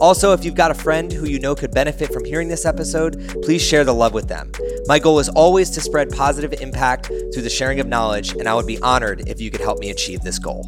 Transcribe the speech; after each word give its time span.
Also, 0.00 0.32
if 0.32 0.44
you've 0.44 0.54
got 0.54 0.70
a 0.70 0.74
friend 0.74 1.12
who 1.12 1.26
you 1.26 1.40
know 1.40 1.56
could 1.56 1.72
benefit 1.72 2.12
from 2.12 2.24
hearing 2.24 2.48
this 2.48 2.64
episode, 2.64 3.36
please 3.42 3.60
share 3.60 3.84
the 3.84 3.94
love 3.94 4.14
with 4.14 4.28
them. 4.28 4.52
My 4.86 5.00
goal 5.00 5.18
is 5.18 5.28
always 5.28 5.70
to 5.70 5.80
spread 5.80 6.10
positive 6.10 6.52
impact 6.60 7.06
through 7.06 7.42
the 7.42 7.50
sharing 7.50 7.80
of 7.80 7.88
knowledge, 7.88 8.32
and 8.32 8.48
I 8.48 8.54
would 8.54 8.66
be 8.66 8.80
honored 8.80 9.28
if 9.28 9.40
you 9.40 9.50
could 9.50 9.60
help 9.60 9.80
me 9.80 9.90
achieve 9.90 10.20
this 10.20 10.38
goal. 10.38 10.64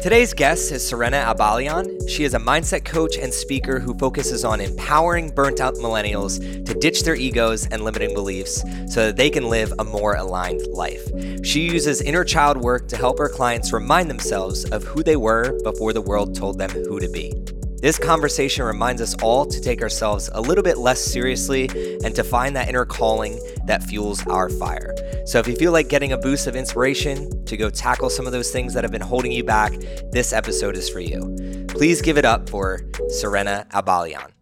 Today's 0.00 0.32
guest 0.32 0.70
is 0.70 0.86
Serena 0.86 1.16
Abalian. 1.16 2.08
She 2.08 2.22
is 2.22 2.34
a 2.34 2.38
mindset 2.38 2.84
coach 2.84 3.18
and 3.18 3.34
speaker 3.34 3.80
who 3.80 3.98
focuses 3.98 4.44
on 4.44 4.60
empowering 4.60 5.30
burnt 5.30 5.60
out 5.60 5.74
millennials 5.74 6.38
to 6.64 6.74
ditch 6.74 7.02
their 7.02 7.16
egos 7.16 7.66
and 7.66 7.82
limiting 7.82 8.14
beliefs 8.14 8.62
so 8.86 9.06
that 9.06 9.16
they 9.16 9.30
can 9.30 9.48
live 9.48 9.72
a 9.80 9.84
more 9.84 10.14
aligned 10.14 10.64
life. 10.68 11.04
She 11.44 11.62
uses 11.62 12.00
inner 12.00 12.22
child 12.22 12.58
work 12.58 12.86
to 12.88 12.96
help 12.96 13.18
her 13.18 13.28
clients 13.28 13.72
remind 13.72 14.08
themselves 14.08 14.64
of 14.66 14.84
who 14.84 15.02
they 15.02 15.16
were 15.16 15.58
before 15.64 15.92
the 15.92 16.02
world 16.02 16.36
told 16.36 16.58
them 16.58 16.70
who 16.70 17.00
to 17.00 17.08
be. 17.08 17.34
This 17.80 17.96
conversation 17.96 18.64
reminds 18.64 19.00
us 19.00 19.14
all 19.22 19.46
to 19.46 19.60
take 19.60 19.82
ourselves 19.82 20.28
a 20.32 20.40
little 20.40 20.64
bit 20.64 20.78
less 20.78 21.00
seriously 21.00 21.68
and 22.02 22.12
to 22.16 22.24
find 22.24 22.56
that 22.56 22.68
inner 22.68 22.84
calling 22.84 23.38
that 23.66 23.84
fuels 23.84 24.26
our 24.26 24.48
fire. 24.48 24.96
So, 25.26 25.38
if 25.38 25.46
you 25.46 25.54
feel 25.54 25.70
like 25.70 25.88
getting 25.88 26.10
a 26.10 26.18
boost 26.18 26.48
of 26.48 26.56
inspiration 26.56 27.44
to 27.44 27.56
go 27.56 27.70
tackle 27.70 28.10
some 28.10 28.26
of 28.26 28.32
those 28.32 28.50
things 28.50 28.74
that 28.74 28.82
have 28.82 28.90
been 28.90 29.00
holding 29.00 29.30
you 29.30 29.44
back, 29.44 29.74
this 30.10 30.32
episode 30.32 30.76
is 30.76 30.88
for 30.88 30.98
you. 30.98 31.66
Please 31.68 32.02
give 32.02 32.18
it 32.18 32.24
up 32.24 32.50
for 32.50 32.80
Serena 33.10 33.64
Abalian. 33.70 34.32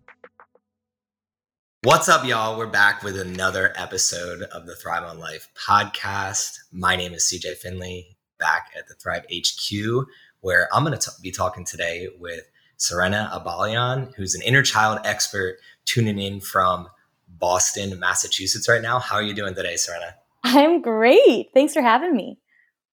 What's 1.83 2.09
up, 2.09 2.25
y'all? 2.25 2.57
We're 2.57 2.69
back 2.69 3.03
with 3.03 3.21
another 3.21 3.75
episode 3.77 4.45
of 4.45 4.65
the 4.65 4.75
Thrive 4.77 5.05
on 5.05 5.19
Life 5.19 5.51
podcast. 5.55 6.57
My 6.73 6.97
name 6.97 7.13
is 7.13 7.31
CJ 7.31 7.59
Finley, 7.59 8.17
back 8.39 8.71
at 8.75 8.89
the 8.89 8.95
Thrive 8.95 9.27
HQ, 9.31 10.07
where 10.41 10.75
I'm 10.75 10.87
going 10.87 10.99
to 10.99 11.11
be 11.21 11.33
talking 11.33 11.67
today 11.67 12.09
with 12.19 12.41
Serena 12.77 13.31
Abalian, 13.33 14.15
who's 14.15 14.35
an 14.35 14.43
inner 14.43 14.63
child 14.63 15.01
expert 15.05 15.59
tuning 15.85 16.19
in 16.19 16.41
from 16.41 16.89
Boston, 17.29 17.99
Massachusetts 17.99 18.69
right 18.69 18.83
now. 18.83 18.99
How 18.99 19.17
are 19.17 19.23
you 19.23 19.35
doing 19.35 19.55
today, 19.55 19.77
Serena? 19.77 20.15
I'm 20.45 20.81
great. 20.81 21.51
Thanks 21.55 21.73
for 21.73 21.83
having 21.83 22.15
me. 22.15 22.39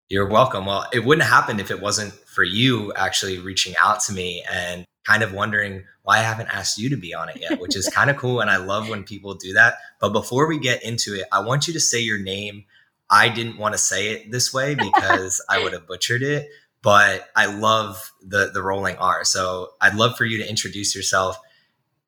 You're 0.08 0.28
welcome. 0.28 0.66
Well, 0.66 0.86
it 0.92 1.04
wouldn't 1.04 1.28
happen 1.28 1.58
if 1.58 1.70
it 1.70 1.80
wasn't 1.80 2.12
for 2.12 2.44
you 2.44 2.92
actually 2.94 3.38
reaching 3.38 3.74
out 3.80 4.00
to 4.00 4.12
me 4.12 4.44
and 4.50 4.84
kind 5.04 5.22
of 5.22 5.32
wondering 5.32 5.84
why 6.02 6.18
I 6.18 6.22
haven't 6.22 6.54
asked 6.54 6.78
you 6.78 6.90
to 6.90 6.96
be 6.96 7.14
on 7.14 7.28
it 7.28 7.38
yet, 7.40 7.60
which 7.60 7.76
is 7.76 7.88
kind 7.94 8.10
of 8.10 8.16
cool. 8.16 8.40
And 8.40 8.50
I 8.50 8.56
love 8.56 8.88
when 8.88 9.04
people 9.04 9.34
do 9.34 9.52
that. 9.54 9.76
But 10.00 10.10
before 10.10 10.46
we 10.46 10.58
get 10.58 10.82
into 10.82 11.14
it, 11.14 11.24
I 11.32 11.40
want 11.40 11.66
you 11.66 11.72
to 11.72 11.80
say 11.80 12.00
your 12.00 12.18
name. 12.18 12.64
I 13.10 13.28
didn't 13.28 13.58
want 13.58 13.74
to 13.74 13.78
say 13.78 14.08
it 14.10 14.30
this 14.30 14.54
way 14.54 14.74
because 14.74 15.44
I 15.48 15.62
would 15.62 15.72
have 15.72 15.86
butchered 15.86 16.22
it 16.22 16.48
but 16.82 17.28
I 17.34 17.46
love 17.46 18.12
the 18.20 18.50
the 18.52 18.62
rolling 18.62 18.96
R. 18.96 19.24
So 19.24 19.70
I'd 19.80 19.94
love 19.94 20.16
for 20.16 20.24
you 20.24 20.38
to 20.38 20.48
introduce 20.48 20.94
yourself 20.94 21.38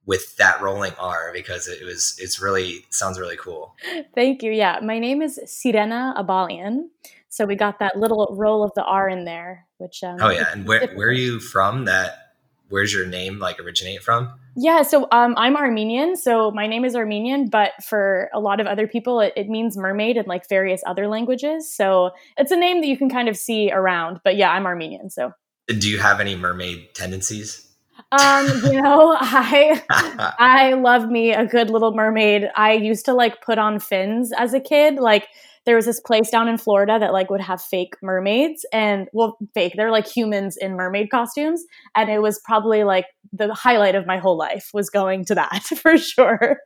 with 0.06 0.36
that 0.36 0.60
rolling 0.60 0.92
R 0.98 1.30
because 1.32 1.68
it 1.68 1.84
was 1.84 2.16
it's 2.18 2.40
really 2.40 2.84
sounds 2.90 3.18
really 3.18 3.36
cool. 3.36 3.74
Thank 4.14 4.42
you. 4.42 4.52
Yeah, 4.52 4.80
my 4.82 4.98
name 4.98 5.22
is 5.22 5.40
Serena 5.46 6.14
Abalian. 6.16 6.88
So 7.28 7.46
we 7.46 7.56
got 7.56 7.78
that 7.80 7.96
little 7.96 8.28
roll 8.38 8.62
of 8.62 8.72
the 8.74 8.84
R 8.84 9.08
in 9.08 9.24
there, 9.24 9.66
which 9.78 10.02
um, 10.04 10.18
oh 10.20 10.30
yeah, 10.30 10.52
and 10.52 10.66
where 10.66 10.88
where 10.94 11.08
are 11.08 11.12
you 11.12 11.40
from? 11.40 11.86
That 11.86 12.23
where's 12.68 12.92
your 12.92 13.06
name 13.06 13.38
like 13.38 13.60
originate 13.60 14.02
from? 14.02 14.32
Yeah, 14.56 14.82
so 14.82 15.08
um, 15.10 15.34
I'm 15.36 15.56
Armenian, 15.56 16.16
so 16.16 16.50
my 16.50 16.66
name 16.66 16.84
is 16.84 16.94
Armenian, 16.94 17.48
but 17.48 17.72
for 17.82 18.30
a 18.32 18.40
lot 18.40 18.60
of 18.60 18.66
other 18.66 18.86
people, 18.86 19.20
it, 19.20 19.32
it, 19.36 19.48
means 19.48 19.76
mermaid 19.76 20.16
in 20.16 20.26
like 20.26 20.48
various 20.48 20.82
other 20.86 21.08
languages. 21.08 21.74
So 21.74 22.10
it's 22.36 22.52
a 22.52 22.56
name 22.56 22.80
that 22.80 22.86
you 22.86 22.96
can 22.96 23.10
kind 23.10 23.28
of 23.28 23.36
see 23.36 23.70
around. 23.72 24.20
But 24.22 24.36
yeah, 24.36 24.50
I'm 24.50 24.64
Armenian. 24.66 25.10
So 25.10 25.32
do 25.66 25.88
you 25.88 25.98
have 25.98 26.20
any 26.20 26.36
mermaid 26.36 26.94
tendencies? 26.94 27.68
Um, 28.12 28.46
you 28.64 28.72
know, 28.82 29.16
I 29.18 29.82
I 30.38 30.74
love 30.74 31.08
me 31.08 31.32
a 31.32 31.46
good 31.46 31.70
little 31.70 31.94
mermaid. 31.94 32.50
I 32.54 32.72
used 32.72 33.06
to 33.06 33.14
like 33.14 33.42
put 33.42 33.58
on 33.58 33.80
fins 33.80 34.32
as 34.36 34.54
a 34.54 34.60
kid, 34.60 34.96
like 34.96 35.26
there 35.64 35.76
was 35.76 35.86
this 35.86 36.00
place 36.00 36.30
down 36.30 36.48
in 36.48 36.58
Florida 36.58 36.98
that 36.98 37.12
like 37.12 37.30
would 37.30 37.40
have 37.40 37.60
fake 37.62 37.94
mermaids 38.02 38.64
and 38.72 39.08
well 39.12 39.38
fake 39.54 39.74
they're 39.76 39.90
like 39.90 40.06
humans 40.06 40.56
in 40.56 40.74
mermaid 40.74 41.10
costumes 41.10 41.64
and 41.94 42.10
it 42.10 42.20
was 42.20 42.40
probably 42.44 42.84
like 42.84 43.06
the 43.32 43.52
highlight 43.54 43.94
of 43.94 44.06
my 44.06 44.18
whole 44.18 44.36
life 44.36 44.70
was 44.72 44.90
going 44.90 45.24
to 45.26 45.34
that 45.34 45.62
for 45.82 45.98
sure. 45.98 46.58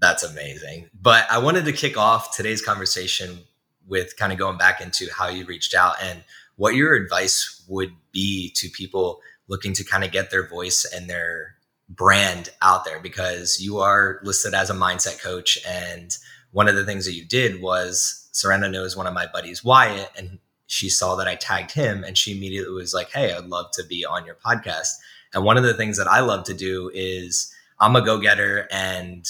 That's 0.00 0.22
amazing. 0.22 0.88
But 0.98 1.30
I 1.30 1.38
wanted 1.38 1.66
to 1.66 1.72
kick 1.72 1.98
off 1.98 2.34
today's 2.34 2.62
conversation 2.62 3.40
with 3.86 4.16
kind 4.16 4.32
of 4.32 4.38
going 4.38 4.56
back 4.56 4.80
into 4.80 5.08
how 5.14 5.28
you 5.28 5.44
reached 5.44 5.74
out 5.74 5.96
and 6.02 6.24
what 6.56 6.74
your 6.74 6.94
advice 6.94 7.64
would 7.68 7.92
be 8.12 8.50
to 8.56 8.68
people 8.70 9.20
looking 9.48 9.72
to 9.74 9.84
kind 9.84 10.04
of 10.04 10.12
get 10.12 10.30
their 10.30 10.48
voice 10.48 10.90
and 10.94 11.10
their 11.10 11.56
brand 11.88 12.50
out 12.62 12.84
there 12.84 13.00
because 13.00 13.60
you 13.60 13.78
are 13.78 14.20
listed 14.22 14.54
as 14.54 14.70
a 14.70 14.74
mindset 14.74 15.20
coach 15.20 15.58
and 15.68 16.16
one 16.52 16.68
of 16.68 16.74
the 16.74 16.84
things 16.84 17.04
that 17.04 17.14
you 17.14 17.24
did 17.24 17.60
was 17.60 18.21
Serena 18.32 18.68
knows 18.68 18.96
one 18.96 19.06
of 19.06 19.14
my 19.14 19.26
buddies, 19.26 19.62
Wyatt, 19.62 20.10
and 20.16 20.38
she 20.66 20.88
saw 20.88 21.16
that 21.16 21.28
I 21.28 21.34
tagged 21.34 21.72
him 21.72 22.02
and 22.02 22.16
she 22.16 22.36
immediately 22.36 22.72
was 22.72 22.94
like, 22.94 23.10
Hey, 23.10 23.32
I'd 23.32 23.44
love 23.44 23.70
to 23.72 23.84
be 23.84 24.04
on 24.04 24.24
your 24.24 24.34
podcast. 24.34 24.88
And 25.34 25.44
one 25.44 25.56
of 25.56 25.62
the 25.62 25.74
things 25.74 25.98
that 25.98 26.08
I 26.08 26.20
love 26.20 26.44
to 26.44 26.54
do 26.54 26.90
is 26.94 27.54
I'm 27.78 27.94
a 27.96 28.04
go 28.04 28.18
getter. 28.18 28.68
And 28.70 29.26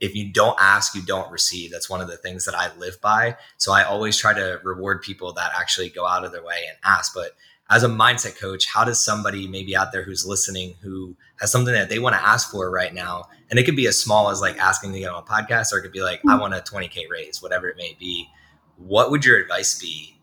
if 0.00 0.14
you 0.14 0.32
don't 0.32 0.56
ask, 0.60 0.94
you 0.94 1.02
don't 1.02 1.30
receive. 1.30 1.72
That's 1.72 1.90
one 1.90 2.00
of 2.00 2.08
the 2.08 2.16
things 2.16 2.44
that 2.44 2.54
I 2.54 2.74
live 2.76 3.00
by. 3.00 3.36
So 3.56 3.72
I 3.72 3.82
always 3.82 4.16
try 4.16 4.34
to 4.34 4.60
reward 4.62 5.02
people 5.02 5.32
that 5.32 5.52
actually 5.58 5.88
go 5.88 6.06
out 6.06 6.24
of 6.24 6.32
their 6.32 6.44
way 6.44 6.64
and 6.68 6.76
ask. 6.84 7.14
But 7.14 7.32
as 7.70 7.82
a 7.82 7.88
mindset 7.88 8.38
coach, 8.38 8.66
how 8.66 8.84
does 8.84 9.02
somebody 9.02 9.48
maybe 9.48 9.76
out 9.76 9.92
there 9.92 10.04
who's 10.04 10.26
listening 10.26 10.74
who 10.82 11.16
has 11.40 11.50
something 11.50 11.74
that 11.74 11.88
they 11.88 11.98
want 11.98 12.14
to 12.14 12.24
ask 12.24 12.50
for 12.50 12.70
right 12.70 12.94
now? 12.94 13.24
And 13.50 13.58
it 13.58 13.64
could 13.64 13.76
be 13.76 13.86
as 13.86 14.00
small 14.00 14.28
as 14.30 14.40
like 14.40 14.58
asking 14.58 14.92
to 14.92 14.98
get 14.98 15.10
on 15.10 15.22
a 15.22 15.26
podcast, 15.26 15.72
or 15.72 15.78
it 15.78 15.82
could 15.82 15.92
be 15.92 16.02
like, 16.02 16.20
I 16.28 16.34
hmm. 16.34 16.40
want 16.40 16.54
a 16.54 16.58
20K 16.58 17.08
raise, 17.10 17.40
whatever 17.40 17.68
it 17.68 17.76
may 17.76 17.96
be. 17.98 18.28
What 18.76 19.10
would 19.10 19.24
your 19.24 19.38
advice 19.38 19.78
be 19.78 20.18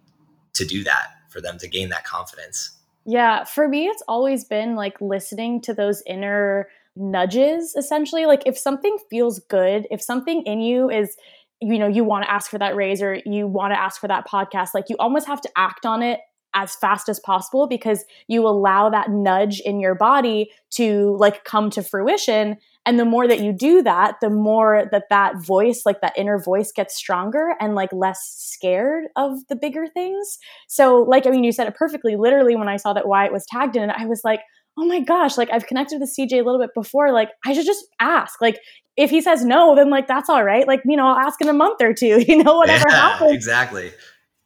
to 0.54 0.66
do 0.66 0.84
that 0.84 1.08
for 1.30 1.42
them 1.42 1.58
to 1.60 1.68
gain 1.68 1.90
that 1.90 2.04
confidence? 2.04 2.78
Yeah, 3.06 3.44
for 3.44 3.68
me, 3.68 3.88
it's 3.88 4.04
always 4.08 4.46
been 4.46 4.76
like 4.76 5.00
listening 5.02 5.62
to 5.62 5.74
those 5.74 6.04
inner 6.06 6.70
nudges, 6.96 7.76
essentially. 7.76 8.26
Like 8.26 8.44
if 8.46 8.58
something 8.58 8.98
feels 9.10 9.40
good, 9.50 9.88
if 9.92 10.02
something 10.02 10.44
in 10.44 10.62
you 10.62 10.90
is, 10.90 11.18
you 11.60 11.80
know, 11.80 11.88
you 11.88 12.04
want 12.04 12.24
to 12.26 12.32
ask 12.32 12.50
for 12.50 12.60
that 12.60 12.76
raise 12.76 13.02
or 13.02 13.20
you 13.26 13.48
want 13.48 13.74
to 13.74 13.80
ask 13.80 14.00
for 14.00 14.08
that 14.08 14.28
podcast, 14.28 14.70
like 14.74 14.86
you 14.90 14.96
almost 15.00 15.28
have 15.28 15.42
to 15.42 15.50
act 15.56 15.86
on 15.86 16.02
it 16.02 16.20
as 16.54 16.76
fast 16.76 17.10
as 17.10 17.20
possible 17.20 17.68
because 17.68 18.06
you 18.28 18.48
allow 18.48 18.90
that 18.90 19.10
nudge 19.10 19.60
in 19.62 19.80
your 19.80 19.96
body 19.96 20.52
to 20.70 21.16
like 21.18 21.44
come 21.44 21.70
to 21.72 21.82
fruition 21.82 22.58
and 22.86 23.00
the 23.00 23.06
more 23.06 23.28
that 23.28 23.40
you 23.40 23.54
do 23.54 23.82
that 23.82 24.16
the 24.22 24.30
more 24.30 24.88
that 24.92 25.06
that 25.10 25.38
voice 25.38 25.84
like 25.86 26.02
that 26.02 26.14
inner 26.18 26.38
voice 26.38 26.72
gets 26.72 26.96
stronger 26.96 27.56
and 27.60 27.76
like 27.76 27.92
less 27.94 28.20
scared 28.38 29.06
of 29.16 29.38
the 29.50 29.56
bigger 29.56 29.88
things. 29.88 30.38
So 30.68 30.98
like 30.98 31.26
i 31.26 31.30
mean 31.30 31.44
you 31.44 31.52
said 31.52 31.68
it 31.68 31.76
perfectly. 31.76 32.16
Literally 32.16 32.56
when 32.56 32.68
i 32.68 32.78
saw 32.78 32.94
that 32.94 33.08
wyatt 33.08 33.32
was 33.32 33.46
tagged 33.48 33.76
in 33.76 33.90
it 33.90 33.96
i 33.98 34.06
was 34.06 34.22
like 34.24 34.42
oh 34.78 34.86
my 34.86 35.00
gosh 35.00 35.38
like 35.38 35.50
i've 35.52 35.68
connected 35.68 36.00
with 36.00 36.14
cj 36.18 36.34
a 36.34 36.44
little 36.44 36.60
bit 36.60 36.72
before. 36.74 37.12
Like 37.12 37.30
i 37.46 37.54
should 37.54 37.66
just 37.66 37.86
ask. 38.00 38.42
Like 38.42 38.60
if 38.98 39.10
he 39.10 39.22
says 39.22 39.44
no 39.44 39.76
then 39.76 39.90
like 39.90 40.08
that's 40.08 40.30
all 40.30 40.44
right. 40.44 40.68
Like 40.68 40.82
you 40.86 40.98
know 40.98 41.08
i'll 41.08 41.20
ask 41.20 41.42
in 41.42 41.50
a 41.50 41.54
month 41.54 41.82
or 41.82 41.94
two 41.94 42.24
you 42.28 42.44
know 42.44 42.58
whatever 42.58 42.86
yeah, 42.90 42.96
happens. 42.96 43.34
exactly. 43.34 43.92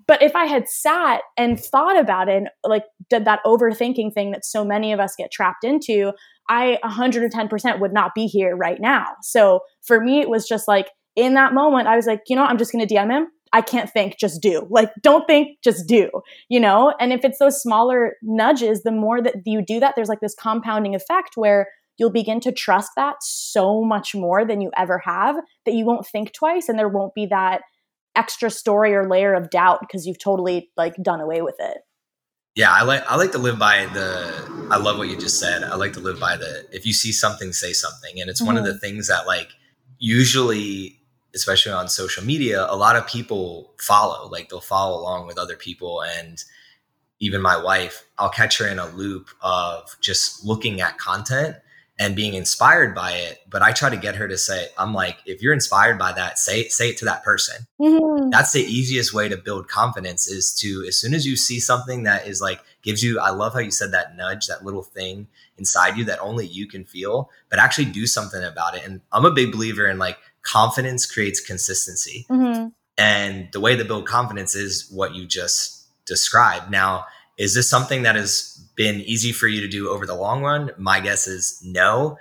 But 0.07 0.21
if 0.21 0.35
I 0.35 0.45
had 0.45 0.69
sat 0.69 1.21
and 1.35 1.59
thought 1.59 2.00
about 2.00 2.29
it 2.29 2.38
and 2.38 2.50
like 2.63 2.85
did 3.09 3.25
that 3.25 3.41
overthinking 3.45 4.13
thing 4.13 4.31
that 4.31 4.45
so 4.45 4.63
many 4.63 4.94
of 4.94 5.01
us 5.01 5.15
get 5.17 5.31
trapped 5.31 5.65
into, 5.65 6.13
I 6.49 6.79
110% 6.83 7.79
would 7.79 7.94
not 7.94 8.15
be 8.15 8.27
here 8.27 8.55
right 8.55 8.79
now. 8.79 9.05
So 9.21 9.61
for 9.81 9.99
me, 9.99 10.21
it 10.21 10.29
was 10.29 10.47
just 10.47 10.67
like 10.67 10.89
in 11.15 11.33
that 11.33 11.53
moment, 11.53 11.88
I 11.88 11.95
was 11.95 12.05
like, 12.05 12.21
you 12.27 12.35
know, 12.35 12.44
I'm 12.44 12.57
just 12.57 12.71
going 12.71 12.88
to 12.88 12.94
DM 12.94 13.11
him. 13.11 13.27
I 13.53 13.61
can't 13.61 13.89
think, 13.89 14.17
just 14.19 14.41
do. 14.41 14.67
Like, 14.69 14.91
don't 15.01 15.25
think, 15.25 15.57
just 15.63 15.88
do, 15.88 16.09
you 16.49 16.59
know? 16.59 16.94
And 16.99 17.13
if 17.13 17.23
it's 17.23 17.39
those 17.39 17.61
smaller 17.61 18.15
nudges, 18.21 18.83
the 18.83 18.91
more 18.91 19.21
that 19.21 19.35
you 19.45 19.63
do 19.65 19.79
that, 19.79 19.95
there's 19.95 20.09
like 20.09 20.19
this 20.19 20.35
compounding 20.35 20.95
effect 20.95 21.31
where 21.35 21.67
you'll 21.97 22.11
begin 22.11 22.39
to 22.41 22.51
trust 22.51 22.91
that 22.95 23.15
so 23.21 23.83
much 23.83 24.13
more 24.13 24.45
than 24.45 24.61
you 24.61 24.69
ever 24.77 24.99
have 24.99 25.38
that 25.65 25.73
you 25.73 25.85
won't 25.85 26.05
think 26.05 26.33
twice 26.33 26.69
and 26.69 26.77
there 26.77 26.89
won't 26.89 27.15
be 27.15 27.25
that 27.25 27.61
extra 28.15 28.49
story 28.49 28.94
or 28.94 29.09
layer 29.09 29.33
of 29.33 29.49
doubt 29.49 29.79
because 29.79 30.05
you've 30.05 30.19
totally 30.19 30.69
like 30.77 30.95
done 31.01 31.21
away 31.21 31.41
with 31.41 31.55
it. 31.59 31.77
Yeah, 32.57 32.71
I 32.71 32.81
like 32.81 33.04
I 33.07 33.18
like 33.18 33.33
to 33.33 33.38
live 33.38 33.59
by 33.59 33.86
the 33.94 34.68
I 34.71 34.77
love 34.77 34.98
what 34.98 35.09
you 35.09 35.15
just 35.15 35.39
said. 35.39 35.63
I 35.63 35.75
like 35.75 35.94
to 35.94 36.00
live 36.00 36.19
by 36.19 36.38
the 36.38 36.65
if 36.71 36.88
you 36.88 36.92
see 36.92 37.12
something 37.12 37.54
say 37.54 37.71
something 37.71 38.19
and 38.19 38.31
it's 38.31 38.42
mm-hmm. 38.42 38.48
one 38.48 38.57
of 38.57 38.63
the 38.63 38.71
mm-hmm. 38.71 38.80
things 38.80 39.09
that 39.09 39.27
like 39.27 39.50
usually 40.00 41.00
especially 41.36 41.71
on 41.71 41.88
social 41.88 42.25
media 42.25 42.65
a 42.68 42.75
lot 42.75 42.95
of 42.95 43.06
people 43.06 43.75
follow 43.80 44.27
like 44.30 44.50
they'll 44.50 44.59
follow 44.59 45.00
along 45.00 45.27
with 45.27 45.38
other 45.38 45.56
people 45.56 46.01
and 46.01 46.45
even 47.19 47.44
my 47.44 47.62
wife 47.62 48.04
I'll 48.18 48.31
catch 48.31 48.57
her 48.57 48.68
in 48.68 48.80
a 48.80 48.88
loop 48.88 49.30
of 49.44 49.95
just 50.01 50.44
looking 50.44 50.81
at 50.81 50.98
content 50.98 51.57
and 51.99 52.15
being 52.15 52.33
inspired 52.33 52.94
by 52.94 53.11
it 53.11 53.39
but 53.49 53.61
i 53.61 53.71
try 53.71 53.89
to 53.89 53.97
get 53.97 54.15
her 54.15 54.27
to 54.27 54.38
say 54.38 54.67
i'm 54.77 54.94
like 54.94 55.17
if 55.25 55.41
you're 55.41 55.53
inspired 55.53 55.97
by 55.97 56.11
that 56.11 56.38
say 56.38 56.61
it 56.61 56.71
say 56.71 56.89
it 56.89 56.97
to 56.97 57.05
that 57.05 57.23
person 57.23 57.65
mm-hmm. 57.79 58.29
that's 58.29 58.51
the 58.51 58.61
easiest 58.61 59.13
way 59.13 59.27
to 59.27 59.38
build 59.38 59.67
confidence 59.67 60.27
is 60.27 60.53
to 60.53 60.83
as 60.88 60.97
soon 60.97 61.13
as 61.13 61.25
you 61.25 61.35
see 61.35 61.59
something 61.59 62.03
that 62.03 62.27
is 62.27 62.41
like 62.41 62.61
gives 62.81 63.03
you 63.03 63.19
i 63.19 63.29
love 63.29 63.53
how 63.53 63.59
you 63.59 63.71
said 63.71 63.91
that 63.91 64.15
nudge 64.15 64.47
that 64.47 64.63
little 64.63 64.83
thing 64.83 65.27
inside 65.57 65.97
you 65.97 66.03
that 66.05 66.19
only 66.19 66.45
you 66.45 66.67
can 66.67 66.83
feel 66.83 67.29
but 67.49 67.59
actually 67.59 67.85
do 67.85 68.05
something 68.05 68.44
about 68.44 68.75
it 68.75 68.85
and 68.85 69.01
i'm 69.11 69.25
a 69.25 69.31
big 69.31 69.51
believer 69.51 69.88
in 69.88 69.97
like 69.97 70.17
confidence 70.44 71.05
creates 71.05 71.39
consistency 71.39 72.25
mm-hmm. 72.29 72.67
and 72.97 73.49
the 73.51 73.59
way 73.59 73.75
to 73.75 73.83
build 73.83 74.07
confidence 74.07 74.55
is 74.55 74.89
what 74.91 75.15
you 75.15 75.25
just 75.25 75.88
described 76.05 76.71
now 76.71 77.05
is 77.38 77.53
this 77.53 77.69
something 77.69 78.03
that 78.03 78.15
has 78.15 78.56
been 78.77 79.01
easy 79.01 79.33
for 79.33 79.47
you 79.47 79.59
to 79.59 79.68
do 79.68 79.89
over 79.89 80.06
the 80.06 80.15
long 80.15 80.41
run? 80.41 80.71
My 80.77 81.01
guess 81.01 81.27
is 81.27 81.62
no. 81.65 82.18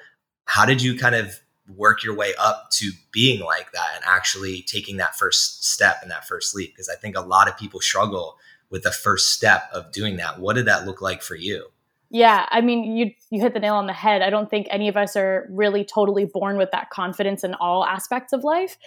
How 0.47 0.64
did 0.64 0.82
you 0.82 0.99
kind 0.99 1.14
of 1.14 1.38
work 1.76 2.03
your 2.03 2.17
way 2.17 2.32
up 2.38 2.70
to 2.70 2.91
being 3.12 3.44
like 3.44 3.70
that 3.73 3.91
and 3.94 4.05
actually 4.05 4.62
taking 4.62 4.97
that 4.97 5.17
first 5.17 5.64
step 5.64 5.99
and 6.03 6.11
that 6.11 6.26
first 6.26 6.56
leap? 6.56 6.73
Because 6.73 6.88
I 6.88 6.97
think 6.97 7.17
a 7.17 7.20
lot 7.20 7.49
of 7.49 7.56
people 7.56 7.81
struggle 7.81 8.38
with 8.70 8.82
the 8.82 8.91
first 8.91 9.32
step 9.32 9.69
of 9.73 9.93
doing 9.93 10.17
that. 10.17 10.41
What 10.41 10.56
did 10.56 10.67
that 10.67 10.87
look 10.87 11.00
like 11.00 11.23
for 11.23 11.37
you? 11.37 11.67
Yeah, 12.08 12.47
I 12.50 12.61
mean, 12.61 12.97
you 12.97 13.12
you 13.31 13.41
hit 13.41 13.52
the 13.52 13.61
nail 13.61 13.75
on 13.75 13.87
the 13.87 13.93
head. 13.93 14.23
I 14.23 14.31
don't 14.31 14.49
think 14.49 14.69
any 14.70 14.88
of 14.88 14.97
us 14.97 15.17
are 15.17 15.47
really 15.50 15.85
totally 15.85 16.25
born 16.25 16.56
with 16.56 16.70
that 16.70 16.91
confidence 16.91 17.43
in 17.44 17.55
all 17.55 17.85
aspects 17.85 18.32
of 18.32 18.44
life. 18.44 18.79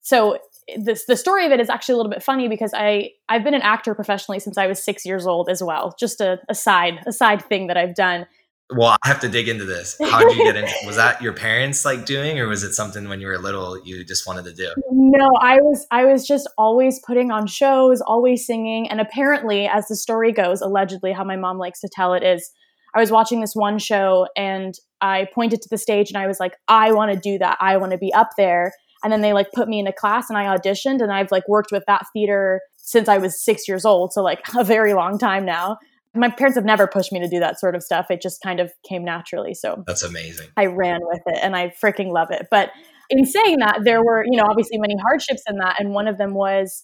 So 0.00 0.38
this 0.76 1.04
the 1.04 1.16
story 1.16 1.46
of 1.46 1.52
it 1.52 1.60
is 1.60 1.70
actually 1.70 1.94
a 1.94 1.96
little 1.96 2.10
bit 2.10 2.22
funny 2.22 2.48
because 2.48 2.72
I 2.74 3.10
I've 3.28 3.44
been 3.44 3.54
an 3.54 3.62
actor 3.62 3.94
professionally 3.94 4.40
since 4.40 4.58
I 4.58 4.66
was 4.66 4.82
six 4.82 5.04
years 5.04 5.26
old 5.26 5.48
as 5.48 5.62
well. 5.62 5.94
Just 5.98 6.20
a, 6.20 6.40
a 6.48 6.54
side 6.54 7.00
a 7.06 7.12
side 7.12 7.44
thing 7.44 7.68
that 7.68 7.76
I've 7.76 7.94
done. 7.94 8.26
Well, 8.74 8.96
I 9.04 9.08
have 9.08 9.20
to 9.20 9.28
dig 9.28 9.48
into 9.48 9.64
this. 9.64 9.96
How 10.10 10.26
did 10.26 10.36
you 10.36 10.42
get 10.42 10.56
into? 10.56 10.74
was 10.86 10.96
that 10.96 11.22
your 11.22 11.32
parents 11.32 11.84
like 11.84 12.04
doing, 12.04 12.40
or 12.40 12.48
was 12.48 12.64
it 12.64 12.72
something 12.72 13.08
when 13.08 13.20
you 13.20 13.28
were 13.28 13.38
little 13.38 13.80
you 13.84 14.04
just 14.04 14.26
wanted 14.26 14.44
to 14.46 14.52
do? 14.52 14.72
No, 14.90 15.28
I 15.40 15.56
was 15.60 15.86
I 15.92 16.04
was 16.04 16.26
just 16.26 16.50
always 16.58 17.00
putting 17.06 17.30
on 17.30 17.46
shows, 17.46 18.00
always 18.00 18.44
singing, 18.44 18.88
and 18.90 19.00
apparently, 19.00 19.68
as 19.68 19.86
the 19.86 19.94
story 19.94 20.32
goes, 20.32 20.60
allegedly 20.60 21.12
how 21.12 21.22
my 21.22 21.36
mom 21.36 21.58
likes 21.58 21.80
to 21.82 21.88
tell 21.88 22.12
it 22.12 22.24
is, 22.24 22.50
I 22.92 22.98
was 22.98 23.12
watching 23.12 23.40
this 23.40 23.54
one 23.54 23.78
show 23.78 24.26
and 24.36 24.74
I 25.00 25.28
pointed 25.32 25.62
to 25.62 25.68
the 25.70 25.78
stage 25.78 26.10
and 26.10 26.16
I 26.16 26.26
was 26.26 26.40
like, 26.40 26.56
I 26.66 26.92
want 26.92 27.12
to 27.12 27.18
do 27.18 27.38
that. 27.38 27.58
I 27.60 27.76
want 27.76 27.92
to 27.92 27.98
be 27.98 28.12
up 28.12 28.30
there 28.36 28.72
and 29.02 29.12
then 29.12 29.20
they 29.20 29.32
like 29.32 29.48
put 29.54 29.68
me 29.68 29.78
in 29.78 29.86
a 29.86 29.92
class 29.92 30.28
and 30.28 30.38
I 30.38 30.44
auditioned 30.44 31.00
and 31.00 31.12
I've 31.12 31.30
like 31.30 31.48
worked 31.48 31.72
with 31.72 31.84
that 31.86 32.06
theater 32.12 32.60
since 32.76 33.08
I 33.08 33.18
was 33.18 33.42
6 33.44 33.68
years 33.68 33.84
old 33.84 34.12
so 34.12 34.22
like 34.22 34.40
a 34.56 34.64
very 34.64 34.94
long 34.94 35.18
time 35.18 35.44
now. 35.44 35.78
My 36.14 36.30
parents 36.30 36.56
have 36.56 36.64
never 36.64 36.86
pushed 36.86 37.12
me 37.12 37.20
to 37.20 37.28
do 37.28 37.40
that 37.40 37.60
sort 37.60 37.74
of 37.74 37.82
stuff. 37.82 38.06
It 38.10 38.22
just 38.22 38.40
kind 38.40 38.58
of 38.58 38.72
came 38.88 39.04
naturally 39.04 39.54
so 39.54 39.84
That's 39.86 40.02
amazing. 40.02 40.48
I 40.56 40.66
ran 40.66 41.00
with 41.02 41.20
it 41.26 41.38
and 41.42 41.54
I 41.54 41.74
freaking 41.82 42.10
love 42.10 42.28
it. 42.30 42.46
But 42.50 42.70
in 43.10 43.24
saying 43.26 43.58
that 43.58 43.80
there 43.84 44.02
were 44.02 44.24
you 44.24 44.36
know 44.36 44.44
obviously 44.48 44.78
many 44.78 44.96
hardships 44.96 45.42
in 45.48 45.58
that 45.58 45.78
and 45.78 45.92
one 45.92 46.08
of 46.08 46.18
them 46.18 46.34
was 46.34 46.82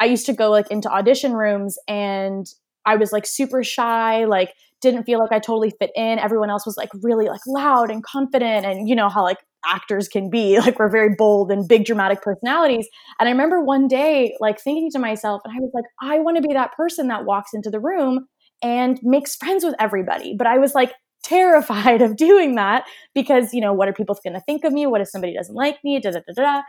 I 0.00 0.04
used 0.06 0.26
to 0.26 0.32
go 0.32 0.50
like 0.50 0.70
into 0.70 0.88
audition 0.88 1.32
rooms 1.32 1.76
and 1.88 2.46
I 2.86 2.96
was 2.96 3.12
like 3.12 3.26
super 3.26 3.64
shy 3.64 4.24
like 4.24 4.54
didn't 4.80 5.04
feel 5.04 5.18
like 5.18 5.32
I 5.32 5.38
totally 5.38 5.72
fit 5.78 5.90
in. 5.94 6.18
Everyone 6.18 6.50
else 6.50 6.64
was 6.64 6.76
like 6.76 6.90
really 7.02 7.26
like 7.26 7.40
loud 7.46 7.90
and 7.90 8.02
confident 8.02 8.64
and 8.64 8.88
you 8.88 8.94
know 8.94 9.08
how 9.08 9.22
like 9.22 9.38
actors 9.66 10.08
can 10.08 10.30
be. 10.30 10.58
Like 10.68 10.78
we're 10.78 10.90
very 10.90 11.14
bold 11.16 11.50
and 11.50 11.66
big 11.66 11.84
dramatic 11.84 12.20
personalities. 12.22 12.88
And 13.18 13.28
i 13.28 13.32
remember 13.32 13.62
one 13.62 13.88
day 13.88 14.36
like 14.40 14.60
thinking 14.60 14.90
to 14.92 14.98
myself 14.98 15.40
and 15.44 15.54
i 15.54 15.60
was 15.60 15.70
like 15.72 15.84
i 16.00 16.18
want 16.20 16.36
to 16.36 16.42
be 16.42 16.52
that 16.52 16.72
person 16.72 17.08
that 17.08 17.24
walks 17.24 17.50
into 17.54 17.70
the 17.70 17.80
room 17.80 18.26
and 18.62 18.98
makes 19.02 19.36
friends 19.36 19.64
with 19.64 19.74
everybody. 19.78 20.34
But 20.36 20.46
i 20.46 20.58
was 20.58 20.74
like 20.74 20.92
terrified 21.22 22.02
of 22.06 22.16
doing 22.16 22.54
that 22.56 22.84
because 23.14 23.54
you 23.54 23.60
know 23.60 23.72
what 23.72 23.88
are 23.88 23.92
people 23.92 24.18
going 24.22 24.34
to 24.34 24.40
think 24.40 24.64
of 24.64 24.72
me? 24.72 24.86
What 24.86 25.00
if 25.00 25.08
somebody 25.08 25.34
doesn't 25.34 25.54
like 25.54 25.78
me? 25.82 26.00
Da, 26.00 26.10
da, 26.10 26.20
da, 26.26 26.42
da. 26.42 26.62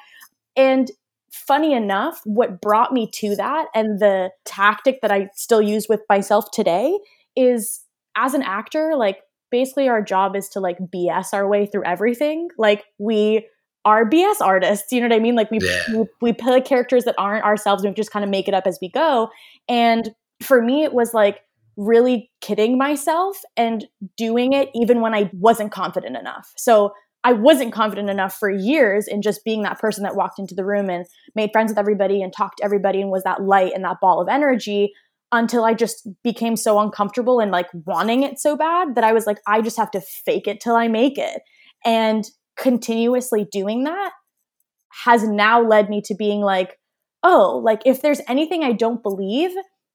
and 0.56 0.90
funny 1.32 1.74
enough 1.74 2.22
what 2.26 2.60
brought 2.60 2.92
me 2.92 3.10
to 3.14 3.36
that 3.36 3.68
and 3.76 4.00
the 4.00 4.32
tactic 4.46 5.00
that 5.04 5.12
i 5.12 5.30
still 5.36 5.62
use 5.62 5.86
with 5.88 6.02
myself 6.10 6.46
today 6.52 6.98
is 7.36 7.82
as 8.20 8.34
an 8.34 8.44
actor 8.44 8.94
like 8.96 9.20
basically 9.52 9.88
our 9.90 10.02
job 10.02 10.36
is 10.36 10.50
to 10.50 10.60
like 10.60 10.78
BS 10.80 11.34
our 11.34 11.48
way 11.48 11.66
through 11.66 11.84
everything. 11.86 12.50
Like 12.58 12.86
we 12.98 13.48
are 13.86 14.08
BS 14.08 14.42
artists, 14.42 14.92
you 14.92 15.00
know 15.00 15.08
what 15.08 15.16
I 15.16 15.20
mean? 15.20 15.36
Like 15.36 15.50
we 15.50 15.60
yeah. 15.62 15.82
we, 15.92 16.06
we 16.22 16.34
play 16.34 16.62
characters 16.62 17.06
that 17.06 17.16
aren't 17.18 17.46
ourselves 17.46 17.84
we 17.84 17.92
just 17.92 18.12
kind 18.12 18.24
of 18.24 18.30
make 18.30 18.48
it 18.48 18.54
up 18.54 18.68
as 18.68 18.78
we 18.82 18.90
go. 18.90 19.30
And 19.68 20.10
for 20.42 20.62
me 20.62 20.84
it 20.84 20.94
was 20.94 21.14
like 21.14 21.42
really 21.78 22.30
kidding 22.42 22.78
myself 22.78 23.42
and 23.56 23.88
doing 24.18 24.54
it 24.54 24.70
even 24.76 25.02
when 25.02 25.14
I 25.14 25.30
wasn't 25.34 25.72
confident 25.72 26.18
enough. 26.18 26.54
So 26.58 26.94
I 27.24 27.34
wasn't 27.34 27.74
confident 27.74 28.10
enough 28.10 28.38
for 28.38 28.50
years 28.50 29.08
in 29.08 29.22
just 29.22 29.44
being 29.44 29.64
that 29.64 29.80
person 29.80 30.04
that 30.04 30.16
walked 30.16 30.40
into 30.40 30.56
the 30.56 30.66
room 30.66 30.90
and 30.90 31.06
made 31.36 31.50
friends 31.52 31.72
with 31.72 31.78
everybody 31.78 32.22
and 32.22 32.32
talked 32.32 32.60
to 32.60 32.64
everybody 32.64 33.02
and 33.02 33.12
was 33.12 33.24
that 33.24 33.44
light 33.44 33.74
and 33.74 33.84
that 33.84 33.98
ball 34.02 34.22
of 34.22 34.30
energy 34.30 34.94
until 35.32 35.64
I 35.64 35.74
just 35.74 36.08
became 36.24 36.56
so 36.56 36.80
uncomfortable 36.80 37.40
and 37.40 37.52
like 37.52 37.68
wanting 37.86 38.24
it 38.24 38.40
so 38.40 38.56
bad 38.56 38.96
that 38.96 39.04
I 39.04 39.14
was 39.14 39.26
like, 39.26 39.38
I 39.48 39.62
just 39.62 39.78
have 39.78 39.92
to 39.92 40.02
fake 40.02 40.48
it 40.48 40.60
till 40.60 40.76
I 40.76 40.88
make 40.88 41.18
it. 41.18 41.42
And 41.86 42.26
continuously 42.58 43.48
doing 43.52 43.84
that 43.84 44.12
has 45.06 45.24
now 45.24 45.62
led 45.62 45.90
me 45.90 46.02
to 46.06 46.16
being 46.16 46.42
like, 46.42 46.78
oh, 47.24 47.62
like 47.64 47.82
if 47.86 48.02
there's 48.02 48.22
anything 48.28 48.64
I 48.64 48.72
don't 48.72 49.04
believe, 49.04 49.52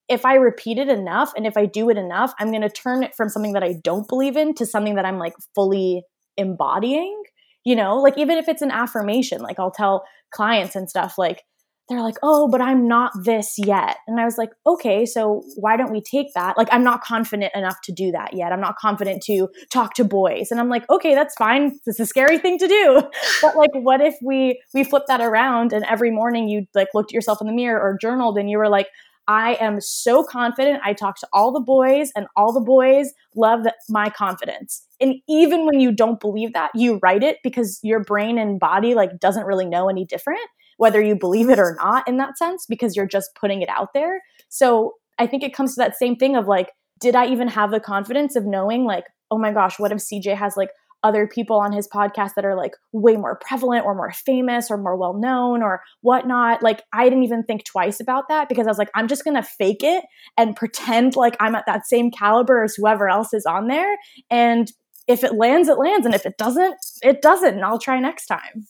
if 0.09 0.25
I 0.25 0.35
repeat 0.35 0.79
it 0.79 0.89
enough 0.89 1.33
and 1.37 1.47
if 1.47 1.57
I 1.57 1.67
do 1.67 1.91
it 1.91 1.97
enough, 1.97 2.33
I'm 2.39 2.51
going 2.51 2.63
to 2.63 2.69
turn 2.69 3.03
it 3.03 3.15
from 3.17 3.29
something 3.29 3.55
that 3.55 3.65
I 3.65 3.75
don't 3.83 4.09
believe 4.09 4.37
in 4.37 4.55
to 4.55 4.67
something 4.67 4.95
that 4.97 5.07
I'm 5.07 5.19
like 5.19 5.35
fully 5.55 6.03
embodying. 6.37 7.23
You 7.65 7.77
know, 7.77 7.97
like 7.97 8.19
even 8.19 8.37
if 8.37 8.49
it's 8.49 8.63
an 8.63 8.71
affirmation, 8.71 9.41
like 9.41 9.59
I'll 9.59 9.71
tell 9.71 10.05
clients 10.31 10.77
and 10.77 10.89
stuff, 10.89 11.17
like, 11.17 11.43
they're 11.89 12.01
like, 12.01 12.17
oh, 12.23 12.49
but 12.49 12.63
I'm 12.63 12.89
not 12.89 13.13
this 13.25 13.57
yet. 13.59 13.99
And 14.07 14.19
I 14.19 14.25
was 14.25 14.39
like, 14.39 14.51
okay, 14.67 15.05
so 15.05 15.43
why 15.57 15.77
don't 15.77 15.93
we 15.93 16.01
take 16.01 16.33
that? 16.35 16.57
Like, 16.57 16.69
I'm 16.73 16.83
not 16.83 17.03
confident 17.03 17.53
enough 17.55 17.81
to 17.83 17.93
do 17.93 18.11
that 18.13 18.33
yet. 18.33 18.53
I'm 18.53 18.61
not 18.61 18.77
confident 18.77 19.23
to 19.25 19.49
talk 19.71 19.95
to 19.95 20.05
boys. 20.05 20.51
And 20.51 20.59
I'm 20.59 20.71
like, 20.71 20.89
okay, 20.89 21.15
that's 21.15 21.35
fine. 21.35 21.79
It's 21.85 22.01
a 22.01 22.07
scary 22.07 22.39
thing 22.39 22.59
to 22.59 22.69
do. 22.69 23.03
But 23.43 23.57
like, 23.57 23.71
what 23.75 24.01
if 24.01 24.15
we 24.23 24.63
we 24.73 24.85
flip 24.85 25.03
that 25.09 25.21
around 25.21 25.73
and 25.73 25.85
every 25.85 26.11
morning 26.11 26.49
you 26.49 26.67
like 26.75 26.89
looked 26.95 27.11
at 27.11 27.15
yourself 27.15 27.41
in 27.43 27.47
the 27.47 27.53
mirror 27.53 27.79
or 27.79 27.99
journaled 28.01 28.39
and 28.39 28.49
you 28.49 28.57
were 28.57 28.69
like, 28.69 28.87
I 29.27 29.55
am 29.61 29.81
so 29.81 30.25
confident. 30.25 30.81
I 30.85 30.93
talk 30.93 31.19
to 31.21 31.29
all 31.33 31.53
the 31.53 31.61
boys, 31.61 32.11
and 32.15 32.27
all 32.37 32.53
the 32.53 32.61
boys 32.61 33.13
love 33.35 33.67
my 33.89 34.11
confidence. 34.11 34.87
And 35.01 35.15
even 35.29 35.65
when 35.67 35.81
you 35.81 35.93
don't 35.93 36.21
believe 36.21 36.53
that, 36.53 36.71
you 36.75 37.01
write 37.03 37.23
it 37.23 37.39
because 37.43 37.81
your 37.83 38.05
brain 38.05 38.39
and 38.39 38.61
body 38.61 38.95
like 38.95 39.19
doesn't 39.19 39.47
really 39.47 39.67
know 39.67 39.89
any 39.89 40.05
different 40.05 40.41
whether 40.77 41.01
you 41.01 41.15
believe 41.17 41.51
it 41.51 41.59
or 41.59 41.77
not 41.79 42.07
in 42.09 42.17
that 42.19 42.39
sense 42.39 42.67
because 42.67 42.97
you're 42.97 43.07
just 43.07 43.35
putting 43.35 43.63
it 43.63 43.69
out 43.69 43.93
there. 43.95 44.23
So 44.49 44.95
I 45.19 45.27
think 45.27 45.43
it 45.43 45.55
comes 45.55 45.75
to 45.75 45.81
that 45.81 45.97
same 45.97 46.17
thing 46.17 46.37
of 46.37 46.47
like, 46.47 46.71
did 47.01 47.15
I 47.15 47.27
even 47.27 47.49
have 47.49 47.71
the 47.71 47.81
confidence 47.81 48.37
of 48.37 48.45
knowing, 48.45 48.85
like, 48.85 49.05
oh 49.31 49.39
my 49.39 49.53
gosh, 49.53 49.79
what 49.79 49.93
if 49.93 49.99
CJ 49.99 50.37
has 50.37 50.57
like 50.57 50.71
other 51.05 51.27
people 51.27 51.59
on 51.59 51.71
his 51.71 51.87
podcast 51.87 52.31
that 52.35 52.47
are 52.47 52.57
like 52.57 52.73
way 52.93 53.15
more 53.15 53.37
prevalent 53.37 53.85
or 53.85 53.95
more 53.95 54.11
famous 54.11 54.71
or 54.71 54.79
more 54.79 54.97
well 54.97 55.13
known 55.13 55.63
or 55.63 55.83
whatnot. 56.01 56.63
Like, 56.63 56.83
I 56.95 57.05
didn't 57.05 57.25
even 57.25 57.45
think 57.45 57.65
twice 57.65 58.01
about 58.01 58.29
that 58.29 58.49
because 58.49 58.67
I 58.67 58.71
was 58.71 58.79
like, 58.79 58.91
I'm 58.95 59.07
just 59.07 59.23
gonna 59.23 59.43
fake 59.43 59.83
it 59.83 60.03
and 60.39 60.57
pretend 60.57 61.15
like 61.15 61.37
I'm 61.39 61.55
at 61.55 61.67
that 61.67 61.87
same 61.87 62.11
caliber 62.11 62.65
as 62.65 62.75
whoever 62.75 63.09
else 63.09 63.35
is 63.35 63.45
on 63.45 63.69
there. 63.69 63.97
And 64.31 64.73
if 65.07 65.23
it 65.23 65.35
lands, 65.35 65.69
it 65.69 65.79
lands. 65.79 66.07
And 66.07 66.15
if 66.15 66.25
it 66.25 66.39
doesn't, 66.39 66.75
it 67.03 67.21
doesn't. 67.21 67.55
And 67.55 67.65
I'll 67.65 67.79
try 67.79 68.01
next 68.01 68.27
time. 68.27 68.67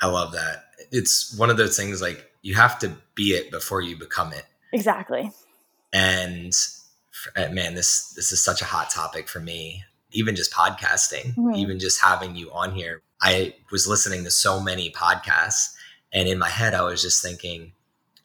I 0.00 0.06
love 0.06 0.32
that. 0.32 0.64
It's 0.90 1.36
one 1.36 1.50
of 1.50 1.56
those 1.56 1.76
things 1.76 2.02
like 2.02 2.30
you 2.42 2.54
have 2.54 2.78
to 2.80 2.92
be 3.14 3.30
it 3.30 3.50
before 3.50 3.80
you 3.80 3.96
become 3.96 4.32
it. 4.32 4.44
Exactly. 4.72 5.30
And 5.92 6.52
uh, 7.36 7.48
man, 7.50 7.74
this 7.74 8.12
this 8.14 8.32
is 8.32 8.42
such 8.42 8.62
a 8.62 8.66
hot 8.66 8.90
topic 8.90 9.28
for 9.28 9.40
me. 9.40 9.84
Even 10.12 10.34
just 10.34 10.52
podcasting, 10.52 11.34
mm-hmm. 11.34 11.54
even 11.54 11.78
just 11.78 12.02
having 12.02 12.34
you 12.34 12.50
on 12.50 12.72
here. 12.72 13.02
I 13.22 13.54
was 13.70 13.86
listening 13.86 14.24
to 14.24 14.30
so 14.30 14.60
many 14.60 14.90
podcasts, 14.90 15.74
and 16.12 16.28
in 16.28 16.38
my 16.38 16.48
head, 16.48 16.74
I 16.74 16.82
was 16.82 17.00
just 17.00 17.22
thinking, 17.22 17.72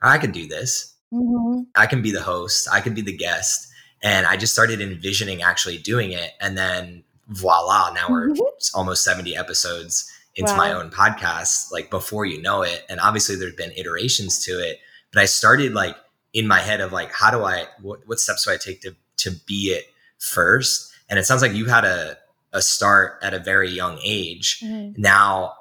I 0.01 0.17
can 0.17 0.31
do 0.31 0.47
this. 0.47 0.95
Mm-hmm. 1.13 1.63
I 1.75 1.85
can 1.85 2.01
be 2.01 2.11
the 2.11 2.21
host. 2.21 2.67
I 2.71 2.81
can 2.81 2.93
be 2.93 3.01
the 3.01 3.15
guest. 3.15 3.67
And 4.01 4.25
I 4.25 4.37
just 4.37 4.53
started 4.53 4.81
envisioning 4.81 5.41
actually 5.41 5.77
doing 5.77 6.11
it. 6.11 6.31
And 6.41 6.57
then 6.57 7.03
voila, 7.27 7.91
now 7.93 8.07
we're 8.09 8.29
mm-hmm. 8.29 8.41
almost 8.77 9.03
70 9.03 9.35
episodes 9.35 10.11
into 10.35 10.51
wow. 10.51 10.57
my 10.57 10.73
own 10.73 10.89
podcast 10.89 11.71
like 11.71 11.89
before 11.89 12.25
you 12.25 12.41
know 12.41 12.61
it 12.61 12.83
and 12.89 12.99
obviously 12.99 13.35
there's 13.35 13.55
been 13.55 13.71
iterations 13.71 14.43
to 14.43 14.51
it 14.51 14.79
but 15.11 15.21
i 15.21 15.25
started 15.25 15.73
like 15.73 15.95
in 16.33 16.47
my 16.47 16.59
head 16.59 16.81
of 16.81 16.91
like 16.91 17.11
how 17.13 17.31
do 17.31 17.43
i 17.43 17.65
what, 17.81 17.99
what 18.05 18.19
steps 18.19 18.45
do 18.45 18.51
i 18.51 18.57
take 18.57 18.81
to 18.81 18.95
to 19.17 19.31
be 19.45 19.67
it 19.67 19.85
first. 20.19 20.91
And 21.09 21.19
it 21.19 21.25
sounds 21.25 21.41
like 21.41 21.53
you 21.53 21.65
had 21.65 21.85
a, 21.85 22.17
a 22.53 22.61
start 22.61 23.19
at 23.21 23.33
a 23.33 23.39
very 23.39 23.69
young 23.69 23.99
age. 24.03 24.59
Mm-hmm. 24.61 25.01
Now, 25.01 25.53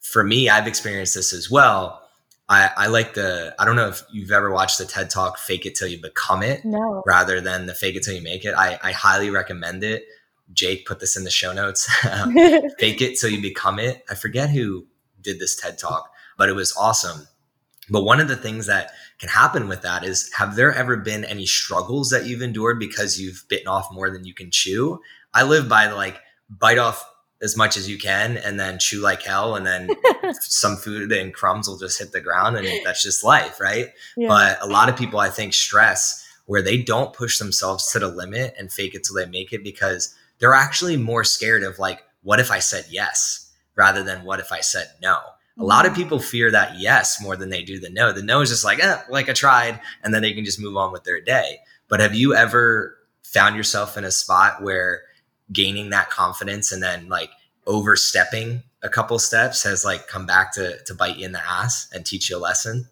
for 0.00 0.24
me, 0.24 0.48
I've 0.48 0.66
experienced 0.66 1.14
this 1.14 1.32
as 1.32 1.50
well. 1.50 1.96
I, 2.48 2.70
I 2.76 2.86
like 2.88 3.14
the, 3.14 3.54
I 3.58 3.64
don't 3.64 3.76
know 3.76 3.88
if 3.88 4.02
you've 4.10 4.32
ever 4.32 4.50
watched 4.50 4.78
the 4.78 4.84
TED 4.84 5.10
Talk, 5.10 5.38
Fake 5.38 5.66
It 5.66 5.76
Till 5.76 5.86
You 5.86 6.00
Become 6.00 6.42
It, 6.42 6.64
no. 6.64 7.02
rather 7.06 7.40
than 7.40 7.66
the 7.66 7.74
Fake 7.74 7.94
It 7.94 8.02
Till 8.02 8.14
You 8.14 8.22
Make 8.22 8.44
It. 8.44 8.54
I, 8.54 8.78
I 8.82 8.92
highly 8.92 9.30
recommend 9.30 9.84
it. 9.84 10.04
Jake 10.52 10.86
put 10.86 11.00
this 11.00 11.16
in 11.16 11.24
the 11.24 11.30
show 11.30 11.52
notes. 11.52 11.88
Um, 12.10 12.32
fake 12.78 13.00
It 13.00 13.18
Till 13.18 13.30
You 13.30 13.40
Become 13.40 13.78
It. 13.78 14.04
I 14.10 14.14
forget 14.14 14.50
who 14.50 14.86
did 15.20 15.38
this 15.38 15.54
TED 15.54 15.78
Talk, 15.78 16.10
but 16.36 16.48
it 16.48 16.54
was 16.54 16.74
awesome. 16.76 17.28
But 17.88 18.04
one 18.04 18.20
of 18.20 18.28
the 18.28 18.36
things 18.36 18.66
that 18.66 18.92
can 19.18 19.28
happen 19.28 19.68
with 19.68 19.82
that 19.82 20.02
is 20.04 20.30
have 20.36 20.56
there 20.56 20.72
ever 20.72 20.96
been 20.96 21.24
any 21.24 21.46
struggles 21.46 22.10
that 22.10 22.26
you've 22.26 22.42
endured 22.42 22.78
because 22.78 23.20
you've 23.20 23.44
bitten 23.48 23.68
off 23.68 23.92
more 23.92 24.10
than 24.10 24.24
you 24.24 24.34
can 24.34 24.50
chew? 24.50 25.00
I 25.34 25.42
live 25.42 25.68
by 25.68 25.90
like 25.90 26.20
bite 26.48 26.78
off 26.78 27.04
as 27.42 27.56
much 27.56 27.76
as 27.76 27.88
you 27.88 27.98
can 27.98 28.36
and 28.36 28.60
then 28.60 28.78
chew 28.78 29.00
like 29.00 29.22
hell 29.22 29.56
and 29.56 29.66
then 29.66 29.90
some 30.40 30.76
food 30.76 31.10
and 31.12 31.32
crumbs 31.32 31.68
will 31.68 31.78
just 31.78 31.98
hit 31.98 32.12
the 32.12 32.20
ground 32.20 32.56
and 32.56 32.68
that's 32.84 33.02
just 33.02 33.24
life, 33.24 33.60
right? 33.60 33.88
Yeah. 34.16 34.28
But 34.28 34.62
a 34.62 34.66
lot 34.66 34.88
of 34.88 34.96
people 34.96 35.20
I 35.20 35.30
think 35.30 35.54
stress 35.54 36.26
where 36.46 36.62
they 36.62 36.82
don't 36.82 37.14
push 37.14 37.38
themselves 37.38 37.90
to 37.92 37.98
the 37.98 38.08
limit 38.08 38.54
and 38.58 38.72
fake 38.72 38.94
it 38.94 39.04
till 39.04 39.16
they 39.16 39.26
make 39.26 39.52
it 39.52 39.64
because 39.64 40.14
they're 40.40 40.54
actually 40.54 40.96
more 40.96 41.24
scared 41.24 41.62
of 41.62 41.78
like 41.78 42.02
what 42.22 42.40
if 42.40 42.50
I 42.50 42.58
said 42.58 42.86
yes 42.90 43.52
rather 43.76 44.02
than 44.02 44.24
what 44.24 44.40
if 44.40 44.52
I 44.52 44.60
said 44.60 44.90
no? 45.00 45.18
A 45.58 45.64
lot 45.64 45.84
of 45.84 45.94
people 45.94 46.20
fear 46.20 46.50
that 46.50 46.78
yes 46.78 47.20
more 47.20 47.36
than 47.36 47.50
they 47.50 47.62
do 47.62 47.78
the 47.78 47.90
no. 47.90 48.12
The 48.12 48.22
no 48.22 48.40
is 48.40 48.48
just 48.48 48.64
like, 48.64 48.82
eh, 48.82 48.98
like 49.10 49.28
I 49.28 49.34
tried, 49.34 49.78
and 50.02 50.14
then 50.14 50.22
they 50.22 50.32
can 50.32 50.44
just 50.44 50.60
move 50.60 50.76
on 50.76 50.90
with 50.90 51.04
their 51.04 51.20
day. 51.20 51.58
But 51.88 52.00
have 52.00 52.14
you 52.14 52.34
ever 52.34 52.96
found 53.22 53.56
yourself 53.56 53.98
in 53.98 54.04
a 54.04 54.10
spot 54.10 54.62
where 54.62 55.02
gaining 55.52 55.90
that 55.90 56.08
confidence 56.08 56.72
and 56.72 56.82
then 56.82 57.08
like 57.08 57.30
overstepping 57.66 58.62
a 58.82 58.88
couple 58.88 59.18
steps 59.18 59.62
has 59.64 59.84
like 59.84 60.08
come 60.08 60.24
back 60.24 60.52
to 60.54 60.82
to 60.84 60.94
bite 60.94 61.16
you 61.16 61.26
in 61.26 61.32
the 61.32 61.46
ass 61.46 61.88
and 61.92 62.06
teach 62.06 62.30
you 62.30 62.36
a 62.36 62.38
lesson? 62.38 62.88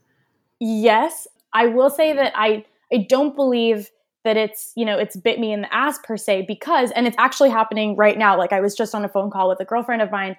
Yes, 0.60 1.26
I 1.52 1.66
will 1.66 1.90
say 1.90 2.12
that 2.12 2.32
I 2.34 2.64
I 2.92 3.06
don't 3.08 3.34
believe 3.34 3.90
that 4.24 4.36
it's 4.36 4.72
you 4.76 4.84
know 4.84 4.98
it's 4.98 5.16
bit 5.16 5.38
me 5.38 5.52
in 5.52 5.62
the 5.62 5.74
ass 5.74 5.98
per 6.04 6.16
se 6.16 6.44
because 6.46 6.90
and 6.92 7.06
it's 7.06 7.16
actually 7.18 7.50
happening 7.50 7.96
right 7.96 8.18
now 8.18 8.36
like 8.36 8.52
i 8.52 8.60
was 8.60 8.74
just 8.74 8.94
on 8.94 9.04
a 9.04 9.08
phone 9.08 9.30
call 9.30 9.48
with 9.48 9.60
a 9.60 9.64
girlfriend 9.64 10.02
of 10.02 10.10
mine 10.10 10.36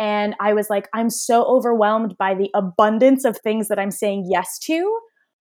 and 0.00 0.34
I 0.40 0.54
was 0.54 0.70
like, 0.70 0.88
I'm 0.94 1.10
so 1.10 1.44
overwhelmed 1.44 2.16
by 2.16 2.34
the 2.34 2.50
abundance 2.54 3.26
of 3.26 3.36
things 3.36 3.68
that 3.68 3.78
I'm 3.78 3.90
saying 3.90 4.28
yes 4.30 4.58
to. 4.60 4.98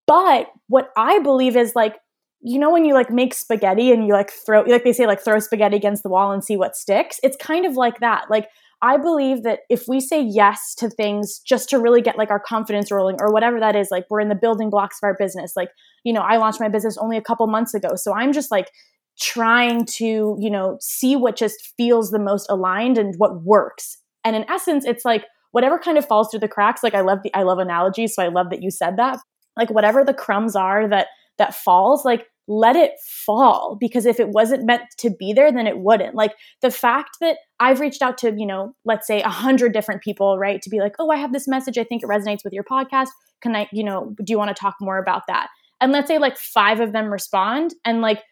But 0.05 0.51
what 0.67 0.91
I 0.95 1.17
believe 1.19 1.57
is 1.57 1.73
like, 1.75 1.97
you 2.39 2.59
know, 2.59 2.71
when 2.71 2.85
you 2.85 2.93
like 2.93 3.09
make 3.09 3.33
spaghetti 3.33 3.91
and 3.91 4.05
you 4.05 4.13
like 4.13 4.29
throw, 4.29 4.61
like 4.61 4.83
they 4.83 4.93
say, 4.93 5.07
like 5.07 5.21
throw 5.21 5.39
spaghetti 5.39 5.75
against 5.75 6.03
the 6.03 6.09
wall 6.09 6.31
and 6.31 6.43
see 6.43 6.55
what 6.55 6.75
sticks. 6.75 7.19
It's 7.23 7.37
kind 7.37 7.65
of 7.65 7.77
like 7.77 7.99
that. 8.01 8.29
Like, 8.29 8.47
I 8.83 8.97
believe 8.97 9.43
that 9.43 9.59
if 9.69 9.85
we 9.87 10.01
say 10.01 10.21
yes 10.21 10.75
to 10.75 10.89
things 10.89 11.39
just 11.39 11.69
to 11.69 11.79
really 11.79 12.01
get 12.01 12.17
like 12.17 12.29
our 12.29 12.39
confidence 12.39 12.91
rolling 12.91 13.15
or 13.21 13.31
whatever 13.31 13.57
that 13.61 13.77
is, 13.77 13.87
like 13.89 14.05
we're 14.09 14.19
in 14.19 14.27
the 14.27 14.35
building 14.35 14.69
blocks 14.69 14.97
of 15.01 15.07
our 15.07 15.15
business. 15.17 15.53
Like, 15.55 15.69
you 16.03 16.11
know, 16.11 16.19
I 16.19 16.35
launched 16.35 16.59
my 16.59 16.67
business 16.67 16.97
only 16.97 17.15
a 17.15 17.21
couple 17.21 17.47
months 17.47 17.73
ago. 17.73 17.91
So 17.95 18.13
I'm 18.13 18.33
just 18.33 18.51
like 18.51 18.69
trying 19.17 19.85
to, 19.85 20.35
you 20.37 20.49
know, 20.51 20.77
see 20.81 21.15
what 21.15 21.37
just 21.37 21.73
feels 21.77 22.11
the 22.11 22.19
most 22.19 22.45
aligned 22.49 22.97
and 22.97 23.15
what 23.17 23.43
works. 23.43 23.99
And 24.25 24.35
in 24.35 24.43
essence, 24.51 24.85
it's 24.85 25.05
like 25.05 25.23
whatever 25.51 25.79
kind 25.79 25.97
of 25.97 26.05
falls 26.05 26.27
through 26.29 26.41
the 26.41 26.49
cracks. 26.49 26.83
Like 26.83 26.93
I 26.95 27.01
love 27.01 27.19
the 27.23 27.33
I 27.33 27.43
love 27.43 27.59
analogies, 27.59 28.13
so 28.13 28.21
I 28.21 28.27
love 28.27 28.49
that 28.49 28.61
you 28.61 28.69
said 28.69 28.97
that. 28.97 29.17
Like 29.55 29.69
whatever 29.69 30.03
the 30.03 30.13
crumbs 30.13 30.57
are 30.57 30.89
that 30.89 31.07
that 31.37 31.55
falls, 31.55 32.03
like 32.03 32.27
let 32.47 32.75
it 32.75 32.91
fall 33.25 33.77
because 33.79 34.05
if 34.05 34.19
it 34.19 34.29
wasn't 34.29 34.65
meant 34.65 34.83
to 34.97 35.09
be 35.09 35.33
there 35.33 35.51
then 35.51 35.67
it 35.67 35.79
wouldn't. 35.79 36.15
Like 36.15 36.33
the 36.61 36.71
fact 36.71 37.17
that 37.21 37.37
i've 37.59 37.79
reached 37.79 38.01
out 38.01 38.17
to 38.19 38.33
you 38.35 38.45
know 38.45 38.75
let's 38.85 39.07
say 39.07 39.21
a 39.21 39.29
hundred 39.29 39.73
different 39.73 40.01
people 40.01 40.37
right 40.37 40.61
to 40.61 40.69
be 40.69 40.79
like 40.79 40.95
oh 40.99 41.09
i 41.09 41.17
have 41.17 41.33
this 41.33 41.47
message. 41.47 41.77
I 41.77 41.83
think 41.83 42.03
it 42.03 42.09
resonates 42.09 42.43
with 42.43 42.53
your 42.53 42.63
podcast. 42.63 43.09
Can 43.41 43.55
i 43.55 43.67
you 43.71 43.83
know 43.83 44.15
do 44.23 44.31
you 44.31 44.37
want 44.37 44.55
to 44.55 44.59
talk 44.59 44.75
more 44.81 44.97
about 44.97 45.23
that? 45.27 45.47
And 45.81 45.91
let's 45.91 46.07
say 46.07 46.17
like 46.17 46.37
five 46.37 46.79
of 46.79 46.93
them 46.93 47.11
respond 47.11 47.73
and 47.85 48.01
like 48.01 48.23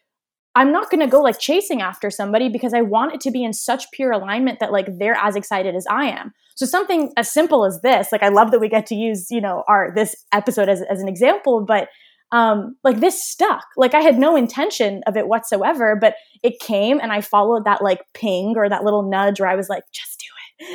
I'm 0.54 0.72
not 0.72 0.90
going 0.90 1.00
to 1.00 1.08
go 1.08 1.22
like 1.22 1.40
chasing 1.40 1.82
after 1.82 2.10
somebody 2.10 2.50
because 2.50 2.74
I 2.74 2.82
want 2.82 3.14
it 3.14 3.22
to 3.22 3.32
be 3.32 3.44
in 3.44 3.54
such 3.54 3.90
pure 3.92 4.12
alignment 4.12 4.60
that 4.60 4.72
like 4.72 4.88
they're 4.98 5.16
as 5.16 5.36
excited 5.36 5.76
as 5.76 5.86
I 5.90 6.08
am. 6.08 6.34
So 6.56 6.66
something 6.66 7.12
as 7.16 7.32
simple 7.32 7.66
as 7.66 7.80
this, 7.82 8.10
like 8.12 8.22
I 8.22 8.28
love 8.28 8.52
that 8.52 8.60
we 8.60 8.68
get 8.68 8.86
to 8.88 8.96
use, 8.96 9.32
you 9.32 9.40
know, 9.40 9.64
our 9.70 9.94
this 9.96 10.14
episode 10.34 10.68
as, 10.68 10.82
as 10.82 11.02
an 11.02 11.08
example, 11.08 11.64
but 11.66 11.88
um 12.32 12.76
like 12.84 13.00
this 13.00 13.24
stuck. 13.24 13.66
Like 13.78 13.94
I 13.94 14.02
had 14.02 14.18
no 14.18 14.36
intention 14.36 15.02
of 15.08 15.18
it 15.18 15.28
whatsoever, 15.28 15.98
but 16.00 16.16
it 16.44 16.60
came 16.60 17.00
and 17.00 17.12
I 17.12 17.22
followed 17.22 17.66
that 17.66 17.82
like 17.82 18.02
ping 18.14 18.54
or 18.58 18.70
that 18.70 18.84
little 18.84 19.04
nudge 19.04 19.40
where 19.40 19.50
I 19.50 19.56
was 19.56 19.70
like, 19.70 19.84
just 19.92 20.20
do 20.20 20.26
it. 20.26 20.32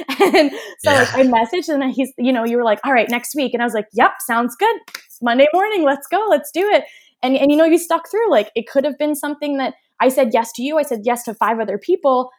And 0.21 0.51
so 0.81 0.91
yeah. 0.91 0.99
like, 0.99 1.15
I 1.15 1.23
messaged 1.23 1.69
and 1.69 1.93
he's, 1.93 2.13
you 2.19 2.33
know, 2.33 2.45
you 2.45 2.57
were 2.57 2.65
like, 2.65 2.81
all 2.85 2.93
right, 2.93 3.09
next 3.09 3.37
week. 3.37 3.55
And 3.55 3.63
I 3.63 3.67
was 3.67 3.73
like, 3.73 3.87
yep, 3.93 4.13
sounds 4.27 4.57
good. 4.57 4.77
Monday 5.23 5.47
morning, 5.55 5.85
let's 5.85 6.09
go, 6.09 6.27
let's 6.29 6.51
do 6.51 6.69
it 6.69 6.85
and 7.23 7.37
and 7.37 7.51
you 7.51 7.57
know 7.57 7.65
you 7.65 7.79
stuck 7.79 8.11
through 8.11 8.31
like 8.31 8.51
it 8.55 8.67
could 8.69 8.85
have 8.85 8.99
been 8.99 9.15
something 9.15 9.57
that 9.57 9.75
i 10.01 10.09
said 10.09 10.31
yes 10.33 10.53
to 10.53 10.63
you 10.63 10.79
i 10.79 10.83
said 10.83 11.01
yes 11.05 11.23
to 11.25 11.35
five 11.35 11.59
other 11.59 11.79
people 11.79 12.31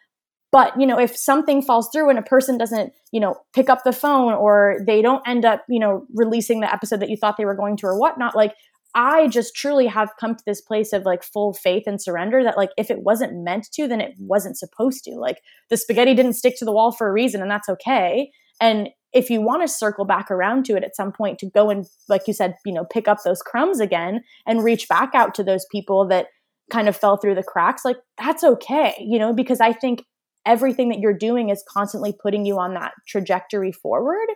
but 0.51 0.79
you 0.79 0.88
know 0.88 1.00
if 1.00 1.15
something 1.15 1.62
falls 1.62 1.89
through 1.91 2.09
and 2.09 2.19
a 2.19 2.24
person 2.24 2.57
doesn't 2.57 2.93
you 3.12 3.19
know 3.19 3.36
pick 3.53 3.69
up 3.69 3.83
the 3.83 3.91
phone 3.91 4.33
or 4.33 4.77
they 4.86 5.01
don't 5.01 5.27
end 5.27 5.45
up 5.45 5.63
you 5.67 5.79
know 5.79 6.05
releasing 6.13 6.59
the 6.59 6.71
episode 6.71 7.00
that 7.00 7.09
you 7.09 7.17
thought 7.17 7.38
they 7.38 7.45
were 7.45 7.55
going 7.55 7.77
to 7.77 7.88
or 7.88 8.00
whatnot 8.00 8.36
like 8.36 8.53
i 8.96 9.27
just 9.27 9.56
truly 9.56 9.88
have 9.88 10.12
come 10.20 10.36
to 10.36 10.44
this 10.46 10.62
place 10.62 10.94
of 10.94 11.03
like 11.03 11.24
full 11.24 11.53
faith 11.53 11.84
and 11.88 12.01
surrender 12.01 12.44
that 12.44 12.58
like 12.58 12.72
if 12.77 12.89
it 12.89 13.03
wasn't 13.03 13.44
meant 13.44 13.67
to 13.74 13.88
then 13.88 14.01
it 14.01 14.13
wasn't 14.20 14.58
supposed 14.58 15.03
to. 15.03 15.15
Like 15.15 15.41
the 15.70 15.77
spaghetti 15.77 16.13
didn't 16.13 16.34
stick 16.34 16.58
to 16.58 16.65
the 16.65 16.72
wall 16.72 16.91
for 16.91 17.08
a 17.08 17.12
reason 17.12 17.41
and 17.41 17.51
that's 17.51 17.70
okay. 17.70 18.32
And 18.60 18.89
if 19.13 19.29
you 19.29 19.41
want 19.41 19.62
to 19.62 19.67
circle 19.67 20.06
back 20.06 20.29
around 20.29 20.65
to 20.65 20.75
it 20.75 20.84
at 20.84 20.96
some 20.96 21.12
point 21.12 21.39
to 21.39 21.50
go 21.50 21.70
and 21.70 21.86
like 22.10 22.27
you 22.27 22.34
said 22.34 22.56
you 22.65 22.74
know 22.74 22.86
pick 22.86 23.08
up 23.08 23.20
those 23.24 23.41
crumbs 23.41 23.79
again 23.79 24.22
and 24.46 24.63
reach 24.63 24.88
back 24.88 25.12
out 25.13 25.34
to 25.36 25.44
those 25.44 25.65
people 25.72 26.08
that 26.08 26.27
kind 26.72 26.89
of 26.89 26.98
fell 26.98 27.15
through 27.15 27.34
the 27.34 27.44
cracks 27.44 27.86
like 27.86 27.96
that's 28.17 28.44
okay 28.44 28.94
you 29.00 29.17
know 29.17 29.34
because 29.34 29.62
i 29.62 29.72
think 29.72 30.03
everything 30.48 30.89
that 30.89 31.00
you're 31.00 31.13
doing 31.13 31.50
is 31.50 31.63
constantly 31.67 32.13
putting 32.24 32.46
you 32.46 32.58
on 32.58 32.74
that 32.74 32.94
trajectory 33.08 33.72
forward. 33.72 34.27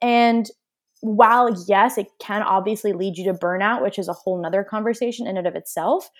And 0.00 0.46
while 1.06 1.64
yes 1.66 1.98
it 1.98 2.08
can 2.18 2.42
obviously 2.42 2.92
lead 2.92 3.16
you 3.16 3.24
to 3.24 3.32
burnout 3.32 3.82
which 3.82 3.98
is 3.98 4.08
a 4.08 4.12
whole 4.12 4.40
nother 4.40 4.64
conversation 4.64 5.26
in 5.26 5.36
and 5.36 5.46
of 5.46 5.54
itself 5.54 6.10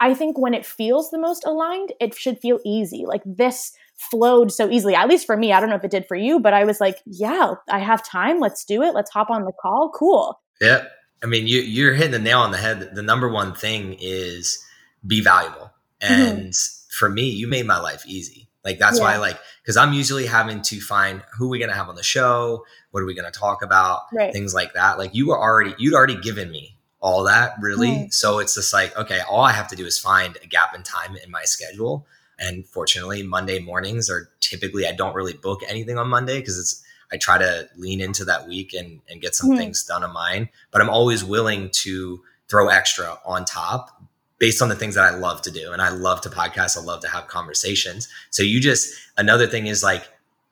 i 0.00 0.14
think 0.14 0.38
when 0.38 0.54
it 0.54 0.64
feels 0.64 1.10
the 1.10 1.18
most 1.18 1.44
aligned 1.46 1.92
it 2.00 2.14
should 2.14 2.38
feel 2.38 2.58
easy 2.64 3.04
like 3.06 3.22
this 3.24 3.72
flowed 4.10 4.52
so 4.52 4.70
easily. 4.70 4.94
At 4.94 5.08
least 5.08 5.26
for 5.26 5.36
me, 5.36 5.52
I 5.52 5.60
don't 5.60 5.68
know 5.68 5.76
if 5.76 5.84
it 5.84 5.90
did 5.90 6.06
for 6.06 6.16
you, 6.16 6.40
but 6.40 6.54
I 6.54 6.64
was 6.64 6.80
like, 6.80 6.98
yeah, 7.06 7.54
I 7.70 7.78
have 7.78 8.06
time. 8.06 8.40
Let's 8.40 8.64
do 8.64 8.82
it. 8.82 8.94
Let's 8.94 9.10
hop 9.10 9.30
on 9.30 9.44
the 9.44 9.52
call. 9.52 9.90
Cool. 9.94 10.40
Yeah. 10.60 10.84
I 11.22 11.26
mean, 11.26 11.46
you, 11.46 11.60
you're 11.60 11.94
hitting 11.94 12.12
the 12.12 12.18
nail 12.18 12.40
on 12.40 12.50
the 12.50 12.58
head. 12.58 12.94
The 12.94 13.02
number 13.02 13.28
one 13.28 13.54
thing 13.54 13.96
is 14.00 14.62
be 15.06 15.20
valuable. 15.20 15.72
Mm-hmm. 16.02 16.14
And 16.14 16.48
mm-hmm. 16.50 16.90
for 16.98 17.08
me, 17.08 17.28
you 17.28 17.46
made 17.46 17.66
my 17.66 17.78
life 17.78 18.04
easy. 18.06 18.48
Like 18.64 18.78
that's 18.78 18.98
yeah. 18.98 19.04
why 19.04 19.16
like 19.18 19.38
because 19.62 19.76
I'm 19.76 19.92
usually 19.92 20.26
having 20.26 20.62
to 20.62 20.80
find 20.80 21.22
who 21.36 21.48
we're 21.48 21.60
gonna 21.60 21.76
have 21.76 21.88
on 21.88 21.96
the 21.96 22.02
show, 22.02 22.64
what 22.90 23.02
are 23.02 23.06
we 23.06 23.14
gonna 23.14 23.30
talk 23.30 23.62
about, 23.62 24.02
right. 24.12 24.32
things 24.32 24.54
like 24.54 24.74
that. 24.74 24.98
Like 24.98 25.14
you 25.14 25.28
were 25.28 25.38
already 25.38 25.74
you'd 25.78 25.94
already 25.94 26.16
given 26.16 26.50
me 26.50 26.76
all 27.00 27.24
that 27.24 27.54
really. 27.60 27.88
Mm. 27.88 28.14
So 28.14 28.38
it's 28.38 28.54
just 28.54 28.72
like, 28.72 28.96
okay, 28.96 29.20
all 29.28 29.42
I 29.42 29.52
have 29.52 29.68
to 29.68 29.76
do 29.76 29.84
is 29.84 29.98
find 29.98 30.36
a 30.42 30.46
gap 30.46 30.74
in 30.74 30.82
time 30.82 31.16
in 31.16 31.30
my 31.30 31.42
schedule 31.44 32.06
and 32.42 32.66
fortunately, 32.66 33.22
Monday 33.22 33.60
mornings 33.60 34.10
are 34.10 34.28
typically 34.40 34.86
I 34.86 34.92
don't 34.92 35.14
really 35.14 35.34
book 35.34 35.60
anything 35.68 35.96
on 35.96 36.08
Monday 36.08 36.40
because 36.40 36.58
it's 36.58 36.82
I 37.12 37.16
try 37.16 37.38
to 37.38 37.68
lean 37.76 38.00
into 38.00 38.24
that 38.24 38.48
week 38.48 38.74
and, 38.74 39.00
and 39.08 39.20
get 39.20 39.34
some 39.34 39.50
mm-hmm. 39.50 39.58
things 39.58 39.84
done 39.84 40.02
of 40.02 40.12
mine. 40.12 40.48
But 40.70 40.80
I'm 40.80 40.90
always 40.90 41.22
willing 41.22 41.70
to 41.70 42.20
throw 42.48 42.68
extra 42.68 43.18
on 43.24 43.44
top 43.44 44.02
based 44.42 44.60
on 44.60 44.68
the 44.68 44.74
things 44.74 44.96
that 44.96 45.04
I 45.04 45.16
love 45.16 45.40
to 45.42 45.52
do. 45.52 45.70
And 45.70 45.80
I 45.80 45.90
love 45.90 46.20
to 46.22 46.28
podcast. 46.28 46.76
I 46.76 46.80
love 46.80 47.00
to 47.02 47.08
have 47.08 47.28
conversations. 47.28 48.08
So 48.30 48.42
you 48.42 48.58
just 48.58 48.92
another 49.16 49.46
thing 49.46 49.68
is 49.68 49.84
like 49.84 50.08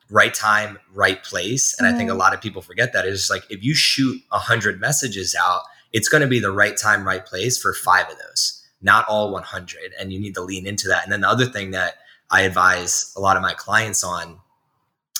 right 0.09 0.33
time, 0.33 0.79
right 0.93 1.21
place. 1.21 1.75
And 1.77 1.85
mm-hmm. 1.85 1.95
I 1.95 1.97
think 1.97 2.09
a 2.09 2.13
mm-hmm. 2.13 2.21
lot 2.21 2.33
of 2.33 2.39
people 2.39 2.61
forget 2.61 2.93
that. 2.93 3.05
It's 3.05 3.19
just 3.19 3.29
like 3.29 3.43
if 3.49 3.61
you 3.65 3.75
shoot 3.75 4.21
a 4.31 4.39
hundred 4.39 4.79
messages 4.79 5.35
out, 5.37 5.63
it's 5.91 6.07
going 6.07 6.21
to 6.21 6.27
be 6.27 6.39
the 6.39 6.53
right 6.53 6.77
time, 6.77 7.05
right 7.05 7.25
place 7.25 7.57
for 7.57 7.73
five 7.73 8.09
of 8.09 8.17
those 8.17 8.61
not 8.81 9.07
all 9.07 9.31
100 9.31 9.93
and 9.99 10.11
you 10.11 10.19
need 10.19 10.33
to 10.33 10.41
lean 10.41 10.65
into 10.65 10.87
that 10.87 11.03
and 11.03 11.11
then 11.11 11.21
the 11.21 11.29
other 11.29 11.45
thing 11.45 11.71
that 11.71 11.95
i 12.29 12.41
advise 12.41 13.13
a 13.15 13.19
lot 13.19 13.37
of 13.37 13.43
my 13.43 13.53
clients 13.53 14.03
on 14.03 14.39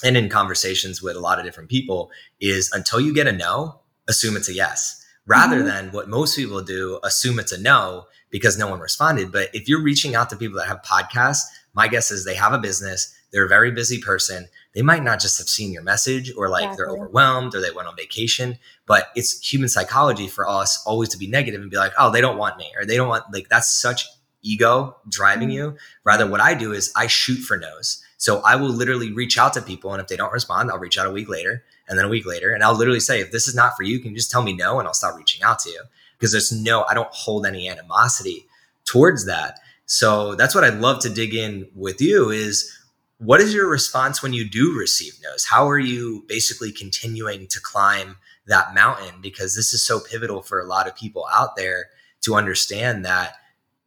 and 0.03 0.17
in 0.17 0.29
conversations 0.29 1.01
with 1.01 1.15
a 1.15 1.19
lot 1.19 1.37
of 1.37 1.45
different 1.45 1.69
people 1.69 2.09
is 2.39 2.71
until 2.73 2.99
you 2.99 3.13
get 3.13 3.27
a 3.27 3.31
no 3.31 3.79
assume 4.07 4.35
it's 4.35 4.49
a 4.49 4.53
yes 4.53 5.05
rather 5.27 5.57
mm-hmm. 5.57 5.67
than 5.67 5.91
what 5.91 6.09
most 6.09 6.35
people 6.35 6.61
do 6.61 6.99
assume 7.03 7.39
it's 7.39 7.51
a 7.51 7.61
no 7.61 8.05
because 8.31 8.57
no 8.57 8.67
one 8.67 8.79
responded 8.79 9.31
but 9.31 9.49
if 9.53 9.67
you're 9.67 9.83
reaching 9.83 10.15
out 10.15 10.29
to 10.29 10.35
people 10.35 10.57
that 10.57 10.67
have 10.67 10.81
podcasts 10.81 11.43
my 11.73 11.87
guess 11.87 12.11
is 12.11 12.25
they 12.25 12.35
have 12.35 12.53
a 12.53 12.59
business 12.59 13.13
they're 13.31 13.45
a 13.45 13.49
very 13.49 13.71
busy 13.71 13.99
person 13.99 14.47
they 14.73 14.81
might 14.81 15.03
not 15.03 15.19
just 15.19 15.37
have 15.37 15.49
seen 15.49 15.71
your 15.71 15.83
message 15.83 16.33
or 16.35 16.49
like 16.49 16.63
exactly. 16.63 16.85
they're 16.85 16.93
overwhelmed 16.95 17.53
or 17.53 17.61
they 17.61 17.71
went 17.71 17.87
on 17.87 17.95
vacation 17.95 18.57
but 18.85 19.09
it's 19.15 19.39
human 19.45 19.69
psychology 19.69 20.27
for 20.27 20.47
us 20.47 20.81
always 20.85 21.09
to 21.09 21.17
be 21.17 21.27
negative 21.27 21.61
and 21.61 21.71
be 21.71 21.77
like 21.77 21.93
oh 21.97 22.09
they 22.09 22.21
don't 22.21 22.37
want 22.37 22.57
me 22.57 22.71
or 22.77 22.85
they 22.85 22.97
don't 22.97 23.09
want 23.09 23.23
like 23.33 23.49
that's 23.49 23.71
such 23.71 24.05
ego 24.41 24.97
driving 25.07 25.49
mm-hmm. 25.49 25.73
you. 25.73 25.77
Rather, 26.03 26.27
what 26.27 26.41
I 26.41 26.53
do 26.53 26.73
is 26.73 26.91
I 26.95 27.07
shoot 27.07 27.37
for 27.37 27.57
no's. 27.57 28.03
So 28.17 28.39
I 28.41 28.55
will 28.55 28.69
literally 28.69 29.11
reach 29.11 29.37
out 29.37 29.53
to 29.53 29.61
people, 29.61 29.93
and 29.93 30.01
if 30.01 30.07
they 30.07 30.15
don't 30.15 30.31
respond, 30.31 30.69
I'll 30.69 30.77
reach 30.77 30.97
out 30.97 31.07
a 31.07 31.11
week 31.11 31.27
later, 31.27 31.63
and 31.87 31.97
then 31.97 32.05
a 32.05 32.09
week 32.09 32.25
later, 32.25 32.53
and 32.53 32.63
I'll 32.63 32.75
literally 32.75 32.99
say, 32.99 33.19
if 33.19 33.31
this 33.31 33.47
is 33.47 33.55
not 33.55 33.75
for 33.75 33.83
you, 33.83 33.99
can 33.99 34.11
you 34.11 34.17
just 34.17 34.29
tell 34.29 34.43
me 34.43 34.53
no, 34.53 34.77
and 34.77 34.87
I'll 34.87 34.93
stop 34.93 35.17
reaching 35.17 35.41
out 35.41 35.59
to 35.59 35.69
you 35.69 35.81
because 36.21 36.31
there's 36.31 36.51
no, 36.51 36.83
I 36.83 36.93
don't 36.93 37.09
hold 37.11 37.47
any 37.47 37.67
animosity 37.67 38.45
towards 38.85 39.25
that. 39.25 39.59
So 39.87 40.35
that's 40.35 40.53
what 40.53 40.63
I'd 40.63 40.75
love 40.79 40.99
to 40.99 41.09
dig 41.09 41.33
in 41.33 41.67
with 41.73 41.99
you 41.99 42.29
is 42.29 42.71
what 43.17 43.41
is 43.41 43.55
your 43.55 43.67
response 43.67 44.21
when 44.21 44.31
you 44.31 44.47
do 44.47 44.77
receive 44.77 45.13
no's? 45.23 45.45
How 45.45 45.67
are 45.67 45.79
you 45.79 46.23
basically 46.27 46.71
continuing 46.71 47.47
to 47.47 47.59
climb 47.59 48.17
that 48.45 48.75
mountain? 48.75 49.19
Because 49.19 49.55
this 49.55 49.73
is 49.73 49.83
so 49.83 49.99
pivotal 49.99 50.43
for 50.43 50.59
a 50.59 50.65
lot 50.65 50.87
of 50.87 50.95
people 50.95 51.25
out 51.33 51.55
there 51.55 51.87
to 52.21 52.35
understand 52.35 53.03
that 53.03 53.33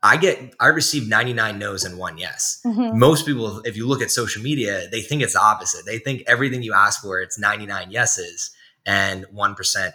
I 0.02 0.16
get 0.16 0.54
I 0.58 0.66
receive 0.66 1.08
99 1.08 1.56
no's 1.56 1.84
and 1.84 1.98
one 1.98 2.18
yes. 2.18 2.60
Mm-hmm. 2.66 2.98
Most 2.98 3.26
people, 3.26 3.60
if 3.60 3.76
you 3.76 3.86
look 3.86 4.02
at 4.02 4.10
social 4.10 4.42
media, 4.42 4.88
they 4.90 5.02
think 5.02 5.22
it's 5.22 5.34
the 5.34 5.40
opposite. 5.40 5.86
They 5.86 5.98
think 5.98 6.24
everything 6.26 6.64
you 6.64 6.74
ask 6.74 7.00
for, 7.00 7.20
it's 7.20 7.38
99 7.38 7.92
yeses 7.92 8.50
and 8.84 9.24
1% 9.32 9.92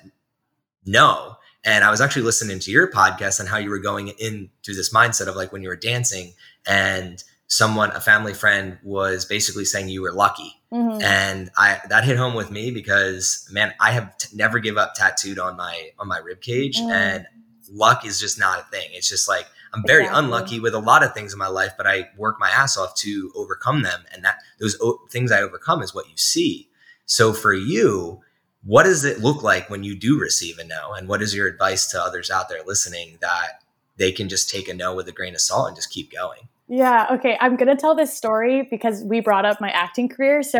no. 0.86 1.36
And 1.63 1.84
I 1.84 1.92
was 1.92 2.01
actually 2.01 2.22
listening 2.22 2.60
to 2.60 2.72
your 2.72 2.89
podcast 2.89 3.39
and 3.39 3.50
how 3.50 3.58
you 3.58 3.70
were 3.70 3.80
going 3.80 4.10
into 4.20 4.74
this 4.74 4.94
mindset 4.94 5.28
of 5.28 5.36
like 5.36 5.51
when 5.51 5.62
you 5.62 5.70
were 5.70 5.75
dancing 5.75 6.34
and 6.66 7.22
someone, 7.48 7.92
a 7.92 8.00
family 8.00 8.34
friend 8.34 8.78
was 8.84 9.25
basically 9.25 9.66
saying 9.66 9.89
you 9.89 10.01
were 10.01 10.13
lucky. 10.13 10.54
Mm-hmm. 10.72 11.01
And 11.01 11.50
I, 11.58 11.82
that 11.89 12.04
hit 12.04 12.16
home 12.16 12.36
with 12.36 12.51
me 12.51 12.72
because 12.72 13.48
man, 13.51 13.74
I 13.82 13.92
have 13.92 14.16
t- 14.18 14.36
never 14.36 14.60
give 14.60 14.78
up 14.78 14.94
tattooed 14.94 15.39
on 15.39 15.58
my, 15.58 15.89
on 15.98 16.08
my 16.08 16.20
rib 16.20 16.42
cage 16.42 16.80
mm. 16.80 16.92
and 16.92 17.25
luck 17.72 18.06
is 18.06 18.20
just 18.20 18.39
not 18.39 18.60
a 18.60 18.63
thing. 18.63 18.88
It's 18.94 19.10
just 19.10 19.28
like, 19.28 19.48
I'm 19.74 19.84
very 19.86 20.04
exactly. 20.04 20.25
unlucky 20.25 20.60
with 20.60 20.74
a 20.74 20.80
lot 20.80 21.04
of 21.04 21.13
things 21.13 21.34
in 21.34 21.39
my 21.39 21.48
life, 21.48 21.74
but 21.78 21.88
I 21.88 22.10
work 22.18 22.39
my 22.39 22.50
ass 22.50 22.78
off 22.78 22.96
to 22.98 23.32
overcome 23.36 23.84
them. 23.84 24.01
And 24.13 24.24
that 24.24 24.38
those 24.60 24.78
o- 24.82 25.01
things 25.10 25.32
I 25.32 25.42
overcome 25.42 25.82
is 25.82 25.94
what 25.94 26.10
you 26.10 26.18
see. 26.18 26.70
So 27.06 27.34
for 27.34 27.54
you, 27.54 28.22
what 28.63 28.84
does 28.84 29.06
it 29.06 29.20
look 29.20 29.44
like 29.44 29.70
when 29.70 29.84
you 29.84 29.98
do 29.98 30.20
receive 30.20 30.60
a 30.60 30.63
no? 30.63 30.94
And 30.94 31.08
what 31.08 31.22
is 31.22 31.36
your 31.36 31.48
advice 31.48 31.88
to 31.92 32.01
others 32.01 32.30
out 32.30 32.50
there 32.50 32.62
listening 32.66 33.18
that 33.22 33.63
they 33.98 34.12
can 34.12 34.30
just 34.30 34.50
take 34.50 34.68
a 34.68 34.74
no 34.74 34.94
with 34.96 35.08
a 35.08 35.12
grain 35.12 35.34
of 35.34 35.42
salt 35.42 35.68
and 35.68 35.75
just 35.75 35.92
keep 35.92 36.12
going? 36.12 36.50
Yeah, 36.72 37.08
okay. 37.13 37.36
I'm 37.42 37.56
going 37.56 37.75
to 37.75 37.75
tell 37.75 37.96
this 37.96 38.16
story 38.16 38.68
because 38.70 39.04
we 39.04 39.22
brought 39.22 39.44
up 39.44 39.60
my 39.60 39.72
acting 39.72 40.08
career. 40.08 40.44
So 40.44 40.60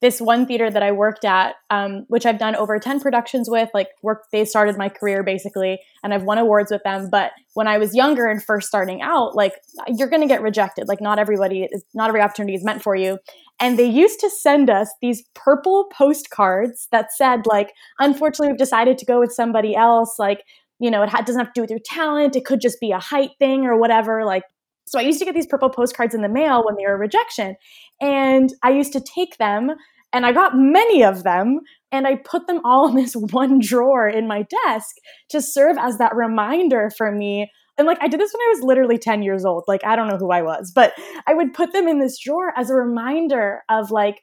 this 0.00 0.20
one 0.20 0.46
theater 0.46 0.68
that 0.68 0.82
I 0.82 0.90
worked 0.90 1.24
at, 1.24 1.54
um, 1.70 2.06
which 2.08 2.26
I've 2.26 2.38
done 2.38 2.56
over 2.56 2.78
10 2.78 3.00
productions 3.00 3.48
with, 3.48 3.70
like 3.72 3.88
work, 4.02 4.24
they 4.32 4.44
started 4.44 4.76
my 4.76 4.88
career 4.88 5.22
basically, 5.22 5.78
and 6.02 6.12
I've 6.12 6.24
won 6.24 6.38
awards 6.38 6.72
with 6.72 6.82
them. 6.82 7.08
But 7.08 7.32
when 7.54 7.68
I 7.68 7.78
was 7.78 7.94
younger 7.94 8.26
and 8.26 8.42
first 8.42 8.66
starting 8.66 9.00
out, 9.00 9.36
like 9.36 9.54
you're 9.86 10.08
going 10.08 10.22
to 10.22 10.28
get 10.28 10.42
rejected. 10.42 10.88
Like 10.88 11.00
not 11.00 11.20
everybody, 11.20 11.62
is 11.62 11.84
not 11.94 12.08
every 12.08 12.20
opportunity 12.20 12.54
is 12.54 12.64
meant 12.64 12.82
for 12.82 12.96
you. 12.96 13.18
And 13.60 13.78
they 13.78 13.86
used 13.86 14.20
to 14.20 14.30
send 14.30 14.68
us 14.68 14.92
these 15.00 15.22
purple 15.34 15.90
postcards 15.92 16.88
that 16.90 17.12
said 17.12 17.46
like, 17.46 17.72
unfortunately, 17.98 18.48
we've 18.48 18.58
decided 18.58 18.98
to 18.98 19.06
go 19.06 19.20
with 19.20 19.32
somebody 19.32 19.76
else. 19.76 20.18
Like, 20.18 20.42
you 20.80 20.90
know, 20.90 21.02
it 21.02 21.10
doesn't 21.10 21.38
have 21.38 21.52
to 21.52 21.52
do 21.54 21.60
with 21.60 21.70
your 21.70 21.80
talent. 21.84 22.36
It 22.36 22.44
could 22.44 22.60
just 22.60 22.80
be 22.80 22.90
a 22.90 22.98
height 22.98 23.30
thing 23.38 23.64
or 23.64 23.78
whatever. 23.78 24.24
Like, 24.24 24.42
so 24.86 24.98
I 24.98 25.02
used 25.02 25.18
to 25.20 25.24
get 25.24 25.34
these 25.34 25.46
purple 25.46 25.70
postcards 25.70 26.14
in 26.14 26.22
the 26.22 26.28
mail 26.28 26.64
when 26.64 26.74
they 26.76 26.84
were 26.86 26.94
a 26.94 26.98
rejection. 26.98 27.56
And 28.00 28.52
I 28.62 28.70
used 28.70 28.92
to 28.92 29.00
take 29.00 29.38
them 29.38 29.72
and 30.12 30.24
I 30.24 30.32
got 30.32 30.52
many 30.56 31.02
of 31.02 31.24
them 31.24 31.60
and 31.90 32.06
I 32.06 32.16
put 32.16 32.46
them 32.46 32.60
all 32.64 32.88
in 32.88 32.96
this 32.96 33.14
one 33.16 33.58
drawer 33.60 34.08
in 34.08 34.28
my 34.28 34.42
desk 34.64 34.96
to 35.30 35.40
serve 35.40 35.76
as 35.78 35.98
that 35.98 36.14
reminder 36.14 36.90
for 36.96 37.10
me. 37.10 37.50
And 37.76 37.86
like 37.86 37.98
I 38.00 38.08
did 38.08 38.20
this 38.20 38.32
when 38.32 38.40
I 38.40 38.52
was 38.54 38.62
literally 38.62 38.98
10 38.98 39.22
years 39.22 39.44
old. 39.44 39.64
Like 39.66 39.84
I 39.84 39.96
don't 39.96 40.08
know 40.08 40.16
who 40.16 40.30
I 40.30 40.42
was, 40.42 40.72
but 40.74 40.94
I 41.26 41.34
would 41.34 41.52
put 41.52 41.72
them 41.72 41.88
in 41.88 41.98
this 41.98 42.18
drawer 42.18 42.52
as 42.56 42.70
a 42.70 42.74
reminder 42.74 43.62
of 43.68 43.90
like, 43.90 44.22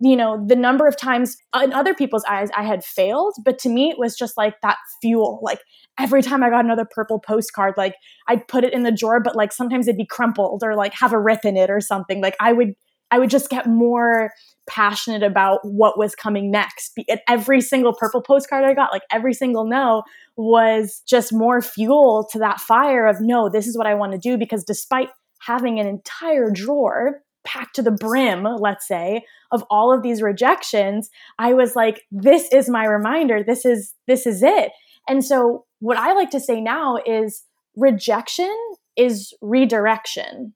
you 0.00 0.16
know, 0.16 0.44
the 0.46 0.56
number 0.56 0.86
of 0.86 0.96
times 0.96 1.36
in 1.60 1.72
other 1.72 1.94
people's 1.94 2.24
eyes 2.28 2.50
I 2.56 2.62
had 2.62 2.84
failed. 2.84 3.34
But 3.44 3.58
to 3.60 3.68
me, 3.68 3.90
it 3.90 3.98
was 3.98 4.16
just 4.16 4.36
like 4.36 4.54
that 4.62 4.76
fuel. 5.00 5.40
Like 5.42 5.60
every 5.98 6.22
time 6.22 6.42
I 6.42 6.50
got 6.50 6.64
another 6.64 6.86
purple 6.88 7.20
postcard, 7.20 7.74
like 7.76 7.94
I'd 8.28 8.46
put 8.48 8.64
it 8.64 8.72
in 8.72 8.82
the 8.82 8.92
drawer, 8.92 9.20
but 9.20 9.36
like 9.36 9.52
sometimes 9.52 9.88
it'd 9.88 9.98
be 9.98 10.06
crumpled 10.06 10.62
or 10.64 10.74
like 10.76 10.94
have 10.94 11.12
a 11.12 11.20
rip 11.20 11.44
in 11.44 11.56
it 11.56 11.70
or 11.70 11.80
something. 11.80 12.20
Like 12.20 12.36
I 12.40 12.52
would 12.52 12.74
I 13.10 13.18
would 13.18 13.30
just 13.30 13.48
get 13.48 13.66
more 13.66 14.30
passionate 14.66 15.22
about 15.22 15.60
what 15.62 15.98
was 15.98 16.14
coming 16.14 16.50
next. 16.50 16.98
At 17.08 17.22
every 17.28 17.60
single 17.60 17.94
purple 17.94 18.22
postcard 18.22 18.64
I 18.64 18.74
got, 18.74 18.92
like 18.92 19.02
every 19.10 19.34
single 19.34 19.66
no, 19.66 20.02
was 20.36 21.02
just 21.06 21.32
more 21.32 21.60
fuel 21.60 22.26
to 22.32 22.38
that 22.38 22.60
fire 22.60 23.06
of 23.06 23.20
no, 23.20 23.48
this 23.48 23.66
is 23.66 23.76
what 23.76 23.86
I 23.86 23.94
want 23.94 24.12
to 24.12 24.18
do. 24.18 24.36
Because 24.36 24.64
despite 24.64 25.10
having 25.40 25.78
an 25.78 25.86
entire 25.86 26.50
drawer 26.50 27.20
packed 27.44 27.76
to 27.76 27.82
the 27.82 27.90
brim, 27.90 28.44
let's 28.44 28.88
say, 28.88 29.22
of 29.52 29.62
all 29.70 29.92
of 29.92 30.02
these 30.02 30.22
rejections, 30.22 31.10
I 31.38 31.52
was 31.52 31.76
like, 31.76 32.02
this 32.10 32.48
is 32.52 32.68
my 32.68 32.86
reminder. 32.86 33.42
This 33.42 33.64
is 33.64 33.94
this 34.06 34.26
is 34.26 34.42
it. 34.42 34.72
And 35.08 35.24
so 35.24 35.66
what 35.80 35.98
I 35.98 36.14
like 36.14 36.30
to 36.30 36.40
say 36.40 36.60
now 36.60 36.98
is 37.04 37.44
rejection 37.76 38.56
is 38.96 39.34
redirection. 39.40 40.54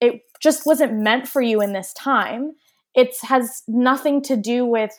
It 0.00 0.22
just 0.42 0.66
wasn't 0.66 0.98
meant 0.98 1.28
for 1.28 1.40
you 1.40 1.60
in 1.60 1.72
this 1.72 1.92
time. 1.92 2.52
It 2.94 3.14
has 3.22 3.62
nothing 3.66 4.22
to 4.22 4.36
do 4.36 4.64
with 4.64 4.92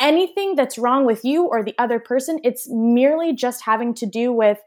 anything 0.00 0.56
that's 0.56 0.78
wrong 0.78 1.06
with 1.06 1.24
you 1.24 1.46
or 1.46 1.62
the 1.62 1.74
other 1.78 1.98
person. 1.98 2.40
It's 2.42 2.66
merely 2.70 3.34
just 3.34 3.64
having 3.64 3.94
to 3.94 4.06
do 4.06 4.32
with 4.32 4.58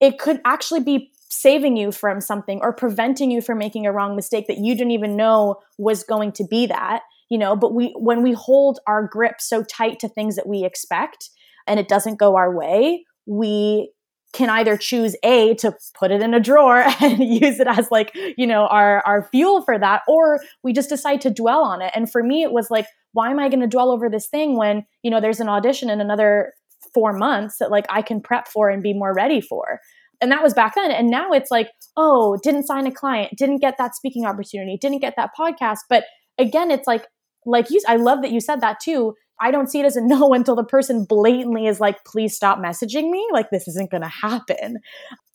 it 0.00 0.18
could 0.18 0.40
actually 0.44 0.80
be 0.80 1.12
saving 1.30 1.76
you 1.76 1.90
from 1.90 2.20
something 2.20 2.60
or 2.62 2.72
preventing 2.72 3.30
you 3.30 3.40
from 3.40 3.58
making 3.58 3.86
a 3.86 3.92
wrong 3.92 4.14
mistake 4.14 4.46
that 4.46 4.58
you 4.58 4.74
didn't 4.74 4.92
even 4.92 5.16
know 5.16 5.56
was 5.78 6.04
going 6.04 6.30
to 6.30 6.44
be 6.44 6.66
that 6.66 7.00
you 7.28 7.36
know 7.36 7.56
but 7.56 7.74
we 7.74 7.92
when 7.98 8.22
we 8.22 8.32
hold 8.32 8.78
our 8.86 9.06
grip 9.06 9.40
so 9.40 9.64
tight 9.64 9.98
to 9.98 10.08
things 10.08 10.36
that 10.36 10.46
we 10.46 10.64
expect 10.64 11.30
and 11.66 11.80
it 11.80 11.88
doesn't 11.88 12.18
go 12.18 12.36
our 12.36 12.54
way 12.54 13.04
we 13.26 13.90
can 14.34 14.50
either 14.50 14.76
choose 14.76 15.16
a 15.22 15.54
to 15.54 15.74
put 15.94 16.10
it 16.10 16.20
in 16.20 16.34
a 16.34 16.40
drawer 16.40 16.84
and 17.00 17.22
use 17.22 17.60
it 17.60 17.66
as 17.66 17.90
like 17.90 18.14
you 18.36 18.46
know 18.46 18.66
our 18.66 19.00
our 19.06 19.22
fuel 19.30 19.62
for 19.62 19.78
that 19.78 20.02
or 20.06 20.40
we 20.62 20.72
just 20.72 20.90
decide 20.90 21.20
to 21.22 21.30
dwell 21.30 21.62
on 21.62 21.80
it. 21.80 21.92
And 21.94 22.10
for 22.10 22.22
me 22.22 22.42
it 22.42 22.52
was 22.52 22.70
like 22.70 22.86
why 23.12 23.30
am 23.30 23.38
i 23.38 23.48
going 23.48 23.60
to 23.60 23.68
dwell 23.68 23.90
over 23.90 24.10
this 24.10 24.26
thing 24.26 24.58
when 24.58 24.84
you 25.02 25.10
know 25.10 25.20
there's 25.20 25.40
an 25.40 25.48
audition 25.48 25.88
in 25.88 26.00
another 26.00 26.52
4 26.92 27.12
months 27.12 27.58
that 27.58 27.70
like 27.70 27.86
i 27.88 28.02
can 28.02 28.20
prep 28.20 28.48
for 28.48 28.68
and 28.68 28.82
be 28.82 28.92
more 28.92 29.14
ready 29.14 29.40
for? 29.40 29.80
And 30.20 30.30
that 30.32 30.42
was 30.42 30.54
back 30.54 30.74
then. 30.74 30.90
And 30.90 31.08
now 31.10 31.32
it's 31.32 31.50
like 31.50 31.70
oh 31.96 32.36
didn't 32.42 32.66
sign 32.66 32.86
a 32.86 32.92
client 32.92 33.32
didn't 33.36 33.58
get 33.58 33.78
that 33.78 33.94
speaking 33.94 34.26
opportunity 34.26 34.76
didn't 34.76 35.00
get 35.00 35.14
that 35.16 35.30
podcast. 35.38 35.80
But 35.88 36.04
again 36.38 36.70
it's 36.70 36.86
like 36.86 37.06
like 37.46 37.70
you 37.70 37.80
i 37.86 37.96
love 37.96 38.22
that 38.22 38.32
you 38.32 38.40
said 38.40 38.60
that 38.60 38.80
too 38.80 39.14
I 39.40 39.50
don't 39.50 39.68
see 39.68 39.80
it 39.80 39.86
as 39.86 39.96
a 39.96 40.00
no 40.06 40.32
until 40.32 40.56
the 40.56 40.64
person 40.64 41.04
blatantly 41.04 41.66
is 41.66 41.80
like, 41.80 42.04
please 42.04 42.34
stop 42.34 42.58
messaging 42.58 43.10
me. 43.10 43.26
Like, 43.32 43.50
this 43.50 43.68
isn't 43.68 43.90
going 43.90 44.02
to 44.02 44.08
happen. 44.08 44.78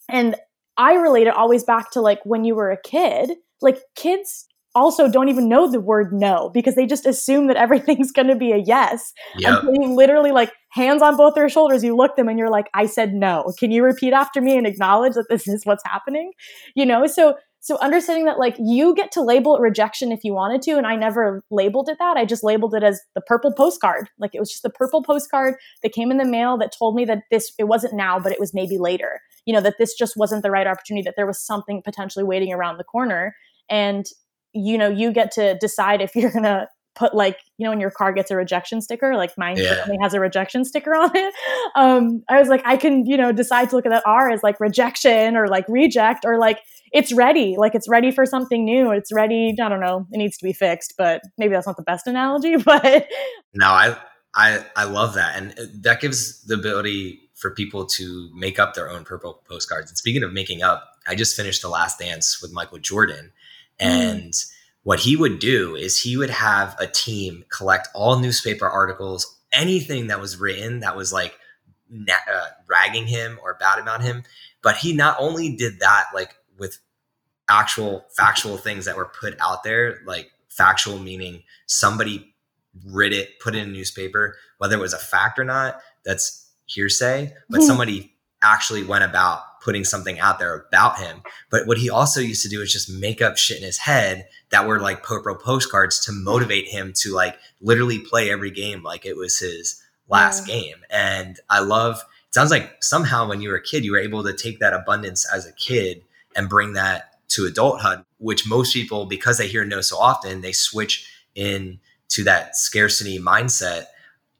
And 0.09 0.35
I 0.77 0.93
relate 0.93 1.27
it 1.27 1.35
always 1.35 1.63
back 1.63 1.91
to 1.91 2.01
like 2.01 2.19
when 2.23 2.45
you 2.45 2.55
were 2.55 2.71
a 2.71 2.81
kid, 2.81 3.31
like 3.61 3.79
kids 3.95 4.47
also 4.75 5.09
don't 5.09 5.29
even 5.29 5.49
know 5.49 5.69
the 5.69 5.79
word 5.79 6.13
no 6.13 6.49
because 6.53 6.75
they 6.75 6.85
just 6.85 7.05
assume 7.05 7.47
that 7.47 7.57
everything's 7.57 8.11
going 8.11 8.27
to 8.27 8.35
be 8.35 8.51
a 8.51 8.57
yes. 8.57 9.13
Yep. 9.37 9.63
And 9.63 9.83
you 9.83 9.93
literally 9.93 10.31
like 10.31 10.51
hands 10.71 11.01
on 11.01 11.17
both 11.17 11.35
their 11.35 11.49
shoulders, 11.49 11.83
you 11.83 11.95
look 11.95 12.15
them 12.15 12.29
and 12.29 12.39
you're 12.39 12.49
like, 12.49 12.67
I 12.73 12.85
said 12.85 13.13
no. 13.13 13.51
Can 13.59 13.71
you 13.71 13.83
repeat 13.83 14.13
after 14.13 14.41
me 14.41 14.57
and 14.57 14.65
acknowledge 14.65 15.13
that 15.13 15.25
this 15.29 15.47
is 15.47 15.65
what's 15.65 15.83
happening? 15.85 16.31
You 16.75 16.85
know, 16.85 17.05
so 17.07 17.35
so 17.69 17.77
understanding 17.77 18.25
that 18.25 18.39
like 18.39 18.55
you 18.59 18.95
get 18.95 19.11
to 19.13 19.21
label 19.21 19.55
it 19.55 19.61
rejection 19.61 20.11
if 20.11 20.23
you 20.23 20.33
wanted 20.33 20.61
to 20.63 20.71
and 20.71 20.87
i 20.87 20.95
never 20.95 21.43
labeled 21.51 21.87
it 21.87 21.99
that. 21.99 22.17
I 22.17 22.25
just 22.25 22.43
labeled 22.43 22.73
it 22.73 22.83
as 22.83 23.01
the 23.13 23.21
purple 23.21 23.53
postcard. 23.53 24.09
Like 24.17 24.33
it 24.33 24.39
was 24.39 24.49
just 24.49 24.63
the 24.63 24.69
purple 24.69 25.03
postcard 25.03 25.55
that 25.83 25.93
came 25.93 26.09
in 26.09 26.17
the 26.17 26.25
mail 26.25 26.57
that 26.57 26.73
told 26.77 26.95
me 26.95 27.05
that 27.05 27.19
this 27.29 27.51
it 27.59 27.65
wasn't 27.65 27.93
now 27.93 28.19
but 28.19 28.31
it 28.31 28.39
was 28.39 28.53
maybe 28.53 28.79
later. 28.79 29.21
You 29.45 29.53
know 29.53 29.61
that 29.61 29.75
this 29.77 29.93
just 29.93 30.17
wasn't 30.17 30.41
the 30.41 30.51
right 30.51 30.67
opportunity 30.67 31.03
that 31.03 31.13
there 31.15 31.27
was 31.27 31.45
something 31.45 31.81
potentially 31.83 32.25
waiting 32.25 32.51
around 32.51 32.77
the 32.77 32.83
corner. 32.83 33.35
And 33.69 34.05
you 34.53 34.77
know 34.77 34.89
you 34.89 35.11
get 35.11 35.31
to 35.33 35.57
decide 35.59 36.01
if 36.01 36.15
you're 36.15 36.31
going 36.31 36.43
to 36.43 36.67
put 36.95 37.13
like 37.13 37.37
you 37.57 37.63
know 37.63 37.69
when 37.69 37.79
your 37.79 37.91
car 37.91 38.11
gets 38.11 38.31
a 38.31 38.35
rejection 38.35 38.81
sticker 38.81 39.15
like 39.15 39.31
mine 39.37 39.55
yeah. 39.57 39.85
has 40.01 40.13
a 40.13 40.19
rejection 40.19 40.65
sticker 40.65 40.95
on 40.95 41.11
it. 41.15 41.33
Um 41.75 42.23
i 42.29 42.39
was 42.39 42.49
like 42.49 42.61
i 42.65 42.75
can 42.75 43.05
you 43.05 43.15
know 43.15 43.31
decide 43.31 43.69
to 43.69 43.75
look 43.75 43.85
at 43.85 43.91
that 43.91 44.03
r 44.07 44.29
as 44.29 44.41
like 44.41 44.59
rejection 44.59 45.37
or 45.37 45.47
like 45.47 45.65
reject 45.69 46.25
or 46.25 46.39
like 46.39 46.59
it's 46.93 47.13
ready 47.13 47.55
like 47.57 47.75
it's 47.75 47.87
ready 47.87 48.11
for 48.11 48.25
something 48.25 48.63
new 48.65 48.91
it's 48.91 49.11
ready 49.13 49.55
i 49.61 49.69
don't 49.69 49.79
know 49.79 50.05
it 50.11 50.17
needs 50.17 50.37
to 50.37 50.45
be 50.45 50.53
fixed 50.53 50.93
but 50.97 51.21
maybe 51.37 51.53
that's 51.53 51.67
not 51.67 51.77
the 51.77 51.83
best 51.83 52.07
analogy 52.07 52.55
but 52.65 53.07
no 53.53 53.67
i 53.67 53.95
i 54.35 54.63
i 54.75 54.83
love 54.83 55.13
that 55.13 55.35
and 55.37 55.53
that 55.83 56.01
gives 56.01 56.41
the 56.43 56.55
ability 56.55 57.19
for 57.35 57.51
people 57.51 57.85
to 57.85 58.29
make 58.35 58.59
up 58.59 58.73
their 58.73 58.89
own 58.89 59.03
purple 59.03 59.41
postcards 59.47 59.89
and 59.89 59.97
speaking 59.97 60.23
of 60.23 60.33
making 60.33 60.61
up 60.61 60.95
i 61.07 61.15
just 61.15 61.35
finished 61.35 61.61
the 61.61 61.69
last 61.69 61.99
dance 61.99 62.41
with 62.41 62.51
michael 62.53 62.79
jordan 62.79 63.31
mm. 63.79 63.85
and 63.85 64.33
mm 64.33 64.51
what 64.83 65.01
he 65.01 65.15
would 65.15 65.39
do 65.39 65.75
is 65.75 66.01
he 66.01 66.17
would 66.17 66.29
have 66.29 66.75
a 66.79 66.87
team 66.87 67.43
collect 67.49 67.89
all 67.93 68.19
newspaper 68.19 68.67
articles, 68.67 69.39
anything 69.53 70.07
that 70.07 70.19
was 70.19 70.37
written 70.37 70.79
that 70.79 70.95
was 70.95 71.11
like 71.13 71.37
uh, 71.93 72.45
ragging 72.67 73.07
him 73.07 73.39
or 73.43 73.55
bad 73.59 73.79
about 73.79 74.01
him. 74.01 74.23
But 74.61 74.77
he 74.77 74.93
not 74.93 75.17
only 75.19 75.55
did 75.55 75.79
that 75.79 76.05
like 76.13 76.35
with 76.59 76.79
actual 77.49 78.05
factual 78.15 78.57
things 78.57 78.85
that 78.85 78.95
were 78.95 79.11
put 79.19 79.35
out 79.39 79.63
there, 79.63 79.99
like 80.05 80.31
factual 80.49 80.99
meaning 80.99 81.43
somebody 81.65 82.33
read 82.85 83.13
it, 83.13 83.39
put 83.39 83.55
it 83.55 83.59
in 83.59 83.69
a 83.69 83.71
newspaper, 83.71 84.35
whether 84.57 84.75
it 84.75 84.79
was 84.79 84.93
a 84.93 84.99
fact 84.99 85.39
or 85.39 85.43
not, 85.43 85.79
that's 86.05 86.51
hearsay, 86.65 87.33
but 87.49 87.61
mhm. 87.61 87.67
somebody 87.67 88.13
actually 88.41 88.83
went 88.83 89.03
about 89.03 89.41
putting 89.61 89.83
something 89.83 90.19
out 90.19 90.39
there 90.39 90.55
about 90.55 90.97
him. 90.99 91.21
But 91.49 91.67
what 91.67 91.77
he 91.77 91.89
also 91.89 92.21
used 92.21 92.43
to 92.43 92.49
do 92.49 92.61
is 92.61 92.71
just 92.71 92.89
make 92.89 93.21
up 93.21 93.37
shit 93.37 93.57
in 93.57 93.63
his 93.63 93.77
head 93.77 94.27
that 94.51 94.67
were 94.67 94.79
like 94.79 95.03
purple 95.03 95.35
postcards 95.35 96.03
to 96.05 96.11
motivate 96.11 96.67
him 96.67 96.93
to 96.97 97.13
like 97.13 97.37
literally 97.59 97.99
play 97.99 98.31
every 98.31 98.51
game 98.51 98.83
like 98.83 99.05
it 99.05 99.17
was 99.17 99.39
his 99.39 99.81
last 100.07 100.47
yeah. 100.47 100.55
game. 100.55 100.75
And 100.89 101.37
I 101.49 101.59
love 101.59 101.97
it 101.97 102.33
sounds 102.33 102.51
like 102.51 102.81
somehow 102.81 103.27
when 103.27 103.41
you 103.41 103.49
were 103.49 103.55
a 103.55 103.61
kid, 103.61 103.83
you 103.83 103.91
were 103.91 103.99
able 103.99 104.23
to 104.23 104.33
take 104.33 104.59
that 104.59 104.73
abundance 104.73 105.25
as 105.33 105.45
a 105.45 105.53
kid 105.53 106.03
and 106.39 106.47
bring 106.47 106.71
that 106.71 107.19
to 107.27 107.45
adulthood, 107.45 108.05
which 108.17 108.47
most 108.47 108.73
people, 108.73 109.05
because 109.05 109.37
they 109.37 109.47
hear 109.47 109.65
no 109.65 109.81
so 109.81 109.97
often, 109.97 110.39
they 110.39 110.53
switch 110.53 111.05
in 111.35 111.79
to 112.07 112.23
that 112.23 112.55
scarcity 112.55 113.19
mindset, 113.19 113.87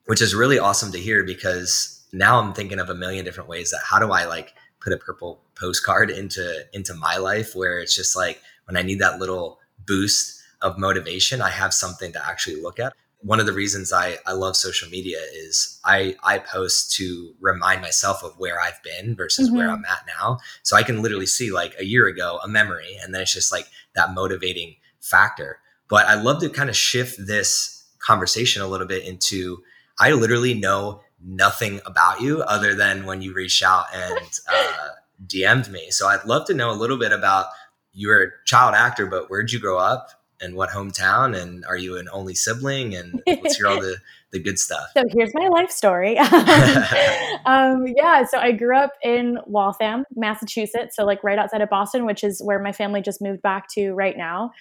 which 0.06 0.22
is 0.22 0.34
really 0.34 0.58
awesome 0.58 0.94
to 0.94 0.98
hear 0.98 1.26
because 1.26 2.08
now 2.14 2.40
I'm 2.40 2.54
thinking 2.54 2.80
of 2.80 2.90
a 2.90 2.96
million 2.96 3.26
different 3.26 3.50
ways 3.50 3.70
that 3.72 3.82
how 3.84 4.00
do 4.00 4.12
I 4.12 4.26
like 4.26 4.54
put 4.80 4.94
a 4.94 4.98
purple 4.98 5.42
postcard 5.60 6.10
into 6.10 6.66
into 6.72 6.94
my 6.94 7.18
life 7.18 7.54
where 7.54 7.80
it's 7.80 7.96
just 7.96 8.16
like 8.16 8.42
when 8.66 8.78
I 8.78 8.82
need 8.82 9.00
that 9.00 9.20
little 9.20 9.60
boost 9.86 10.42
of 10.62 10.78
motivation, 10.78 11.42
I 11.42 11.50
have 11.50 11.74
something 11.74 12.14
to 12.14 12.26
actually 12.26 12.62
look 12.62 12.80
at. 12.80 12.94
One 13.22 13.40
of 13.40 13.46
the 13.46 13.54
reasons 13.54 13.92
I, 13.92 14.18
I 14.26 14.32
love 14.32 14.56
social 14.56 14.90
media 14.90 15.18
is 15.34 15.80
I, 15.84 16.16
I 16.24 16.40
post 16.40 16.96
to 16.96 17.34
remind 17.42 17.82
myself 17.82 18.24
of 18.24 18.34
where 18.38 18.62
I've 18.62 18.82
been 18.82 19.16
versus 19.16 19.48
mm-hmm. 19.48 19.58
where 19.58 19.70
I'm 19.70 19.84
at 19.86 20.06
now. 20.20 20.38
So 20.64 20.78
I 20.78 20.84
can 20.84 21.02
literally 21.02 21.26
see 21.26 21.52
like 21.52 21.76
a 21.78 21.86
year 21.86 22.08
ago 22.08 22.40
a 22.44 22.48
memory, 22.48 22.98
and 23.04 23.14
then 23.14 23.22
it's 23.22 23.34
just 23.34 23.52
like 23.52 23.68
that 23.96 24.14
motivating 24.14 24.76
factor. 25.02 25.60
But 25.90 26.06
I 26.06 26.16
love 26.16 26.40
to 26.42 26.50
kind 26.50 26.70
of 26.70 26.78
shift 26.78 27.18
this 27.26 27.84
conversation 28.00 28.62
a 28.62 28.68
little 28.68 28.88
bit 28.88 29.06
into 29.06 29.62
I 30.00 30.12
literally 30.12 30.54
know 30.54 31.02
nothing 31.22 31.82
about 31.86 32.22
you 32.22 32.42
other 32.44 32.74
than 32.74 33.06
when 33.06 33.22
you 33.22 33.34
reached 33.34 33.62
out 33.62 33.86
and 33.94 34.30
uh, 34.52 34.90
DM'd 35.26 35.70
me. 35.70 35.92
So 35.92 36.08
I'd 36.08 36.26
love 36.26 36.48
to 36.48 36.54
know 36.54 36.72
a 36.72 36.74
little 36.74 36.98
bit 36.98 37.12
about 37.12 37.48
you're 37.94 38.24
a 38.24 38.32
child 38.46 38.76
actor, 38.76 39.06
but 39.06 39.30
where'd 39.30 39.52
you 39.52 39.60
grow 39.60 39.78
up 39.78 40.10
and 40.42 40.56
what 40.56 40.70
hometown? 40.70 41.40
And 41.40 41.66
are 41.66 41.78
you 41.78 41.98
an 41.98 42.08
only 42.12 42.34
sibling? 42.34 42.96
And 42.96 43.22
what's 43.26 43.60
your 43.60 43.70
all 43.70 43.80
the, 43.82 43.98
the 44.32 44.40
good 44.40 44.60
stuff? 44.60 44.90
So 44.96 45.04
here's 45.10 45.34
my 45.34 45.48
life 45.48 45.72
story. 45.72 46.18
um, 47.46 47.86
yeah, 47.96 48.26
so 48.26 48.38
I 48.38 48.52
grew 48.52 48.76
up 48.76 48.94
in 49.04 49.40
Waltham, 49.46 50.06
Massachusetts, 50.16 50.96
so 50.96 51.06
like 51.06 51.24
right 51.24 51.40
outside 51.40 51.62
of 51.62 51.70
Boston, 51.70 52.06
which 52.06 52.24
is 52.24 52.42
where 52.44 52.60
my 52.60 52.72
family 52.72 53.02
just 53.02 53.22
moved 53.22 53.42
back 53.42 53.68
to 53.76 53.92
right 53.94 54.18
now. 54.18 54.52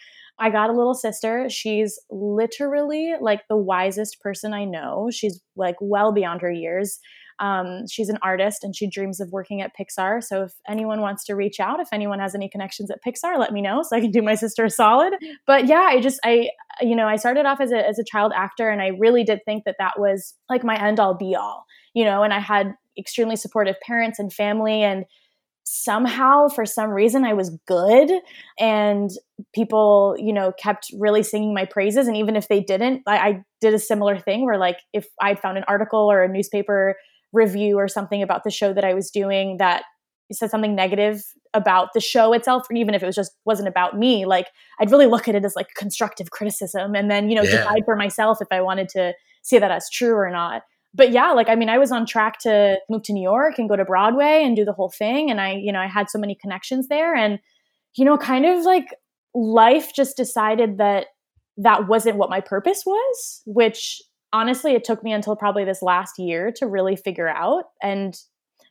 I 0.41 0.51
got 0.51 0.71
a 0.71 0.73
little 0.73 0.95
sister. 0.95 1.49
She's 1.51 1.99
literally 2.11 3.15
like 3.21 3.49
the 3.49 3.57
wisest 3.57 4.21
person 4.21 4.55
I 4.55 4.65
know. 4.65 5.09
She's 5.13 5.41
like 5.57 5.77
well 5.81 6.13
beyond 6.13 6.43
her 6.43 6.53
years. 6.53 7.01
Um, 7.41 7.87
she's 7.89 8.09
an 8.09 8.19
artist 8.23 8.65
and 8.65 8.75
she 8.75 8.89
dreams 8.89 9.21
of 9.21 9.31
working 9.31 9.61
at 9.61 9.73
Pixar. 9.79 10.23
So 10.23 10.45
if 10.45 10.53
anyone 10.69 11.01
wants 11.01 11.25
to 11.27 11.35
reach 11.35 11.61
out, 11.61 11.81
if 11.81 11.89
anyone 11.93 12.19
has 12.19 12.35
any 12.35 12.49
connections 12.49 12.91
at 12.91 12.99
Pixar, 13.05 13.39
let 13.39 13.53
me 13.53 13.63
know 13.63 13.83
so 13.83 13.97
I 13.97 14.01
can 14.01 14.11
do 14.11 14.23
my 14.23 14.35
sister 14.35 14.65
a 14.65 14.71
solid. 14.71 15.15
But 15.47 15.67
yeah, 15.67 15.87
I 15.89 16.01
just 16.01 16.21
I 16.25 16.51
you 16.81 16.97
know 16.97 17.07
I 17.07 17.17
started 17.17 17.47
off 17.47 17.61
as 17.61 17.73
a 17.73 17.87
as 17.87 17.99
a 17.99 18.05
child 18.05 18.33
actor 18.35 18.69
and 18.69 18.83
I 18.83 18.89
really 18.99 19.25
did 19.25 19.41
think 19.45 19.65
that 19.65 19.77
that 19.79 19.99
was 19.99 20.35
like 20.49 20.65
my 20.65 20.81
end 20.83 21.01
all 21.01 21.15
be 21.15 21.35
all. 21.35 21.65
You 21.95 22.05
know, 22.05 22.23
and 22.23 22.33
I 22.33 22.41
had 22.41 22.75
extremely 22.99 23.37
supportive 23.37 23.77
parents 23.81 24.19
and 24.19 24.33
family 24.33 24.83
and 24.83 25.05
somehow 25.71 26.49
for 26.49 26.65
some 26.65 26.91
reason 26.91 27.25
I 27.25 27.35
was 27.35 27.51
good 27.67 28.11
and 28.59 29.11
people, 29.55 30.17
you 30.19 30.33
know, 30.33 30.51
kept 30.53 30.87
really 30.99 31.23
singing 31.23 31.53
my 31.53 31.67
praises. 31.67 32.09
And 32.09 32.17
even 32.17 32.37
if 32.37 32.49
they 32.49 32.61
didn't, 32.61 33.03
I, 33.07 33.17
I 33.19 33.45
did 33.61 33.75
a 33.75 33.79
similar 33.79 34.19
thing 34.19 34.45
where 34.45 34.57
like 34.57 34.79
if 34.95 35.07
I'd 35.21 35.41
found 35.41 35.59
an 35.59 35.65
article 35.69 36.11
or 36.11 36.23
a 36.23 36.29
newspaper 36.29 36.97
review 37.33 37.79
or 37.79 37.89
something 37.89 38.23
about 38.23 38.45
the 38.45 38.51
show 38.51 38.73
that 38.73 38.85
I 38.85 38.95
was 38.95 39.11
doing 39.11 39.59
that 39.59 39.85
said 40.31 40.51
something 40.51 40.75
negative 40.75 41.23
about 41.55 41.89
the 41.95 42.01
show 42.01 42.33
itself, 42.35 42.67
or 42.71 42.77
even 42.77 42.95
if 42.95 43.03
it 43.03 43.07
was 43.07 43.17
just 43.17 43.33
wasn't 43.45 43.69
about 43.69 43.99
me, 43.99 44.27
like 44.27 44.49
I'd 44.79 44.91
really 44.91 45.07
look 45.07 45.27
at 45.29 45.35
it 45.35 45.45
as 45.45 45.57
like 45.57 45.69
constructive 45.77 46.31
criticism 46.31 46.95
and 46.95 47.11
then, 47.11 47.31
you 47.31 47.37
know, 47.37 47.43
yeah. 47.43 47.59
decide 47.59 47.83
for 47.87 47.97
myself 47.97 48.39
if 48.41 48.49
I 48.51 48.61
wanted 48.61 48.89
to 48.91 49.15
see 49.43 49.59
that 49.59 49.71
as 49.71 49.89
true 49.91 50.15
or 50.15 50.31
not 50.31 50.63
but 50.95 51.13
yeah, 51.13 51.33
like 51.33 51.49
I 51.49 51.55
mean, 51.55 51.69
I 51.69 51.79
was 51.79 51.93
on 51.93 52.07
track 52.07 52.39
to 52.41 52.79
move 52.89 53.03
to 53.05 53.13
New 53.13 53.23
York 53.23 53.59
and 53.59 53.69
go 53.69 53.77
to 53.77 53.85
Broadway 53.85 54.43
and 54.45 54.57
do 54.57 54.65
the 54.65 54.73
whole 54.73 54.91
thing. 54.91 55.31
And 55.31 55.41
I, 55.41 55.53
you 55.53 55.73
know, 55.73 55.81
I 55.81 55.87
had 55.87 56.09
so 56.11 56.19
many 56.19 56.35
connections 56.35 56.89
there. 56.89 57.15
And, 57.15 57.39
you 57.97 58.05
know, 58.05 58.17
kind 58.17 58.47
of 58.47 58.65
like 58.65 58.87
life 59.35 59.93
just 59.95 60.17
decided 60.17 60.79
that 60.79 61.07
that 61.59 61.89
wasn't 61.89 62.17
what 62.17 62.31
my 62.31 62.41
purpose 62.41 62.85
was, 62.87 63.43
which 63.47 64.01
honestly, 64.33 64.73
it 64.75 64.85
took 64.85 65.03
me 65.03 65.13
until 65.13 65.37
probably 65.37 65.65
this 65.65 65.83
last 65.83 66.19
year 66.19 66.53
to 66.57 66.67
really 66.67 66.97
figure 66.97 67.29
out 67.29 67.65
and 67.83 68.15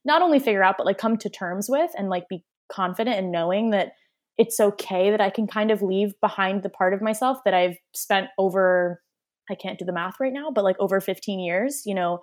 not 0.05 0.21
only 0.21 0.39
figure 0.39 0.63
out, 0.63 0.75
but 0.77 0.85
like 0.85 0.97
come 0.97 1.17
to 1.17 1.29
terms 1.29 1.67
with 1.69 1.91
and 1.97 2.09
like 2.09 2.29
be 2.29 2.43
confident 2.71 3.17
in 3.17 3.31
knowing 3.31 3.71
that 3.71 3.93
it's 4.37 4.59
okay 4.59 5.11
that 5.11 5.21
I 5.21 5.29
can 5.29 5.47
kind 5.47 5.71
of 5.71 5.81
leave 5.81 6.13
behind 6.21 6.63
the 6.63 6.69
part 6.69 6.93
of 6.93 7.01
myself 7.01 7.39
that 7.43 7.53
I've 7.53 7.77
spent 7.93 8.27
over 8.37 9.01
I 9.49 9.55
can't 9.55 9.79
do 9.79 9.85
the 9.85 9.93
math 9.93 10.19
right 10.19 10.33
now, 10.33 10.51
but 10.51 10.63
like 10.63 10.75
over 10.79 10.99
15 10.99 11.39
years, 11.39 11.83
you 11.85 11.95
know. 11.95 12.21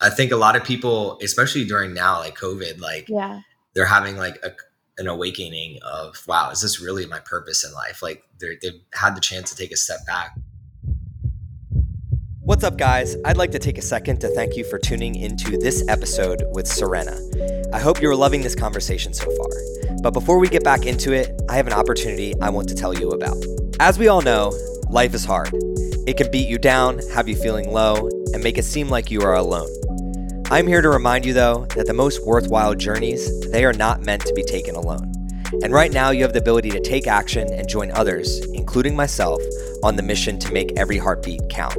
I 0.00 0.10
think 0.10 0.32
a 0.32 0.36
lot 0.36 0.56
of 0.56 0.64
people, 0.64 1.18
especially 1.22 1.64
during 1.64 1.94
now, 1.94 2.18
like 2.18 2.36
COVID, 2.36 2.80
like 2.80 3.08
yeah, 3.08 3.40
they're 3.74 3.86
having 3.86 4.16
like 4.16 4.36
a, 4.42 4.50
an 4.98 5.06
awakening 5.06 5.78
of, 5.82 6.22
wow, 6.28 6.50
is 6.50 6.60
this 6.60 6.80
really 6.80 7.06
my 7.06 7.20
purpose 7.20 7.64
in 7.64 7.72
life? 7.72 8.02
Like 8.02 8.22
they've 8.38 8.80
had 8.92 9.16
the 9.16 9.20
chance 9.20 9.50
to 9.50 9.56
take 9.56 9.72
a 9.72 9.76
step 9.76 10.00
back. 10.06 10.36
What's 12.46 12.62
up, 12.62 12.76
guys? 12.76 13.16
I'd 13.24 13.38
like 13.38 13.52
to 13.52 13.58
take 13.58 13.78
a 13.78 13.82
second 13.82 14.20
to 14.20 14.28
thank 14.28 14.54
you 14.54 14.64
for 14.64 14.78
tuning 14.78 15.14
into 15.14 15.56
this 15.56 15.82
episode 15.88 16.42
with 16.52 16.66
Serena. 16.66 17.18
I 17.72 17.78
hope 17.78 18.02
you're 18.02 18.14
loving 18.14 18.42
this 18.42 18.54
conversation 18.54 19.14
so 19.14 19.34
far. 19.34 19.48
But 20.02 20.10
before 20.10 20.38
we 20.38 20.50
get 20.50 20.62
back 20.62 20.84
into 20.84 21.14
it, 21.14 21.40
I 21.48 21.56
have 21.56 21.66
an 21.66 21.72
opportunity 21.72 22.34
I 22.42 22.50
want 22.50 22.68
to 22.68 22.74
tell 22.74 22.92
you 22.92 23.12
about. 23.12 23.42
As 23.80 23.98
we 23.98 24.08
all 24.08 24.20
know, 24.20 24.52
life 24.90 25.14
is 25.14 25.24
hard. 25.24 25.52
It 26.06 26.18
can 26.18 26.30
beat 26.30 26.46
you 26.46 26.58
down, 26.58 26.98
have 27.14 27.30
you 27.30 27.34
feeling 27.34 27.72
low, 27.72 28.10
and 28.34 28.44
make 28.44 28.58
it 28.58 28.66
seem 28.66 28.90
like 28.90 29.10
you 29.10 29.22
are 29.22 29.36
alone. 29.36 29.70
I'm 30.50 30.66
here 30.66 30.82
to 30.82 30.90
remind 30.90 31.24
you 31.24 31.32
though 31.32 31.64
that 31.76 31.86
the 31.86 31.94
most 31.94 32.26
worthwhile 32.26 32.74
journeys, 32.74 33.50
they 33.52 33.64
are 33.64 33.72
not 33.72 34.02
meant 34.02 34.20
to 34.26 34.34
be 34.34 34.42
taken 34.42 34.76
alone. 34.76 35.14
And 35.62 35.72
right 35.72 35.92
now 35.92 36.10
you 36.10 36.22
have 36.24 36.34
the 36.34 36.40
ability 36.40 36.68
to 36.72 36.80
take 36.80 37.06
action 37.06 37.50
and 37.54 37.66
join 37.66 37.90
others, 37.92 38.44
including 38.52 38.94
myself, 38.94 39.40
on 39.82 39.96
the 39.96 40.02
mission 40.02 40.38
to 40.40 40.52
make 40.52 40.72
every 40.76 40.98
heartbeat 40.98 41.40
count. 41.48 41.78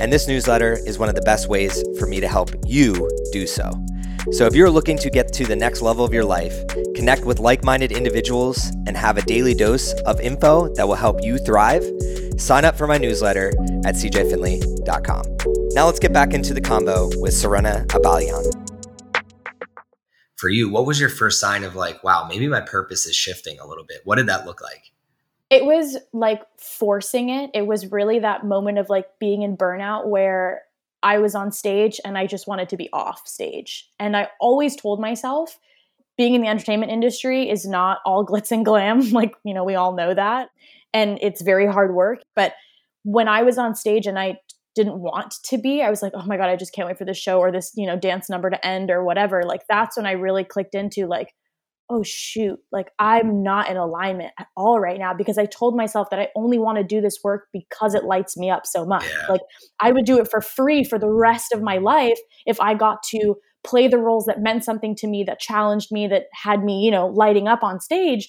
And 0.00 0.12
this 0.12 0.28
newsletter 0.28 0.78
is 0.86 0.98
one 0.98 1.08
of 1.08 1.14
the 1.14 1.22
best 1.22 1.48
ways 1.48 1.82
for 1.98 2.06
me 2.06 2.20
to 2.20 2.28
help 2.28 2.50
you 2.66 3.10
do 3.32 3.46
so. 3.46 3.70
So 4.30 4.46
if 4.46 4.54
you're 4.54 4.70
looking 4.70 4.98
to 4.98 5.10
get 5.10 5.32
to 5.34 5.44
the 5.44 5.56
next 5.56 5.80
level 5.80 6.04
of 6.04 6.12
your 6.12 6.24
life, 6.24 6.54
connect 6.94 7.24
with 7.24 7.40
like 7.40 7.64
minded 7.64 7.92
individuals, 7.92 8.68
and 8.86 8.96
have 8.96 9.16
a 9.16 9.22
daily 9.22 9.54
dose 9.54 9.92
of 10.02 10.20
info 10.20 10.72
that 10.74 10.86
will 10.86 10.96
help 10.96 11.22
you 11.22 11.38
thrive, 11.38 11.82
sign 12.36 12.64
up 12.64 12.76
for 12.76 12.86
my 12.86 12.98
newsletter 12.98 13.48
at 13.86 13.94
cjfinley.com. 13.94 15.22
Now 15.72 15.86
let's 15.86 15.98
get 15.98 16.12
back 16.12 16.34
into 16.34 16.52
the 16.52 16.60
combo 16.60 17.08
with 17.16 17.32
Serena 17.32 17.84
Abalian. 17.88 18.52
For 20.36 20.50
you, 20.50 20.70
what 20.70 20.86
was 20.86 21.00
your 21.00 21.08
first 21.08 21.40
sign 21.40 21.64
of 21.64 21.74
like, 21.74 22.04
wow, 22.04 22.26
maybe 22.28 22.46
my 22.46 22.60
purpose 22.60 23.06
is 23.06 23.16
shifting 23.16 23.58
a 23.58 23.66
little 23.66 23.84
bit? 23.84 24.02
What 24.04 24.16
did 24.16 24.26
that 24.26 24.46
look 24.46 24.60
like? 24.60 24.92
It 25.50 25.64
was 25.64 25.96
like 26.12 26.42
forcing 26.58 27.30
it. 27.30 27.50
It 27.54 27.66
was 27.66 27.90
really 27.90 28.18
that 28.18 28.44
moment 28.44 28.78
of 28.78 28.90
like 28.90 29.06
being 29.18 29.42
in 29.42 29.56
burnout 29.56 30.06
where 30.06 30.62
I 31.02 31.18
was 31.18 31.34
on 31.34 31.52
stage 31.52 32.00
and 32.04 32.18
I 32.18 32.26
just 32.26 32.46
wanted 32.46 32.68
to 32.70 32.76
be 32.76 32.90
off 32.92 33.26
stage. 33.26 33.88
And 33.98 34.16
I 34.16 34.28
always 34.40 34.76
told 34.76 35.00
myself 35.00 35.58
being 36.16 36.34
in 36.34 36.42
the 36.42 36.48
entertainment 36.48 36.90
industry 36.92 37.48
is 37.48 37.64
not 37.64 37.98
all 38.04 38.26
glitz 38.26 38.50
and 38.50 38.64
glam. 38.64 39.00
like, 39.12 39.34
you 39.44 39.54
know, 39.54 39.64
we 39.64 39.74
all 39.74 39.94
know 39.94 40.12
that. 40.12 40.50
And 40.92 41.18
it's 41.22 41.42
very 41.42 41.66
hard 41.66 41.94
work. 41.94 42.20
But 42.34 42.54
when 43.04 43.28
I 43.28 43.42
was 43.42 43.56
on 43.56 43.74
stage 43.74 44.06
and 44.06 44.18
I 44.18 44.38
didn't 44.74 44.98
want 44.98 45.34
to 45.44 45.58
be, 45.58 45.82
I 45.82 45.90
was 45.90 46.02
like, 46.02 46.12
oh 46.14 46.24
my 46.26 46.36
God, 46.36 46.50
I 46.50 46.56
just 46.56 46.74
can't 46.74 46.88
wait 46.88 46.98
for 46.98 47.04
this 47.04 47.16
show 47.16 47.38
or 47.38 47.50
this, 47.50 47.72
you 47.74 47.86
know, 47.86 47.96
dance 47.96 48.28
number 48.28 48.50
to 48.50 48.66
end 48.66 48.90
or 48.90 49.04
whatever. 49.04 49.44
Like, 49.44 49.62
that's 49.68 49.96
when 49.96 50.06
I 50.06 50.12
really 50.12 50.44
clicked 50.44 50.74
into 50.74 51.06
like, 51.06 51.34
oh 51.90 52.02
shoot, 52.02 52.58
like 52.70 52.90
I'm 52.98 53.42
not 53.42 53.70
in 53.70 53.76
alignment 53.76 54.32
at 54.38 54.48
all 54.56 54.78
right 54.78 54.98
now 54.98 55.14
because 55.14 55.38
I 55.38 55.46
told 55.46 55.76
myself 55.76 56.10
that 56.10 56.20
I 56.20 56.28
only 56.36 56.58
want 56.58 56.78
to 56.78 56.84
do 56.84 57.00
this 57.00 57.18
work 57.24 57.48
because 57.52 57.94
it 57.94 58.04
lights 58.04 58.36
me 58.36 58.50
up 58.50 58.66
so 58.66 58.84
much. 58.84 59.04
Yeah. 59.04 59.32
Like 59.32 59.40
I 59.80 59.92
would 59.92 60.04
do 60.04 60.18
it 60.18 60.28
for 60.30 60.40
free 60.40 60.84
for 60.84 60.98
the 60.98 61.10
rest 61.10 61.52
of 61.52 61.62
my 61.62 61.78
life 61.78 62.18
if 62.46 62.60
I 62.60 62.74
got 62.74 63.02
to 63.10 63.36
play 63.64 63.88
the 63.88 63.98
roles 63.98 64.26
that 64.26 64.40
meant 64.40 64.64
something 64.64 64.94
to 64.96 65.06
me, 65.06 65.24
that 65.24 65.40
challenged 65.40 65.90
me, 65.90 66.06
that 66.08 66.24
had 66.32 66.62
me, 66.62 66.84
you 66.84 66.90
know, 66.90 67.06
lighting 67.08 67.48
up 67.48 67.62
on 67.62 67.80
stage. 67.80 68.28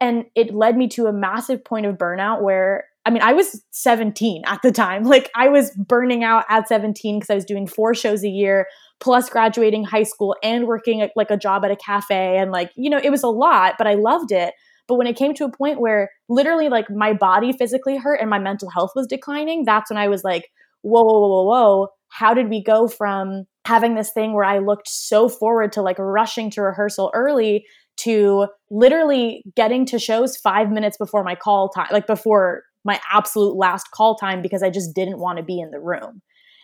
And 0.00 0.24
it 0.34 0.54
led 0.54 0.76
me 0.76 0.88
to 0.88 1.06
a 1.06 1.12
massive 1.12 1.64
point 1.64 1.86
of 1.86 1.96
burnout 1.96 2.42
where 2.42 2.84
I 3.08 3.10
mean, 3.10 3.22
I 3.22 3.32
was 3.32 3.64
17 3.70 4.42
at 4.46 4.60
the 4.62 4.70
time. 4.70 5.04
Like 5.08 5.30
I 5.34 5.48
was 5.48 5.70
burning 5.70 6.22
out 6.22 6.44
at 6.50 6.68
17 6.68 7.16
because 7.16 7.30
I 7.30 7.34
was 7.34 7.46
doing 7.46 7.66
four 7.66 7.94
shows 7.94 8.22
a 8.22 8.28
year 8.28 8.66
plus 9.00 9.30
graduating 9.30 9.84
high 9.84 10.02
school 10.02 10.36
and 10.42 10.66
working 10.66 11.00
at, 11.00 11.12
like 11.16 11.30
a 11.30 11.36
job 11.36 11.64
at 11.64 11.70
a 11.70 11.76
cafe 11.76 12.36
and 12.36 12.50
like 12.50 12.70
you 12.76 12.90
know 12.90 13.00
it 13.02 13.10
was 13.10 13.22
a 13.22 13.28
lot 13.28 13.74
but 13.78 13.86
i 13.86 13.94
loved 13.94 14.32
it 14.32 14.54
but 14.86 14.96
when 14.96 15.06
it 15.06 15.16
came 15.16 15.34
to 15.34 15.44
a 15.44 15.52
point 15.52 15.80
where 15.80 16.10
literally 16.28 16.68
like 16.68 16.90
my 16.90 17.12
body 17.12 17.52
physically 17.52 17.96
hurt 17.96 18.20
and 18.20 18.30
my 18.30 18.38
mental 18.38 18.70
health 18.70 18.90
was 18.94 19.06
declining 19.06 19.64
that's 19.64 19.90
when 19.90 19.98
i 19.98 20.08
was 20.08 20.24
like 20.24 20.50
whoa 20.82 21.02
whoa 21.02 21.20
whoa 21.20 21.28
whoa, 21.28 21.44
whoa. 21.44 21.88
how 22.08 22.34
did 22.34 22.48
we 22.48 22.62
go 22.62 22.88
from 22.88 23.44
having 23.64 23.94
this 23.94 24.10
thing 24.12 24.32
where 24.32 24.44
i 24.44 24.58
looked 24.58 24.88
so 24.88 25.28
forward 25.28 25.72
to 25.72 25.82
like 25.82 25.98
rushing 25.98 26.50
to 26.50 26.62
rehearsal 26.62 27.10
early 27.14 27.64
to 27.96 28.46
literally 28.70 29.42
getting 29.56 29.84
to 29.84 29.98
shows 29.98 30.36
five 30.36 30.70
minutes 30.70 30.96
before 30.96 31.24
my 31.24 31.34
call 31.34 31.68
time 31.68 31.88
like 31.92 32.06
before 32.06 32.62
my 32.88 33.00
absolute 33.12 33.54
last 33.54 33.90
call 33.92 34.16
time 34.16 34.42
because 34.42 34.62
i 34.64 34.70
just 34.70 34.94
didn't 34.94 35.18
want 35.18 35.38
to 35.38 35.44
be 35.44 35.60
in 35.60 35.70
the 35.70 35.80
room. 35.80 36.22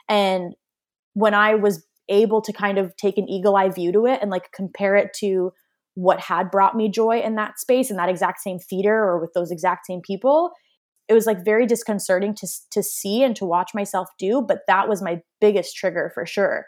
And 0.08 0.54
when 1.12 1.34
i 1.34 1.54
was 1.54 1.86
able 2.08 2.42
to 2.42 2.52
kind 2.52 2.78
of 2.78 2.94
take 2.96 3.16
an 3.16 3.28
eagle 3.28 3.56
eye 3.56 3.70
view 3.70 3.92
to 3.92 4.06
it 4.06 4.18
and 4.20 4.30
like 4.30 4.52
compare 4.52 4.96
it 4.96 5.12
to 5.20 5.52
what 5.94 6.20
had 6.20 6.50
brought 6.50 6.76
me 6.76 6.88
joy 6.88 7.20
in 7.20 7.36
that 7.36 7.58
space 7.58 7.90
in 7.90 7.96
that 7.96 8.08
exact 8.08 8.40
same 8.40 8.58
theater 8.58 8.94
or 8.94 9.20
with 9.20 9.32
those 9.32 9.50
exact 9.50 9.86
same 9.86 10.00
people 10.02 10.50
it 11.08 11.14
was 11.14 11.26
like 11.26 11.44
very 11.44 11.66
disconcerting 11.66 12.34
to 12.34 12.46
to 12.70 12.82
see 12.82 13.22
and 13.22 13.36
to 13.36 13.44
watch 13.44 13.70
myself 13.74 14.08
do 14.18 14.42
but 14.42 14.60
that 14.66 14.88
was 14.88 15.02
my 15.02 15.20
biggest 15.40 15.76
trigger 15.76 16.10
for 16.14 16.26
sure. 16.26 16.66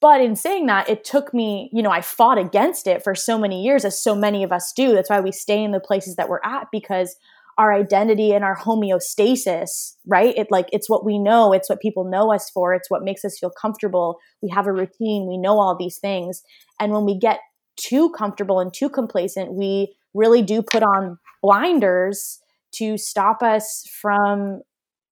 But 0.00 0.22
in 0.22 0.34
saying 0.34 0.66
that 0.66 0.88
it 0.88 1.04
took 1.04 1.32
me 1.34 1.70
you 1.72 1.82
know 1.82 1.90
i 1.90 2.00
fought 2.00 2.38
against 2.38 2.86
it 2.86 3.02
for 3.02 3.14
so 3.14 3.38
many 3.38 3.62
years 3.62 3.84
as 3.84 4.02
so 4.02 4.14
many 4.14 4.42
of 4.42 4.52
us 4.52 4.72
do. 4.74 4.92
That's 4.92 5.10
why 5.10 5.20
we 5.20 5.32
stay 5.32 5.62
in 5.62 5.72
the 5.72 5.80
places 5.80 6.16
that 6.16 6.28
we're 6.28 6.40
at 6.42 6.68
because 6.72 7.16
our 7.60 7.74
identity 7.74 8.32
and 8.32 8.42
our 8.42 8.56
homeostasis, 8.56 9.96
right? 10.06 10.34
It 10.34 10.46
like 10.50 10.68
it's 10.72 10.88
what 10.88 11.04
we 11.04 11.18
know, 11.18 11.52
it's 11.52 11.68
what 11.68 11.78
people 11.78 12.04
know 12.04 12.32
us 12.32 12.48
for, 12.54 12.72
it's 12.72 12.88
what 12.88 13.04
makes 13.04 13.22
us 13.22 13.36
feel 13.38 13.50
comfortable. 13.50 14.16
We 14.40 14.48
have 14.48 14.66
a 14.66 14.72
routine, 14.72 15.26
we 15.28 15.36
know 15.36 15.58
all 15.60 15.76
these 15.78 15.98
things. 15.98 16.40
And 16.80 16.90
when 16.90 17.04
we 17.04 17.18
get 17.18 17.40
too 17.76 18.08
comfortable 18.16 18.60
and 18.60 18.72
too 18.72 18.88
complacent, 18.88 19.52
we 19.52 19.94
really 20.14 20.40
do 20.40 20.62
put 20.62 20.82
on 20.82 21.18
blinders 21.42 22.40
to 22.76 22.96
stop 22.96 23.42
us 23.42 23.84
from 24.00 24.62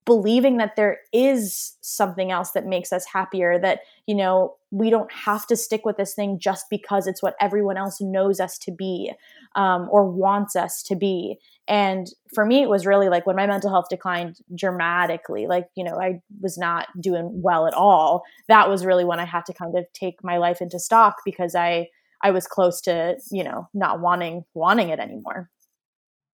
believing 0.09 0.57
that 0.57 0.75
there 0.75 0.97
is 1.13 1.77
something 1.81 2.31
else 2.31 2.49
that 2.53 2.65
makes 2.65 2.91
us 2.91 3.05
happier 3.05 3.59
that 3.59 3.81
you 4.07 4.15
know 4.15 4.55
we 4.71 4.89
don't 4.89 5.11
have 5.13 5.45
to 5.45 5.55
stick 5.55 5.85
with 5.85 5.97
this 5.97 6.15
thing 6.15 6.39
just 6.39 6.65
because 6.67 7.05
it's 7.05 7.21
what 7.21 7.35
everyone 7.39 7.77
else 7.77 8.01
knows 8.01 8.39
us 8.39 8.57
to 8.57 8.71
be 8.71 9.11
um, 9.55 9.87
or 9.91 10.09
wants 10.09 10.55
us 10.55 10.81
to 10.81 10.95
be. 10.95 11.37
And 11.67 12.07
for 12.33 12.43
me 12.43 12.63
it 12.63 12.69
was 12.69 12.87
really 12.87 13.07
like 13.07 13.27
when 13.27 13.35
my 13.35 13.45
mental 13.45 13.69
health 13.69 13.85
declined 13.87 14.37
dramatically 14.55 15.45
like 15.45 15.67
you 15.75 15.83
know 15.83 15.99
i 16.01 16.19
was 16.41 16.57
not 16.57 16.87
doing 16.99 17.29
well 17.43 17.67
at 17.67 17.75
all 17.75 18.23
that 18.47 18.67
was 18.67 18.85
really 18.85 19.05
when 19.05 19.19
i 19.19 19.25
had 19.25 19.45
to 19.45 19.53
kind 19.53 19.77
of 19.77 19.85
take 19.93 20.23
my 20.23 20.37
life 20.37 20.61
into 20.61 20.79
stock 20.79 21.17
because 21.25 21.53
i 21.53 21.87
i 22.23 22.31
was 22.31 22.47
close 22.47 22.81
to 22.81 23.15
you 23.31 23.43
know 23.43 23.67
not 23.73 23.99
wanting 23.99 24.43
wanting 24.55 24.89
it 24.89 24.99
anymore 24.99 25.49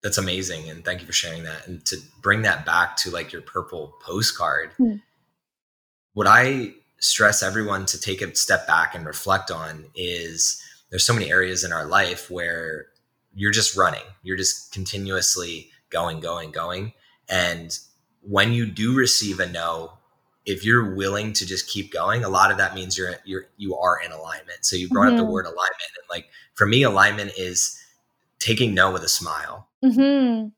that's 0.02 0.18
amazing 0.18 0.68
and 0.68 0.84
thank 0.84 1.00
you 1.00 1.06
for 1.06 1.12
sharing 1.12 1.44
that 1.44 1.66
and 1.66 1.84
to 1.84 1.96
bring 2.22 2.42
that 2.42 2.64
back 2.64 2.96
to 2.96 3.10
like 3.10 3.32
your 3.32 3.42
purple 3.42 3.94
postcard 4.04 4.70
mm. 4.78 5.00
what 6.14 6.26
i 6.26 6.72
stress 6.98 7.42
everyone 7.42 7.86
to 7.86 8.00
take 8.00 8.22
a 8.22 8.34
step 8.34 8.66
back 8.66 8.94
and 8.94 9.06
reflect 9.06 9.50
on 9.50 9.84
is 9.94 10.62
there's 10.90 11.04
so 11.04 11.12
many 11.12 11.30
areas 11.30 11.64
in 11.64 11.72
our 11.72 11.86
life 11.86 12.30
where 12.30 12.86
you're 13.34 13.52
just 13.52 13.76
running 13.76 14.04
you're 14.22 14.36
just 14.36 14.72
continuously 14.72 15.70
going 15.90 16.20
going 16.20 16.50
going 16.50 16.92
and 17.28 17.78
when 18.22 18.52
you 18.52 18.66
do 18.66 18.94
receive 18.94 19.40
a 19.40 19.46
no 19.46 19.92
if 20.46 20.64
you're 20.64 20.94
willing 20.94 21.32
to 21.32 21.44
just 21.44 21.68
keep 21.68 21.92
going 21.92 22.24
a 22.24 22.28
lot 22.28 22.50
of 22.50 22.58
that 22.58 22.74
means 22.74 22.96
you're 22.96 23.14
you're 23.24 23.46
you 23.56 23.76
are 23.76 24.00
in 24.00 24.12
alignment 24.12 24.64
so 24.64 24.76
you 24.76 24.88
brought 24.88 25.06
mm-hmm. 25.06 25.14
up 25.14 25.18
the 25.18 25.22
mm-hmm. 25.22 25.32
word 25.32 25.46
alignment 25.46 25.90
and 25.96 26.08
like 26.08 26.28
for 26.54 26.66
me 26.66 26.82
alignment 26.82 27.32
is 27.36 27.82
taking 28.38 28.74
no 28.74 28.92
with 28.92 29.02
a 29.02 29.08
smile. 29.08 29.68
Mm-hmm. 29.84 30.00
and 30.00 30.52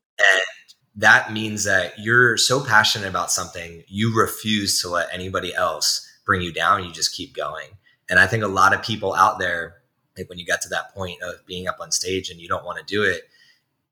that 0.97 1.33
means 1.33 1.65
that 1.65 1.99
you're 1.99 2.37
so 2.37 2.65
passionate 2.65 3.09
about 3.09 3.31
something 3.31 3.83
you 3.89 4.17
refuse 4.17 4.81
to 4.81 4.89
let 4.89 5.13
anybody 5.13 5.55
else 5.55 6.09
bring 6.25 6.41
you 6.41 6.53
down 6.53 6.85
you 6.85 6.93
just 6.93 7.15
keep 7.15 7.35
going. 7.35 7.69
And 8.09 8.19
i 8.19 8.27
think 8.27 8.43
a 8.43 8.49
lot 8.49 8.73
of 8.73 8.83
people 8.83 9.15
out 9.15 9.39
there 9.39 9.75
like 10.17 10.29
when 10.29 10.39
you 10.39 10.47
get 10.47 10.63
to 10.63 10.69
that 10.71 10.95
point 10.95 11.23
of 11.23 11.45
being 11.47 11.69
up 11.69 11.79
on 11.81 11.91
stage 11.91 12.31
and 12.31 12.41
you 12.41 12.49
don't 12.49 12.65
want 12.65 12.79
to 12.79 12.85
do 12.85 13.03
it 13.03 13.29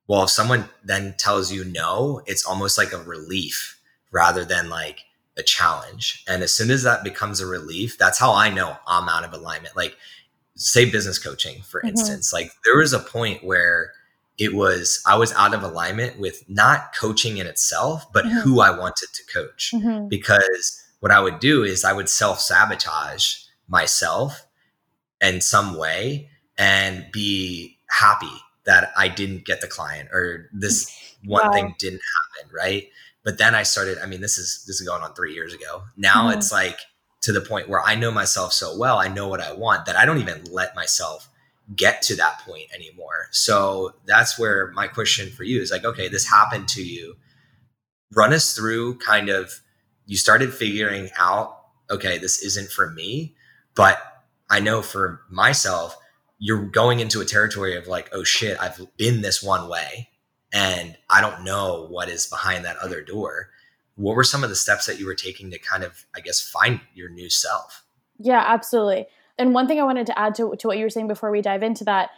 well 0.06 0.24
if 0.24 0.30
someone 0.30 0.68
then 0.84 1.14
tells 1.18 1.52
you 1.52 1.64
no 1.64 2.22
it's 2.26 2.46
almost 2.46 2.78
like 2.78 2.92
a 2.92 3.02
relief 3.02 3.80
rather 4.10 4.44
than 4.44 4.70
like 4.70 5.04
a 5.38 5.42
challenge. 5.42 6.24
And 6.26 6.42
as 6.42 6.52
soon 6.52 6.70
as 6.70 6.82
that 6.84 7.04
becomes 7.04 7.40
a 7.40 7.46
relief 7.46 7.98
that's 7.98 8.18
how 8.18 8.32
i 8.32 8.48
know 8.48 8.76
i'm 8.86 9.08
out 9.08 9.24
of 9.24 9.32
alignment. 9.32 9.76
Like 9.76 9.96
say 10.56 10.90
business 10.90 11.18
coaching 11.18 11.62
for 11.62 11.78
mm-hmm. 11.78 11.88
instance 11.88 12.32
like 12.32 12.50
there 12.64 12.76
was 12.76 12.92
a 12.92 12.98
point 12.98 13.44
where 13.44 13.92
it 14.38 14.54
was 14.54 15.02
i 15.06 15.16
was 15.16 15.32
out 15.34 15.54
of 15.54 15.62
alignment 15.62 16.18
with 16.18 16.44
not 16.48 16.94
coaching 16.98 17.38
in 17.38 17.46
itself 17.46 18.10
but 18.12 18.24
mm-hmm. 18.24 18.38
who 18.40 18.60
i 18.60 18.70
wanted 18.70 19.08
to 19.14 19.22
coach 19.32 19.72
mm-hmm. 19.74 20.08
because 20.08 20.82
what 21.00 21.12
i 21.12 21.20
would 21.20 21.38
do 21.38 21.62
is 21.62 21.84
i 21.84 21.92
would 21.92 22.08
self-sabotage 22.08 23.36
myself 23.68 24.46
in 25.20 25.40
some 25.40 25.76
way 25.76 26.28
and 26.58 27.06
be 27.12 27.78
happy 27.88 28.26
that 28.64 28.92
I 28.96 29.08
didn't 29.08 29.44
get 29.44 29.60
the 29.60 29.66
client 29.66 30.10
or 30.12 30.50
this 30.52 30.90
one 31.24 31.46
wow. 31.46 31.52
thing 31.52 31.74
didn't 31.78 32.02
happen, 32.36 32.54
right? 32.54 32.88
But 33.24 33.38
then 33.38 33.54
I 33.54 33.62
started, 33.64 33.98
I 33.98 34.06
mean, 34.06 34.20
this 34.20 34.38
is 34.38 34.64
this 34.66 34.80
is 34.80 34.86
going 34.86 35.02
on 35.02 35.14
3 35.14 35.32
years 35.34 35.54
ago. 35.54 35.82
Now 35.96 36.28
mm-hmm. 36.28 36.38
it's 36.38 36.52
like 36.52 36.78
to 37.26 37.32
the 37.32 37.40
point 37.40 37.68
where 37.68 37.82
I 37.82 37.96
know 37.96 38.12
myself 38.12 38.52
so 38.52 38.78
well, 38.78 38.98
I 38.98 39.08
know 39.08 39.26
what 39.26 39.40
I 39.40 39.52
want 39.52 39.86
that 39.86 39.96
I 39.96 40.06
don't 40.06 40.20
even 40.20 40.44
let 40.52 40.76
myself 40.76 41.28
get 41.74 42.00
to 42.02 42.14
that 42.14 42.38
point 42.46 42.68
anymore. 42.72 43.26
So 43.32 43.94
that's 44.04 44.38
where 44.38 44.70
my 44.70 44.86
question 44.86 45.30
for 45.30 45.42
you 45.42 45.60
is 45.60 45.72
like, 45.72 45.84
okay, 45.84 46.06
this 46.06 46.30
happened 46.30 46.68
to 46.68 46.84
you. 46.84 47.16
Run 48.14 48.32
us 48.32 48.54
through 48.54 48.98
kind 48.98 49.28
of 49.28 49.60
you 50.06 50.16
started 50.16 50.54
figuring 50.54 51.10
out, 51.18 51.62
okay, 51.90 52.16
this 52.16 52.40
isn't 52.44 52.70
for 52.70 52.90
me, 52.90 53.34
but 53.74 53.98
I 54.48 54.60
know 54.60 54.80
for 54.80 55.22
myself, 55.28 55.98
you're 56.38 56.66
going 56.66 57.00
into 57.00 57.20
a 57.20 57.24
territory 57.24 57.76
of 57.76 57.88
like, 57.88 58.08
oh 58.12 58.22
shit, 58.22 58.56
I've 58.60 58.80
been 58.96 59.22
this 59.22 59.42
one 59.42 59.68
way 59.68 60.10
and 60.52 60.96
I 61.10 61.20
don't 61.20 61.42
know 61.42 61.88
what 61.90 62.08
is 62.08 62.28
behind 62.28 62.64
that 62.66 62.76
other 62.76 63.02
door. 63.02 63.50
What 63.96 64.14
were 64.14 64.24
some 64.24 64.44
of 64.44 64.50
the 64.50 64.56
steps 64.56 64.86
that 64.86 64.98
you 64.98 65.06
were 65.06 65.14
taking 65.14 65.50
to 65.50 65.58
kind 65.58 65.82
of, 65.82 66.06
I 66.14 66.20
guess, 66.20 66.40
find 66.40 66.80
your 66.94 67.08
new 67.08 67.28
self? 67.28 67.84
Yeah, 68.18 68.42
absolutely. 68.46 69.06
And 69.38 69.52
one 69.52 69.66
thing 69.68 69.80
I 69.80 69.84
wanted 69.84 70.06
to 70.06 70.18
add 70.18 70.34
to, 70.36 70.54
to 70.58 70.68
what 70.68 70.78
you 70.78 70.84
were 70.84 70.90
saying 70.90 71.08
before 71.08 71.30
we 71.30 71.42
dive 71.42 71.62
into 71.62 71.84
that, 71.84 72.10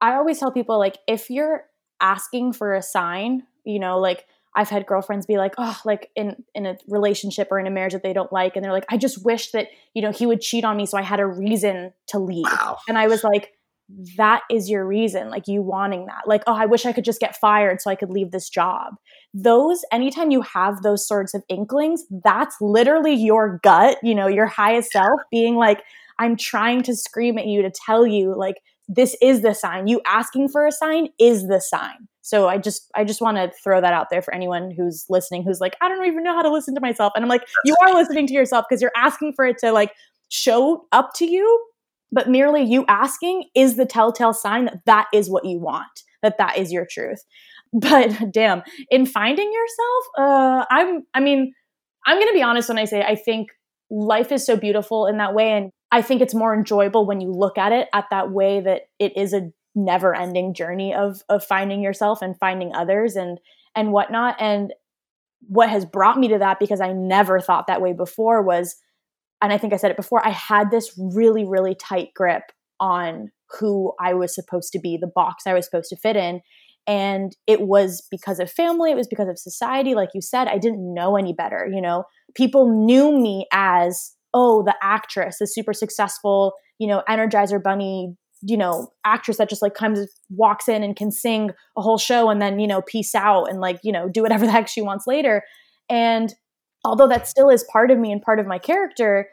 I 0.00 0.14
always 0.14 0.38
tell 0.38 0.52
people 0.52 0.78
like, 0.78 0.98
if 1.06 1.30
you're 1.30 1.64
asking 2.00 2.52
for 2.52 2.74
a 2.74 2.82
sign, 2.82 3.44
you 3.64 3.78
know, 3.78 3.98
like 3.98 4.26
I've 4.54 4.68
had 4.68 4.86
girlfriends 4.86 5.26
be 5.26 5.36
like, 5.36 5.54
oh, 5.58 5.80
like 5.84 6.10
in 6.14 6.44
in 6.54 6.66
a 6.66 6.76
relationship 6.88 7.48
or 7.50 7.58
in 7.58 7.66
a 7.66 7.70
marriage 7.70 7.92
that 7.92 8.02
they 8.02 8.12
don't 8.12 8.32
like, 8.32 8.54
and 8.54 8.64
they're 8.64 8.72
like, 8.72 8.86
I 8.88 8.96
just 8.96 9.24
wish 9.24 9.50
that 9.50 9.68
you 9.94 10.02
know 10.02 10.12
he 10.12 10.26
would 10.26 10.40
cheat 10.40 10.64
on 10.64 10.76
me 10.76 10.86
so 10.86 10.98
I 10.98 11.02
had 11.02 11.20
a 11.20 11.26
reason 11.26 11.92
to 12.08 12.18
leave. 12.18 12.44
Wow. 12.44 12.78
And 12.88 12.98
I 12.98 13.08
was 13.08 13.24
like, 13.24 13.53
that 14.16 14.42
is 14.50 14.70
your 14.70 14.86
reason, 14.86 15.28
like 15.28 15.46
you 15.46 15.62
wanting 15.62 16.06
that. 16.06 16.22
Like, 16.26 16.42
oh, 16.46 16.54
I 16.54 16.66
wish 16.66 16.86
I 16.86 16.92
could 16.92 17.04
just 17.04 17.20
get 17.20 17.36
fired 17.36 17.80
so 17.80 17.90
I 17.90 17.94
could 17.94 18.10
leave 18.10 18.30
this 18.30 18.48
job. 18.48 18.94
Those, 19.34 19.84
anytime 19.92 20.30
you 20.30 20.42
have 20.42 20.82
those 20.82 21.06
sorts 21.06 21.34
of 21.34 21.42
inklings, 21.48 22.04
that's 22.24 22.56
literally 22.60 23.14
your 23.14 23.60
gut, 23.62 23.98
you 24.02 24.14
know, 24.14 24.26
your 24.26 24.46
highest 24.46 24.92
self 24.92 25.20
being 25.30 25.56
like, 25.56 25.82
I'm 26.18 26.36
trying 26.36 26.82
to 26.84 26.96
scream 26.96 27.38
at 27.38 27.46
you 27.46 27.62
to 27.62 27.70
tell 27.70 28.06
you, 28.06 28.34
like, 28.36 28.56
this 28.88 29.16
is 29.20 29.42
the 29.42 29.54
sign. 29.54 29.86
You 29.86 30.00
asking 30.06 30.48
for 30.48 30.66
a 30.66 30.72
sign 30.72 31.08
is 31.18 31.48
the 31.48 31.60
sign. 31.60 32.08
So 32.22 32.48
I 32.48 32.58
just 32.58 32.90
I 32.94 33.04
just 33.04 33.20
want 33.20 33.36
to 33.36 33.52
throw 33.62 33.80
that 33.80 33.92
out 33.92 34.08
there 34.10 34.22
for 34.22 34.34
anyone 34.34 34.70
who's 34.70 35.04
listening 35.10 35.42
who's 35.42 35.60
like 35.60 35.76
I 35.82 35.88
don't 35.88 36.06
even 36.06 36.22
know 36.22 36.34
how 36.34 36.42
to 36.42 36.50
listen 36.50 36.74
to 36.74 36.80
myself 36.80 37.12
and 37.14 37.22
I'm 37.22 37.28
like 37.28 37.46
you 37.66 37.76
are 37.82 37.92
listening 37.92 38.26
to 38.28 38.34
yourself 38.34 38.64
because 38.68 38.80
you're 38.80 38.92
asking 38.96 39.34
for 39.34 39.44
it 39.44 39.58
to 39.58 39.72
like 39.72 39.92
show 40.30 40.86
up 40.92 41.12
to 41.16 41.26
you 41.26 41.66
but 42.14 42.28
merely 42.28 42.62
you 42.62 42.84
asking 42.88 43.48
is 43.54 43.76
the 43.76 43.84
telltale 43.86 44.32
sign 44.32 44.66
that 44.66 44.80
that 44.86 45.06
is 45.12 45.28
what 45.28 45.44
you 45.44 45.58
want 45.58 46.02
that 46.22 46.38
that 46.38 46.56
is 46.56 46.72
your 46.72 46.86
truth. 46.90 47.24
But 47.72 48.30
damn 48.30 48.62
in 48.88 49.04
finding 49.04 49.52
yourself 49.52 50.04
uh 50.16 50.64
i'm 50.70 51.02
i 51.12 51.18
mean 51.18 51.52
i'm 52.06 52.20
to 52.20 52.32
be 52.32 52.40
honest 52.40 52.68
when 52.68 52.78
i 52.78 52.84
say 52.84 53.02
i 53.02 53.16
think 53.16 53.48
life 53.90 54.30
is 54.30 54.46
so 54.46 54.56
beautiful 54.56 55.06
in 55.06 55.16
that 55.16 55.34
way 55.34 55.50
and 55.50 55.72
i 55.90 56.00
think 56.00 56.22
it's 56.22 56.36
more 56.36 56.54
enjoyable 56.54 57.04
when 57.04 57.20
you 57.20 57.32
look 57.32 57.58
at 57.58 57.72
it 57.72 57.88
at 57.92 58.04
that 58.12 58.30
way 58.30 58.60
that 58.60 58.82
it 59.00 59.16
is 59.16 59.34
a 59.34 59.50
never 59.74 60.14
ending 60.14 60.54
journey 60.54 60.94
of 60.94 61.22
of 61.28 61.44
finding 61.44 61.82
yourself 61.82 62.22
and 62.22 62.38
finding 62.38 62.74
others 62.74 63.16
and 63.16 63.40
and 63.74 63.92
whatnot. 63.92 64.36
And 64.38 64.72
what 65.46 65.68
has 65.68 65.84
brought 65.84 66.18
me 66.18 66.28
to 66.28 66.38
that 66.38 66.58
because 66.58 66.80
i 66.80 66.90
never 66.92 67.38
thought 67.38 67.66
that 67.66 67.82
way 67.82 67.92
before 67.92 68.40
was 68.40 68.76
and 69.44 69.52
i 69.52 69.58
think 69.58 69.72
i 69.72 69.76
said 69.76 69.90
it 69.90 69.96
before 69.96 70.26
i 70.26 70.30
had 70.30 70.70
this 70.70 70.98
really 70.98 71.44
really 71.44 71.74
tight 71.74 72.08
grip 72.14 72.42
on 72.80 73.30
who 73.58 73.92
i 74.00 74.12
was 74.12 74.34
supposed 74.34 74.72
to 74.72 74.78
be 74.78 74.96
the 74.96 75.10
box 75.14 75.46
i 75.46 75.54
was 75.54 75.64
supposed 75.64 75.90
to 75.90 75.96
fit 75.96 76.16
in. 76.16 76.40
And 76.86 77.34
it 77.46 77.62
was 77.62 78.06
because 78.10 78.40
of 78.40 78.50
family 78.50 78.90
it 78.90 78.96
was 78.96 79.08
because 79.08 79.28
of 79.28 79.38
society. 79.38 79.94
Like 79.94 80.10
you 80.12 80.20
said 80.20 80.48
i 80.48 80.58
didn't 80.58 80.92
know 80.92 81.16
any 81.16 81.32
better 81.32 81.66
you 81.72 81.80
know? 81.80 82.04
People 82.34 82.68
knew 82.68 83.18
me 83.18 83.46
as 83.52 84.12
oh 84.34 84.62
the 84.64 84.74
actress 84.82 85.38
the 85.38 85.46
super 85.46 85.72
successful 85.72 86.52
you 86.78 86.86
know 86.86 87.02
energizer 87.08 87.62
bunny 87.62 88.14
you 88.42 88.56
know 88.56 88.88
actress 89.04 89.38
that 89.38 89.48
just 89.48 89.62
like 89.62 89.74
comes 89.74 90.06
walks 90.28 90.68
in 90.68 90.82
and 90.82 90.96
can 90.96 91.10
sing 91.10 91.50
a 91.78 91.80
whole 91.80 91.98
show 91.98 92.28
and 92.28 92.42
then 92.42 92.58
you 92.58 92.66
know 92.66 92.82
peace 92.82 93.14
out 93.14 93.44
and 93.44 93.60
like 93.60 93.78
you 93.82 93.92
know 93.92 94.08
do 94.08 94.22
whatever 94.22 94.44
the 94.46 94.52
heck 94.52 94.68
she 94.68 94.82
wants 94.82 95.06
later. 95.06 95.42
And 95.88 96.34
although 96.84 97.08
that 97.08 97.26
still 97.26 97.48
is 97.48 97.64
part 97.72 97.90
of 97.90 97.98
me 97.98 98.12
and 98.12 98.20
part 98.20 98.38
of 98.38 98.46
my 98.46 98.58
character 98.58 99.28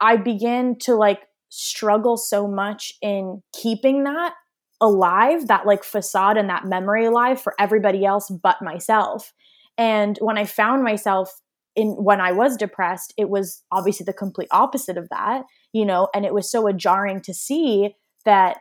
i 0.00 0.16
began 0.16 0.76
to 0.78 0.94
like 0.94 1.22
struggle 1.48 2.16
so 2.16 2.46
much 2.46 2.92
in 3.02 3.42
keeping 3.52 4.04
that 4.04 4.34
alive 4.80 5.48
that 5.48 5.66
like 5.66 5.84
facade 5.84 6.36
and 6.36 6.48
that 6.48 6.64
memory 6.64 7.04
alive 7.04 7.40
for 7.40 7.54
everybody 7.58 8.04
else 8.04 8.30
but 8.42 8.62
myself 8.62 9.32
and 9.76 10.18
when 10.20 10.38
i 10.38 10.44
found 10.44 10.82
myself 10.82 11.40
in 11.76 11.90
when 11.90 12.20
i 12.20 12.32
was 12.32 12.56
depressed 12.56 13.12
it 13.16 13.28
was 13.28 13.62
obviously 13.72 14.04
the 14.04 14.12
complete 14.12 14.48
opposite 14.50 14.96
of 14.96 15.08
that 15.08 15.42
you 15.72 15.84
know 15.84 16.08
and 16.14 16.24
it 16.24 16.34
was 16.34 16.50
so 16.50 16.70
jarring 16.72 17.20
to 17.20 17.34
see 17.34 17.94
that 18.24 18.58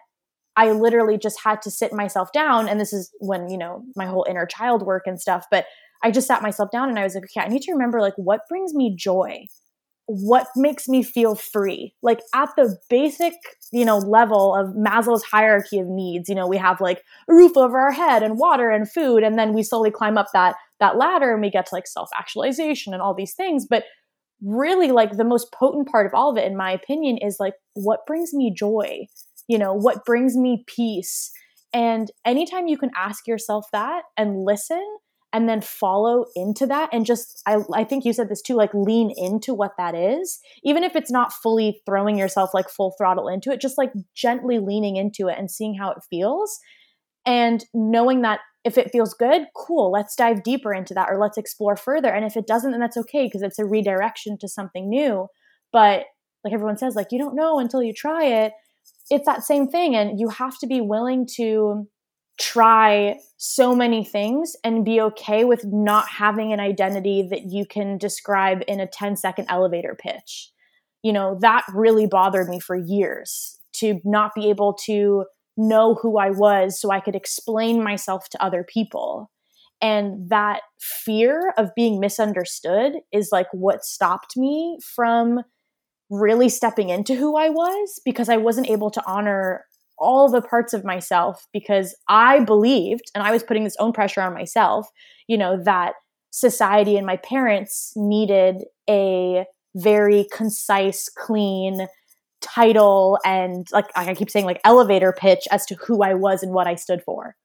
I 0.60 0.72
literally 0.72 1.18
just 1.18 1.40
had 1.42 1.62
to 1.62 1.72
sit 1.72 1.94
myself 1.94 2.34
down. 2.34 2.68
And 2.68 2.82
this 2.82 2.92
is 2.92 3.12
when, 3.20 3.50
you 3.50 3.58
know, 3.58 3.84
my 3.96 4.06
whole 4.06 4.26
inner 4.30 4.46
child 4.46 4.82
work 4.82 5.04
and 5.06 5.20
stuff, 5.20 5.46
but 5.50 5.66
I 6.04 6.12
just 6.12 6.28
sat 6.28 6.42
myself 6.42 6.70
down 6.70 6.90
and 6.90 7.00
I 7.00 7.04
was 7.04 7.16
like, 7.16 7.24
okay, 7.26 7.46
I 7.46 7.48
need 7.48 7.62
to 7.62 7.72
remember 7.72 8.02
like 8.02 8.16
what 8.18 8.42
brings 8.50 8.74
me 8.74 8.94
joy? 8.94 9.46
What 10.12 10.48
makes 10.56 10.88
me 10.88 11.04
feel 11.04 11.36
free? 11.36 11.94
Like 12.02 12.22
at 12.34 12.50
the 12.56 12.78
basic, 12.90 13.34
you 13.72 13.86
know, 13.86 14.00
level 14.00 14.56
of 14.56 14.76
Maslow's 14.76 15.24
hierarchy 15.24 15.78
of 15.78 15.88
needs, 15.88 16.28
you 16.28 16.36
know, 16.36 16.48
we 16.48 16.58
have 16.58 16.82
like 16.82 17.04
a 17.30 17.34
roof 17.34 17.56
over 17.56 17.80
our 17.80 17.92
head 17.92 18.24
and 18.24 18.40
water 18.40 18.72
and 18.72 18.92
food. 18.92 19.22
And 19.22 19.38
then 19.38 19.54
we 19.54 19.62
slowly 19.62 19.92
climb 19.92 20.18
up 20.18 20.28
that 20.34 20.56
that 20.80 20.98
ladder 20.98 21.32
and 21.32 21.42
we 21.42 21.52
get 21.52 21.68
to 21.68 21.76
like 21.76 21.86
self-actualization 21.88 22.94
and 22.94 23.02
all 23.02 23.14
these 23.14 23.36
things. 23.36 23.68
But 23.70 23.84
really 24.42 24.92
like 24.92 25.18
the 25.18 25.24
most 25.24 25.52
potent 25.52 25.90
part 25.90 26.08
of 26.08 26.14
all 26.14 26.32
of 26.32 26.38
it, 26.38 26.46
in 26.46 26.58
my 26.58 26.72
opinion, 26.72 27.18
is 27.18 27.38
like 27.40 27.54
what 27.74 28.06
brings 28.08 28.34
me 28.34 28.54
joy? 28.56 29.06
you 29.50 29.58
know 29.58 29.74
what 29.74 30.06
brings 30.06 30.38
me 30.38 30.64
peace 30.68 31.32
and 31.74 32.10
anytime 32.24 32.68
you 32.68 32.78
can 32.78 32.92
ask 32.96 33.28
yourself 33.28 33.66
that 33.74 34.04
and 34.16 34.46
listen 34.46 34.86
and 35.32 35.48
then 35.48 35.62
follow 35.62 36.26
into 36.36 36.66
that 36.66 36.90
and 36.92 37.06
just 37.06 37.42
I, 37.46 37.60
I 37.74 37.84
think 37.84 38.04
you 38.04 38.14
said 38.14 38.30
this 38.30 38.42
too 38.42 38.56
like 38.56 38.74
lean 38.74 39.14
into 39.16 39.54
what 39.54 39.74
that 39.78 39.94
is. 39.96 40.40
Even 40.64 40.84
if 40.84 40.96
it's 40.96 41.12
not 41.12 41.34
fully 41.34 41.82
throwing 41.86 42.18
yourself 42.18 42.52
like 42.54 42.70
full 42.70 42.96
throttle 42.98 43.28
into 43.28 43.52
it 43.52 43.62
just 43.62 43.78
like 43.78 43.92
gently 44.16 44.60
leaning 44.60 44.96
into 44.96 45.28
it 45.28 45.38
and 45.38 45.52
seeing 45.52 45.76
how 45.76 45.92
it 45.92 46.00
feels. 46.10 46.60
And 47.26 47.64
knowing 47.74 48.22
that 48.24 48.40
if 48.64 48.78
it 48.78 48.92
feels 48.92 49.14
good 49.14 49.44
cool 49.56 49.92
let's 49.92 50.16
dive 50.16 50.44
deeper 50.44 50.74
into 50.74 50.94
that 50.96 51.10
or 51.10 51.20
let's 51.20 51.38
explore 51.38 51.76
further. 51.76 52.10
And 52.10 52.26
if 52.26 52.36
it 52.36 52.48
doesn't 52.48 52.72
then 52.72 52.80
that's 52.80 52.98
okay 52.98 53.26
because 53.26 53.44
it's 53.44 53.60
a 53.60 53.66
redirection 53.66 54.38
to 54.40 54.48
something 54.48 54.90
new. 54.90 55.28
But 55.72 56.06
like 56.44 56.54
everyone 56.54 56.78
says 56.78 56.96
like 56.96 57.08
you 57.12 57.20
don't 57.20 57.36
know 57.36 57.60
until 57.60 57.84
you 57.84 57.94
try 57.94 58.26
it. 58.26 58.54
It's 59.12 59.26
that 59.26 59.44
same 59.44 59.68
thing 59.68 59.96
and 59.96 60.20
you 60.20 60.30
have 60.30 60.58
to 60.60 60.68
be 60.68 60.82
willing 60.82 61.28
to 61.36 61.88
try 62.40 63.18
so 63.38 63.76
many 63.76 64.04
things 64.04 64.56
and 64.64 64.86
be 64.86 65.02
okay 65.02 65.44
with 65.44 65.66
not 65.66 66.08
having 66.08 66.54
an 66.54 66.60
identity 66.60 67.28
that 67.30 67.52
you 67.52 67.66
can 67.66 67.98
describe 67.98 68.64
in 68.68 68.80
a 68.80 68.88
10 68.88 69.16
second 69.16 69.46
elevator 69.50 69.96
pitch 70.00 70.52
you 71.04 71.14
know 71.14 71.38
that 71.42 71.66
really 71.74 72.08
bothered 72.08 72.50
me 72.50 72.60
for 72.60 72.76
years 72.76 73.60
to 73.74 74.00
not 74.04 74.34
be 74.36 74.50
able 74.50 74.74
to 74.74 75.26
know 75.58 75.96
who 75.96 76.18
I 76.18 76.30
was 76.30 76.80
so 76.80 76.90
I 76.90 77.00
could 77.00 77.16
explain 77.16 77.84
myself 77.84 78.30
to 78.30 78.44
other 78.44 78.64
people. 78.64 79.30
And 79.82 80.30
that 80.30 80.62
fear 80.80 81.54
of 81.58 81.76
being 81.76 82.00
misunderstood 82.00 82.94
is 83.12 83.30
like 83.32 83.48
what 83.52 83.86
stopped 83.86 84.36
me 84.36 84.78
from 84.96 85.42
really 86.10 86.50
stepping 86.50 86.90
into 86.90 87.16
who 87.16 87.38
I 87.38 87.50
was 87.50 88.00
because 88.04 88.30
I 88.30 88.38
wasn't 88.38 88.70
able 88.70 88.90
to 88.92 89.04
honor 89.06 89.66
all 90.00 90.30
the 90.30 90.42
parts 90.42 90.74
of 90.74 90.84
myself 90.84 91.48
because 91.54 91.96
I 92.08 92.42
believed, 92.42 93.12
and 93.14 93.24
I 93.24 93.32
was 93.32 93.44
putting 93.44 93.64
this 93.64 93.76
own 93.80 93.94
pressure 93.94 94.22
on 94.22 94.34
myself, 94.34 94.88
you 95.28 95.38
know, 95.38 95.62
that 95.64 95.94
society 96.32 96.98
and 96.98 97.06
my 97.06 97.18
parents 97.18 97.94
needed 97.96 98.64
a 98.90 99.46
very 99.76 100.28
concise, 100.32 101.10
clean 101.10 101.88
title 102.42 103.20
and 103.26 103.68
like 103.74 103.86
I 103.96 104.14
keep 104.14 104.30
saying 104.30 104.46
like 104.46 104.62
elevator 104.64 105.14
pitch 105.14 105.48
as 105.52 105.66
to 105.66 105.76
who 105.76 106.04
I 106.04 106.14
was 106.14 106.42
and 106.42 106.54
what 106.54 106.68
I 106.68 106.76
stood 106.76 107.04
for. 107.04 107.36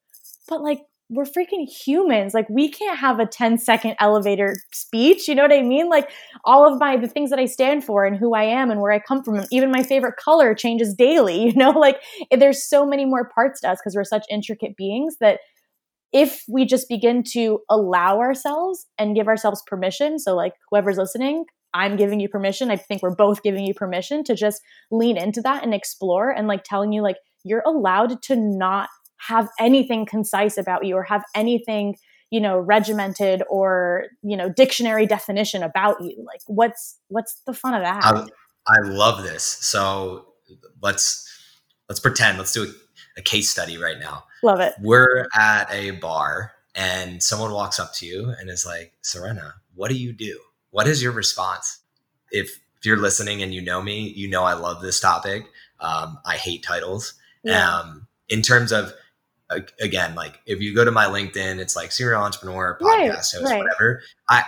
But 0.49 0.63
like 0.63 0.81
we're 1.11 1.25
freaking 1.25 1.69
humans. 1.69 2.33
Like 2.33 2.49
we 2.49 2.71
can't 2.71 2.99
have 2.99 3.21
a 3.21 3.27
10 3.27 3.59
second 3.59 3.95
elevator 4.01 4.55
speech. 4.73 5.29
You 5.29 5.35
know 5.35 5.43
what 5.43 5.53
I 5.53 5.63
mean? 5.63 5.89
Like 5.89 6.11
all 6.45 6.71
of 6.71 6.81
my 6.81 6.97
the 6.97 7.09
things 7.09 7.31
that 7.31 7.39
I 7.39 7.45
stand 7.45 7.85
for 7.85 8.05
and 8.05 8.17
who 8.17 8.35
I 8.35 8.45
am 8.45 8.71
and 8.71 8.81
where 8.81 8.93
I 8.93 9.01
come 9.01 9.23
from, 9.23 9.45
even 9.51 9.71
my 9.71 9.83
favorite 9.83 10.17
color 10.17 10.55
changes 10.55 10.95
daily. 10.95 11.35
You 11.55 11.61
know, 11.61 11.71
like 11.71 12.01
there's 12.31 12.69
so 12.69 12.87
many 12.87 13.05
more 13.05 13.29
parts 13.29 13.61
to 13.61 13.71
us 13.71 13.79
because 13.81 13.95
we're 13.95 14.05
such 14.05 14.25
intricate 14.31 14.77
beings 14.77 15.17
that 15.21 15.41
if 16.13 16.43
we 16.49 16.65
just 16.65 16.89
begin 16.89 17.23
to 17.33 17.61
allow 17.71 18.19
ourselves 18.19 18.87
and 18.99 19.15
give 19.15 19.29
ourselves 19.29 19.63
permission, 19.67 20.19
so 20.19 20.35
like 20.35 20.55
whoever's 20.71 20.97
listening, 20.97 21.45
I'm 21.75 21.97
giving 21.97 22.19
you 22.19 22.29
permission. 22.29 22.71
I 22.71 22.77
think 22.77 23.03
we're 23.03 23.15
both 23.15 23.43
giving 23.43 23.67
you 23.67 23.75
permission 23.75 24.25
to 24.25 24.35
just 24.35 24.63
lean 24.91 25.17
into 25.17 25.43
that 25.43 25.65
and 25.65 25.75
explore 25.75 26.31
and 26.31 26.49
like 26.49 26.65
telling 26.65 26.93
you 26.93 27.03
like 27.03 27.17
you're 27.45 27.63
allowed 27.67 28.23
to 28.23 28.37
not 28.37 28.89
have 29.27 29.49
anything 29.59 30.07
concise 30.07 30.57
about 30.57 30.85
you 30.85 30.97
or 30.97 31.03
have 31.05 31.25
anything 31.35 31.97
you 32.31 32.41
know 32.41 32.59
regimented 32.59 33.43
or 33.49 34.07
you 34.23 34.37
know 34.37 34.49
dictionary 34.49 35.07
definition 35.07 35.63
about 35.63 36.03
you? 36.03 36.23
Like 36.27 36.41
what's 36.47 36.99
what's 37.09 37.41
the 37.47 37.53
fun 37.53 37.75
of 37.75 37.83
that? 37.83 38.05
I, 38.05 38.27
I 38.67 38.81
love 38.83 39.23
this. 39.23 39.45
So 39.45 40.27
let's 40.83 41.29
let's 41.89 42.01
pretend. 42.01 42.39
Let's 42.39 42.53
do 42.53 42.65
a, 42.65 43.21
a 43.21 43.23
case 43.23 43.51
study 43.51 43.77
right 43.79 43.99
now. 43.99 44.25
Love 44.43 44.61
it. 44.61 44.75
We're 44.81 45.27
at 45.35 45.73
a 45.73 45.93
bar 45.93 46.53
and 46.75 47.23
someone 47.23 47.53
walks 47.53 47.79
up 47.79 47.95
to 47.95 48.07
you 48.07 48.35
and 48.41 48.51
is 48.51 48.67
like 48.67 48.93
serena 49.03 49.55
what 49.75 49.91
do 49.91 49.97
you 49.97 50.13
do? 50.13 50.39
What 50.71 50.87
is 50.87 51.03
your 51.03 51.13
response? 51.13 51.81
If 52.31 52.61
if 52.79 52.87
you're 52.87 52.99
listening 52.99 53.43
and 53.43 53.55
you 53.55 53.63
know 53.63 53.81
me 53.81 54.13
you 54.15 54.29
know 54.29 54.45
i 54.45 54.53
love 54.53 54.83
this 54.83 55.01
topic. 55.01 55.45
Um, 55.81 56.19
i 56.25 56.37
hate 56.37 56.63
titles. 56.63 57.15
Yeah. 57.43 57.79
um, 57.79 58.07
in 58.29 58.41
terms 58.41 58.73
of 58.73 58.93
again, 59.81 60.15
like 60.15 60.41
if 60.47 60.61
you 60.61 60.75
go 60.75 60.85
to 60.85 60.91
my 60.91 61.07
LinkedIn, 61.07 61.59
it's 61.59 61.77
like 61.77 61.93
serial 61.93 62.23
entrepreneur, 62.23 62.79
podcast 62.81 62.89
right, 62.89 63.11
host, 63.11 63.45
right. 63.45 63.59
whatever. 63.59 64.03
I 64.29 64.45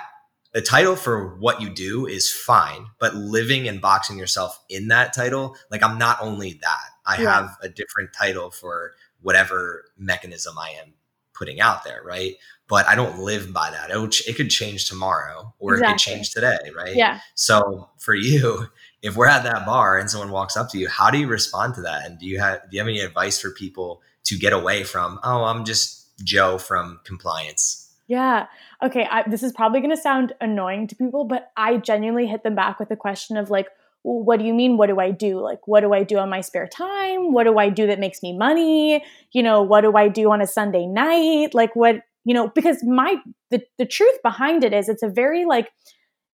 the 0.57 0.63
title 0.63 0.97
for 0.97 1.37
what 1.37 1.61
you 1.61 1.69
do 1.69 2.07
is 2.07 2.33
fine, 2.33 2.87
but 2.99 3.15
living 3.15 3.69
and 3.69 3.79
boxing 3.79 4.19
yourself 4.19 4.59
in 4.71 4.89
that 4.89 5.13
title, 5.13 5.55
like 5.71 5.83
I'm 5.83 5.99
not 5.99 6.17
only 6.23 6.59
that, 6.63 6.91
I 7.05 7.21
yeah. 7.21 7.35
have 7.35 7.57
a 7.61 7.69
different 7.69 8.15
title 8.19 8.51
for 8.51 8.93
whatever 9.21 9.85
mechanism 9.99 10.59
I 10.59 10.71
am 10.83 10.95
putting 11.35 11.61
out 11.61 11.85
there, 11.85 12.01
right? 12.03 12.37
But 12.69 12.87
I 12.87 12.95
don't 12.95 13.19
live 13.19 13.53
by 13.53 13.71
that. 13.71 13.91
It, 13.91 14.21
it 14.27 14.37
could 14.37 14.49
change 14.49 14.89
tomorrow 14.89 15.55
or 15.59 15.75
exactly. 15.75 15.91
it 15.91 15.93
could 15.93 16.01
change 16.01 16.31
today, 16.31 16.59
right? 16.75 16.97
Yeah. 16.97 17.21
So 17.35 17.91
for 17.99 18.15
you, 18.15 18.69
if 19.03 19.15
we're 19.15 19.29
at 19.29 19.45
that 19.45 19.67
bar 19.67 19.99
and 19.99 20.11
someone 20.11 20.31
walks 20.31 20.57
up 20.57 20.71
to 20.71 20.79
you, 20.79 20.89
how 20.89 21.11
do 21.11 21.19
you 21.19 21.29
respond 21.29 21.75
to 21.75 21.83
that? 21.83 22.07
And 22.07 22.19
do 22.19 22.27
you 22.27 22.41
have 22.41 22.63
do 22.63 22.77
you 22.77 22.81
have 22.81 22.89
any 22.89 23.01
advice 23.01 23.39
for 23.39 23.51
people 23.51 24.01
to 24.27 24.39
get 24.39 24.53
away 24.53 24.85
from, 24.85 25.19
oh, 25.25 25.45
I'm 25.45 25.65
just 25.65 26.17
Joe 26.25 26.59
from 26.59 27.01
compliance. 27.05 27.95
Yeah. 28.09 28.47
Okay. 28.83 29.07
I, 29.11 29.29
this 29.29 29.43
is 29.43 29.53
probably 29.53 29.81
going 29.81 29.95
to 29.95 30.01
sound 30.01 30.33
annoying 30.41 30.87
to 30.89 30.95
people, 30.95 31.25
but 31.25 31.51
I 31.57 31.79
genuinely 31.79 32.27
hit 32.27 32.43
them 32.45 32.55
back 32.55 32.79
with 32.79 32.89
the 32.89 32.97
question 32.97 33.37
of 33.37 33.51
like, 33.51 33.67
well, 34.05 34.23
what 34.23 34.39
do 34.39 34.47
you 34.47 34.55
mean? 34.55 34.77
What 34.77 34.87
do 34.87 35.01
I 35.01 35.11
do? 35.11 35.41
Like, 35.41 35.67
what 35.67 35.81
do 35.81 35.93
I 35.93 36.05
do 36.05 36.19
on 36.19 36.31
my 36.31 36.41
spare 36.41 36.69
time? 36.69 37.33
What 37.33 37.45
do 37.45 37.59
I 37.59 37.69
do 37.69 37.89
that 37.89 37.99
makes 37.99 38.23
me 38.23 38.37
money? 38.37 39.05
You 39.33 39.43
know, 39.43 39.63
what 39.63 39.81
do 39.81 39.97
I 39.97 40.09
do 40.09 40.31
on 40.31 40.41
a 40.41 40.47
Sunday 40.47 40.87
night? 40.87 41.55
Like, 41.55 41.75
what, 41.75 42.03
you 42.25 42.33
know, 42.33 42.49
because 42.55 42.85
my, 42.85 43.17
the, 43.51 43.63
the 43.79 43.87
truth 43.87 44.23
behind 44.23 44.63
it 44.63 44.73
is 44.73 44.89
it's 44.89 45.03
a 45.03 45.09
very 45.09 45.45
like, 45.45 45.71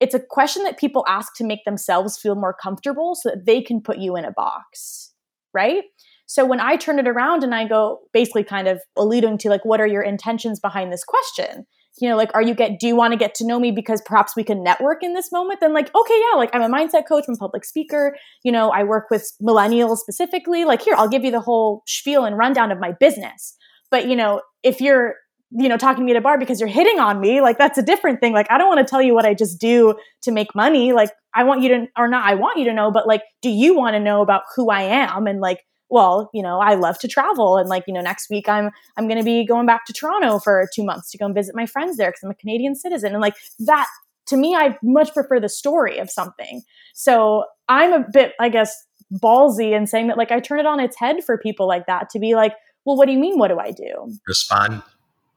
it's 0.00 0.14
a 0.14 0.20
question 0.20 0.64
that 0.64 0.78
people 0.78 1.04
ask 1.08 1.34
to 1.36 1.44
make 1.44 1.64
themselves 1.64 2.18
feel 2.18 2.34
more 2.34 2.52
comfortable 2.52 3.14
so 3.14 3.30
that 3.30 3.46
they 3.46 3.62
can 3.62 3.80
put 3.80 3.98
you 3.98 4.16
in 4.16 4.24
a 4.26 4.32
box. 4.32 5.14
Right. 5.54 5.84
So 6.32 6.46
when 6.46 6.60
I 6.60 6.76
turn 6.76 6.98
it 6.98 7.06
around 7.06 7.44
and 7.44 7.54
I 7.54 7.68
go 7.68 7.98
basically 8.14 8.42
kind 8.42 8.66
of 8.66 8.80
alluding 8.96 9.36
to 9.36 9.50
like, 9.50 9.66
what 9.66 9.82
are 9.82 9.86
your 9.86 10.00
intentions 10.00 10.60
behind 10.60 10.90
this 10.90 11.04
question? 11.04 11.66
you 12.00 12.08
know, 12.08 12.16
like, 12.16 12.30
are 12.32 12.40
you 12.40 12.54
get, 12.54 12.80
do 12.80 12.86
you 12.86 12.96
want 12.96 13.12
to 13.12 13.18
get 13.18 13.34
to 13.34 13.46
know 13.46 13.60
me 13.60 13.70
because 13.70 14.00
perhaps 14.00 14.34
we 14.34 14.42
can 14.42 14.62
network 14.62 15.02
in 15.02 15.12
this 15.12 15.30
moment? 15.30 15.60
Then, 15.60 15.74
like, 15.74 15.94
okay, 15.94 16.14
yeah, 16.18 16.38
like, 16.38 16.48
I'm 16.54 16.62
a 16.62 16.74
mindset 16.74 17.06
coach, 17.06 17.24
I'm 17.28 17.34
a 17.34 17.36
public 17.36 17.66
speaker. 17.66 18.16
You 18.42 18.50
know, 18.50 18.70
I 18.70 18.82
work 18.82 19.10
with 19.10 19.30
millennials 19.42 19.98
specifically. 19.98 20.64
Like, 20.64 20.80
here, 20.80 20.94
I'll 20.96 21.08
give 21.08 21.22
you 21.22 21.30
the 21.30 21.40
whole 21.40 21.82
spiel 21.86 22.24
and 22.24 22.38
rundown 22.38 22.72
of 22.72 22.80
my 22.80 22.92
business. 22.98 23.54
But, 23.90 24.08
you 24.08 24.16
know, 24.16 24.40
if 24.62 24.80
you're, 24.80 25.16
you 25.50 25.68
know, 25.68 25.76
talking 25.76 26.00
to 26.00 26.04
me 26.06 26.12
at 26.12 26.16
a 26.16 26.22
bar 26.22 26.38
because 26.38 26.60
you're 26.60 26.68
hitting 26.68 26.98
on 26.98 27.20
me, 27.20 27.42
like, 27.42 27.58
that's 27.58 27.76
a 27.76 27.82
different 27.82 28.20
thing. 28.20 28.32
Like, 28.32 28.50
I 28.50 28.56
don't 28.56 28.68
want 28.68 28.80
to 28.80 28.90
tell 28.90 29.02
you 29.02 29.12
what 29.12 29.26
I 29.26 29.34
just 29.34 29.60
do 29.60 29.94
to 30.22 30.32
make 30.32 30.54
money. 30.54 30.94
Like, 30.94 31.10
I 31.34 31.44
want 31.44 31.60
you 31.60 31.68
to, 31.68 31.86
or 31.98 32.08
not, 32.08 32.26
I 32.26 32.36
want 32.36 32.58
you 32.58 32.64
to 32.64 32.72
know, 32.72 32.90
but 32.90 33.06
like, 33.06 33.22
do 33.42 33.50
you 33.50 33.76
want 33.76 33.94
to 33.94 34.00
know 34.00 34.22
about 34.22 34.44
who 34.56 34.70
I 34.70 34.82
am 34.82 35.26
and 35.26 35.40
like, 35.40 35.58
well, 35.92 36.30
you 36.32 36.42
know, 36.42 36.58
I 36.58 36.74
love 36.74 36.98
to 37.00 37.08
travel 37.08 37.58
and 37.58 37.68
like, 37.68 37.84
you 37.86 37.92
know, 37.92 38.00
next 38.00 38.30
week 38.30 38.48
I'm 38.48 38.70
I'm 38.96 39.06
going 39.06 39.18
to 39.18 39.24
be 39.24 39.46
going 39.46 39.66
back 39.66 39.84
to 39.86 39.92
Toronto 39.92 40.38
for 40.38 40.66
2 40.74 40.82
months 40.82 41.10
to 41.10 41.18
go 41.18 41.26
and 41.26 41.34
visit 41.34 41.54
my 41.54 41.66
friends 41.66 41.98
there 41.98 42.10
cuz 42.10 42.20
I'm 42.24 42.30
a 42.30 42.34
Canadian 42.34 42.74
citizen 42.74 43.12
and 43.12 43.20
like 43.20 43.36
that 43.60 43.86
to 44.26 44.36
me 44.38 44.56
I 44.56 44.78
much 44.82 45.12
prefer 45.12 45.38
the 45.38 45.50
story 45.50 45.98
of 45.98 46.10
something. 46.10 46.62
So, 46.94 47.44
I'm 47.68 47.92
a 47.92 48.04
bit 48.12 48.32
I 48.40 48.48
guess 48.48 48.74
ballsy 49.12 49.72
in 49.72 49.86
saying 49.86 50.08
that 50.08 50.16
like 50.16 50.32
I 50.32 50.40
turn 50.40 50.58
it 50.60 50.66
on 50.66 50.80
its 50.80 50.98
head 50.98 51.22
for 51.24 51.36
people 51.36 51.68
like 51.68 51.86
that 51.86 52.08
to 52.10 52.18
be 52.18 52.34
like, 52.34 52.54
"Well, 52.86 52.96
what 52.96 53.06
do 53.06 53.12
you 53.12 53.18
mean 53.18 53.38
what 53.38 53.48
do 53.48 53.58
I 53.58 53.70
do?" 53.70 54.12
Respond 54.26 54.82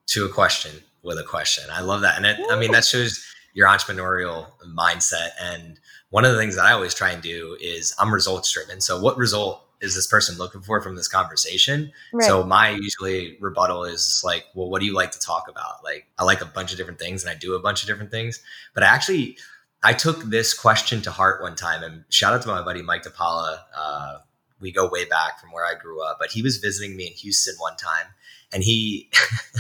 to 0.08 0.26
a 0.26 0.30
question 0.30 0.72
with 1.03 1.20
a 1.20 1.24
question. 1.24 1.66
I 1.70 1.82
love 1.82 2.01
that. 2.01 2.16
And 2.16 2.26
it, 2.26 2.38
I 2.49 2.58
mean 2.58 2.72
that 2.72 2.86
shows 2.86 3.26
your 3.53 3.68
entrepreneurial 3.68 4.47
mindset 4.66 5.30
and 5.39 5.80
one 6.10 6.24
of 6.24 6.32
the 6.32 6.38
things 6.38 6.56
that 6.56 6.66
I 6.66 6.72
always 6.72 6.93
try 6.93 7.12
and 7.12 7.22
do 7.22 7.58
is 7.60 7.93
I'm 7.99 8.14
results 8.14 8.49
driven. 8.49 8.80
So 8.80 9.01
what 9.01 9.18
result 9.18 9.64
is 9.82 9.95
this 9.95 10.07
person 10.07 10.38
looking 10.38 10.61
for 10.61 10.82
from 10.82 10.95
this 10.95 11.07
conversation? 11.07 11.91
Right. 12.13 12.26
So 12.26 12.43
my 12.43 12.69
usually 12.69 13.38
rebuttal 13.39 13.84
is 13.84 14.21
like, 14.23 14.45
well, 14.53 14.69
what 14.69 14.80
do 14.80 14.86
you 14.86 14.93
like 14.93 15.11
to 15.11 15.19
talk 15.19 15.47
about? 15.49 15.84
Like, 15.84 16.07
I 16.17 16.23
like 16.23 16.41
a 16.41 16.45
bunch 16.45 16.71
of 16.71 16.78
different 16.78 16.99
things 16.99 17.23
and 17.23 17.30
I 17.30 17.36
do 17.36 17.55
a 17.55 17.59
bunch 17.59 17.84
of 17.84 17.88
different 17.88 18.11
things. 18.11 18.41
But 18.73 18.84
I 18.84 18.88
actually, 18.88 19.38
I 19.84 19.93
took 19.93 20.23
this 20.23 20.53
question 20.53 21.01
to 21.03 21.11
heart 21.11 21.41
one 21.41 21.55
time 21.55 21.84
and 21.84 22.03
shout 22.09 22.34
out 22.34 22.41
to 22.43 22.47
my 22.47 22.61
buddy 22.61 22.82
Mike 22.82 23.03
DePaula. 23.03 23.59
Uh, 23.76 24.17
we 24.59 24.71
go 24.71 24.89
way 24.89 25.05
back 25.05 25.39
from 25.39 25.51
where 25.51 25.65
I 25.65 25.73
grew 25.80 26.01
up, 26.03 26.17
but 26.19 26.32
he 26.32 26.41
was 26.41 26.57
visiting 26.57 26.95
me 26.95 27.07
in 27.07 27.13
Houston 27.13 27.55
one 27.59 27.76
time 27.76 28.07
and 28.53 28.63
he, 28.63 29.09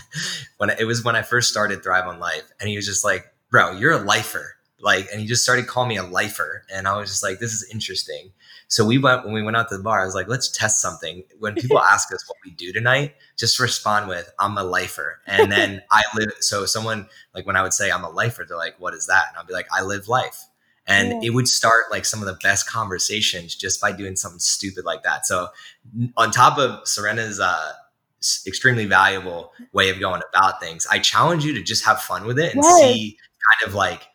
when 0.57 0.69
it 0.69 0.85
was 0.85 1.03
when 1.03 1.15
I 1.15 1.21
first 1.21 1.49
started 1.49 1.83
Thrive 1.83 2.07
on 2.07 2.19
Life 2.19 2.51
and 2.59 2.69
he 2.69 2.75
was 2.75 2.85
just 2.85 3.03
like, 3.03 3.25
bro, 3.51 3.73
you're 3.73 3.91
a 3.91 3.97
lifer. 3.97 4.55
Like, 4.79 5.07
and 5.11 5.19
he 5.19 5.27
just 5.27 5.43
started 5.43 5.67
calling 5.67 5.89
me 5.89 5.97
a 5.97 6.03
lifer. 6.03 6.63
And 6.73 6.87
I 6.87 6.97
was 6.97 7.09
just 7.09 7.23
like, 7.23 7.39
this 7.39 7.53
is 7.53 7.69
interesting. 7.71 8.31
So 8.75 8.85
we 8.85 8.97
went 8.97 9.23
when 9.23 9.33
we 9.33 9.41
went 9.41 9.55
out 9.55 9.69
to 9.69 9.77
the 9.77 9.83
bar. 9.83 10.01
I 10.01 10.05
was 10.05 10.15
like, 10.15 10.27
let's 10.27 10.49
test 10.49 10.81
something. 10.81 11.23
When 11.39 11.55
people 11.55 11.79
ask 11.93 12.13
us 12.13 12.27
what 12.27 12.35
we 12.43 12.51
do 12.51 12.73
tonight, 12.73 13.15
just 13.37 13.57
respond 13.57 14.09
with, 14.09 14.29
"I'm 14.37 14.57
a 14.57 14.65
lifer." 14.65 15.21
And 15.27 15.49
then 15.49 15.81
I 15.91 16.03
live. 16.13 16.33
So 16.41 16.65
someone 16.65 17.07
like 17.33 17.45
when 17.45 17.55
I 17.55 17.61
would 17.61 17.71
say 17.71 17.89
I'm 17.89 18.03
a 18.03 18.09
lifer, 18.09 18.43
they're 18.45 18.57
like, 18.57 18.77
"What 18.77 18.93
is 18.93 19.07
that?" 19.07 19.27
And 19.29 19.37
I'll 19.37 19.45
be 19.45 19.53
like, 19.53 19.67
"I 19.71 19.81
live 19.81 20.09
life." 20.09 20.43
And 20.87 21.23
yeah. 21.23 21.29
it 21.29 21.33
would 21.33 21.47
start 21.47 21.85
like 21.89 22.03
some 22.03 22.19
of 22.19 22.25
the 22.25 22.37
best 22.43 22.69
conversations 22.69 23.55
just 23.55 23.79
by 23.79 23.93
doing 23.93 24.17
something 24.17 24.41
stupid 24.41 24.83
like 24.83 25.03
that. 25.03 25.25
So 25.25 25.47
on 26.17 26.31
top 26.31 26.57
of 26.57 26.85
Serena's 26.85 27.39
uh, 27.39 27.71
extremely 28.45 28.87
valuable 28.87 29.53
way 29.71 29.89
of 29.89 30.01
going 30.01 30.21
about 30.33 30.59
things, 30.59 30.85
I 30.91 30.99
challenge 30.99 31.45
you 31.45 31.53
to 31.53 31.63
just 31.63 31.85
have 31.85 32.01
fun 32.01 32.27
with 32.27 32.37
it 32.37 32.53
and 32.53 32.61
yes. 32.61 32.81
see 32.81 33.17
kind 33.49 33.69
of 33.69 33.73
like 33.73 34.05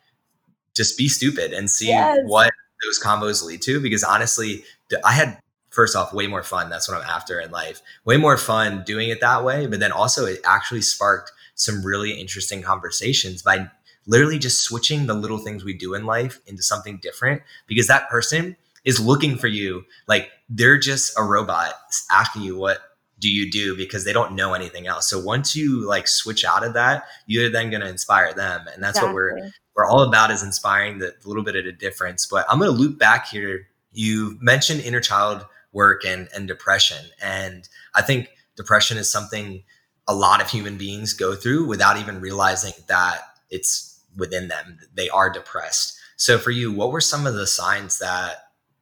just 0.75 0.99
be 0.99 1.07
stupid 1.07 1.51
and 1.51 1.67
see 1.67 1.87
yes. 1.87 2.19
what 2.25 2.53
those 2.83 2.99
combos 2.99 3.43
lead 3.43 3.61
to 3.61 3.79
because 3.79 4.03
honestly 4.03 4.63
i 5.05 5.11
had 5.11 5.37
first 5.69 5.95
off 5.95 6.13
way 6.13 6.27
more 6.27 6.43
fun. 6.43 6.69
That's 6.69 6.89
what 6.89 6.97
i'm 6.97 7.09
after 7.09 7.39
in 7.39 7.49
life. 7.49 7.81
Way 8.03 8.17
more 8.17 8.37
fun 8.37 8.83
doing 8.85 9.09
it 9.09 9.21
that 9.21 9.43
way 9.43 9.67
but 9.67 9.79
then 9.79 9.91
also 9.91 10.25
it 10.25 10.41
actually 10.45 10.81
sparked 10.81 11.31
some 11.55 11.85
really 11.85 12.11
interesting 12.11 12.61
conversations 12.61 13.41
by 13.41 13.69
literally 14.07 14.39
just 14.39 14.61
switching 14.61 15.05
the 15.05 15.13
little 15.13 15.37
things 15.37 15.63
we 15.63 15.73
do 15.73 15.93
in 15.93 16.05
life 16.05 16.39
into 16.47 16.63
something 16.63 16.97
different 17.01 17.41
because 17.67 17.87
that 17.87 18.09
person 18.09 18.55
is 18.83 18.99
looking 18.99 19.37
for 19.37 19.47
you. 19.47 19.85
Like 20.07 20.29
they're 20.49 20.79
just 20.79 21.17
a 21.17 21.23
robot 21.23 21.73
asking 22.11 22.41
you 22.41 22.57
what 22.57 22.79
do 23.19 23.31
you 23.31 23.51
do? 23.51 23.77
because 23.77 24.03
they 24.03 24.13
don't 24.13 24.33
know 24.33 24.53
anything 24.53 24.87
else. 24.87 25.07
So 25.07 25.19
once 25.19 25.55
you 25.55 25.85
like 25.87 26.07
switch 26.07 26.43
out 26.43 26.65
of 26.65 26.73
that 26.73 27.05
you're 27.27 27.49
then 27.49 27.69
going 27.69 27.81
to 27.81 27.87
inspire 27.87 28.33
them 28.33 28.61
and 28.73 28.83
that's 28.83 28.97
exactly. 28.97 29.07
what 29.07 29.15
we're 29.15 29.51
we're 29.75 29.85
all 29.85 30.01
about 30.01 30.31
is 30.31 30.43
inspiring 30.43 30.99
the 30.99 31.13
little 31.25 31.43
bit 31.43 31.55
of 31.55 31.65
a 31.65 31.71
difference. 31.71 32.27
But 32.27 32.45
I'm 32.49 32.59
going 32.59 32.71
to 32.71 32.77
loop 32.77 32.99
back 32.99 33.27
here. 33.27 33.67
You 33.91 34.37
mentioned 34.41 34.81
inner 34.81 35.01
child 35.01 35.45
work 35.71 36.05
and, 36.05 36.27
and 36.35 36.47
depression. 36.47 37.05
And 37.21 37.67
I 37.95 38.01
think 38.01 38.29
depression 38.55 38.97
is 38.97 39.11
something 39.11 39.63
a 40.07 40.15
lot 40.15 40.41
of 40.41 40.49
human 40.49 40.77
beings 40.77 41.13
go 41.13 41.35
through 41.35 41.67
without 41.67 41.97
even 41.97 42.19
realizing 42.19 42.73
that 42.87 43.21
it's 43.49 44.01
within 44.17 44.49
them. 44.49 44.79
They 44.93 45.09
are 45.09 45.29
depressed. 45.29 45.97
So 46.17 46.37
for 46.37 46.51
you, 46.51 46.71
what 46.71 46.91
were 46.91 47.01
some 47.01 47.25
of 47.25 47.33
the 47.33 47.47
signs 47.47 47.99
that 47.99 48.35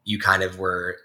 you 0.04 0.20
kind 0.20 0.44
of 0.44 0.58
were 0.58 0.98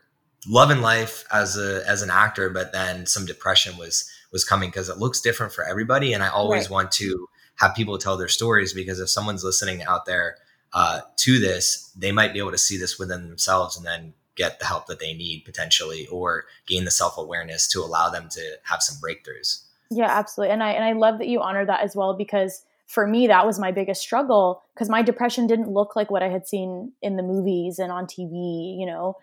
loving 0.47 0.80
life 0.80 1.24
as 1.32 1.57
a 1.59 1.82
as 1.89 2.03
an 2.03 2.11
actor, 2.11 2.51
but 2.51 2.72
then 2.72 3.07
some 3.07 3.26
depression 3.26 3.76
was 3.76 4.11
was 4.32 4.45
coming 4.45 4.70
because 4.70 4.89
it 4.89 4.99
looks 4.99 5.20
different 5.20 5.53
for 5.53 5.64
everybody. 5.64 6.12
And 6.12 6.22
I 6.22 6.28
always 6.28 6.64
right. 6.64 6.70
want 6.70 6.93
to 6.93 7.28
have 7.57 7.74
people 7.74 7.98
tell 7.98 8.16
their 8.16 8.28
stories 8.28 8.72
because 8.72 9.00
if 9.00 9.09
someone's 9.09 9.44
listening 9.44 9.82
out 9.84 10.07
there 10.07 10.36
uh, 10.72 11.00
to 11.16 11.38
this, 11.38 11.92
they 11.96 12.12
might 12.12 12.32
be 12.32 12.38
able 12.38 12.50
to 12.50 12.59
see 12.59 12.76
this 12.76 12.98
within 12.98 13.28
themselves 13.28 13.76
and 13.76 13.86
then 13.86 14.14
get 14.36 14.59
the 14.59 14.66
help 14.66 14.86
that 14.86 14.98
they 14.98 15.14
need 15.14 15.44
potentially 15.44 16.07
or 16.09 16.44
gain 16.66 16.84
the 16.84 16.90
self 16.90 17.16
awareness 17.16 17.68
to 17.68 17.80
allow 17.80 18.11
them 18.11 18.28
to 18.30 18.59
have 18.64 18.82
some 18.82 18.96
breakthroughs. 19.00 19.62
Yeah, 19.90 20.11
absolutely. 20.11 20.52
And 20.52 20.62
I 20.62 20.72
and 20.72 20.84
I 20.84 20.92
love 20.92 21.18
that 21.18 21.28
you 21.28 21.40
honor 21.40 21.64
that 21.64 21.82
as 21.82 21.94
well 21.94 22.14
because 22.14 22.64
for 22.86 23.07
me 23.07 23.26
that 23.28 23.46
was 23.46 23.59
my 23.59 23.70
biggest 23.70 24.02
struggle 24.02 24.62
because 24.74 24.88
my 24.88 25.02
depression 25.02 25.46
didn't 25.46 25.70
look 25.70 25.94
like 25.96 26.11
what 26.11 26.22
I 26.22 26.28
had 26.28 26.46
seen 26.46 26.92
in 27.00 27.16
the 27.16 27.22
movies 27.22 27.78
and 27.78 27.92
on 27.92 28.07
TV, 28.07 28.78
you 28.78 28.86
know, 28.86 29.16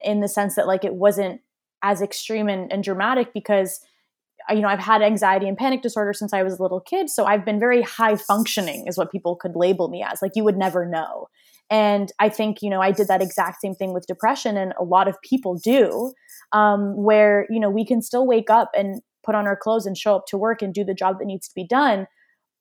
in 0.00 0.20
the 0.20 0.28
sense 0.28 0.56
that 0.56 0.66
like 0.66 0.84
it 0.84 0.94
wasn't 0.94 1.40
as 1.82 2.02
extreme 2.02 2.48
and, 2.48 2.72
and 2.72 2.82
dramatic 2.82 3.32
because 3.32 3.80
you 4.50 4.60
know, 4.60 4.68
I've 4.68 4.78
had 4.78 5.02
anxiety 5.02 5.48
and 5.48 5.56
panic 5.56 5.82
disorder 5.82 6.12
since 6.12 6.32
I 6.32 6.42
was 6.42 6.58
a 6.58 6.62
little 6.62 6.80
kid. 6.80 7.10
So 7.10 7.24
I've 7.24 7.44
been 7.44 7.58
very 7.58 7.82
high 7.82 8.16
functioning, 8.16 8.84
is 8.86 8.96
what 8.96 9.10
people 9.10 9.36
could 9.36 9.56
label 9.56 9.88
me 9.88 10.02
as. 10.02 10.22
Like 10.22 10.32
you 10.34 10.44
would 10.44 10.56
never 10.56 10.86
know. 10.86 11.28
And 11.68 12.12
I 12.20 12.28
think, 12.28 12.62
you 12.62 12.70
know, 12.70 12.80
I 12.80 12.92
did 12.92 13.08
that 13.08 13.22
exact 13.22 13.60
same 13.60 13.74
thing 13.74 13.92
with 13.92 14.06
depression, 14.06 14.56
and 14.56 14.72
a 14.78 14.84
lot 14.84 15.08
of 15.08 15.20
people 15.22 15.56
do, 15.56 16.12
um, 16.52 16.96
where, 16.96 17.46
you 17.50 17.58
know, 17.58 17.70
we 17.70 17.84
can 17.84 18.02
still 18.02 18.26
wake 18.26 18.50
up 18.50 18.70
and 18.76 19.02
put 19.24 19.34
on 19.34 19.46
our 19.46 19.56
clothes 19.56 19.86
and 19.86 19.98
show 19.98 20.14
up 20.14 20.26
to 20.28 20.38
work 20.38 20.62
and 20.62 20.72
do 20.72 20.84
the 20.84 20.94
job 20.94 21.18
that 21.18 21.24
needs 21.24 21.48
to 21.48 21.54
be 21.56 21.66
done. 21.66 22.06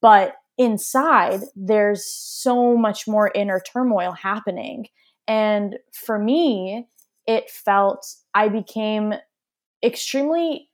But 0.02 0.34
inside, 0.58 1.42
there's 1.56 2.04
so 2.06 2.76
much 2.76 3.08
more 3.08 3.32
inner 3.36 3.62
turmoil 3.72 4.14
happening. 4.14 4.88
And 5.28 5.76
for 5.94 6.18
me, 6.18 6.88
it 7.28 7.50
felt 7.50 8.08
I 8.34 8.50
became 8.50 9.14
extremely 9.84 10.70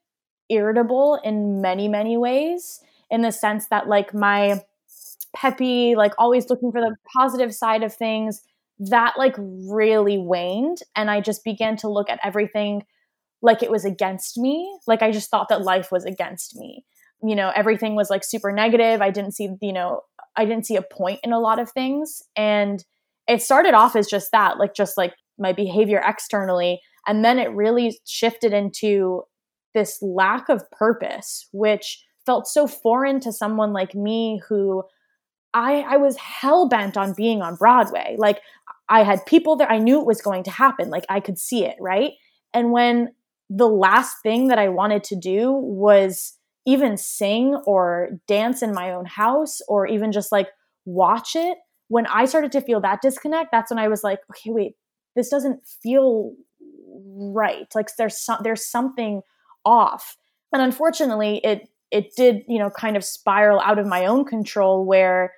irritable 0.52 1.20
in 1.24 1.62
many, 1.62 1.88
many 1.88 2.18
ways, 2.18 2.82
in 3.10 3.22
the 3.22 3.32
sense 3.32 3.68
that, 3.68 3.88
like, 3.88 4.14
my 4.14 4.62
peppy, 5.34 5.96
like, 5.96 6.14
always 6.18 6.50
looking 6.50 6.72
for 6.72 6.82
the 6.82 6.96
positive 7.16 7.56
side 7.56 7.84
of 7.84 7.94
things, 7.94 8.42
that, 8.80 9.14
like, 9.18 9.36
really 9.38 10.18
waned. 10.18 10.80
And 10.96 11.10
I 11.10 11.22
just 11.22 11.44
began 11.44 11.78
to 11.78 11.88
look 11.88 12.10
at 12.10 12.20
everything 12.24 12.86
like 13.42 13.64
it 13.64 13.72
was 13.72 13.86
against 13.86 14.38
me. 14.38 14.78
Like, 14.88 15.02
I 15.02 15.12
just 15.12 15.30
thought 15.30 15.50
that 15.50 15.64
life 15.64 15.92
was 15.92 16.06
against 16.06 16.56
me. 16.56 16.86
You 17.24 17.36
know, 17.36 17.52
everything 17.56 17.96
was 17.96 18.10
like 18.10 18.24
super 18.24 18.52
negative. 18.52 19.02
I 19.02 19.12
didn't 19.12 19.34
see, 19.34 19.50
you 19.62 19.74
know, 19.74 20.02
I 20.36 20.46
didn't 20.46 20.66
see 20.66 20.76
a 20.76 20.82
point 20.82 21.20
in 21.24 21.34
a 21.34 21.40
lot 21.40 21.60
of 21.60 21.72
things. 21.72 22.24
And 22.36 22.84
it 23.28 23.42
started 23.42 23.74
off 23.74 23.96
as 23.96 24.08
just 24.08 24.32
that, 24.32 24.58
like, 24.58 24.74
just 24.74 24.98
like 24.98 25.14
my 25.38 25.54
behavior 25.54 26.02
externally. 26.06 26.82
And 27.08 27.24
then 27.24 27.38
it 27.38 27.52
really 27.52 28.00
shifted 28.06 28.54
into 28.54 29.24
this 29.74 30.02
lack 30.02 30.50
of 30.50 30.70
purpose, 30.72 31.48
which 31.52 32.04
felt 32.26 32.48
so 32.48 32.68
foreign 32.68 33.20
to 33.22 33.32
someone 33.32 33.74
like 33.74 33.96
me 33.96 34.42
who 34.48 34.84
I, 35.54 35.82
I 35.82 35.98
was 35.98 36.18
hell 36.18 36.68
bent 36.70 36.98
on 36.98 37.14
being 37.14 37.42
on 37.42 37.56
Broadway. 37.56 38.16
Like 38.18 38.42
I 38.90 39.04
had 39.04 39.26
people 39.26 39.56
there, 39.56 39.70
I 39.70 39.80
knew 39.80 40.00
it 40.00 40.06
was 40.06 40.22
going 40.22 40.44
to 40.44 40.52
happen. 40.52 40.90
Like 40.90 41.06
I 41.10 41.20
could 41.20 41.38
see 41.38 41.66
it, 41.66 41.76
right? 41.80 42.14
And 42.54 42.72
when 42.72 43.14
the 43.50 43.68
last 43.68 44.22
thing 44.24 44.48
that 44.48 44.60
I 44.60 44.70
wanted 44.70 45.04
to 45.06 45.16
do 45.16 45.52
was 45.52 46.38
even 46.66 46.98
sing 46.98 47.56
or 47.66 48.12
dance 48.28 48.62
in 48.62 48.74
my 48.74 48.94
own 48.94 49.06
house 49.06 49.60
or 49.68 49.88
even 49.88 50.12
just 50.12 50.32
like 50.32 50.50
watch 50.86 51.36
it, 51.36 51.58
when 51.88 52.06
I 52.08 52.26
started 52.26 52.52
to 52.54 52.62
feel 52.62 52.80
that 52.82 53.02
disconnect, 53.02 53.52
that's 53.52 53.72
when 53.72 53.80
I 53.80 53.90
was 53.90 54.04
like, 54.04 54.20
okay, 54.30 54.52
wait, 54.52 54.76
this 55.16 55.30
doesn't 55.30 55.66
feel 55.84 56.34
right. 56.88 57.68
Like 57.76 57.90
there's 57.98 58.30
there's 58.44 58.66
something 58.66 59.22
off. 59.66 60.18
And 60.54 60.62
unfortunately, 60.62 61.42
it 61.44 61.70
it 61.92 62.16
did, 62.16 62.44
you 62.48 62.58
know, 62.58 62.70
kind 62.70 62.96
of 62.96 63.04
spiral 63.04 63.60
out 63.60 63.78
of 63.78 63.86
my 63.86 64.06
own 64.06 64.26
control 64.26 64.86
where 64.86 65.34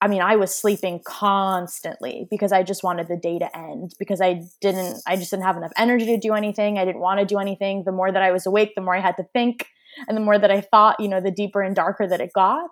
I 0.00 0.06
mean, 0.06 0.22
I 0.22 0.36
was 0.36 0.54
sleeping 0.54 1.00
constantly 1.04 2.28
because 2.30 2.52
I 2.52 2.62
just 2.62 2.84
wanted 2.84 3.08
the 3.08 3.16
day 3.16 3.38
to 3.40 3.56
end 3.56 3.94
because 3.98 4.20
I 4.20 4.42
didn't 4.60 5.02
I 5.06 5.16
just 5.16 5.30
didn't 5.30 5.44
have 5.44 5.56
enough 5.56 5.72
energy 5.76 6.06
to 6.06 6.18
do 6.18 6.34
anything. 6.34 6.78
I 6.78 6.84
didn't 6.84 7.00
want 7.00 7.20
to 7.20 7.26
do 7.26 7.38
anything. 7.38 7.82
The 7.84 7.92
more 7.92 8.12
that 8.12 8.22
I 8.22 8.30
was 8.30 8.46
awake, 8.46 8.74
the 8.74 8.80
more 8.80 8.94
I 8.94 9.00
had 9.00 9.16
to 9.16 9.24
think, 9.32 9.66
and 10.06 10.16
the 10.16 10.20
more 10.20 10.38
that 10.38 10.50
I 10.50 10.60
thought, 10.60 11.00
you 11.00 11.08
know, 11.08 11.20
the 11.20 11.32
deeper 11.32 11.62
and 11.62 11.74
darker 11.74 12.06
that 12.06 12.20
it 12.20 12.32
got. 12.32 12.70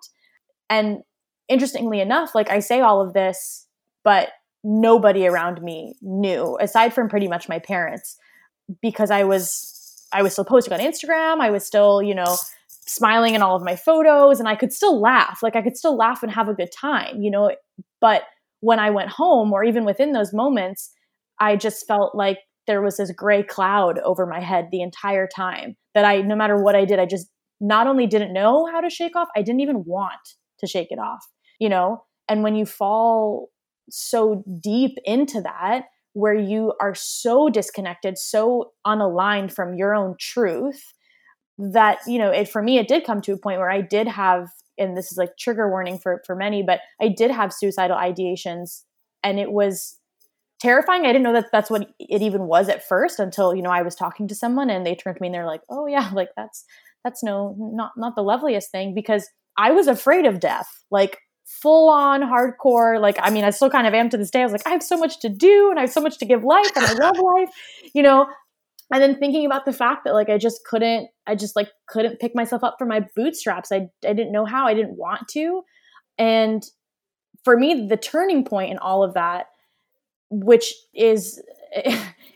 And 0.70 1.03
interestingly 1.49 2.01
enough, 2.01 2.34
like 2.34 2.51
I 2.51 2.61
say 2.61 2.80
all 2.80 3.01
of 3.01 3.12
this, 3.12 3.66
but 4.05 4.30
nobody 4.62 5.26
around 5.26 5.62
me 5.62 5.97
knew 6.03 6.57
aside 6.61 6.93
from 6.93 7.09
pretty 7.09 7.28
much 7.28 7.49
my 7.49 7.59
parents 7.59 8.16
because 8.82 9.11
I 9.11 9.24
was 9.24 9.76
I 10.13 10.23
was 10.23 10.33
still 10.33 10.45
posting 10.45 10.73
on 10.73 10.81
Instagram. 10.81 11.41
I 11.41 11.51
was 11.51 11.67
still, 11.67 12.03
you 12.03 12.15
know, 12.15 12.37
smiling 12.69 13.35
in 13.35 13.43
all 13.43 13.57
of 13.57 13.63
my 13.63 13.77
photos 13.77 14.39
and 14.39 14.49
I 14.49 14.55
could 14.55 14.73
still 14.73 15.01
laugh. 15.01 15.41
Like 15.43 15.57
I 15.57 15.63
could 15.63 15.77
still 15.77 15.97
laugh 15.97 16.23
and 16.23 16.33
have 16.33 16.49
a 16.49 16.55
good 16.55 16.71
time, 16.73 17.21
you 17.21 17.31
know, 17.31 17.53
but 18.01 18.23
when 18.61 18.79
I 18.79 18.91
went 18.91 19.11
home 19.11 19.53
or 19.53 19.65
even 19.65 19.85
within 19.85 20.13
those 20.13 20.33
moments, 20.33 20.93
I 21.41 21.57
just 21.57 21.87
felt 21.87 22.15
like 22.15 22.39
there 22.67 22.83
was 22.83 22.97
this 22.97 23.13
gray 23.13 23.43
cloud 23.43 23.99
over 24.01 24.27
my 24.27 24.41
head 24.41 24.69
the 24.71 24.83
entire 24.83 25.27
time 25.27 25.77
that 25.95 26.05
I 26.05 26.23
no 26.23 26.37
matter 26.37 26.63
what 26.63 26.75
I 26.75 26.85
did, 26.85 26.99
I 26.99 27.07
just 27.07 27.29
not 27.61 27.87
only 27.87 28.07
didn't 28.07 28.33
know 28.33 28.67
how 28.71 28.81
to 28.81 28.91
shake 28.91 29.17
off, 29.17 29.29
I 29.37 29.43
didn't 29.43 29.61
even 29.61 29.85
want 29.85 30.15
to 30.59 30.67
shake 30.67 30.89
it 30.91 30.99
off, 30.99 31.25
you 31.59 31.69
know? 31.69 32.03
And 32.29 32.43
when 32.43 32.55
you 32.55 32.67
fall 32.67 33.51
so 33.89 34.43
deep 34.61 34.99
into 35.05 35.41
that, 35.43 35.85
where 36.17 36.35
you 36.35 36.73
are 36.81 36.95
so 36.95 37.51
disconnected, 37.51 38.17
so 38.17 38.73
unaligned 38.87 39.53
from 39.53 39.75
your 39.75 39.95
own 39.95 40.17
truth, 40.19 40.83
that, 41.59 41.99
you 42.07 42.19
know, 42.19 42.31
it 42.31 42.49
for 42.49 42.62
me, 42.62 42.79
it 42.79 42.89
did 42.89 43.05
come 43.05 43.21
to 43.23 43.33
a 43.33 43.39
point 43.39 43.59
where 43.59 43.71
I 43.71 43.81
did 43.83 44.09
have, 44.09 44.49
and 44.79 44.97
this 44.97 45.12
is 45.12 45.19
like 45.19 45.37
trigger 45.39 45.69
warning 45.71 45.99
for 45.99 46.23
for 46.27 46.35
many, 46.37 46.62
but 46.62 46.81
I 47.01 47.09
did 47.09 47.31
have 47.31 47.53
suicidal 47.53 47.97
ideations 47.97 48.83
and 49.25 49.39
it 49.39 49.53
was 49.53 49.99
terrifying. 50.61 51.03
I 51.05 51.09
didn't 51.09 51.23
know 51.25 51.33
that 51.35 51.49
that's 51.53 51.71
what 51.71 51.89
it 51.99 52.23
even 52.23 52.43
was 52.45 52.69
at 52.69 52.87
first 52.87 53.19
until, 53.21 53.55
you 53.55 53.62
know, 53.62 53.71
I 53.71 53.83
was 53.83 53.95
talking 53.95 54.29
to 54.29 54.35
someone 54.35 54.71
and 54.71 54.87
they 54.87 54.95
turned 54.95 55.17
to 55.17 55.23
me 55.23 55.29
and 55.29 55.35
they're 55.35 55.47
like, 55.47 55.62
"Oh 55.71 55.87
yeah, 55.87 56.11
like 56.14 56.31
that's 56.37 56.64
that's 57.05 57.23
no 57.23 57.55
not 57.59 57.93
not 57.97 58.17
the 58.17 58.23
loveliest 58.23 58.71
thing 58.71 58.95
because 58.95 59.29
I 59.59 59.71
was 59.73 59.87
afraid 59.89 60.27
of 60.27 60.41
death. 60.41 60.69
Like 60.91 61.19
full 61.47 61.88
on 61.88 62.22
hardcore. 62.22 63.01
Like, 63.01 63.16
I 63.20 63.30
mean, 63.30 63.44
I 63.44 63.51
still 63.51 63.70
kind 63.70 63.86
of 63.86 63.94
am 63.94 64.11
to 64.11 64.16
this 64.16 64.30
day. 64.30 64.40
I 64.40 64.44
was 64.44 64.53
like, 64.53 64.66
I 64.66 64.70
have 64.70 64.82
so 64.82 64.97
much 64.97 65.20
to 65.20 65.28
do 65.28 65.68
and 65.70 65.78
I 65.78 65.82
have 65.82 65.92
so 65.92 66.01
much 66.01 66.18
to 66.18 66.26
give 66.26 66.44
life 66.44 66.70
and 66.74 66.84
I 66.84 66.92
love 66.94 67.16
life, 67.36 67.51
you 67.94 68.03
know. 68.03 68.26
And 68.92 69.03
then 69.03 69.18
thinking 69.18 69.47
about 69.47 69.64
the 69.64 69.72
fact 69.72 70.05
that 70.05 70.14
like 70.14 70.28
I 70.28 70.38
just 70.38 70.64
couldn't, 70.64 71.09
I 71.26 71.34
just 71.34 71.57
like 71.57 71.70
couldn't 71.88 72.20
pick 72.20 72.34
myself 72.34 72.62
up 72.62 72.76
from 72.78 72.88
my 72.88 73.05
bootstraps. 73.16 73.72
I 73.72 73.88
I 74.07 74.12
didn't 74.12 74.32
know 74.32 74.44
how. 74.44 74.66
I 74.66 74.74
didn't 74.74 74.97
want 74.97 75.26
to. 75.28 75.62
And 76.18 76.64
for 77.44 77.57
me, 77.57 77.86
the 77.88 77.97
turning 77.97 78.44
point 78.44 78.70
in 78.70 78.78
all 78.78 79.03
of 79.03 79.14
that, 79.14 79.47
which 80.30 80.72
is 80.94 81.42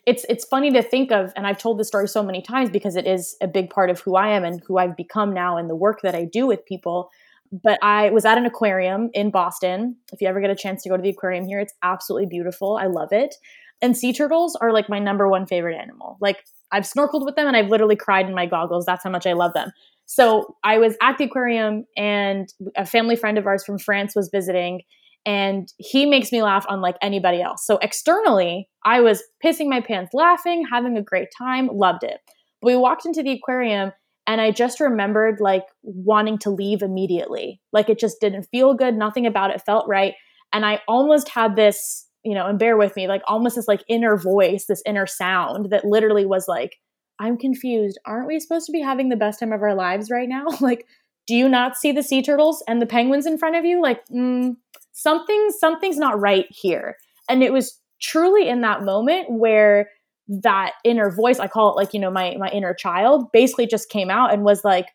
it's 0.06 0.24
it's 0.28 0.44
funny 0.44 0.72
to 0.72 0.82
think 0.82 1.12
of 1.12 1.32
and 1.36 1.46
i've 1.46 1.58
told 1.58 1.78
this 1.78 1.86
story 1.86 2.08
so 2.08 2.22
many 2.22 2.42
times 2.42 2.68
because 2.68 2.96
it 2.96 3.06
is 3.06 3.36
a 3.40 3.46
big 3.46 3.70
part 3.70 3.88
of 3.90 4.00
who 4.00 4.16
i 4.16 4.28
am 4.28 4.44
and 4.44 4.60
who 4.66 4.76
i've 4.76 4.96
become 4.96 5.32
now 5.32 5.56
and 5.56 5.70
the 5.70 5.74
work 5.74 6.00
that 6.02 6.14
i 6.14 6.24
do 6.24 6.46
with 6.46 6.64
people 6.66 7.10
but 7.52 7.78
i 7.82 8.10
was 8.10 8.24
at 8.24 8.38
an 8.38 8.46
aquarium 8.46 9.10
in 9.14 9.30
boston. 9.30 9.96
If 10.12 10.20
you 10.20 10.28
ever 10.28 10.40
get 10.40 10.50
a 10.50 10.56
chance 10.56 10.82
to 10.82 10.88
go 10.88 10.96
to 10.96 11.02
the 11.02 11.10
aquarium 11.10 11.46
here 11.46 11.60
it's 11.60 11.74
absolutely 11.82 12.26
beautiful. 12.26 12.76
I 12.76 12.86
love 12.86 13.08
it. 13.12 13.34
And 13.82 13.96
sea 13.96 14.12
turtles 14.12 14.56
are 14.56 14.72
like 14.72 14.88
my 14.88 14.98
number 14.98 15.28
one 15.28 15.46
favorite 15.46 15.76
animal. 15.76 16.18
Like 16.20 16.44
i've 16.72 16.84
snorkeled 16.84 17.24
with 17.24 17.36
them 17.36 17.46
and 17.46 17.56
i've 17.56 17.68
literally 17.68 17.96
cried 17.96 18.26
in 18.26 18.34
my 18.34 18.46
goggles. 18.46 18.86
That's 18.86 19.04
how 19.04 19.10
much 19.10 19.26
i 19.26 19.32
love 19.32 19.52
them. 19.54 19.70
So 20.06 20.56
i 20.64 20.78
was 20.78 20.96
at 21.02 21.18
the 21.18 21.24
aquarium 21.24 21.84
and 21.96 22.52
a 22.76 22.86
family 22.86 23.16
friend 23.16 23.38
of 23.38 23.46
ours 23.46 23.64
from 23.64 23.78
france 23.78 24.14
was 24.14 24.28
visiting 24.32 24.82
and 25.26 25.72
he 25.76 26.06
makes 26.06 26.32
me 26.32 26.42
laugh 26.42 26.64
unlike 26.68 26.96
anybody 27.02 27.42
else. 27.42 27.66
So 27.66 27.78
externally, 27.82 28.68
I 28.84 29.00
was 29.00 29.22
pissing 29.44 29.68
my 29.68 29.80
pants 29.80 30.14
laughing, 30.14 30.64
having 30.70 30.96
a 30.96 31.02
great 31.02 31.28
time, 31.36 31.68
loved 31.72 32.04
it. 32.04 32.20
But 32.60 32.68
we 32.68 32.76
walked 32.76 33.04
into 33.04 33.22
the 33.22 33.32
aquarium 33.32 33.92
and 34.26 34.40
I 34.40 34.50
just 34.50 34.80
remembered 34.80 35.40
like 35.40 35.64
wanting 35.82 36.38
to 36.38 36.50
leave 36.50 36.82
immediately. 36.82 37.60
Like 37.72 37.88
it 37.88 37.98
just 37.98 38.20
didn't 38.20 38.48
feel 38.50 38.74
good, 38.74 38.94
nothing 38.94 39.26
about 39.26 39.50
it 39.50 39.62
felt 39.64 39.88
right. 39.88 40.14
And 40.52 40.64
I 40.64 40.80
almost 40.86 41.28
had 41.28 41.56
this, 41.56 42.06
you 42.24 42.34
know, 42.34 42.46
and 42.46 42.58
bear 42.58 42.76
with 42.76 42.94
me, 42.96 43.08
like 43.08 43.22
almost 43.26 43.56
this 43.56 43.68
like 43.68 43.84
inner 43.88 44.16
voice, 44.16 44.66
this 44.66 44.82
inner 44.86 45.06
sound 45.06 45.70
that 45.70 45.84
literally 45.84 46.26
was 46.26 46.46
like, 46.48 46.76
I'm 47.18 47.36
confused. 47.36 47.98
Aren't 48.06 48.26
we 48.26 48.40
supposed 48.40 48.66
to 48.66 48.72
be 48.72 48.80
having 48.80 49.08
the 49.08 49.16
best 49.16 49.40
time 49.40 49.52
of 49.52 49.62
our 49.62 49.74
lives 49.74 50.10
right 50.10 50.28
now? 50.28 50.44
like, 50.60 50.86
do 51.26 51.34
you 51.34 51.48
not 51.48 51.76
see 51.76 51.92
the 51.92 52.02
sea 52.02 52.22
turtles 52.22 52.62
and 52.66 52.80
the 52.80 52.86
penguins 52.86 53.26
in 53.26 53.38
front 53.38 53.56
of 53.56 53.64
you? 53.64 53.82
Like, 53.82 54.00
mm, 54.08 54.56
something 54.92 55.48
something's 55.58 55.98
not 55.98 56.20
right 56.20 56.46
here 56.50 56.96
and 57.30 57.44
it 57.44 57.52
was 57.52 57.80
truly 58.02 58.48
in 58.48 58.60
that 58.62 58.82
moment 58.82 59.30
where 59.30 59.88
that 60.30 60.74
inner 60.84 61.10
voice 61.10 61.40
i 61.40 61.48
call 61.48 61.72
it 61.72 61.76
like 61.76 61.92
you 61.92 61.98
know 61.98 62.10
my 62.10 62.36
my 62.38 62.48
inner 62.50 62.72
child 62.72 63.30
basically 63.32 63.66
just 63.66 63.88
came 63.88 64.10
out 64.10 64.32
and 64.32 64.44
was 64.44 64.64
like 64.64 64.86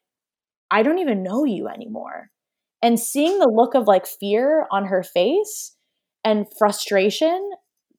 i 0.72 0.82
don't 0.82 1.00
even 1.00 1.24
know 1.24 1.44
you 1.44 1.68
anymore. 1.68 2.30
And 2.82 3.00
seeing 3.00 3.40
the 3.40 3.48
look 3.48 3.74
of 3.74 3.88
like 3.88 4.06
fear 4.06 4.68
on 4.70 4.86
her 4.86 5.02
face 5.02 5.76
and 6.24 6.46
frustration 6.58 7.52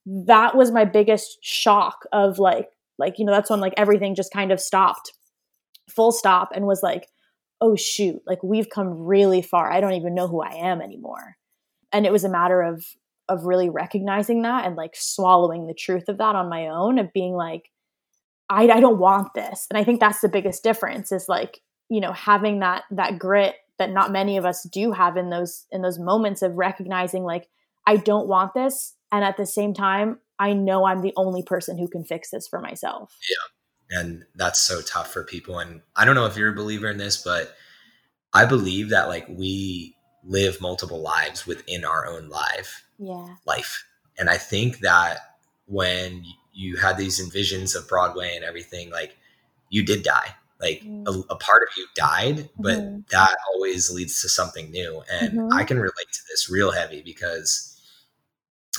that 0.05 0.55
was 0.55 0.71
my 0.71 0.85
biggest 0.85 1.37
shock 1.41 2.05
of 2.13 2.39
like 2.39 2.69
like 2.97 3.19
you 3.19 3.25
know 3.25 3.33
that's 3.33 3.49
when 3.49 3.59
like 3.59 3.73
everything 3.77 4.15
just 4.15 4.31
kind 4.31 4.51
of 4.51 4.59
stopped 4.59 5.11
full 5.89 6.11
stop 6.11 6.49
and 6.55 6.65
was 6.65 6.81
like 6.81 7.07
oh 7.61 7.75
shoot 7.75 8.21
like 8.25 8.41
we've 8.43 8.69
come 8.69 9.05
really 9.05 9.41
far. 9.41 9.71
I 9.71 9.81
don't 9.81 9.93
even 9.93 10.15
know 10.15 10.27
who 10.27 10.41
i 10.41 10.53
am 10.53 10.81
anymore. 10.81 11.37
And 11.91 12.05
it 12.05 12.11
was 12.11 12.23
a 12.23 12.29
matter 12.29 12.61
of 12.61 12.85
of 13.29 13.45
really 13.45 13.69
recognizing 13.69 14.43
that 14.43 14.65
and 14.65 14.75
like 14.75 14.95
swallowing 14.95 15.67
the 15.67 15.73
truth 15.73 16.07
of 16.07 16.17
that 16.17 16.35
on 16.35 16.49
my 16.49 16.67
own 16.67 16.99
of 16.99 17.13
being 17.13 17.33
like 17.33 17.69
I, 18.49 18.69
I 18.69 18.79
don't 18.79 18.99
want 18.99 19.33
this. 19.33 19.67
And 19.69 19.77
i 19.77 19.83
think 19.83 19.99
that's 19.99 20.21
the 20.21 20.29
biggest 20.29 20.63
difference 20.63 21.11
is 21.11 21.27
like 21.27 21.61
you 21.89 21.99
know 21.99 22.13
having 22.13 22.59
that 22.59 22.83
that 22.91 23.19
grit 23.19 23.55
that 23.79 23.91
not 23.91 24.11
many 24.11 24.37
of 24.37 24.45
us 24.45 24.63
do 24.63 24.91
have 24.91 25.17
in 25.17 25.29
those 25.29 25.65
in 25.71 25.81
those 25.81 25.99
moments 25.99 26.41
of 26.41 26.55
recognizing 26.55 27.23
like 27.23 27.47
i 27.85 27.97
don't 27.97 28.27
want 28.27 28.53
this. 28.53 28.93
And 29.11 29.23
at 29.23 29.37
the 29.37 29.45
same 29.45 29.73
time 29.73 30.19
i 30.39 30.53
know 30.53 30.85
i'm 30.85 31.01
the 31.01 31.13
only 31.15 31.43
person 31.43 31.77
who 31.77 31.87
can 31.87 32.03
fix 32.03 32.29
this 32.31 32.47
for 32.47 32.61
myself. 32.61 33.17
Yeah. 33.29 33.99
And 33.99 34.25
that's 34.35 34.61
so 34.61 34.81
tough 34.81 35.11
for 35.11 35.23
people. 35.23 35.59
And 35.59 35.81
i 35.95 36.05
don't 36.05 36.15
know 36.15 36.25
if 36.25 36.37
you're 36.37 36.51
a 36.51 36.55
believer 36.55 36.89
in 36.89 36.97
this 36.97 37.21
but 37.21 37.53
i 38.33 38.45
believe 38.45 38.89
that 38.89 39.07
like 39.07 39.27
we 39.27 39.95
live 40.23 40.59
multiple 40.59 41.01
lives 41.01 41.47
within 41.47 41.85
our 41.85 42.05
own 42.05 42.27
life 42.29 42.83
yeah. 42.97 43.35
life. 43.45 43.85
And 44.19 44.29
i 44.29 44.37
think 44.37 44.79
that 44.79 45.19
when 45.67 46.23
you 46.57 46.75
had 46.77 46.97
these 46.97 47.23
envisions 47.23 47.75
of 47.75 47.87
broadway 47.87 48.35
and 48.35 48.43
everything 48.43 48.89
like 48.89 49.15
you 49.69 49.83
did 49.83 50.03
die. 50.03 50.35
Like 50.59 50.81
mm. 50.81 51.07
a, 51.07 51.33
a, 51.33 51.37
part 51.37 51.61
of 51.61 51.69
you 51.77 51.85
died 51.93 52.49
but 52.57 52.79
mm-hmm. 52.79 53.01
that 53.11 53.35
always 53.53 53.91
leads 53.91 54.21
to 54.23 54.29
something 54.29 54.71
new. 54.71 55.03
And 55.11 55.33
mm-hmm. 55.33 55.53
i 55.53 55.63
can 55.63 55.77
relate 55.77 56.11
to 56.11 56.21
this 56.29 56.49
real 56.49 56.71
heavy 56.71 57.03
because 57.03 57.79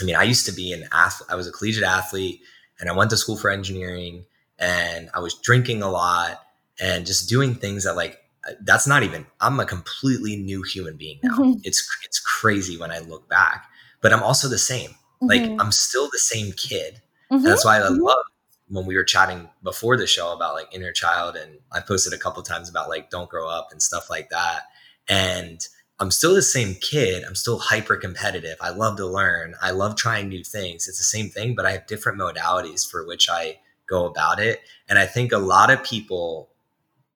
i 0.01 0.05
mean 0.05 0.17
i 0.17 0.25
used 0.25 0.47
to 0.47 0.53
be 0.53 0.73
an 0.73 0.89
athlete 0.91 1.29
i 1.31 1.37
was 1.37 1.47
a 1.47 1.53
collegiate 1.53 1.85
athlete 1.85 2.41
and 2.81 2.89
i 2.89 2.93
went 2.93 3.11
to 3.11 3.17
school 3.17 3.37
for 3.37 3.51
engineering 3.51 4.25
and 4.59 5.09
i 5.15 5.21
was 5.21 5.35
drinking 5.35 5.83
a 5.83 5.91
lot 5.91 6.43
and 6.81 7.07
just 7.07 7.29
doing 7.29 7.55
things 7.55 7.85
that 7.85 7.95
like 7.95 8.19
that's 8.63 8.87
not 8.87 9.05
even 9.05 9.25
i'm 9.41 9.61
a 9.61 9.65
completely 9.65 10.37
new 10.37 10.63
human 10.63 10.97
being 10.97 11.21
now. 11.23 11.37
Mm-hmm. 11.37 11.61
it's 11.63 11.89
it's 12.05 12.19
crazy 12.19 12.77
when 12.77 12.91
i 12.91 12.99
look 12.99 13.29
back 13.29 13.69
but 14.01 14.13
i'm 14.13 14.23
also 14.23 14.49
the 14.49 14.59
same. 14.59 14.91
Mm-hmm. 14.91 15.27
like 15.27 15.61
i'm 15.61 15.73
still 15.73 16.09
the 16.13 16.19
same 16.19 16.53
kid. 16.53 17.01
Mm-hmm. 17.31 17.45
that's 17.45 17.65
why 17.65 17.79
i 17.79 17.83
mm-hmm. 17.83 18.01
love 18.01 18.25
when 18.69 18.87
we 18.87 18.97
were 18.97 19.05
chatting 19.05 19.49
before 19.63 19.97
the 19.97 20.07
show 20.07 20.33
about 20.33 20.55
like 20.55 20.69
inner 20.73 20.93
child 20.93 21.37
and 21.37 21.59
i 21.73 21.81
posted 21.81 22.13
a 22.13 22.19
couple 22.19 22.43
times 22.43 22.69
about 22.69 22.89
like 22.89 23.11
don't 23.11 23.31
grow 23.31 23.49
up 23.49 23.69
and 23.73 23.83
stuff 23.83 24.11
like 24.11 24.31
that. 24.31 24.65
And 25.09 25.67
i'm 25.99 26.11
still 26.11 26.35
the 26.35 26.43
same 26.43 26.77
kid. 26.81 27.25
I'm 27.25 27.35
still 27.35 27.59
hyper 27.59 27.97
competitive 27.97 28.57
i 28.61 28.71
love 28.71 28.97
to 28.99 29.07
learn. 29.07 29.55
I 29.61 29.71
love 29.73 29.97
trying 29.97 30.29
new 30.29 30.45
things. 30.45 30.87
It's 30.89 30.99
the 30.99 31.05
same 31.05 31.29
thing 31.31 31.55
but 31.55 31.67
i 31.67 31.73
have 31.73 31.87
different 31.87 32.19
modalities 32.19 32.89
for 32.89 33.07
which 33.07 33.29
i 33.29 33.59
go 33.89 34.05
about 34.05 34.39
it. 34.39 34.61
And 34.89 34.99
i 34.99 35.07
think 35.07 35.33
a 35.33 35.39
lot 35.39 35.71
of 35.71 35.83
people 35.83 36.51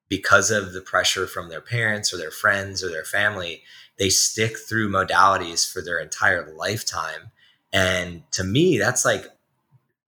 because 0.09 0.51
of 0.51 0.73
the 0.73 0.81
pressure 0.81 1.25
from 1.25 1.49
their 1.49 1.59
parents 1.59 2.13
or 2.13 2.17
their 2.17 2.29
friends 2.29 2.83
or 2.83 2.89
their 2.89 3.03
family, 3.03 3.63
they 3.97 4.09
stick 4.09 4.57
through 4.57 4.89
modalities 4.89 5.71
for 5.71 5.81
their 5.81 5.99
entire 5.99 6.53
lifetime. 6.55 7.31
And 7.71 8.23
to 8.31 8.43
me, 8.43 8.77
that's 8.77 9.05
like 9.05 9.25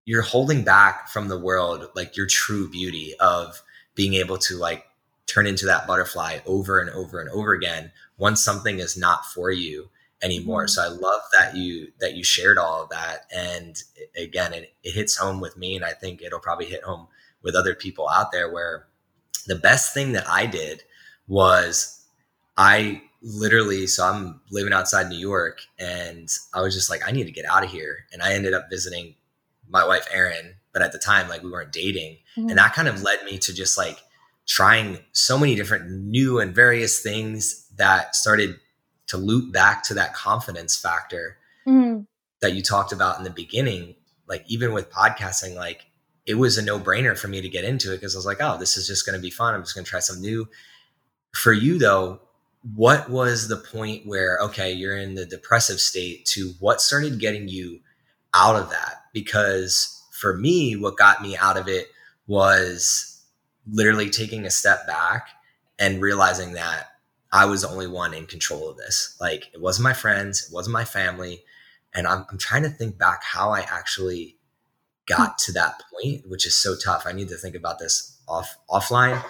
you're 0.05 0.21
holding 0.21 0.63
back 0.63 1.09
from 1.09 1.27
the 1.27 1.39
world 1.39 1.89
like 1.95 2.15
your 2.15 2.27
true 2.27 2.69
beauty 2.69 3.15
of 3.19 3.61
being 3.95 4.13
able 4.13 4.37
to 4.37 4.57
like 4.57 4.85
turn 5.25 5.47
into 5.47 5.65
that 5.65 5.87
butterfly 5.87 6.39
over 6.45 6.79
and 6.79 6.89
over 6.91 7.19
and 7.19 7.29
over 7.29 7.53
again 7.53 7.91
once 8.17 8.43
something 8.43 8.79
is 8.79 8.95
not 8.95 9.25
for 9.25 9.51
you 9.51 9.89
anymore. 10.21 10.65
Mm-hmm. 10.65 10.69
So 10.69 10.83
I 10.83 10.87
love 10.87 11.21
that 11.33 11.55
you 11.55 11.91
that 11.99 12.15
you 12.15 12.23
shared 12.23 12.57
all 12.57 12.83
of 12.83 12.89
that. 12.89 13.25
And 13.33 13.81
again, 14.17 14.53
it, 14.53 14.73
it 14.83 14.91
hits 14.91 15.15
home 15.15 15.39
with 15.39 15.57
me, 15.57 15.75
and 15.75 15.85
I 15.85 15.91
think 15.91 16.21
it'll 16.21 16.39
probably 16.39 16.65
hit 16.65 16.83
home 16.83 17.07
with 17.41 17.55
other 17.55 17.75
people 17.75 18.09
out 18.09 18.31
there 18.31 18.51
where 18.51 18.87
the 19.47 19.55
best 19.55 19.93
thing 19.93 20.13
that 20.13 20.27
I 20.27 20.45
did 20.45 20.83
was 21.27 22.04
I 22.57 23.01
literally, 23.21 23.87
so 23.87 24.05
I'm 24.05 24.39
living 24.51 24.73
outside 24.73 25.09
New 25.09 25.17
York 25.17 25.61
and 25.79 26.29
I 26.53 26.61
was 26.61 26.73
just 26.75 26.89
like, 26.89 27.01
I 27.05 27.11
need 27.11 27.25
to 27.25 27.31
get 27.31 27.45
out 27.45 27.63
of 27.63 27.71
here. 27.71 28.05
And 28.13 28.21
I 28.21 28.33
ended 28.33 28.53
up 28.53 28.69
visiting 28.69 29.15
my 29.67 29.85
wife, 29.85 30.07
Erin, 30.11 30.55
but 30.73 30.81
at 30.81 30.91
the 30.91 30.99
time, 30.99 31.27
like 31.27 31.41
we 31.41 31.49
weren't 31.49 31.71
dating. 31.71 32.17
Mm-hmm. 32.37 32.49
And 32.49 32.57
that 32.57 32.73
kind 32.73 32.87
of 32.87 33.01
led 33.01 33.23
me 33.23 33.39
to 33.39 33.53
just 33.53 33.77
like 33.77 33.97
trying 34.45 34.99
so 35.11 35.37
many 35.37 35.55
different 35.55 35.89
new 35.89 36.39
and 36.39 36.53
various 36.53 37.01
things 37.01 37.67
that 37.77 38.15
started 38.15 38.59
to 39.07 39.17
loop 39.17 39.51
back 39.51 39.83
to 39.83 39.93
that 39.95 40.13
confidence 40.13 40.77
factor 40.77 41.37
mm-hmm. 41.67 42.01
that 42.41 42.53
you 42.53 42.61
talked 42.61 42.91
about 42.91 43.17
in 43.17 43.23
the 43.23 43.29
beginning, 43.29 43.95
like 44.27 44.43
even 44.47 44.71
with 44.73 44.91
podcasting, 44.91 45.55
like 45.55 45.85
it 46.25 46.35
was 46.35 46.57
a 46.57 46.61
no 46.61 46.79
brainer 46.79 47.17
for 47.17 47.27
me 47.27 47.41
to 47.41 47.49
get 47.49 47.63
into 47.63 47.91
it 47.91 47.97
because 47.97 48.15
I 48.15 48.19
was 48.19 48.25
like, 48.25 48.41
oh, 48.41 48.57
this 48.57 48.77
is 48.77 48.87
just 48.87 49.05
going 49.05 49.15
to 49.15 49.21
be 49.21 49.29
fun. 49.29 49.53
I'm 49.53 49.63
just 49.63 49.75
going 49.75 49.85
to 49.85 49.89
try 49.89 49.99
something 49.99 50.23
new. 50.23 50.47
For 51.33 51.53
you 51.53 51.77
though, 51.77 52.21
what 52.73 53.09
was 53.09 53.47
the 53.47 53.57
point 53.57 54.07
where, 54.07 54.39
okay, 54.39 54.71
you're 54.71 54.97
in 54.97 55.15
the 55.15 55.25
depressive 55.25 55.79
state 55.79 56.25
to 56.25 56.53
what 56.59 56.81
started 56.81 57.19
getting 57.19 57.47
you 57.47 57.79
out 58.33 58.55
of 58.55 58.69
that? 58.71 59.03
Because 59.13 60.03
for 60.11 60.35
me, 60.35 60.75
what 60.75 60.97
got 60.97 61.21
me 61.21 61.37
out 61.37 61.57
of 61.57 61.67
it 61.67 61.87
was 62.27 63.23
literally 63.67 64.09
taking 64.09 64.45
a 64.45 64.49
step 64.49 64.87
back 64.87 65.27
and 65.77 66.01
realizing 66.01 66.53
that 66.53 66.87
I 67.31 67.45
was 67.45 67.61
the 67.61 67.69
only 67.69 67.87
one 67.87 68.13
in 68.13 68.25
control 68.25 68.69
of 68.69 68.77
this. 68.77 69.15
Like 69.19 69.51
it 69.53 69.61
wasn't 69.61 69.83
my 69.83 69.93
friends, 69.93 70.47
it 70.47 70.53
wasn't 70.53 70.73
my 70.73 70.85
family. 70.85 71.43
And 71.93 72.07
I'm, 72.07 72.25
I'm 72.31 72.37
trying 72.37 72.63
to 72.63 72.69
think 72.69 72.97
back 72.97 73.23
how 73.23 73.51
I 73.51 73.59
actually 73.61 74.37
got 75.05 75.37
to 75.39 75.51
that 75.53 75.81
point, 75.91 76.27
which 76.27 76.47
is 76.47 76.55
so 76.55 76.75
tough. 76.75 77.03
I 77.05 77.11
need 77.11 77.29
to 77.29 77.37
think 77.37 77.55
about 77.55 77.79
this 77.79 78.17
off 78.27 78.57
offline. 78.69 79.23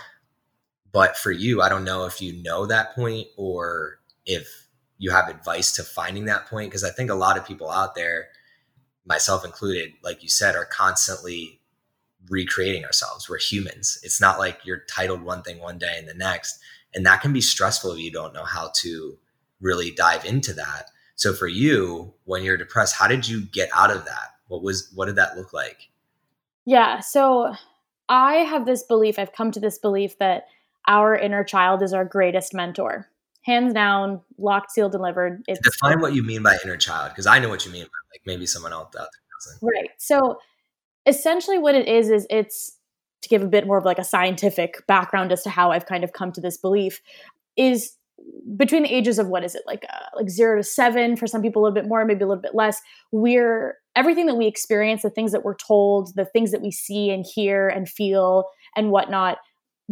But 0.96 1.18
for 1.18 1.30
you, 1.30 1.62
I 1.62 1.68
don't 1.68 1.84
know 1.84 2.06
if 2.06 2.22
you 2.22 2.41
know 2.41 2.66
that 2.68 2.96
point 2.96 3.28
or 3.36 4.00
if 4.26 4.48
you 4.98 5.12
have 5.12 5.28
advice 5.28 5.74
to 5.74 5.84
finding 5.84 6.24
that 6.26 6.46
point. 6.46 6.72
Cause 6.72 6.86
I 6.86 6.89
think 6.89 7.12
a 7.12 7.16
lot 7.16 7.38
of 7.38 7.46
people 7.46 7.70
out 7.70 7.96
there, 7.96 8.30
myself 9.06 9.43
included, 9.43 9.91
like 10.06 10.24
you 10.24 10.30
said, 10.30 10.56
are 10.56 10.64
constantly 10.64 11.60
recreating 12.30 12.86
ourselves. 12.86 13.28
We're 13.28 13.39
humans. 13.39 14.00
It's 14.04 14.22
not 14.22 14.39
like 14.39 14.60
you're 14.64 14.86
titled 14.89 15.22
one 15.22 15.41
thing 15.41 15.60
one 15.60 15.78
day 15.78 15.96
and 15.98 16.08
the 16.08 16.14
next. 16.14 16.58
And 16.93 17.06
that 17.06 17.20
can 17.20 17.34
be 17.34 17.41
stressful 17.41 17.91
if 17.91 18.00
you 18.00 18.10
don't 18.10 18.34
know 18.34 18.46
how 18.46 18.72
to 18.78 19.18
really 19.60 19.91
dive 19.91 20.24
into 20.24 20.54
that. 20.54 20.91
So 21.18 21.34
for 21.34 21.48
you, 21.48 22.14
when 22.24 22.41
you're 22.41 22.56
depressed, 22.56 22.96
how 22.96 23.10
did 23.10 23.28
you 23.28 23.41
get 23.41 23.68
out 23.76 23.91
of 23.91 24.06
that? 24.06 24.30
What 24.48 24.64
was 24.64 24.89
what 24.96 25.08
did 25.08 25.18
that 25.18 25.36
look 25.36 25.52
like? 25.52 25.89
Yeah, 26.64 27.02
so 27.02 27.54
I 28.08 28.36
have 28.36 28.66
this 28.66 28.84
belief, 28.84 29.20
I've 29.20 29.34
come 29.34 29.52
to 29.52 29.60
this 29.60 29.78
belief 29.78 30.18
that 30.20 30.46
our 30.88 31.15
inner 31.15 31.43
child 31.43 31.81
is 31.81 31.93
our 31.93 32.05
greatest 32.05 32.53
mentor. 32.53 33.09
Hands 33.43 33.73
down, 33.73 34.21
locked, 34.38 34.71
sealed, 34.71 34.91
delivered. 34.91 35.43
It's, 35.47 35.59
Define 35.59 36.01
what 36.01 36.15
you 36.15 36.23
mean 36.23 36.41
by 36.41 36.57
inner 36.63 36.77
child, 36.77 37.11
because 37.11 37.27
I 37.27 37.39
know 37.39 37.49
what 37.49 37.65
you 37.65 37.71
mean, 37.71 37.83
like 37.83 38.21
maybe 38.25 38.45
someone 38.45 38.73
else 38.73 38.88
out 38.88 38.93
there 38.93 39.07
doesn't. 39.39 39.59
Right. 39.61 39.89
So 39.97 40.39
essentially 41.05 41.57
what 41.57 41.75
it 41.75 41.88
is 41.88 42.09
is 42.09 42.25
it's 42.29 42.77
to 43.21 43.29
give 43.29 43.41
a 43.41 43.47
bit 43.47 43.67
more 43.67 43.77
of 43.77 43.86
like 43.86 43.99
a 43.99 44.03
scientific 44.03 44.86
background 44.88 45.31
as 45.31 45.43
to 45.43 45.49
how 45.49 45.71
I've 45.71 45.86
kind 45.86 46.03
of 46.03 46.13
come 46.13 46.31
to 46.33 46.41
this 46.41 46.57
belief 46.57 47.01
is 47.55 47.93
between 48.55 48.83
the 48.83 48.93
ages 48.93 49.19
of 49.19 49.27
what 49.27 49.43
is 49.43 49.55
it 49.55 49.63
like 49.67 49.86
uh, 49.91 50.05
like 50.15 50.29
0 50.29 50.57
to 50.57 50.63
7 50.63 51.15
for 51.15 51.27
some 51.27 51.41
people 51.41 51.61
a 51.61 51.63
little 51.63 51.75
bit 51.75 51.88
more 51.88 52.05
maybe 52.05 52.23
a 52.23 52.27
little 52.27 52.41
bit 52.41 52.55
less 52.55 52.81
we're 53.11 53.77
everything 53.95 54.25
that 54.25 54.36
we 54.36 54.47
experience 54.47 55.01
the 55.01 55.09
things 55.09 55.31
that 55.31 55.43
we're 55.43 55.55
told 55.55 56.15
the 56.15 56.25
things 56.25 56.51
that 56.51 56.61
we 56.61 56.71
see 56.71 57.09
and 57.09 57.25
hear 57.25 57.67
and 57.67 57.89
feel 57.89 58.45
and 58.75 58.89
whatnot 58.89 59.38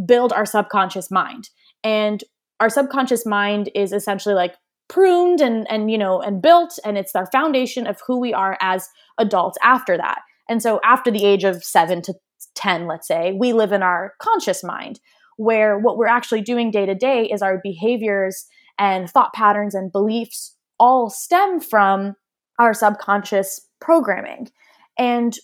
build 0.06 0.34
our 0.34 0.46
subconscious 0.46 1.12
mind 1.12 1.50
and 1.84 2.24
our 2.60 2.70
subconscious 2.70 3.26
mind 3.26 3.70
is 3.76 3.92
essentially 3.94 4.36
like 4.36 4.56
pruned 4.90 5.42
and 5.42 5.70
and 5.70 5.90
you 5.92 5.98
know 5.98 6.22
and 6.22 6.42
built 6.42 6.80
and 6.86 6.98
it's 6.98 7.16
our 7.16 7.30
foundation 7.32 7.88
of 7.88 8.02
who 8.08 8.20
we 8.20 8.34
are 8.34 8.58
as 8.62 8.90
adults 9.18 9.58
after 9.64 9.98
that 9.98 10.22
and 10.50 10.62
so 10.62 10.80
after 10.84 11.10
the 11.12 11.26
age 11.26 11.44
of 11.44 11.64
seven 11.64 12.02
to 12.04 12.14
10, 12.56 12.88
let's 12.88 13.08
say, 13.08 13.34
we 13.34 13.54
live 13.54 13.72
in 13.72 13.84
our 13.84 14.14
conscious 14.20 14.64
mind, 14.64 15.00
where 15.38 15.80
what 15.80 15.98
we're 15.98 16.08
actually 16.08 16.42
doing 16.42 16.72
day 16.72 16.86
to 16.86 16.96
day 16.96 17.26
is 17.26 17.42
our 17.42 17.60
behaviors 17.64 18.46
and 18.78 19.10
thought 19.10 19.34
patterns 19.34 19.76
and 19.76 19.92
beliefs 19.92 20.56
all 20.80 21.10
stem 21.10 21.60
from 21.60 22.16
our 22.60 22.74
subconscious 22.74 23.60
programming. 23.80 24.50
And 24.98 25.38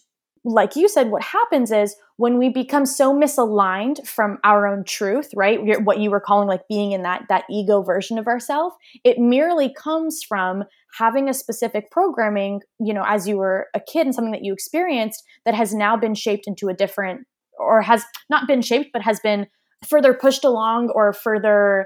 like 0.43 0.75
you 0.75 0.87
said, 0.87 1.09
what 1.09 1.23
happens 1.23 1.71
is 1.71 1.95
when 2.17 2.37
we 2.37 2.49
become 2.49 2.85
so 2.85 3.13
misaligned 3.13 4.05
from 4.07 4.37
our 4.43 4.67
own 4.67 4.83
truth, 4.83 5.29
right? 5.35 5.59
What 5.83 5.99
you 5.99 6.09
were 6.09 6.19
calling 6.19 6.47
like 6.47 6.67
being 6.67 6.91
in 6.91 7.03
that 7.03 7.23
that 7.29 7.43
ego 7.49 7.81
version 7.81 8.17
of 8.17 8.27
ourself, 8.27 8.73
it 9.03 9.19
merely 9.19 9.73
comes 9.73 10.23
from 10.23 10.63
having 10.97 11.29
a 11.29 11.33
specific 11.33 11.91
programming, 11.91 12.61
you 12.79 12.93
know, 12.93 13.03
as 13.05 13.27
you 13.27 13.37
were 13.37 13.67
a 13.73 13.79
kid 13.79 14.05
and 14.05 14.15
something 14.15 14.31
that 14.31 14.43
you 14.43 14.53
experienced 14.53 15.23
that 15.45 15.55
has 15.55 15.73
now 15.73 15.95
been 15.95 16.15
shaped 16.15 16.47
into 16.47 16.67
a 16.67 16.73
different 16.73 17.27
or 17.57 17.81
has 17.81 18.03
not 18.29 18.47
been 18.47 18.61
shaped 18.61 18.91
but 18.93 19.01
has 19.01 19.19
been 19.19 19.47
further 19.87 20.13
pushed 20.13 20.43
along 20.43 20.89
or 20.95 21.13
further 21.13 21.85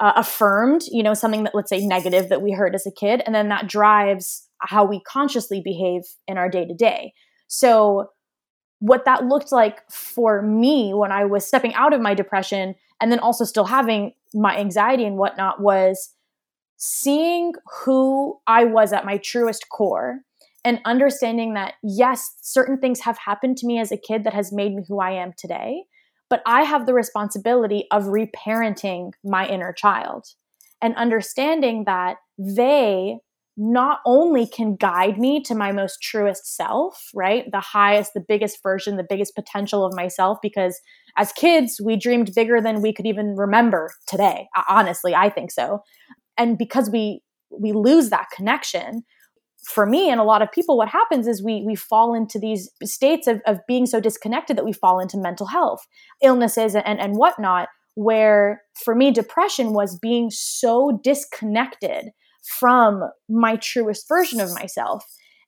uh, 0.00 0.12
affirmed, 0.16 0.82
you 0.90 1.02
know, 1.02 1.14
something 1.14 1.44
that 1.44 1.54
let's 1.54 1.70
say 1.70 1.86
negative 1.86 2.28
that 2.28 2.42
we 2.42 2.52
heard 2.52 2.74
as 2.74 2.86
a 2.86 2.92
kid 2.92 3.22
and 3.26 3.34
then 3.34 3.48
that 3.48 3.68
drives 3.68 4.48
how 4.60 4.84
we 4.84 5.00
consciously 5.00 5.60
behave 5.64 6.02
in 6.26 6.38
our 6.38 6.48
day 6.48 6.66
to 6.66 6.74
day. 6.74 7.12
So, 7.48 8.10
what 8.80 9.04
that 9.06 9.24
looked 9.24 9.50
like 9.52 9.88
for 9.90 10.42
me 10.42 10.92
when 10.92 11.10
I 11.10 11.24
was 11.24 11.46
stepping 11.46 11.72
out 11.74 11.94
of 11.94 12.00
my 12.00 12.12
depression 12.12 12.74
and 13.00 13.10
then 13.10 13.18
also 13.18 13.44
still 13.44 13.64
having 13.64 14.12
my 14.34 14.56
anxiety 14.58 15.04
and 15.04 15.16
whatnot 15.16 15.60
was 15.60 16.10
seeing 16.76 17.54
who 17.84 18.38
I 18.46 18.64
was 18.64 18.92
at 18.92 19.06
my 19.06 19.16
truest 19.16 19.68
core 19.70 20.20
and 20.64 20.80
understanding 20.84 21.54
that, 21.54 21.74
yes, 21.82 22.36
certain 22.42 22.78
things 22.78 23.00
have 23.00 23.18
happened 23.18 23.56
to 23.58 23.66
me 23.66 23.78
as 23.78 23.92
a 23.92 23.96
kid 23.96 24.24
that 24.24 24.34
has 24.34 24.52
made 24.52 24.74
me 24.74 24.82
who 24.88 24.98
I 24.98 25.12
am 25.12 25.32
today, 25.36 25.84
but 26.28 26.42
I 26.46 26.62
have 26.62 26.86
the 26.86 26.94
responsibility 26.94 27.86
of 27.90 28.04
reparenting 28.04 29.12
my 29.22 29.46
inner 29.46 29.72
child 29.72 30.26
and 30.82 30.96
understanding 30.96 31.84
that 31.84 32.16
they 32.38 33.18
not 33.56 34.00
only 34.04 34.46
can 34.46 34.74
guide 34.74 35.18
me 35.18 35.40
to 35.42 35.54
my 35.54 35.70
most 35.70 36.02
truest 36.02 36.56
self, 36.56 37.08
right? 37.14 37.44
The 37.52 37.60
highest, 37.60 38.12
the 38.14 38.24
biggest 38.26 38.62
version, 38.62 38.96
the 38.96 39.06
biggest 39.08 39.34
potential 39.34 39.84
of 39.84 39.94
myself, 39.94 40.38
because 40.42 40.80
as 41.16 41.32
kids, 41.32 41.80
we 41.82 41.96
dreamed 41.96 42.34
bigger 42.34 42.60
than 42.60 42.82
we 42.82 42.92
could 42.92 43.06
even 43.06 43.36
remember 43.36 43.90
today. 44.08 44.48
Honestly, 44.68 45.14
I 45.14 45.30
think 45.30 45.52
so. 45.52 45.82
And 46.36 46.58
because 46.58 46.90
we 46.90 47.22
we 47.56 47.72
lose 47.72 48.10
that 48.10 48.26
connection, 48.34 49.04
for 49.64 49.86
me 49.86 50.10
and 50.10 50.20
a 50.20 50.24
lot 50.24 50.42
of 50.42 50.50
people, 50.50 50.76
what 50.76 50.88
happens 50.88 51.28
is 51.28 51.42
we 51.42 51.62
we 51.64 51.76
fall 51.76 52.12
into 52.12 52.40
these 52.40 52.68
states 52.82 53.28
of, 53.28 53.40
of 53.46 53.60
being 53.68 53.86
so 53.86 54.00
disconnected 54.00 54.56
that 54.56 54.64
we 54.64 54.72
fall 54.72 54.98
into 54.98 55.16
mental 55.16 55.46
health, 55.46 55.86
illnesses 56.22 56.74
and, 56.74 56.98
and 56.98 57.14
whatnot, 57.16 57.68
where 57.94 58.62
for 58.84 58.96
me, 58.96 59.12
depression 59.12 59.72
was 59.72 59.96
being 59.96 60.28
so 60.30 61.00
disconnected 61.04 62.10
from 62.44 63.02
my 63.28 63.56
truest 63.56 64.06
version 64.08 64.40
of 64.40 64.54
myself. 64.54 65.04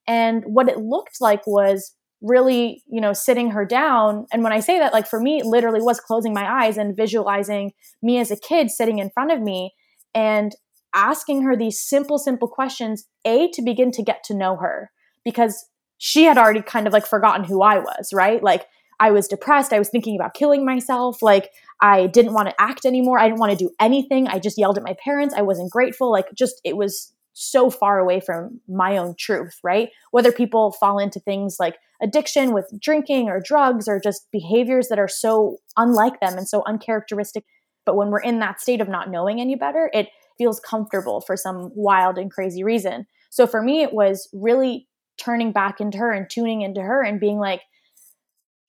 And 0.07 0.43
what 0.47 0.69
it 0.69 0.79
looked 0.79 1.21
like 1.21 1.47
was 1.47 1.93
really, 2.23 2.83
you 2.87 3.01
know, 3.01 3.13
sitting 3.13 3.51
her 3.51 3.65
down. 3.65 4.27
And 4.33 4.43
when 4.43 4.53
I 4.53 4.61
say 4.61 4.79
that, 4.79 4.93
like 4.93 5.07
for 5.07 5.21
me, 5.21 5.39
it 5.39 5.47
literally 5.47 5.83
was 5.83 6.01
closing 6.01 6.33
my 6.33 6.65
eyes 6.65 6.79
and 6.79 6.97
visualizing 6.97 7.73
me 8.03 8.19
as 8.19 8.31
a 8.31 8.37
kid 8.37 8.71
sitting 8.71 8.99
in 8.99 9.11
front 9.11 9.33
of 9.33 9.41
me 9.41 9.75
and 10.15 10.55
asking 10.95 11.43
her 11.43 11.57
these 11.57 11.81
simple, 11.81 12.19
simple 12.19 12.49
questions, 12.49 13.07
A, 13.25 13.51
to 13.53 13.63
begin 13.63 13.91
to 13.93 14.03
get 14.03 14.25
to 14.25 14.35
know 14.35 14.57
her 14.57 14.91
because 15.25 15.67
she 15.99 16.25
had 16.25 16.39
already 16.39 16.63
kind 16.63 16.87
of 16.87 16.93
like 16.93 17.07
forgotten 17.07 17.45
who 17.45 17.63
I 17.63 17.79
was, 17.79 18.13
right? 18.13 18.43
Like 18.43 18.67
I 18.99 19.11
was 19.11 19.29
depressed. 19.29 19.73
I 19.73 19.79
was 19.79 19.89
thinking 19.89 20.17
about 20.17 20.35
killing 20.35 20.65
myself. 20.65 21.23
Like 21.23 21.51
I 21.81 22.07
didn't 22.07 22.35
want 22.35 22.49
to 22.49 22.61
act 22.61 22.85
anymore. 22.87 23.19
I 23.19 23.29
didn't 23.29 23.41
want 23.41 23.53
to 23.53 23.65
do 23.65 23.71
anything. 23.81 24.27
I 24.29 24.39
just 24.39 24.59
yelled 24.59 24.79
at 24.79 24.85
my 24.85 24.97
parents. 25.03 25.35
I 25.37 25.43
wasn't 25.43 25.71
grateful. 25.71 26.11
Like 26.11 26.27
just 26.35 26.61
it 26.65 26.77
was 26.77 27.13
so 27.39 27.69
far 27.69 27.99
away 27.99 28.19
from 28.19 28.61
my 28.67 28.97
own 28.97 29.15
truth, 29.19 29.59
right? 29.63 29.91
Whether 30.11 30.33
people 30.33 30.73
fall 30.73 30.99
into 30.99 31.21
things 31.21 31.57
like 31.61 31.77
addiction 32.03 32.53
with 32.53 32.71
drinking 32.81 33.29
or 33.29 33.41
drugs 33.41 33.89
or 33.89 34.01
just 34.01 34.27
behaviors 34.33 34.89
that 34.89 34.99
are 34.99 35.09
so 35.09 35.59
unlike 35.77 36.19
them 36.21 36.39
and 36.39 36.49
so 36.49 36.63
uncharacteristic. 36.67 37.45
But 37.85 37.97
when 37.97 38.09
we're 38.09 38.21
in 38.21 38.39
that 38.39 38.61
state 38.61 38.81
of 38.81 38.89
not 38.89 39.11
knowing 39.11 39.41
any 39.41 39.55
better, 39.55 39.91
it 39.93 40.09
feels 40.39 40.61
comfortable 40.61 41.21
for 41.21 41.37
some 41.37 41.71
wild 41.75 42.17
and 42.17 42.31
crazy 42.31 42.65
reason. 42.65 43.07
So 43.29 43.47
for 43.47 43.61
me, 43.61 43.83
it 43.83 43.93
was 43.93 44.29
really 44.33 44.89
turning 45.19 45.53
back 45.53 45.81
into 45.81 45.99
her 45.99 46.13
and 46.13 46.29
tuning 46.29 46.63
into 46.63 46.81
her 46.81 47.03
and 47.03 47.21
being 47.21 47.39
like, 47.39 47.61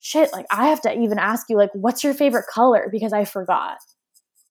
shit, 0.00 0.32
like 0.32 0.46
I 0.50 0.68
have 0.68 0.80
to 0.82 0.92
even 0.92 1.18
ask 1.18 1.46
you, 1.48 1.56
like, 1.56 1.70
what's 1.74 2.04
your 2.04 2.14
favorite 2.14 2.46
color? 2.52 2.88
Because 2.90 3.12
I 3.12 3.24
forgot. 3.24 3.78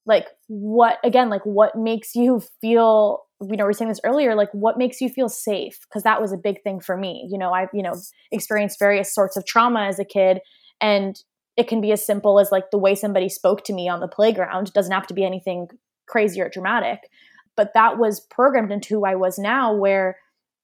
Like, 0.06 0.28
what, 0.48 1.00
again, 1.04 1.30
like, 1.30 1.44
what 1.44 1.76
makes 1.76 2.16
you 2.16 2.42
feel, 2.62 3.24
you 3.42 3.58
know, 3.58 3.66
we 3.66 3.70
are 3.70 3.74
saying 3.74 3.90
this 3.90 4.00
earlier, 4.06 4.36
like, 4.36 4.50
what 4.54 4.78
makes 4.78 5.02
you 5.02 5.10
feel 5.10 5.28
safe? 5.28 5.78
Because 5.82 6.04
that 6.04 6.22
was 6.22 6.32
a 6.32 6.38
big 6.38 6.64
thing 6.64 6.80
for 6.80 6.96
me. 6.96 7.28
You 7.30 7.38
know, 7.38 7.52
I've, 7.52 7.70
you 7.74 7.84
know, 7.84 7.94
experienced 8.32 8.80
various 8.80 9.14
sorts 9.14 9.36
of 9.36 9.46
trauma 9.46 9.82
as 9.82 10.00
a 10.00 10.06
kid. 10.06 10.40
And 10.80 11.22
it 11.58 11.68
can 11.68 11.82
be 11.82 11.92
as 11.92 12.06
simple 12.06 12.40
as 12.40 12.52
like 12.52 12.72
the 12.72 12.78
way 12.78 12.96
somebody 12.96 13.28
spoke 13.28 13.66
to 13.66 13.74
me 13.74 13.90
on 13.90 14.00
the 14.00 14.08
playground. 14.08 14.70
It 14.70 14.74
doesn't 14.74 14.94
have 14.94 15.08
to 15.08 15.14
be 15.14 15.26
anything 15.26 15.68
crazy 16.08 16.40
or 16.40 16.50
dramatic. 16.50 17.00
But 17.58 17.74
that 17.74 17.98
was 17.98 18.22
programmed 18.22 18.72
into 18.72 18.94
who 18.94 19.06
I 19.06 19.16
was 19.16 19.38
now, 19.38 19.76
where 19.76 20.18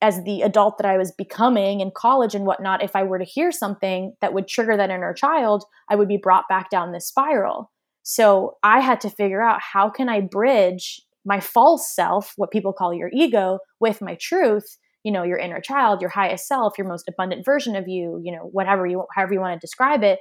as 0.03 0.21
the 0.25 0.41
adult 0.41 0.77
that 0.77 0.85
I 0.85 0.97
was 0.97 1.13
becoming 1.13 1.79
in 1.79 1.89
college 1.95 2.35
and 2.35 2.45
whatnot, 2.45 2.83
if 2.83 2.93
I 2.93 3.03
were 3.03 3.19
to 3.19 3.25
hear 3.25 3.53
something 3.53 4.13
that 4.19 4.33
would 4.33 4.49
trigger 4.49 4.75
that 4.75 4.89
inner 4.89 5.13
child, 5.13 5.63
I 5.89 5.95
would 5.95 6.09
be 6.09 6.19
brought 6.21 6.49
back 6.49 6.69
down 6.69 6.91
this 6.91 7.07
spiral. 7.07 7.71
So 8.03 8.57
I 8.63 8.81
had 8.81 8.99
to 9.01 9.09
figure 9.09 9.41
out 9.41 9.61
how 9.61 9.89
can 9.89 10.09
I 10.09 10.19
bridge 10.19 11.01
my 11.23 11.39
false 11.39 11.95
self, 11.95 12.33
what 12.35 12.51
people 12.51 12.73
call 12.73 12.93
your 12.93 13.09
ego, 13.13 13.59
with 13.79 14.01
my 14.01 14.15
truth, 14.15 14.77
you 15.05 15.11
know, 15.11 15.23
your 15.23 15.37
inner 15.37 15.61
child, 15.61 16.01
your 16.01 16.09
highest 16.09 16.49
self, 16.49 16.77
your 16.77 16.87
most 16.87 17.07
abundant 17.07 17.45
version 17.45 17.77
of 17.77 17.87
you, 17.87 18.19
you 18.21 18.33
know, 18.33 18.49
whatever 18.51 18.85
you 18.85 19.05
however 19.15 19.33
you 19.33 19.39
want 19.39 19.53
to 19.53 19.65
describe 19.65 20.03
it. 20.03 20.19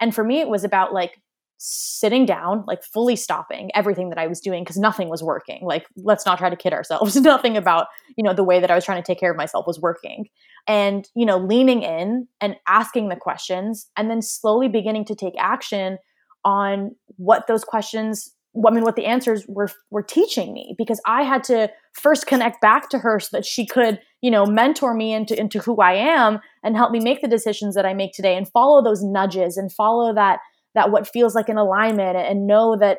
And 0.00 0.14
for 0.14 0.24
me 0.24 0.40
it 0.40 0.48
was 0.48 0.64
about 0.64 0.94
like 0.94 1.20
sitting 1.64 2.26
down, 2.26 2.64
like 2.66 2.82
fully 2.82 3.14
stopping 3.14 3.70
everything 3.72 4.08
that 4.08 4.18
I 4.18 4.26
was 4.26 4.40
doing 4.40 4.64
because 4.64 4.76
nothing 4.76 5.08
was 5.08 5.22
working. 5.22 5.60
Like, 5.64 5.86
let's 5.96 6.26
not 6.26 6.38
try 6.38 6.50
to 6.50 6.56
kid 6.56 6.72
ourselves. 6.72 7.14
nothing 7.20 7.56
about, 7.56 7.86
you 8.16 8.24
know, 8.24 8.34
the 8.34 8.42
way 8.42 8.58
that 8.58 8.68
I 8.68 8.74
was 8.74 8.84
trying 8.84 9.00
to 9.00 9.06
take 9.06 9.20
care 9.20 9.30
of 9.30 9.36
myself 9.36 9.64
was 9.64 9.80
working. 9.80 10.26
And, 10.66 11.08
you 11.14 11.24
know, 11.24 11.38
leaning 11.38 11.82
in 11.82 12.26
and 12.40 12.56
asking 12.66 13.10
the 13.10 13.16
questions 13.16 13.88
and 13.96 14.10
then 14.10 14.22
slowly 14.22 14.66
beginning 14.66 15.04
to 15.04 15.14
take 15.14 15.34
action 15.38 15.98
on 16.44 16.96
what 17.16 17.46
those 17.46 17.62
questions 17.62 18.34
I 18.54 18.70
mean, 18.70 18.84
what 18.84 18.96
the 18.96 19.06
answers 19.06 19.46
were 19.48 19.70
were 19.90 20.02
teaching 20.02 20.52
me 20.52 20.74
because 20.76 21.00
I 21.06 21.22
had 21.22 21.42
to 21.44 21.70
first 21.94 22.26
connect 22.26 22.60
back 22.60 22.90
to 22.90 22.98
her 22.98 23.18
so 23.18 23.28
that 23.32 23.46
she 23.46 23.64
could, 23.66 23.98
you 24.20 24.30
know, 24.30 24.44
mentor 24.44 24.92
me 24.92 25.14
into 25.14 25.38
into 25.38 25.58
who 25.58 25.80
I 25.80 25.94
am 25.94 26.38
and 26.62 26.76
help 26.76 26.90
me 26.90 27.00
make 27.00 27.22
the 27.22 27.28
decisions 27.28 27.74
that 27.76 27.86
I 27.86 27.94
make 27.94 28.12
today 28.12 28.36
and 28.36 28.46
follow 28.46 28.82
those 28.82 29.02
nudges 29.02 29.56
and 29.56 29.72
follow 29.72 30.12
that 30.14 30.40
that 30.74 30.90
what 30.90 31.08
feels 31.08 31.34
like 31.34 31.48
an 31.48 31.58
alignment 31.58 32.16
and 32.16 32.46
know 32.46 32.76
that 32.78 32.98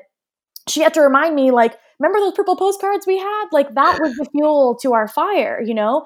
she 0.70 0.82
had 0.82 0.94
to 0.94 1.02
remind 1.02 1.36
me 1.36 1.52
like 1.52 1.78
remember 2.00 2.20
those 2.20 2.34
purple 2.34 2.56
postcards 2.56 3.08
we 3.08 3.18
had? 3.18 3.46
Like 3.52 3.74
that 3.76 4.00
was 4.02 4.16
the 4.16 4.26
fuel 4.32 4.78
to 4.82 4.94
our 4.94 5.08
fire 5.08 5.62
you 5.64 5.74
know? 5.74 6.06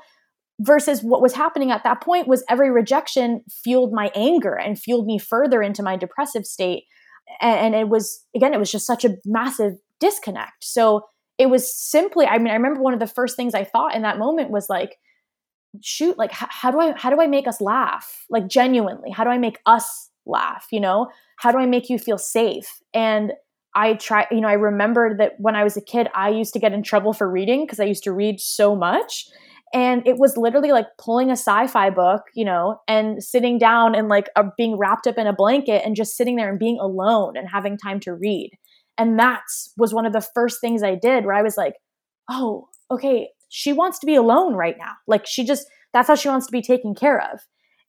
Versus 0.59 1.01
what 1.03 1.22
was 1.22 1.34
happening 1.34 1.70
at 1.70 1.84
that 1.84 2.01
point 2.01 2.28
was 2.28 2.43
every 2.49 2.72
rejection 2.72 3.43
fueled 3.63 3.93
my 3.93 4.11
anger 4.15 4.55
and 4.55 4.80
fueled 4.80 5.05
me 5.05 5.20
further 5.20 5.61
into 5.61 5.84
my 5.84 5.95
depressive 5.95 6.45
state. 6.45 6.86
And, 7.41 7.76
it 7.76 7.89
was 7.89 8.26
again 8.36 8.53
it 8.53 8.59
was 8.59 8.72
just 8.72 8.88
such 8.88 9.05
a 9.05 9.18
massive 9.26 9.74
disconnect. 9.99 10.63
So 10.63 11.03
it 11.38 11.51
was 11.51 11.72
simply 11.72 12.26
i 12.26 12.38
mean 12.38 12.49
i 12.49 12.55
remember 12.55 12.82
one 12.82 12.93
of 12.93 12.99
the 12.99 13.05
first 13.05 13.36
things 13.36 13.53
i 13.53 13.63
thought 13.63 13.95
in 13.95 14.01
that 14.01 14.18
moment 14.18 14.49
was 14.49 14.68
like 14.70 14.97
shoot 15.82 16.18
like 16.18 16.32
how, 16.32 16.72
do 16.72 16.80
i 16.80 16.93
how 16.97 17.09
do 17.09 17.22
i 17.22 17.28
make 17.28 17.47
us 17.47 17.61
laugh? 17.61 18.26
Like 18.30 18.47
genuinely 18.47 19.11
how 19.11 19.24
do 19.24 19.30
i 19.30 19.38
make 19.38 19.59
us 19.65 20.09
laugh 20.28 20.67
you 20.71 20.80
know? 20.80 21.07
How 21.38 21.51
do 21.51 21.57
i 21.57 21.65
make 21.65 21.89
you 21.89 21.99
feel 21.99 22.17
safe? 22.17 22.82
And 22.93 23.34
i 23.75 23.93
try 23.93 24.25
you 24.32 24.41
know 24.41 24.47
i 24.47 24.53
remembered 24.53 25.19
that 25.19 25.34
when 25.38 25.55
i 25.55 25.63
was 25.63 25.78
a 25.78 25.82
kid 25.82 26.07
i 26.15 26.30
used 26.30 26.53
to 26.53 26.59
get 26.59 26.73
in 26.73 26.82
trouble 26.82 27.13
for 27.13 27.30
reading 27.30 27.65
because 27.65 27.80
i 27.80 27.84
used 27.84 28.03
to 28.03 28.13
read 28.13 28.39
so 28.39 28.75
much. 28.75 29.28
And 29.73 30.07
it 30.07 30.17
was 30.17 30.38
literally 30.38 30.71
like 30.71 30.88
pulling 30.97 31.30
a 31.30 31.34
sci-fi 31.34 31.89
book 31.89 32.21
you 32.34 32.45
know 32.45 32.80
and 32.88 33.21
sitting 33.23 33.57
down 33.57 33.95
and 33.95 34.07
like 34.07 34.30
being 34.57 34.78
wrapped 34.78 35.07
up 35.07 35.17
in 35.17 35.28
a 35.28 35.34
blanket 35.34 35.84
and 35.86 35.95
just 35.95 36.15
sitting 36.15 36.38
there 36.38 36.49
and 36.49 36.59
being 36.59 36.80
alone 36.80 37.36
and 37.38 37.49
having 37.49 37.78
time 37.78 37.99
to 38.01 38.13
read. 38.13 38.51
And 38.97 39.19
that 39.19 39.43
was 39.78 39.93
one 39.93 40.05
of 40.05 40.13
the 40.13 40.28
first 40.34 40.59
things 40.61 40.82
i 40.84 40.95
did 40.95 41.25
where 41.25 41.36
i 41.36 41.41
was 41.41 41.57
like 41.57 41.75
oh 42.30 42.67
okay 42.89 43.30
she 43.49 43.73
wants 43.73 43.99
to 43.99 44.05
be 44.05 44.15
alone 44.15 44.53
right 44.53 44.75
now. 44.78 44.93
Like 45.07 45.25
she 45.25 45.43
just 45.43 45.67
that's 45.93 46.07
how 46.07 46.15
she 46.15 46.30
wants 46.30 46.45
to 46.47 46.51
be 46.51 46.61
taken 46.61 46.93
care 46.93 47.19
of. 47.34 47.39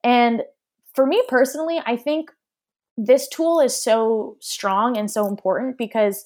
And 0.05 0.43
for 0.95 1.07
me 1.07 1.23
personally, 1.29 1.81
I 1.85 1.97
think 1.97 2.31
this 2.97 3.29
tool 3.29 3.61
is 3.61 3.81
so 3.81 4.37
strong 4.41 4.97
and 4.97 5.11
so 5.11 5.27
important 5.27 5.79
because 5.79 6.25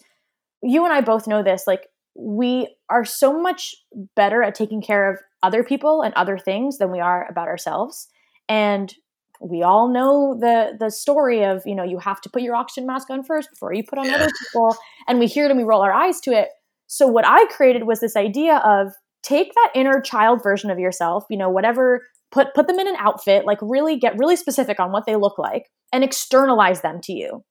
you 0.62 0.84
and 0.84 0.92
I 0.92 1.00
both 1.00 1.26
know 1.26 1.42
this. 1.42 1.66
Like, 1.66 1.88
we 2.14 2.74
are 2.88 3.04
so 3.04 3.38
much 3.38 3.74
better 4.16 4.42
at 4.42 4.54
taking 4.54 4.82
care 4.82 5.10
of 5.10 5.18
other 5.42 5.64
people 5.64 6.02
and 6.02 6.14
other 6.14 6.38
things 6.38 6.78
than 6.78 6.90
we 6.90 7.00
are 7.00 7.26
about 7.28 7.48
ourselves. 7.48 8.08
And 8.48 8.94
we 9.42 9.62
all 9.62 9.88
know 9.88 10.36
the 10.38 10.76
the 10.78 10.90
story 10.90 11.44
of 11.44 11.62
you 11.66 11.74
know 11.74 11.82
you 11.82 11.98
have 11.98 12.20
to 12.20 12.30
put 12.30 12.42
your 12.42 12.54
oxygen 12.54 12.86
mask 12.86 13.10
on 13.10 13.24
first 13.24 13.50
before 13.50 13.72
you 13.72 13.82
put 13.82 13.98
on 13.98 14.06
yeah. 14.06 14.14
other 14.14 14.28
people 14.40 14.76
and 15.08 15.18
we 15.18 15.26
hear 15.26 15.46
it 15.46 15.50
and 15.50 15.58
we 15.58 15.64
roll 15.64 15.82
our 15.82 15.92
eyes 15.92 16.20
to 16.20 16.30
it 16.30 16.48
so 16.86 17.06
what 17.06 17.26
i 17.26 17.44
created 17.46 17.84
was 17.84 18.00
this 18.00 18.14
idea 18.14 18.58
of 18.58 18.92
take 19.22 19.52
that 19.54 19.72
inner 19.74 20.00
child 20.00 20.42
version 20.42 20.70
of 20.70 20.78
yourself 20.78 21.24
you 21.28 21.36
know 21.36 21.50
whatever 21.50 22.06
put 22.32 22.54
put 22.54 22.66
them 22.66 22.78
in 22.78 22.88
an 22.88 22.96
outfit 22.98 23.44
like 23.44 23.58
really 23.60 23.96
get 23.96 24.18
really 24.18 24.36
specific 24.36 24.80
on 24.80 24.92
what 24.92 25.06
they 25.06 25.16
look 25.16 25.38
like 25.38 25.70
and 25.92 26.02
externalize 26.02 26.80
them 26.80 27.00
to 27.02 27.12
you. 27.12 27.44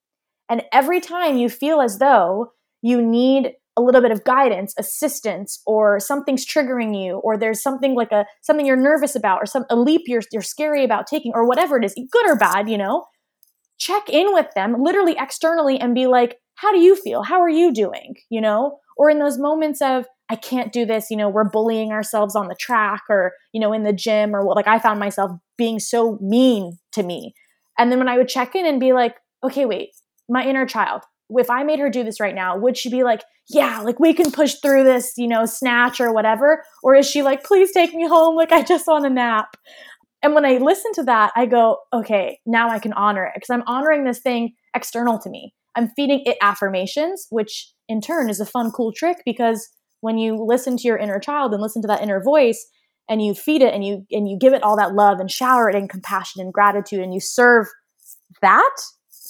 And 0.50 0.64
every 0.74 1.00
time 1.00 1.38
you 1.38 1.50
feel 1.50 1.82
as 1.82 2.00
though 2.00 2.52
you 2.82 3.02
need 3.02 3.54
a 3.78 3.82
little 3.82 4.02
bit 4.02 4.12
of 4.12 4.26
guidance 4.26 4.74
assistance 4.78 5.62
or 5.66 6.00
something's 6.00 6.46
triggering 6.46 7.00
you 7.02 7.18
or 7.20 7.38
there's 7.38 7.64
something 7.64 7.96
like 7.96 8.12
a 8.12 8.26
something 8.42 8.66
you're 8.66 8.76
nervous 8.76 9.16
about 9.16 9.40
or 9.42 9.46
some 9.46 9.64
a 9.70 9.76
leap 9.78 10.02
you're, 10.08 10.22
you're 10.34 10.42
scary 10.42 10.84
about 10.84 11.08
taking 11.08 11.32
or 11.34 11.48
whatever 11.48 11.78
it 11.78 11.86
is 11.86 11.96
good 12.12 12.30
or 12.30 12.36
bad 12.36 12.70
you 12.70 12.78
know 12.78 13.06
check 13.80 14.10
in 14.10 14.34
with 14.34 14.48
them 14.56 14.76
literally 14.84 15.16
externally 15.18 15.80
and 15.80 15.96
be 15.96 16.06
like 16.06 16.38
how 16.62 16.72
do 16.72 16.80
you 16.80 16.96
feel? 16.96 17.24
How 17.24 17.42
are 17.42 17.50
you 17.50 17.74
doing? 17.74 18.16
you 18.30 18.40
know? 18.40 18.78
Or 18.98 19.10
in 19.10 19.18
those 19.18 19.40
moments 19.40 19.82
of 19.82 20.06
I 20.32 20.38
can't 20.38 20.72
do 20.72 20.86
this, 20.86 21.12
you 21.12 21.18
know, 21.18 21.28
we're 21.28 21.50
bullying 21.50 21.92
ourselves 21.92 22.38
on 22.38 22.48
the 22.48 22.56
track 22.56 23.02
or, 23.10 23.34
you 23.52 23.60
know, 23.60 23.74
in 23.74 23.84
the 23.84 23.92
gym 23.92 24.34
or 24.34 24.46
what 24.46 24.56
like 24.56 24.68
I 24.68 24.80
found 24.80 24.98
myself 24.98 25.32
being 25.58 25.78
so 25.78 26.18
mean 26.22 26.80
to 26.94 27.04
me. 27.04 27.34
And 27.78 27.92
then 27.92 28.00
when 28.00 28.08
I 28.08 28.16
would 28.16 28.30
check 28.30 28.56
in 28.56 28.66
and 28.66 28.80
be 28.80 28.94
like, 28.94 29.16
okay, 29.44 29.66
wait, 29.66 29.90
my 30.30 30.46
inner 30.46 30.66
child, 30.66 31.02
if 31.32 31.50
I 31.50 31.64
made 31.64 31.80
her 31.80 31.90
do 31.90 32.06
this 32.06 32.22
right 32.22 32.34
now, 32.34 32.58
would 32.58 32.78
she 32.78 32.90
be 32.90 33.04
like, 33.04 33.24
yeah, 33.50 33.82
like 33.82 34.00
we 34.00 34.14
can 34.14 34.32
push 34.32 34.56
through 34.62 34.86
this, 34.86 35.18
you 35.18 35.28
know, 35.28 35.46
snatch 35.46 36.00
or 36.00 36.14
whatever? 36.14 36.64
Or 36.82 36.96
is 36.96 37.10
she 37.10 37.24
like, 37.24 37.44
please 37.44 37.74
take 37.74 37.94
me 37.94 38.08
home? 38.08 38.38
Like 38.38 38.54
I 38.54 38.64
just 38.64 38.88
want 38.88 39.06
a 39.06 39.10
nap. 39.10 39.58
And 40.24 40.34
when 40.34 40.46
I 40.46 40.60
listen 40.60 40.94
to 40.94 41.04
that, 41.04 41.34
I 41.36 41.46
go, 41.46 41.80
okay, 41.92 42.40
now 42.46 42.70
I 42.70 42.80
can 42.80 42.94
honor 42.94 43.26
it 43.26 43.34
because 43.36 43.50
I'm 43.50 43.64
honoring 43.68 44.06
this 44.06 44.20
thing 44.20 44.54
external 44.74 45.20
to 45.20 45.30
me. 45.30 45.54
I'm 45.76 45.90
feeding 45.90 46.22
it 46.26 46.38
affirmations, 46.42 47.28
which 47.32 47.70
in 47.90 48.00
turn 48.00 48.30
is 48.30 48.40
a 48.40 48.46
fun, 48.46 48.72
cool 48.72 48.94
trick 48.94 49.18
because 49.26 49.68
when 50.02 50.18
you 50.18 50.36
listen 50.36 50.78
to 50.78 50.88
your 50.88 50.98
inner 50.98 51.20
child 51.20 51.54
and 51.54 51.62
listen 51.62 51.82
to 51.82 51.88
that 51.88 52.02
inner 52.02 52.22
voice 52.22 52.68
and 53.10 53.24
you 53.24 53.34
feed 53.34 53.62
it 53.62 53.74
and 53.74 53.86
you 53.86 54.06
and 54.12 54.30
you 54.30 54.38
give 54.38 54.54
it 54.54 54.64
all 54.64 54.78
that 54.78 54.94
love 54.94 55.20
and 55.20 55.32
shower 55.32 55.70
it 55.70 55.76
in 55.76 55.88
compassion 55.88 56.42
and 56.42 56.54
gratitude 56.54 57.00
and 57.00 57.14
you 57.14 57.20
serve 57.20 57.68
that 58.42 58.76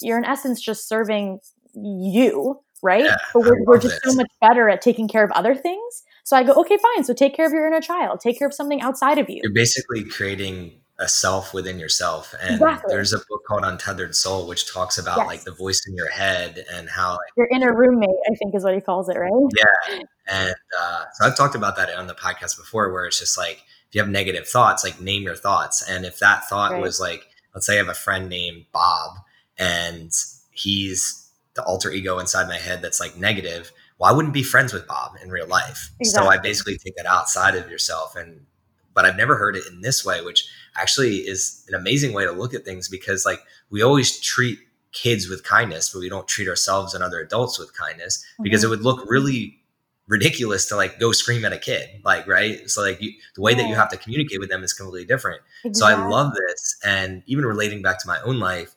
you're 0.02 0.18
in 0.18 0.26
essence 0.26 0.62
just 0.62 0.88
serving 0.88 1.40
you 1.74 2.60
right? 2.84 3.04
Yeah, 3.06 3.18
but 3.34 3.42
we're, 3.42 3.64
we're 3.64 3.80
just 3.80 3.96
it. 3.96 4.02
so 4.04 4.16
much 4.16 4.28
better 4.40 4.70
at 4.70 4.82
taking 4.82 5.08
care 5.08 5.24
of 5.24 5.32
other 5.32 5.56
things. 5.56 6.04
So 6.24 6.38
i 6.38 6.44
go 6.44 6.54
okay 6.54 6.78
fine. 6.78 7.04
So 7.04 7.14
take 7.14 7.36
care 7.36 7.46
of 7.46 7.52
your 7.52 7.68
inner 7.68 7.82
child. 7.82 8.20
Take 8.22 8.38
care 8.38 8.48
of 8.48 8.54
something 8.54 8.82
outside 8.82 9.18
of 9.18 9.30
you. 9.30 9.42
You're 9.44 9.54
basically 9.54 10.04
creating 10.04 10.81
a 11.02 11.08
self 11.08 11.54
within 11.54 11.80
yourself. 11.80 12.34
And 12.42 12.56
exactly. 12.56 12.94
there's 12.94 13.12
a 13.12 13.18
book 13.18 13.44
called 13.48 13.64
Untethered 13.66 14.16
Soul, 14.16 14.48
which 14.48 14.72
talks 14.72 15.00
about 15.00 15.18
yes. 15.18 15.28
like 15.28 15.44
the 15.44 15.52
voice 15.52 15.84
in 15.88 15.96
your 15.96 16.10
head 16.10 16.64
and 16.72 16.88
how 16.88 17.14
like, 17.14 17.20
your 17.36 17.48
inner 17.48 17.76
roommate, 17.76 18.10
I 18.30 18.36
think 18.36 18.54
is 18.54 18.64
what 18.64 18.76
he 18.76 18.82
calls 18.82 19.10
it, 19.10 19.18
right? 19.18 19.32
Yeah. 19.58 20.04
And 20.28 20.56
uh, 20.80 21.04
so 21.14 21.26
I've 21.26 21.36
talked 21.36 21.56
about 21.56 21.76
that 21.78 21.94
on 21.94 22.06
the 22.06 22.14
podcast 22.14 22.56
before, 22.56 22.94
where 22.94 23.06
it's 23.06 23.20
just 23.20 23.38
like, 23.38 23.64
if 23.90 23.96
you 23.96 24.02
have 24.02 24.10
negative 24.10 24.48
thoughts, 24.48 24.84
like 24.84 25.02
name 25.02 25.24
your 25.24 25.36
thoughts. 25.36 25.82
And 25.90 26.06
if 26.06 26.20
that 26.20 26.48
thought 26.48 26.72
right. 26.72 26.82
was 26.82 27.00
like, 27.00 27.26
let's 27.56 27.66
say 27.66 27.74
I 27.74 27.78
have 27.78 27.90
a 27.90 27.96
friend 27.96 28.30
named 28.30 28.66
Bob 28.72 29.18
and 29.58 30.12
he's 30.52 31.30
the 31.56 31.64
alter 31.64 31.92
ego 31.92 32.20
inside 32.20 32.48
my 32.48 32.58
head 32.58 32.82
that's 32.82 33.00
like 33.00 33.18
negative. 33.18 33.72
Well, 33.98 34.12
I 34.12 34.16
wouldn't 34.16 34.34
be 34.34 34.44
friends 34.44 34.72
with 34.72 34.88
Bob 34.88 35.14
in 35.22 35.30
real 35.30 35.48
life. 35.48 35.92
Exactly. 36.00 36.26
So 36.26 36.30
I 36.30 36.38
basically 36.38 36.78
take 36.78 36.96
that 36.96 37.06
outside 37.08 37.56
of 37.56 37.70
yourself 37.70 38.16
and 38.16 38.46
but 38.94 39.06
I've 39.06 39.18
never 39.18 39.36
heard 39.36 39.56
it 39.56 39.64
in 39.72 39.82
this 39.82 40.06
way, 40.06 40.22
which 40.22 40.48
actually 40.76 41.18
is 41.18 41.66
an 41.68 41.76
amazing 41.76 42.14
way 42.14 42.26
to 42.26 42.32
look 42.32 42.54
at 42.54 42.66
things 42.66 42.88
because 42.88 43.26
like 43.26 43.40
we 43.70 43.82
always 43.82 44.20
treat 44.20 44.60
kids 44.92 45.30
with 45.30 45.44
kindness, 45.44 45.90
but 45.92 46.00
we 46.00 46.10
don't 46.10 46.28
treat 46.28 46.48
ourselves 46.48 46.94
and 46.94 47.04
other 47.04 47.20
adults 47.20 47.58
with 47.58 47.74
kindness 47.74 48.18
mm-hmm. 48.18 48.44
because 48.44 48.64
it 48.64 48.70
would 48.70 48.82
look 48.82 49.10
really 49.10 49.62
ridiculous 50.08 50.66
to 50.66 50.76
like 50.76 51.00
go 51.00 51.14
scream 51.14 51.46
at 51.46 51.54
a 51.54 51.58
kid 51.58 51.88
like 52.04 52.28
right 52.28 52.70
so 52.70 52.82
like 52.82 53.02
you, 53.02 53.14
the 53.36 53.42
way 53.42 53.54
yeah. 53.54 53.60
that 53.60 53.70
you 53.70 53.76
have 53.76 53.90
to 53.90 53.96
communicate 53.96 54.42
with 54.42 54.50
them 54.50 54.62
is 54.62 54.74
completely 54.74 55.06
different 55.06 55.42
exactly. 55.64 55.74
so 55.74 55.86
i 56.04 56.10
love 56.10 56.34
this 56.34 56.78
and 56.84 57.24
even 57.28 57.46
relating 57.46 57.82
back 57.82 57.98
to 57.98 58.08
my 58.08 58.20
own 58.24 58.38
life 58.38 58.76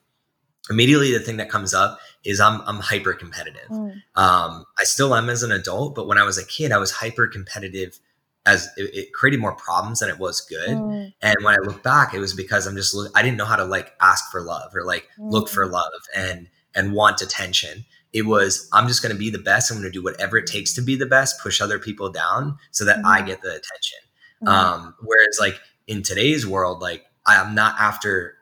immediately 0.71 1.13
the 1.13 1.19
thing 1.19 1.39
that 1.39 1.49
comes 1.49 1.75
up 1.75 1.99
is 2.25 2.39
i'm, 2.39 2.61
I'm 2.67 2.79
hyper 2.79 3.15
competitive 3.15 3.69
mm. 3.69 4.01
um, 4.15 4.65
i 4.79 4.85
still 4.85 5.13
am 5.13 5.29
as 5.29 5.43
an 5.43 5.51
adult 5.51 5.97
but 5.97 6.07
when 6.07 6.19
i 6.19 6.23
was 6.23 6.39
a 6.39 6.47
kid 6.47 6.71
i 6.71 6.79
was 6.79 6.93
hyper 6.93 7.27
competitive 7.27 7.99
as 8.47 8.69
it, 8.77 8.95
it, 8.95 9.13
created 9.13 9.41
more 9.41 9.55
problems 9.55 10.01
than 10.01 10.11
it 10.11 10.19
was 10.19 10.41
good. 10.41 10.69
Mm. 10.69 11.13
And 11.23 11.37
when 11.43 11.55
I 11.55 11.59
look 11.63 11.83
back, 11.83 12.13
it 12.13 12.21
was 12.21 12.35
because 12.35 12.67
I'm 12.67 12.77
just 12.77 12.97
I 13.15 13.23
didn't 13.23 13.39
know 13.39 13.45
how 13.45 13.57
to 13.57 13.65
like 13.65 13.95
ask 14.01 14.31
for 14.31 14.43
love 14.43 14.75
or 14.75 14.85
like 14.85 15.09
mm. 15.19 15.31
look 15.31 15.49
for 15.49 15.67
mm. 15.67 15.73
love 15.73 15.93
and 16.15 16.49
and 16.75 16.93
want 16.93 17.23
attention. 17.23 17.85
It 18.13 18.27
was 18.27 18.69
I'm 18.73 18.87
just 18.87 19.03
going 19.03 19.15
to 19.15 19.19
be 19.19 19.31
the 19.31 19.39
best. 19.39 19.71
I'm 19.71 19.79
going 19.79 19.91
to 19.91 19.99
do 19.99 20.03
whatever 20.03 20.37
it 20.37 20.47
takes 20.47 20.75
to 20.75 20.83
be 20.83 20.97
the 20.97 21.07
best, 21.07 21.41
push 21.41 21.61
other 21.61 21.79
people 21.79 22.11
down 22.11 22.59
so 22.71 22.85
that 22.85 22.99
mm. 22.99 23.07
I 23.07 23.23
get 23.23 23.41
the 23.43 23.51
attention. 23.51 23.99
Mm. 24.43 24.49
Um, 24.49 24.95
whereas 25.01 25.39
like 25.41 25.59
in 25.87 26.03
today's 26.03 26.47
world, 26.47 26.81
like 26.81 27.07
I 27.27 27.37
am 27.37 27.55
not 27.55 27.77
after 27.79 28.37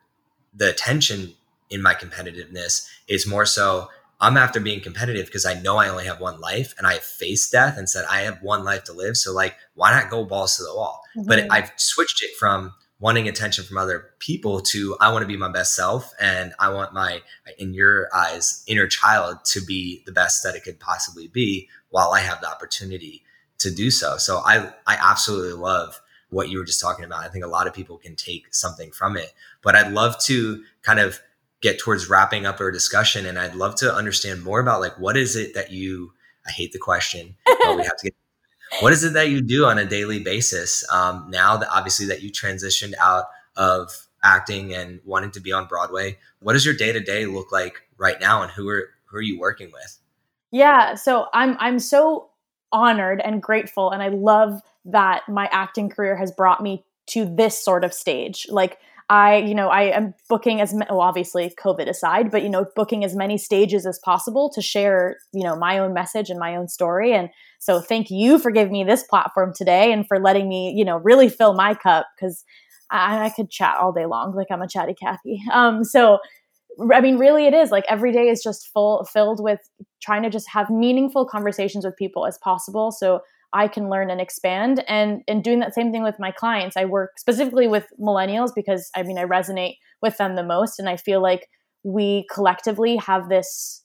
the 0.55 0.68
attention 0.68 1.34
in 1.70 1.80
my 1.80 1.94
competitiveness. 1.94 2.88
It's 3.09 3.26
more 3.26 3.46
so 3.46 3.88
I'm 4.23 4.37
after 4.37 4.61
being 4.61 4.81
competitive 4.81 5.27
because 5.27 5.45
I 5.45 5.61
know 5.61 5.79
I 5.79 5.89
only 5.89 6.07
have 6.07 6.20
one 6.20 6.41
life 6.41 6.75
and 6.79 6.87
I 6.87 6.95
have 6.95 7.03
faced 7.03 7.51
death 7.51 7.77
and 7.77 7.91
said 7.91 8.05
I 8.09 8.20
have 8.20 8.41
one 8.41 8.62
life 8.62 8.85
to 8.85 8.93
live. 8.93 9.16
So 9.16 9.35
like, 9.35 9.57
why 9.75 9.91
not 9.91 10.11
go 10.11 10.25
balls 10.25 10.57
to 10.57 10.62
the 10.62 10.75
wall? 10.75 11.03
Mm-hmm. 11.16 11.29
But 11.29 11.51
I've 11.51 11.73
switched 11.77 12.23
it 12.23 12.31
from 12.39 12.73
wanting 13.01 13.27
attention 13.27 13.64
from 13.64 13.79
other 13.79 14.11
people 14.20 14.61
to 14.61 14.97
I 15.01 15.11
want 15.12 15.23
to 15.23 15.27
be 15.27 15.37
my 15.37 15.51
best 15.51 15.75
self 15.75 16.12
and 16.20 16.53
I 16.61 16.73
want 16.73 16.95
my 16.95 17.20
in 17.59 17.75
your 17.75 18.09
eyes 18.14 18.62
inner 18.68 18.87
child 18.87 19.45
to 19.47 19.61
be 19.61 20.05
the 20.07 20.12
best 20.12 20.45
that 20.45 20.55
it 20.55 20.62
could 20.62 20.79
possibly 20.79 21.27
be 21.27 21.68
while 21.91 22.12
I 22.12 22.20
have 22.20 22.41
the 22.41 22.49
opportunity 22.49 23.25
to 23.59 23.75
do 23.75 23.91
so. 23.91 24.18
So 24.18 24.39
I 24.45 24.73
I 24.87 24.97
absolutely 25.01 25.61
love 25.61 26.01
what 26.31 26.49
you 26.49 26.59
were 26.59 26.64
just 26.64 26.81
talking 26.81 27.05
about. 27.05 27.25
I 27.25 27.29
think 27.29 27.45
a 27.45 27.49
lot 27.49 27.66
of 27.66 27.75
people 27.75 27.99
can 27.99 28.14
take 28.14 28.55
something 28.55 28.93
from 28.93 29.16
it. 29.16 29.33
But 29.62 29.75
I'd 29.75 29.93
love 29.93 30.16
to 30.27 30.62
kind 30.83 31.01
of 31.01 31.20
get 31.62 31.78
towards 31.78 32.10
wrapping 32.10 32.44
up 32.44 32.60
our 32.60 32.70
discussion 32.70 33.24
and 33.24 33.38
I'd 33.38 33.54
love 33.54 33.76
to 33.76 33.94
understand 33.94 34.42
more 34.42 34.60
about 34.60 34.80
like 34.80 34.98
what 34.98 35.16
is 35.16 35.36
it 35.36 35.54
that 35.54 35.72
you 35.72 36.12
I 36.46 36.50
hate 36.50 36.72
the 36.72 36.78
question, 36.78 37.36
but 37.46 37.76
we 37.76 37.84
have 37.84 37.96
to 37.98 38.06
get 38.06 38.14
what 38.80 38.92
is 38.92 39.04
it 39.04 39.12
that 39.12 39.30
you 39.30 39.40
do 39.40 39.64
on 39.64 39.78
a 39.78 39.84
daily 39.84 40.18
basis 40.18 40.84
um, 40.90 41.26
now 41.30 41.56
that 41.56 41.68
obviously 41.70 42.06
that 42.06 42.22
you 42.22 42.30
transitioned 42.30 42.94
out 43.00 43.26
of 43.56 44.08
acting 44.24 44.74
and 44.74 45.00
wanting 45.04 45.30
to 45.32 45.40
be 45.40 45.52
on 45.52 45.66
broadway? 45.66 46.18
What 46.40 46.54
does 46.54 46.64
your 46.64 46.74
day-to-day 46.74 47.26
look 47.26 47.52
like 47.52 47.82
right 47.96 48.20
now 48.20 48.42
and 48.42 48.50
who 48.50 48.68
are 48.68 48.90
who 49.06 49.18
are 49.18 49.22
you 49.22 49.38
working 49.38 49.70
with? 49.72 49.98
Yeah 50.50 50.96
so 50.96 51.28
i'm 51.32 51.56
i'm 51.60 51.78
so 51.78 52.30
honored 52.72 53.20
and 53.20 53.42
grateful 53.42 53.90
and 53.90 54.02
i 54.02 54.08
love 54.08 54.60
that 54.84 55.22
my 55.28 55.46
acting 55.52 55.88
career 55.88 56.16
has 56.16 56.32
brought 56.32 56.62
me 56.62 56.84
to 57.06 57.24
this 57.24 57.62
sort 57.62 57.84
of 57.84 57.92
stage. 57.92 58.46
Like 58.48 58.78
I, 59.12 59.36
you 59.36 59.54
know, 59.54 59.68
I 59.68 59.94
am 59.94 60.14
booking 60.30 60.62
as 60.62 60.72
well, 60.72 61.02
obviously 61.02 61.52
COVID 61.62 61.86
aside, 61.86 62.30
but 62.30 62.42
you 62.42 62.48
know, 62.48 62.64
booking 62.74 63.04
as 63.04 63.14
many 63.14 63.36
stages 63.36 63.84
as 63.84 64.00
possible 64.02 64.50
to 64.54 64.62
share, 64.62 65.18
you 65.34 65.44
know, 65.44 65.54
my 65.54 65.78
own 65.78 65.92
message 65.92 66.30
and 66.30 66.40
my 66.40 66.56
own 66.56 66.66
story. 66.66 67.12
And 67.12 67.28
so, 67.58 67.78
thank 67.78 68.06
you 68.08 68.38
for 68.38 68.50
giving 68.50 68.72
me 68.72 68.84
this 68.84 69.02
platform 69.02 69.52
today 69.54 69.92
and 69.92 70.08
for 70.08 70.18
letting 70.18 70.48
me, 70.48 70.72
you 70.74 70.82
know, 70.82 70.96
really 70.96 71.28
fill 71.28 71.52
my 71.52 71.74
cup 71.74 72.06
because 72.16 72.42
I, 72.90 73.26
I, 73.26 73.28
could 73.28 73.50
chat 73.50 73.76
all 73.76 73.92
day 73.92 74.06
long, 74.06 74.34
like 74.34 74.46
I'm 74.50 74.62
a 74.62 74.68
chatty 74.68 74.94
Cathy. 74.94 75.42
Um, 75.52 75.84
so, 75.84 76.18
I 76.90 77.02
mean, 77.02 77.18
really, 77.18 77.44
it 77.46 77.52
is 77.52 77.70
like 77.70 77.84
every 77.90 78.12
day 78.12 78.30
is 78.30 78.42
just 78.42 78.70
full 78.72 79.06
filled 79.12 79.42
with 79.42 79.60
trying 80.02 80.22
to 80.22 80.30
just 80.30 80.48
have 80.48 80.70
meaningful 80.70 81.26
conversations 81.26 81.84
with 81.84 81.98
people 81.98 82.26
as 82.26 82.38
possible. 82.38 82.90
So 82.90 83.20
I 83.53 83.68
can 83.68 83.90
learn 83.90 84.11
and 84.11 84.20
expand. 84.20 84.84
And 84.88 85.22
and 85.28 85.44
doing 85.44 85.61
that 85.61 85.74
same 85.74 85.92
thing 85.92 86.03
with 86.03 86.18
my 86.18 86.30
clients. 86.30 86.76
I 86.76 86.84
work 86.84 87.18
specifically 87.18 87.68
with 87.68 87.86
millennials 88.00 88.50
because 88.55 88.90
I 88.94 89.03
mean 89.03 89.18
I 89.18 89.24
resonate 89.24 89.76
with 90.00 90.16
them 90.18 90.36
the 90.36 90.44
most. 90.44 90.78
And 90.78 90.88
I 90.88 90.96
feel 90.96 91.22
like 91.22 91.48
we 91.84 92.26
collectively 92.32 92.96
have 92.96 93.28
this 93.28 93.82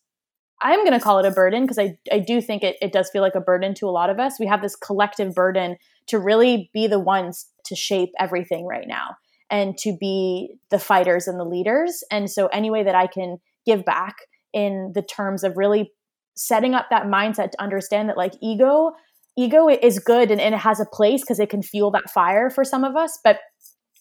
I'm 0.62 0.80
going 0.80 0.98
to 0.98 1.04
call 1.04 1.20
it 1.20 1.26
a 1.26 1.32
burden 1.32 1.64
because 1.64 1.78
I, 1.78 1.98
I 2.12 2.20
do 2.20 2.42
think 2.42 2.64
it, 2.64 2.78
it 2.82 2.92
does 2.92 3.10
feel 3.12 3.22
like 3.22 3.36
a 3.36 3.42
burden 3.42 3.76
to 3.76 3.88
a 3.88 3.92
lot 3.92 4.10
of 4.10 4.20
us. 4.20 4.40
We 4.40 4.48
have 4.48 4.62
this 4.62 4.76
collective 4.76 5.36
burden 5.36 5.78
to 6.08 6.18
really 6.18 6.72
be 6.74 6.88
the 6.88 7.00
ones 7.00 7.48
to 7.66 7.76
shape 7.76 8.10
everything 8.20 8.66
right 8.66 8.88
now 8.88 9.18
and 9.50 9.78
to 9.80 9.96
be 9.96 10.56
the 10.70 10.80
fighters 10.80 11.28
and 11.28 11.40
the 11.40 11.46
leaders. 11.46 12.04
And 12.12 12.30
so, 12.30 12.48
any 12.48 12.72
way 12.72 12.84
that 12.84 12.96
I 12.96 13.08
can 13.08 13.38
give 13.66 13.86
back 13.86 14.16
in 14.52 14.94
the 14.96 15.02
terms 15.02 15.44
of 15.44 15.58
really 15.58 15.92
setting 16.36 16.74
up 16.74 16.88
that 16.90 17.06
mindset 17.06 17.52
to 17.52 17.62
understand 17.62 18.10
that, 18.10 18.18
like, 18.18 18.34
ego 18.42 18.94
ego 19.38 19.68
is 19.70 20.00
good 20.00 20.32
and, 20.32 20.42
and 20.42 20.56
it 20.56 20.60
has 20.60 20.80
a 20.80 20.86
place 20.86 21.22
because 21.22 21.40
it 21.40 21.50
can 21.50 21.62
fuel 21.62 21.92
that 21.92 22.10
fire 22.10 22.50
for 22.50 22.64
some 22.64 22.84
of 22.84 22.96
us 22.96 23.20
but 23.24 23.40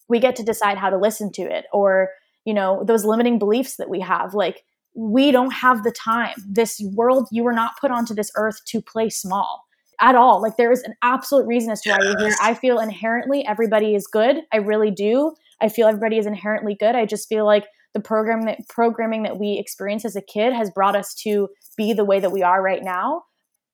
we 0.09 0.19
get 0.19 0.37
to 0.37 0.43
decide 0.43 0.79
how 0.79 0.91
to 0.91 0.99
listen 0.99 1.31
to 1.33 1.43
it 1.43 1.67
or 1.73 2.11
you 2.45 2.55
know 2.55 2.83
those 2.85 3.05
limiting 3.05 3.39
beliefs 3.39 3.77
that 3.77 3.91
we 3.91 4.01
have 4.01 4.35
like 4.35 4.65
we 4.97 5.31
don't 5.31 5.53
have 5.53 5.85
the 5.85 5.93
time. 5.93 6.35
This 6.49 6.81
world 6.95 7.29
you 7.31 7.45
were 7.45 7.53
not 7.53 7.79
put 7.81 7.91
onto 7.91 8.15
this 8.15 8.33
earth 8.37 8.65
to 8.69 8.81
play 8.81 9.11
small 9.11 9.65
at 10.01 10.15
all. 10.15 10.43
Like 10.43 10.57
there 10.57 10.73
is 10.73 10.83
an 10.83 10.95
absolute 11.03 11.47
reason 11.47 11.71
as 11.71 11.83
to 11.83 11.91
why 11.91 11.99
you're 12.03 12.19
here. 12.19 12.37
I 12.41 12.55
feel 12.55 12.79
inherently 12.79 13.47
everybody 13.47 13.95
is 13.95 14.07
good. 14.07 14.39
I 14.53 14.57
really 14.57 14.91
do. 14.91 15.35
I 15.61 15.69
feel 15.69 15.87
everybody 15.87 16.19
is 16.19 16.27
inherently 16.27 16.75
good. 16.75 16.97
I 16.97 17.07
just 17.07 17.29
feel 17.29 17.45
like 17.45 17.67
the 17.95 18.01
program 18.01 18.43
that 18.43 18.59
programming 18.69 19.23
that 19.23 19.39
we 19.39 19.59
experience 19.59 20.05
as 20.05 20.17
a 20.17 20.23
kid 20.23 20.53
has 20.53 20.71
brought 20.71 20.97
us 20.97 21.15
to 21.23 21.49
be 21.77 21.93
the 21.93 22.05
way 22.05 22.21
that 22.21 22.33
we 22.33 22.43
are 22.43 22.63
right 22.63 22.83
now 22.83 23.23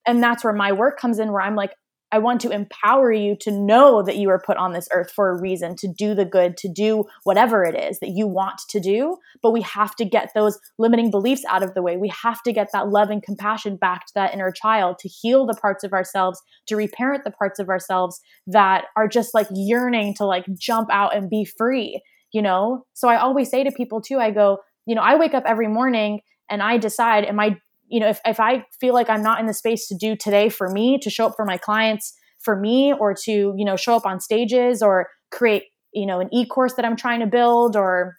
and 0.06 0.22
that's 0.22 0.44
where 0.44 0.52
my 0.52 0.72
work 0.72 0.98
comes 0.98 1.18
in 1.18 1.32
where 1.32 1.42
i'm 1.42 1.56
like 1.56 1.74
i 2.10 2.18
want 2.18 2.40
to 2.40 2.50
empower 2.50 3.12
you 3.12 3.36
to 3.40 3.50
know 3.50 4.02
that 4.02 4.16
you 4.16 4.28
are 4.28 4.42
put 4.44 4.56
on 4.56 4.72
this 4.72 4.88
earth 4.92 5.10
for 5.10 5.30
a 5.30 5.40
reason 5.40 5.74
to 5.76 5.88
do 5.88 6.14
the 6.14 6.24
good 6.24 6.56
to 6.56 6.68
do 6.68 7.04
whatever 7.24 7.64
it 7.64 7.74
is 7.74 7.98
that 8.00 8.10
you 8.10 8.26
want 8.26 8.60
to 8.68 8.80
do. 8.80 9.16
But 9.42 9.52
we 9.52 9.62
have 9.62 9.96
to 9.96 10.04
get 10.04 10.30
those 10.34 10.58
limiting 10.78 11.10
beliefs 11.10 11.42
out 11.48 11.62
of 11.62 11.72
the 11.72 11.82
way. 11.82 11.96
We 11.96 12.12
have 12.22 12.42
to 12.42 12.52
get 12.52 12.68
that 12.72 12.90
love 12.90 13.08
and 13.08 13.22
compassion 13.22 13.76
back 13.76 14.06
to 14.06 14.12
that 14.14 14.34
inner 14.34 14.52
child 14.52 14.98
to 14.98 15.08
heal 15.08 15.46
the 15.46 15.54
parts 15.54 15.84
of 15.84 15.92
ourselves 15.92 16.40
to 16.66 16.76
reparent 16.76 17.24
the 17.24 17.30
parts 17.30 17.58
of 17.58 17.70
ourselves 17.70 18.20
that 18.46 18.84
are 18.94 19.08
just 19.08 19.32
like 19.32 19.46
yearning 19.50 20.14
to 20.16 20.26
like 20.26 20.44
jump 20.58 20.88
out 20.92 21.16
and 21.16 21.30
be 21.30 21.44
free 21.44 22.02
you 22.32 22.42
know? 22.42 22.84
So 22.94 23.08
i 23.08 23.16
always 23.16 23.50
say 23.50 23.62
to 23.64 23.70
people 23.70 24.00
too 24.00 24.18
i 24.18 24.30
go 24.30 24.58
you 24.86 24.94
know 24.94 25.02
i 25.02 25.16
wake 25.16 25.34
up 25.34 25.44
every 25.46 25.68
morning 25.68 26.20
and 26.50 26.62
i 26.62 26.78
decide 26.78 27.24
am 27.24 27.38
i 27.38 27.56
you 27.92 28.00
know, 28.00 28.08
if, 28.08 28.20
if 28.24 28.40
I 28.40 28.64
feel 28.80 28.94
like 28.94 29.10
I'm 29.10 29.22
not 29.22 29.38
in 29.38 29.46
the 29.46 29.52
space 29.52 29.86
to 29.88 29.94
do 29.94 30.16
today 30.16 30.48
for 30.48 30.70
me, 30.70 30.98
to 31.02 31.10
show 31.10 31.26
up 31.26 31.34
for 31.36 31.44
my 31.44 31.58
clients 31.58 32.14
for 32.40 32.58
me, 32.58 32.94
or 32.98 33.14
to, 33.24 33.30
you 33.30 33.64
know, 33.66 33.76
show 33.76 33.94
up 33.94 34.06
on 34.06 34.18
stages 34.18 34.82
or 34.82 35.08
create, 35.30 35.64
you 35.92 36.06
know, 36.06 36.18
an 36.18 36.32
e 36.32 36.46
course 36.46 36.72
that 36.74 36.86
I'm 36.86 36.96
trying 36.96 37.20
to 37.20 37.26
build 37.26 37.76
or, 37.76 38.16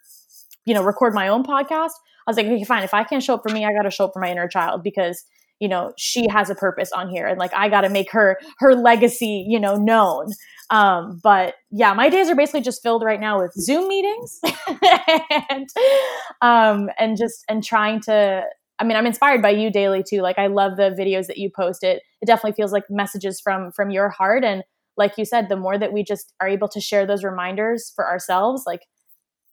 you 0.66 0.76
know, 0.76 0.84
record 0.84 1.16
my 1.16 1.28
own 1.28 1.44
podcast, 1.44 1.90
I 2.26 2.30
was 2.30 2.38
like, 2.38 2.46
okay, 2.46 2.64
fine. 2.64 2.84
If 2.84 2.94
I 2.94 3.04
can't 3.04 3.24
show 3.24 3.34
up 3.34 3.42
for 3.42 3.52
me, 3.52 3.66
I 3.66 3.74
got 3.74 3.82
to 3.82 3.92
show 3.92 4.06
up 4.06 4.12
for 4.14 4.20
my 4.20 4.30
inner 4.32 4.48
child 4.48 4.84
because, 4.84 5.24
you 5.60 5.68
know, 5.68 5.92
she 5.98 6.28
has 6.30 6.52
a 6.52 6.56
purpose 6.56 6.92
on 6.92 7.10
here 7.10 7.26
and 7.26 7.40
like 7.40 7.54
I 7.56 7.68
got 7.68 7.82
to 7.82 7.90
make 7.90 8.12
her, 8.12 8.40
her 8.60 8.76
legacy, 8.76 9.44
you 9.48 9.60
know, 9.60 9.76
known. 9.76 10.28
Um, 10.70 11.20
but 11.24 11.56
yeah, 11.72 11.94
my 11.94 12.10
days 12.10 12.30
are 12.30 12.36
basically 12.36 12.62
just 12.62 12.84
filled 12.84 13.04
right 13.04 13.20
now 13.20 13.42
with 13.42 13.54
Zoom 13.54 13.88
meetings 13.88 14.40
and, 15.50 15.68
um, 16.44 16.90
and 17.00 17.18
just, 17.18 17.44
and 17.50 17.64
trying 17.64 18.02
to, 18.02 18.44
I 18.80 18.84
mean, 18.84 18.98
I'm 18.98 19.06
inspired 19.06 19.42
by 19.42 19.52
you 19.52 19.72
daily 19.72 20.04
too. 20.04 20.22
Like 20.22 20.40
I 20.40 20.48
love 20.48 20.78
the 20.78 20.96
videos 21.00 21.28
that 21.28 21.38
you 21.38 21.50
post. 21.56 21.84
It 21.84 22.02
it 22.22 22.26
definitely 22.26 22.54
feels 22.54 22.72
like 22.72 22.84
messages 22.90 23.40
from 23.40 23.72
from 23.72 23.92
your 23.92 24.10
heart. 24.10 24.44
And 24.44 24.64
like 24.98 25.18
you 25.18 25.26
said, 25.26 25.50
the 25.50 25.56
more 25.56 25.78
that 25.78 25.94
we 25.94 26.04
just 26.04 26.34
are 26.42 26.48
able 26.48 26.68
to 26.70 26.80
share 26.82 27.06
those 27.06 27.24
reminders 27.24 27.92
for 27.96 28.08
ourselves, 28.08 28.64
like, 28.66 28.82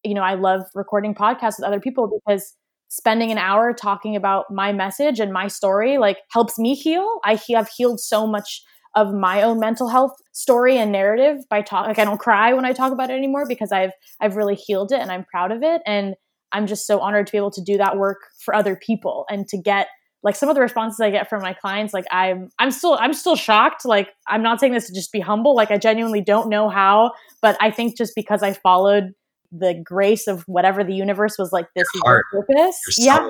you 0.04 0.14
know, 0.14 0.22
I 0.22 0.34
love 0.34 0.62
recording 0.74 1.14
podcasts 1.14 1.58
with 1.58 1.64
other 1.66 1.80
people 1.80 2.10
because 2.24 2.54
spending 2.88 3.30
an 3.30 3.38
hour 3.38 3.72
talking 3.72 4.16
about 4.16 4.46
my 4.50 4.72
message 4.72 5.20
and 5.20 5.32
my 5.32 5.46
story 5.46 5.98
like 5.98 6.18
helps 6.32 6.58
me 6.58 6.74
heal. 6.74 7.20
I 7.24 7.38
have 7.50 7.68
healed 7.68 8.00
so 8.00 8.26
much 8.26 8.62
of 8.96 9.12
my 9.14 9.42
own 9.42 9.60
mental 9.60 9.88
health 9.88 10.12
story 10.32 10.76
and 10.76 10.90
narrative 10.90 11.38
by 11.48 11.62
talk 11.62 11.86
like 11.86 11.98
I 12.00 12.04
don't 12.04 12.18
cry 12.18 12.52
when 12.52 12.64
I 12.64 12.72
talk 12.72 12.92
about 12.92 13.10
it 13.10 13.14
anymore 13.14 13.46
because 13.46 13.70
I've 13.70 13.92
I've 14.20 14.36
really 14.36 14.56
healed 14.56 14.90
it 14.92 15.00
and 15.00 15.12
I'm 15.12 15.24
proud 15.24 15.52
of 15.52 15.62
it. 15.62 15.82
And 15.86 16.16
I'm 16.52 16.66
just 16.66 16.86
so 16.86 17.00
honored 17.00 17.26
to 17.26 17.32
be 17.32 17.38
able 17.38 17.50
to 17.52 17.62
do 17.62 17.76
that 17.78 17.96
work 17.96 18.18
for 18.38 18.54
other 18.54 18.76
people 18.76 19.24
and 19.28 19.46
to 19.48 19.58
get 19.58 19.88
like 20.22 20.36
some 20.36 20.48
of 20.48 20.54
the 20.54 20.60
responses 20.60 21.00
I 21.00 21.10
get 21.10 21.30
from 21.30 21.42
my 21.42 21.54
clients, 21.54 21.94
like 21.94 22.04
I'm 22.10 22.50
I'm 22.58 22.70
still 22.70 22.98
I'm 23.00 23.14
still 23.14 23.36
shocked. 23.36 23.84
Like 23.84 24.10
I'm 24.28 24.42
not 24.42 24.60
saying 24.60 24.72
this 24.72 24.86
to 24.88 24.94
just 24.94 25.12
be 25.12 25.20
humble. 25.20 25.54
Like 25.54 25.70
I 25.70 25.78
genuinely 25.78 26.20
don't 26.20 26.48
know 26.48 26.68
how, 26.68 27.12
but 27.40 27.56
I 27.60 27.70
think 27.70 27.96
just 27.96 28.12
because 28.14 28.42
I 28.42 28.52
followed 28.52 29.14
the 29.52 29.80
grace 29.82 30.26
of 30.26 30.42
whatever 30.42 30.84
the 30.84 30.94
universe 30.94 31.36
was 31.38 31.52
like, 31.52 31.66
this 31.74 31.86
your 31.94 32.02
heart, 32.04 32.24
purpose. 32.30 32.78
Your 32.98 33.06
yeah. 33.06 33.28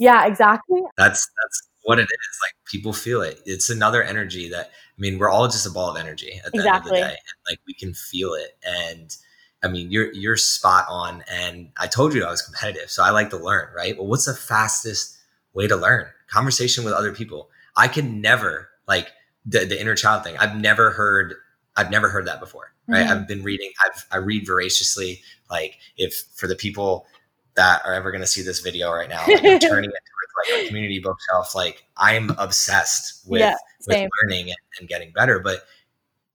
Yeah, 0.00 0.26
exactly. 0.26 0.80
That's 0.96 1.28
that's 1.42 1.68
what 1.82 1.98
it 1.98 2.02
is. 2.02 2.38
Like 2.44 2.54
people 2.66 2.92
feel 2.92 3.22
it. 3.22 3.40
It's 3.46 3.70
another 3.70 4.02
energy 4.02 4.48
that 4.50 4.66
I 4.66 5.00
mean, 5.00 5.18
we're 5.18 5.30
all 5.30 5.46
just 5.46 5.66
a 5.66 5.70
ball 5.70 5.90
of 5.90 5.96
energy 5.96 6.40
at 6.44 6.52
the 6.52 6.58
exactly. 6.58 6.98
end 6.98 7.04
of 7.04 7.10
the 7.10 7.14
day. 7.14 7.18
And, 7.18 7.50
like 7.50 7.60
we 7.66 7.74
can 7.74 7.94
feel 7.94 8.34
it. 8.34 8.58
And 8.64 9.16
I 9.62 9.68
mean, 9.68 9.90
you're 9.90 10.12
you're 10.12 10.36
spot 10.36 10.86
on. 10.88 11.24
And 11.30 11.70
I 11.76 11.86
told 11.86 12.14
you 12.14 12.24
I 12.24 12.30
was 12.30 12.42
competitive, 12.42 12.90
so 12.90 13.02
I 13.02 13.10
like 13.10 13.30
to 13.30 13.36
learn, 13.36 13.68
right? 13.74 13.96
Well, 13.96 14.06
what's 14.06 14.26
the 14.26 14.34
fastest 14.34 15.16
way 15.54 15.66
to 15.66 15.76
learn? 15.76 16.06
Conversation 16.28 16.84
with 16.84 16.94
other 16.94 17.12
people. 17.12 17.50
I 17.76 17.88
can 17.88 18.20
never 18.20 18.68
like 18.86 19.08
the, 19.46 19.64
the 19.64 19.80
inner 19.80 19.94
child 19.94 20.24
thing. 20.24 20.36
I've 20.38 20.56
never 20.56 20.90
heard 20.90 21.34
I've 21.76 21.90
never 21.90 22.08
heard 22.08 22.26
that 22.26 22.40
before. 22.40 22.72
Right. 22.86 23.04
Mm-hmm. 23.04 23.12
I've 23.12 23.28
been 23.28 23.42
reading, 23.42 23.70
I've 23.84 24.06
I 24.10 24.16
read 24.18 24.46
voraciously. 24.46 25.22
Like 25.50 25.78
if 25.96 26.24
for 26.34 26.46
the 26.46 26.56
people 26.56 27.06
that 27.54 27.82
are 27.84 27.94
ever 27.94 28.12
gonna 28.12 28.26
see 28.26 28.42
this 28.42 28.60
video 28.60 28.92
right 28.92 29.08
now, 29.08 29.24
like 29.26 29.44
I'm 29.44 29.58
turning 29.60 29.90
it 29.90 30.02
towards 30.10 30.52
like 30.52 30.64
a 30.64 30.68
community 30.68 31.00
bookshelf. 31.00 31.54
Like 31.54 31.84
I'm 31.96 32.30
obsessed 32.38 33.28
with, 33.28 33.40
yeah, 33.40 33.56
with 33.86 34.08
learning 34.22 34.46
and, 34.46 34.58
and 34.78 34.88
getting 34.88 35.12
better. 35.12 35.38
But 35.40 35.64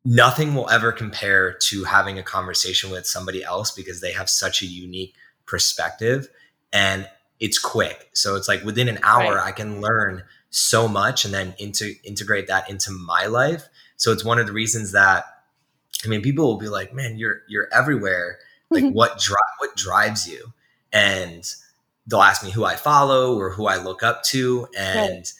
nothing 0.06 0.56
will 0.56 0.70
ever 0.70 0.92
compare 0.92 1.54
to 1.54 1.86
having 1.86 2.20
a 2.20 2.24
conversation 2.24 2.90
with 2.90 3.08
somebody 3.08 3.44
else 3.44 3.72
because 3.72 4.02
they 4.02 4.12
have 4.12 4.30
such 4.30 4.62
a 4.62 4.66
unique 4.66 5.16
perspective 5.46 6.28
and 6.72 7.08
it's 7.40 7.60
quick. 7.60 8.10
So 8.14 8.36
it's 8.36 8.48
like 8.48 8.64
within 8.64 8.90
an 8.90 9.00
hour, 9.04 9.36
right. 9.36 9.48
I 9.48 9.52
can 9.52 9.82
learn 9.82 10.24
so 10.50 10.88
much 10.88 11.26
and 11.26 11.34
then 11.34 11.54
into, 11.58 11.94
integrate 12.04 12.48
that 12.48 12.70
into 12.70 12.92
my 12.92 13.26
life. 13.26 13.68
So 13.96 14.12
it's 14.12 14.26
one 14.26 14.40
of 14.40 14.48
the 14.48 14.54
reasons 14.54 14.92
that 14.92 15.26
I 16.06 16.08
mean, 16.08 16.22
people 16.22 16.46
will 16.46 16.58
be 16.58 16.70
like, 16.70 16.94
"Man, 16.94 17.18
you're 17.18 17.42
you're 17.48 17.68
everywhere. 17.74 18.40
Like, 18.70 18.84
mm-hmm. 18.84 18.94
what 18.94 19.20
drive 19.20 19.40
what 19.60 19.76
drives 19.76 20.28
you?" 20.28 20.54
And 20.92 21.44
they'll 22.08 22.22
ask 22.22 22.44
me 22.44 22.52
who 22.52 22.66
I 22.66 22.76
follow 22.76 23.38
or 23.38 23.52
who 23.52 23.68
I 23.68 23.78
look 23.78 24.04
up 24.04 24.24
to, 24.26 24.68
and 24.78 25.12
right. 25.12 25.34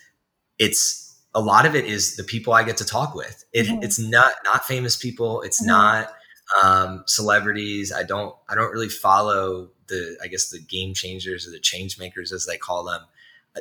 it's 0.60 1.03
a 1.36 1.42
lot 1.42 1.66
of 1.66 1.76
it 1.76 1.86
is 1.86 2.16
the 2.16 2.24
people 2.24 2.54
I 2.54 2.64
get 2.64 2.78
to 2.78 2.86
talk 2.86 3.16
with. 3.16 3.46
It, 3.54 3.68
mm-hmm. 3.68 3.84
It's 3.84 4.00
not 4.00 4.34
not 4.44 4.66
famous 4.66 4.96
people. 4.96 5.42
It's 5.42 5.62
mm-hmm. 5.62 5.70
not 5.70 6.14
um, 6.62 7.04
celebrities. 7.08 7.92
I 7.92 8.04
don't 8.04 8.36
I 8.50 8.56
don't 8.56 8.72
really 8.72 8.90
follow 8.90 9.70
the 9.88 10.18
I 10.24 10.28
guess 10.28 10.50
the 10.50 10.60
game 10.60 10.94
changers 10.94 11.48
or 11.48 11.52
the 11.52 11.60
change 11.60 11.98
makers 11.98 12.32
as 12.32 12.46
they 12.46 12.58
call 12.58 12.84
them. 12.84 13.02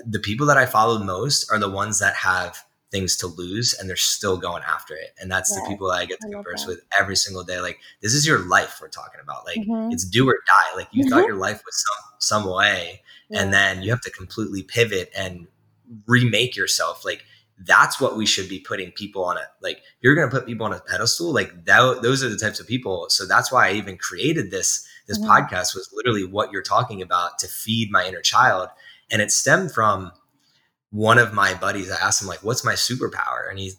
The 0.06 0.20
people 0.20 0.46
that 0.46 0.56
I 0.56 0.66
follow 0.66 0.98
most 0.98 1.50
are 1.50 1.58
the 1.58 1.70
ones 1.70 1.98
that 1.98 2.14
have 2.14 2.64
things 2.90 3.16
to 3.16 3.26
lose 3.26 3.74
and 3.74 3.88
they're 3.88 3.96
still 3.96 4.36
going 4.36 4.62
after 4.62 4.94
it. 4.94 5.14
And 5.18 5.30
that's 5.30 5.50
yeah, 5.50 5.62
the 5.62 5.68
people 5.70 5.88
that 5.88 5.94
I 5.94 6.04
get 6.04 6.20
to 6.20 6.28
I 6.28 6.32
converse 6.32 6.66
with 6.66 6.82
every 6.98 7.16
single 7.16 7.42
day. 7.42 7.60
Like 7.60 7.78
this 8.00 8.12
is 8.12 8.26
your 8.26 8.40
life 8.40 8.78
we're 8.80 8.88
talking 8.88 9.20
about. 9.22 9.46
Like 9.46 9.58
mm-hmm. 9.58 9.90
it's 9.90 10.04
do 10.04 10.28
or 10.28 10.38
die. 10.46 10.76
Like 10.76 10.88
you 10.92 11.04
mm-hmm. 11.04 11.14
thought 11.14 11.26
your 11.26 11.36
life 11.36 11.62
was 11.64 11.84
some 11.86 12.12
some 12.18 12.50
way 12.50 13.02
yeah. 13.30 13.42
and 13.42 13.52
then 13.52 13.82
you 13.82 13.90
have 13.90 14.02
to 14.02 14.10
completely 14.10 14.62
pivot 14.62 15.10
and 15.16 15.46
remake 16.06 16.54
yourself. 16.54 17.04
Like 17.04 17.24
that's 17.64 18.00
what 18.00 18.16
we 18.16 18.26
should 18.26 18.48
be 18.48 18.60
putting 18.60 18.90
people 18.92 19.24
on 19.24 19.36
it. 19.36 19.44
Like 19.60 19.82
you're 20.00 20.14
going 20.14 20.28
to 20.28 20.34
put 20.34 20.46
people 20.46 20.66
on 20.66 20.72
a 20.72 20.80
pedestal. 20.80 21.32
Like 21.32 21.64
that, 21.66 22.00
those 22.02 22.22
are 22.24 22.28
the 22.28 22.36
types 22.36 22.60
of 22.60 22.66
people. 22.66 23.06
So 23.08 23.26
that's 23.26 23.52
why 23.52 23.68
I 23.68 23.72
even 23.72 23.96
created 23.96 24.50
this, 24.50 24.86
this 25.06 25.18
mm-hmm. 25.18 25.30
podcast 25.30 25.74
was 25.74 25.90
literally 25.92 26.24
what 26.24 26.52
you're 26.52 26.62
talking 26.62 27.02
about 27.02 27.38
to 27.40 27.48
feed 27.48 27.90
my 27.90 28.06
inner 28.06 28.20
child. 28.20 28.68
And 29.10 29.20
it 29.20 29.30
stemmed 29.30 29.72
from, 29.72 30.12
one 30.92 31.18
of 31.18 31.32
my 31.32 31.54
buddies, 31.54 31.90
I 31.90 31.96
asked 31.96 32.22
him 32.22 32.28
like, 32.28 32.44
"What's 32.44 32.64
my 32.64 32.74
superpower?" 32.74 33.48
And 33.48 33.58
he, 33.58 33.72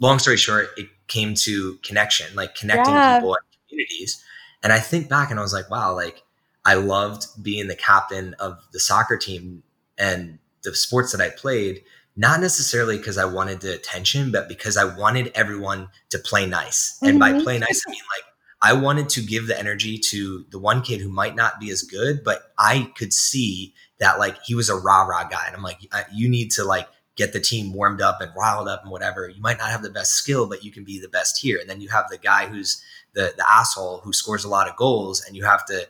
long 0.00 0.20
story 0.20 0.36
short, 0.36 0.68
it 0.76 0.86
came 1.08 1.34
to 1.34 1.78
connection, 1.82 2.34
like 2.34 2.54
connecting 2.54 2.94
yeah. 2.94 3.18
people 3.18 3.34
and 3.34 3.44
communities. 3.68 4.24
And 4.62 4.72
I 4.72 4.78
think 4.78 5.08
back 5.08 5.30
and 5.30 5.38
I 5.40 5.42
was 5.42 5.52
like, 5.52 5.68
"Wow!" 5.68 5.94
Like 5.94 6.22
I 6.64 6.74
loved 6.74 7.26
being 7.42 7.66
the 7.66 7.74
captain 7.74 8.34
of 8.38 8.58
the 8.72 8.78
soccer 8.78 9.16
team 9.16 9.64
and 9.98 10.38
the 10.62 10.74
sports 10.74 11.10
that 11.10 11.20
I 11.20 11.30
played. 11.30 11.82
Not 12.16 12.40
necessarily 12.40 12.96
because 12.96 13.18
I 13.18 13.24
wanted 13.24 13.60
the 13.60 13.74
attention, 13.74 14.30
but 14.30 14.48
because 14.48 14.76
I 14.76 14.84
wanted 14.84 15.32
everyone 15.34 15.88
to 16.10 16.18
play 16.18 16.46
nice. 16.46 16.96
Mm-hmm. 16.96 17.06
And 17.06 17.18
by 17.18 17.32
mm-hmm. 17.32 17.42
play 17.42 17.58
nice, 17.58 17.82
I 17.86 17.90
mean 17.90 18.00
like 18.16 18.24
I 18.62 18.72
wanted 18.72 19.08
to 19.10 19.20
give 19.20 19.46
the 19.46 19.58
energy 19.58 19.98
to 20.10 20.46
the 20.50 20.58
one 20.58 20.82
kid 20.82 21.00
who 21.00 21.10
might 21.10 21.34
not 21.34 21.60
be 21.60 21.70
as 21.70 21.82
good, 21.82 22.22
but 22.24 22.52
I 22.58 22.90
could 22.96 23.12
see 23.12 23.74
that 23.98 24.18
like 24.18 24.36
he 24.44 24.54
was 24.54 24.68
a 24.68 24.76
rah 24.76 25.02
rah 25.02 25.24
guy. 25.24 25.44
And 25.46 25.56
I'm 25.56 25.62
like, 25.62 25.80
you 26.12 26.28
need 26.28 26.50
to 26.52 26.64
like 26.64 26.88
get 27.16 27.32
the 27.32 27.40
team 27.40 27.72
warmed 27.72 28.00
up 28.00 28.20
and 28.20 28.30
riled 28.36 28.68
up 28.68 28.82
and 28.82 28.90
whatever. 28.90 29.28
You 29.28 29.40
might 29.40 29.58
not 29.58 29.70
have 29.70 29.82
the 29.82 29.90
best 29.90 30.12
skill, 30.12 30.48
but 30.48 30.64
you 30.64 30.70
can 30.70 30.84
be 30.84 30.98
the 30.98 31.08
best 31.08 31.40
here. 31.40 31.58
And 31.60 31.68
then 31.68 31.80
you 31.80 31.88
have 31.88 32.08
the 32.08 32.18
guy 32.18 32.46
who's 32.46 32.82
the 33.12 33.34
the 33.36 33.44
asshole 33.48 34.00
who 34.04 34.12
scores 34.12 34.44
a 34.44 34.48
lot 34.48 34.68
of 34.68 34.76
goals, 34.76 35.24
and 35.24 35.36
you 35.36 35.44
have 35.44 35.64
to 35.66 35.86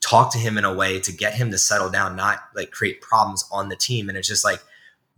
talk 0.00 0.32
to 0.32 0.38
him 0.38 0.58
in 0.58 0.64
a 0.64 0.74
way 0.74 0.98
to 1.00 1.12
get 1.12 1.34
him 1.34 1.50
to 1.50 1.58
settle 1.58 1.90
down, 1.90 2.16
not 2.16 2.40
like 2.54 2.70
create 2.70 3.00
problems 3.00 3.44
on 3.52 3.68
the 3.68 3.76
team. 3.76 4.08
And 4.08 4.18
it's 4.18 4.28
just 4.28 4.44
like 4.44 4.60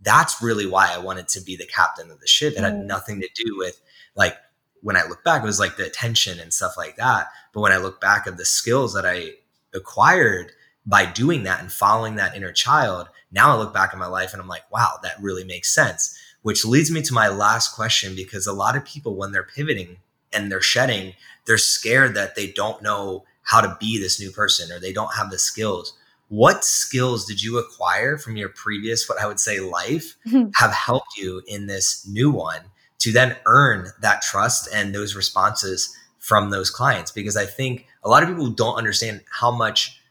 that's 0.03 0.41
really 0.41 0.67
why 0.67 0.93
I 0.93 0.99
wanted 0.99 1.27
to 1.29 1.41
be 1.41 1.55
the 1.55 1.65
captain 1.65 2.11
of 2.11 2.19
the 2.19 2.27
ship. 2.27 2.53
It 2.53 2.59
had 2.59 2.73
mm. 2.73 2.85
nothing 2.85 3.21
to 3.21 3.29
do 3.35 3.57
with 3.57 3.81
like 4.15 4.37
when 4.81 4.97
I 4.97 5.07
look 5.07 5.23
back, 5.23 5.41
it 5.41 5.45
was 5.45 5.59
like 5.59 5.77
the 5.77 5.85
attention 5.85 6.39
and 6.39 6.53
stuff 6.53 6.75
like 6.77 6.97
that. 6.97 7.27
But 7.53 7.61
when 7.61 7.71
I 7.71 7.77
look 7.77 8.01
back 8.01 8.27
at 8.27 8.37
the 8.37 8.45
skills 8.45 8.93
that 8.93 9.05
I 9.05 9.31
acquired 9.73 10.51
by 10.85 11.05
doing 11.05 11.43
that 11.43 11.61
and 11.61 11.71
following 11.71 12.15
that 12.15 12.35
inner 12.35 12.51
child, 12.51 13.07
now 13.31 13.53
I 13.53 13.57
look 13.57 13.73
back 13.73 13.93
at 13.93 13.99
my 13.99 14.07
life 14.07 14.33
and 14.33 14.41
I'm 14.41 14.47
like, 14.47 14.69
wow, 14.69 14.99
that 15.01 15.21
really 15.21 15.45
makes 15.45 15.73
sense. 15.73 16.17
Which 16.41 16.65
leads 16.65 16.91
me 16.91 17.01
to 17.03 17.13
my 17.13 17.29
last 17.29 17.73
question 17.73 18.13
because 18.15 18.45
a 18.45 18.53
lot 18.53 18.75
of 18.75 18.83
people, 18.83 19.15
when 19.15 19.31
they're 19.31 19.43
pivoting 19.43 19.97
and 20.33 20.51
they're 20.51 20.61
shedding, 20.61 21.13
they're 21.45 21.57
scared 21.57 22.13
that 22.15 22.35
they 22.35 22.47
don't 22.47 22.83
know 22.83 23.23
how 23.43 23.61
to 23.61 23.77
be 23.79 23.97
this 23.97 24.19
new 24.19 24.31
person 24.31 24.69
or 24.71 24.79
they 24.79 24.91
don't 24.91 25.15
have 25.15 25.31
the 25.31 25.39
skills. 25.39 25.93
What 26.33 26.65
skills 26.65 27.27
did 27.27 27.43
you 27.43 27.59
acquire 27.59 28.17
from 28.17 28.37
your 28.37 28.49
previous, 28.49 29.07
what 29.07 29.21
I 29.21 29.27
would 29.27 29.39
say, 29.39 29.59
life 29.59 30.15
have 30.55 30.71
helped 30.71 31.15
you 31.15 31.43
in 31.45 31.67
this 31.67 32.07
new 32.07 32.31
one 32.31 32.61
to 33.01 33.11
then 33.11 33.37
earn 33.45 33.89
that 34.01 34.23
trust 34.23 34.67
and 34.73 34.95
those 34.95 35.15
responses 35.15 35.95
from 36.17 36.49
those 36.49 36.71
clients? 36.71 37.11
Because 37.11 37.37
I 37.37 37.45
think 37.45 37.85
a 38.03 38.09
lot 38.09 38.23
of 38.23 38.29
people 38.29 38.49
don't 38.49 38.77
understand 38.77 39.21
how 39.29 39.51
much 39.51 40.01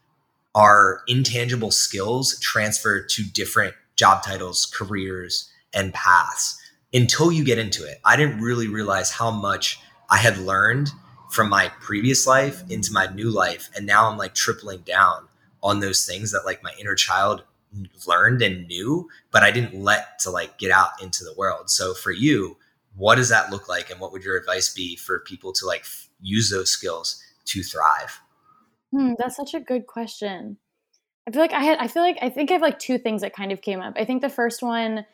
our 0.55 1.01
intangible 1.09 1.71
skills 1.71 2.39
transfer 2.39 3.01
to 3.03 3.23
different 3.23 3.73
job 3.97 4.23
titles, 4.23 4.65
careers, 4.73 5.51
and 5.73 5.93
paths 5.93 6.57
until 6.93 7.33
you 7.33 7.43
get 7.43 7.59
into 7.59 7.83
it. 7.85 7.99
I 8.05 8.15
didn't 8.15 8.39
really 8.39 8.69
realize 8.69 9.11
how 9.11 9.29
much 9.29 9.77
I 10.09 10.19
had 10.19 10.37
learned 10.37 10.89
from 11.31 11.49
my 11.49 11.69
previous 11.81 12.25
life 12.25 12.63
into 12.69 12.93
my 12.93 13.07
new 13.07 13.29
life. 13.29 13.69
And 13.75 13.85
now 13.85 14.09
I'm 14.09 14.17
like 14.17 14.33
tripling 14.35 14.83
down 14.83 15.27
on 15.63 15.79
those 15.79 16.05
things 16.05 16.31
that 16.31 16.45
like 16.45 16.61
my 16.61 16.73
inner 16.79 16.93
child 16.93 17.43
learned 18.05 18.41
and 18.41 18.67
knew, 18.67 19.09
but 19.31 19.41
I 19.41 19.49
didn't 19.49 19.81
let 19.81 20.19
to 20.19 20.29
like 20.29 20.59
get 20.59 20.71
out 20.71 21.01
into 21.01 21.23
the 21.23 21.33
world. 21.35 21.69
So 21.69 21.93
for 21.93 22.11
you, 22.11 22.57
what 22.95 23.15
does 23.15 23.29
that 23.29 23.49
look 23.49 23.67
like? 23.67 23.89
And 23.89 23.99
what 23.99 24.11
would 24.11 24.23
your 24.23 24.37
advice 24.37 24.71
be 24.71 24.95
for 24.95 25.19
people 25.21 25.53
to 25.53 25.65
like 25.65 25.81
f- 25.81 26.09
use 26.21 26.51
those 26.51 26.69
skills 26.69 27.23
to 27.45 27.63
thrive? 27.63 28.21
Hmm, 28.91 29.13
that's 29.17 29.35
such 29.35 29.55
a 29.55 29.59
good 29.59 29.87
question. 29.87 30.57
I 31.27 31.31
feel 31.31 31.41
like 31.41 31.53
I 31.53 31.63
had, 31.63 31.79
I 31.79 31.87
feel 31.87 32.03
like, 32.03 32.17
I 32.21 32.29
think 32.29 32.51
I 32.51 32.53
have 32.53 32.61
like 32.61 32.77
two 32.77 32.97
things 32.97 33.21
that 33.21 33.33
kind 33.33 33.51
of 33.51 33.61
came 33.61 33.79
up. 33.79 33.93
I 33.97 34.05
think 34.05 34.21
the 34.21 34.29
first 34.29 34.61
one, 34.61 35.05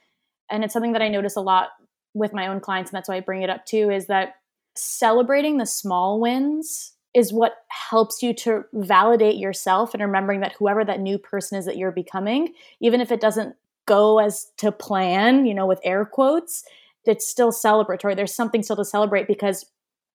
and 0.49 0.63
it's 0.63 0.73
something 0.73 0.93
that 0.93 1.01
I 1.01 1.07
notice 1.07 1.35
a 1.35 1.41
lot 1.41 1.69
with 2.13 2.33
my 2.33 2.47
own 2.47 2.59
clients, 2.59 2.91
and 2.91 2.97
that's 2.97 3.07
why 3.07 3.17
I 3.17 3.21
bring 3.21 3.43
it 3.43 3.49
up 3.49 3.65
too, 3.65 3.91
is 3.91 4.07
that 4.07 4.33
celebrating 4.75 5.57
the 5.57 5.65
small 5.65 6.19
wins 6.19 6.93
is 7.15 7.33
what 7.33 7.53
helps 7.69 8.21
you 8.21 8.33
to 8.33 8.63
validate 8.73 9.35
yourself 9.35 9.93
and 9.93 10.03
remembering 10.03 10.41
that 10.41 10.53
whoever 10.59 10.85
that 10.85 10.99
new 10.99 11.17
person 11.17 11.57
is 11.57 11.65
that 11.65 11.77
you're 11.77 11.91
becoming, 11.91 12.53
even 12.79 13.01
if 13.01 13.11
it 13.11 13.19
doesn't 13.19 13.55
go 13.87 14.19
as 14.19 14.51
to 14.57 14.71
plan, 14.71 15.45
you 15.45 15.53
know, 15.53 15.65
with 15.65 15.79
air 15.83 16.05
quotes, 16.05 16.63
it's 17.05 17.27
still 17.27 17.51
celebratory. 17.51 18.15
There's 18.15 18.35
something 18.35 18.61
still 18.61 18.75
to 18.75 18.85
celebrate 18.85 19.27
because 19.27 19.65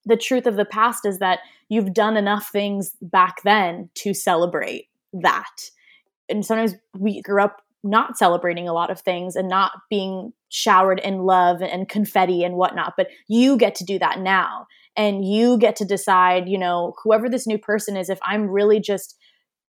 the 0.05 0.16
truth 0.16 0.47
of 0.47 0.57
the 0.57 0.64
past 0.64 1.05
is 1.05 1.18
that 1.18 1.40
you've 1.68 1.92
done 1.92 2.16
enough 2.16 2.51
things 2.51 2.95
back 3.03 3.42
then 3.42 3.90
to 3.95 4.14
celebrate 4.14 4.88
that. 5.12 5.70
And 6.28 6.45
sometimes 6.45 6.74
we 6.97 7.20
grew 7.22 7.42
up 7.42 7.62
not 7.82 8.16
celebrating 8.16 8.68
a 8.68 8.72
lot 8.72 8.90
of 8.90 9.01
things 9.01 9.36
and 9.36 9.49
not 9.49 9.72
being 9.90 10.32
showered 10.49 11.01
in 11.01 11.18
love 11.18 11.61
and 11.61 11.88
confetti 11.88 12.45
and 12.45 12.55
whatnot. 12.55 12.95
But 12.97 13.09
you 13.28 13.57
get 13.57 13.74
to 13.76 13.84
do 13.84 13.99
that 13.99 14.20
now. 14.20 14.66
And 14.97 15.24
you 15.24 15.59
get 15.59 15.76
to 15.76 15.84
decide, 15.84 16.49
you 16.49 16.59
know, 16.59 16.95
whoever 17.03 17.28
this 17.28 17.47
new 17.47 17.59
person 17.59 17.97
is, 17.97 18.09
if 18.09 18.18
I'm 18.22 18.49
really 18.49 18.80
just 18.80 19.16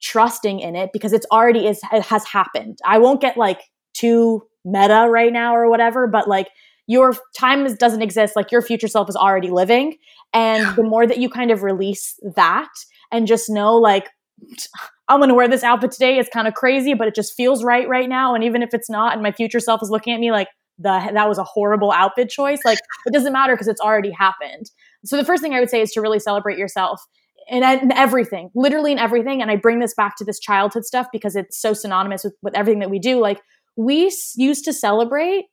trusting 0.03 0.59
in 0.61 0.75
it 0.75 0.91
because 0.93 1.13
it's 1.13 1.27
already 1.33 1.67
is 1.67 1.81
it 1.93 2.03
has 2.03 2.27
happened. 2.27 2.79
I 2.85 2.99
won't 2.99 3.21
get 3.21 3.37
like 3.37 3.61
too 3.95 4.43
meta 4.65 5.07
right 5.09 5.33
now 5.33 5.55
or 5.55 5.71
whatever, 5.71 6.07
but 6.07 6.29
like 6.29 6.49
your 6.87 7.15
time 7.39 7.65
is, 7.65 7.75
doesn't 7.75 8.03
exist. 8.03 8.35
Like 8.37 8.51
your 8.51 8.63
future 8.63 8.89
self 8.89 9.09
is 9.09 9.17
already 9.17 9.51
living. 9.51 9.97
And 10.35 10.65
yeah. 10.65 10.75
the 10.75 10.83
more 10.83 11.07
that 11.07 11.19
you 11.19 11.31
kind 11.31 11.51
of 11.51 11.63
release 11.63 12.19
that 12.35 12.71
and 13.11 13.27
just 13.27 13.49
know 13.49 13.77
like 13.77 14.09
i'm 15.09 15.19
going 15.19 15.29
to 15.29 15.35
wear 15.35 15.49
this 15.49 15.65
outfit 15.65 15.91
today 15.91 16.19
it's 16.19 16.31
kind 16.31 16.49
of 16.49 16.55
crazy 16.55 16.95
but 16.95 17.07
it 17.07 17.15
just 17.15 17.35
feels 17.37 17.63
right 17.63 17.89
right 17.89 18.09
now. 18.09 18.35
And 18.35 18.43
even 18.43 18.63
if 18.63 18.75
it's 18.75 18.91
not 18.91 19.13
and 19.13 19.23
my 19.23 19.33
future 19.33 19.61
self 19.61 19.83
is 19.83 19.91
looking 19.91 20.15
at 20.15 20.21
me 20.21 20.33
like 20.33 20.49
the 20.79 21.11
that 21.13 21.29
was 21.29 21.39
a 21.39 21.45
horrible 21.45 21.93
outfit 21.93 22.29
choice. 22.29 22.61
Like 22.65 22.79
it 23.07 23.13
doesn't 23.13 23.33
matter 23.33 23.55
because 23.55 23.69
it's 23.69 23.81
already 23.81 24.11
happened 24.11 24.71
so 25.05 25.17
the 25.17 25.25
first 25.25 25.43
thing 25.43 25.55
i 25.55 25.61
would 25.61 25.71
say 25.71 25.81
is 25.81 25.91
to 25.93 26.01
really 26.01 26.19
celebrate 26.19 26.59
yourself 26.59 27.03
in, 27.49 27.63
in 27.63 27.93
everything 27.93 28.51
literally 28.55 28.93
in 28.93 28.99
everything 28.99 29.43
and 29.43 29.51
i 29.51 29.57
bring 29.57 29.79
this 29.81 29.95
back 29.95 30.17
to 30.17 30.25
this 30.25 30.39
childhood 30.39 30.85
stuff 30.85 31.07
because 31.13 31.37
it's 31.37 31.61
so 31.61 31.73
synonymous 31.73 32.25
with, 32.25 32.35
with 32.43 32.55
everything 32.55 32.81
that 32.81 32.91
we 32.91 32.99
do 32.99 33.19
like 33.19 33.41
we 33.77 34.13
used 34.37 34.65
to 34.65 34.73
celebrate 34.73 35.47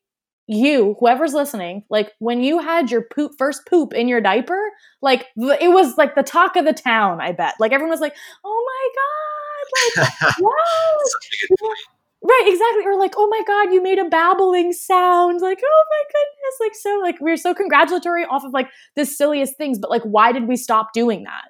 you, 0.51 0.95
whoever's 0.99 1.33
listening, 1.33 1.83
like 1.91 2.11
when 2.17 2.41
you 2.41 2.57
had 2.57 2.89
your 2.89 3.03
poop 3.03 3.33
first 3.37 3.67
poop 3.67 3.93
in 3.93 4.07
your 4.07 4.19
diaper, 4.19 4.59
like 4.99 5.27
it 5.37 5.71
was 5.71 5.95
like 5.95 6.15
the 6.15 6.23
talk 6.23 6.55
of 6.55 6.65
the 6.65 6.73
town, 6.73 7.21
I 7.21 7.33
bet. 7.33 7.53
Like 7.59 7.71
everyone 7.71 7.91
was 7.91 8.01
like, 8.01 8.15
"Oh 8.43 8.65
my 8.65 10.05
god." 10.05 10.07
Like, 10.17 10.39
wow. 10.39 11.73
Right, 12.21 12.43
exactly. 12.47 12.85
Or 12.85 12.97
like, 12.97 13.13
"Oh 13.17 13.27
my 13.27 13.41
god, 13.47 13.73
you 13.73 13.81
made 13.81 13.97
a 13.97 14.03
babbling 14.09 14.73
sound." 14.73 15.39
Like, 15.41 15.61
"Oh 15.63 15.83
my 15.89 16.03
goodness." 16.11 16.59
Like 16.59 16.75
so 16.75 16.99
like 17.01 17.21
we 17.21 17.31
are 17.31 17.37
so 17.37 17.53
congratulatory 17.53 18.25
off 18.25 18.43
of 18.43 18.51
like 18.51 18.69
the 18.95 19.05
silliest 19.05 19.55
things, 19.57 19.79
but 19.79 19.89
like 19.89 20.03
why 20.03 20.31
did 20.33 20.47
we 20.47 20.57
stop 20.57 20.91
doing 20.93 21.23
that? 21.23 21.45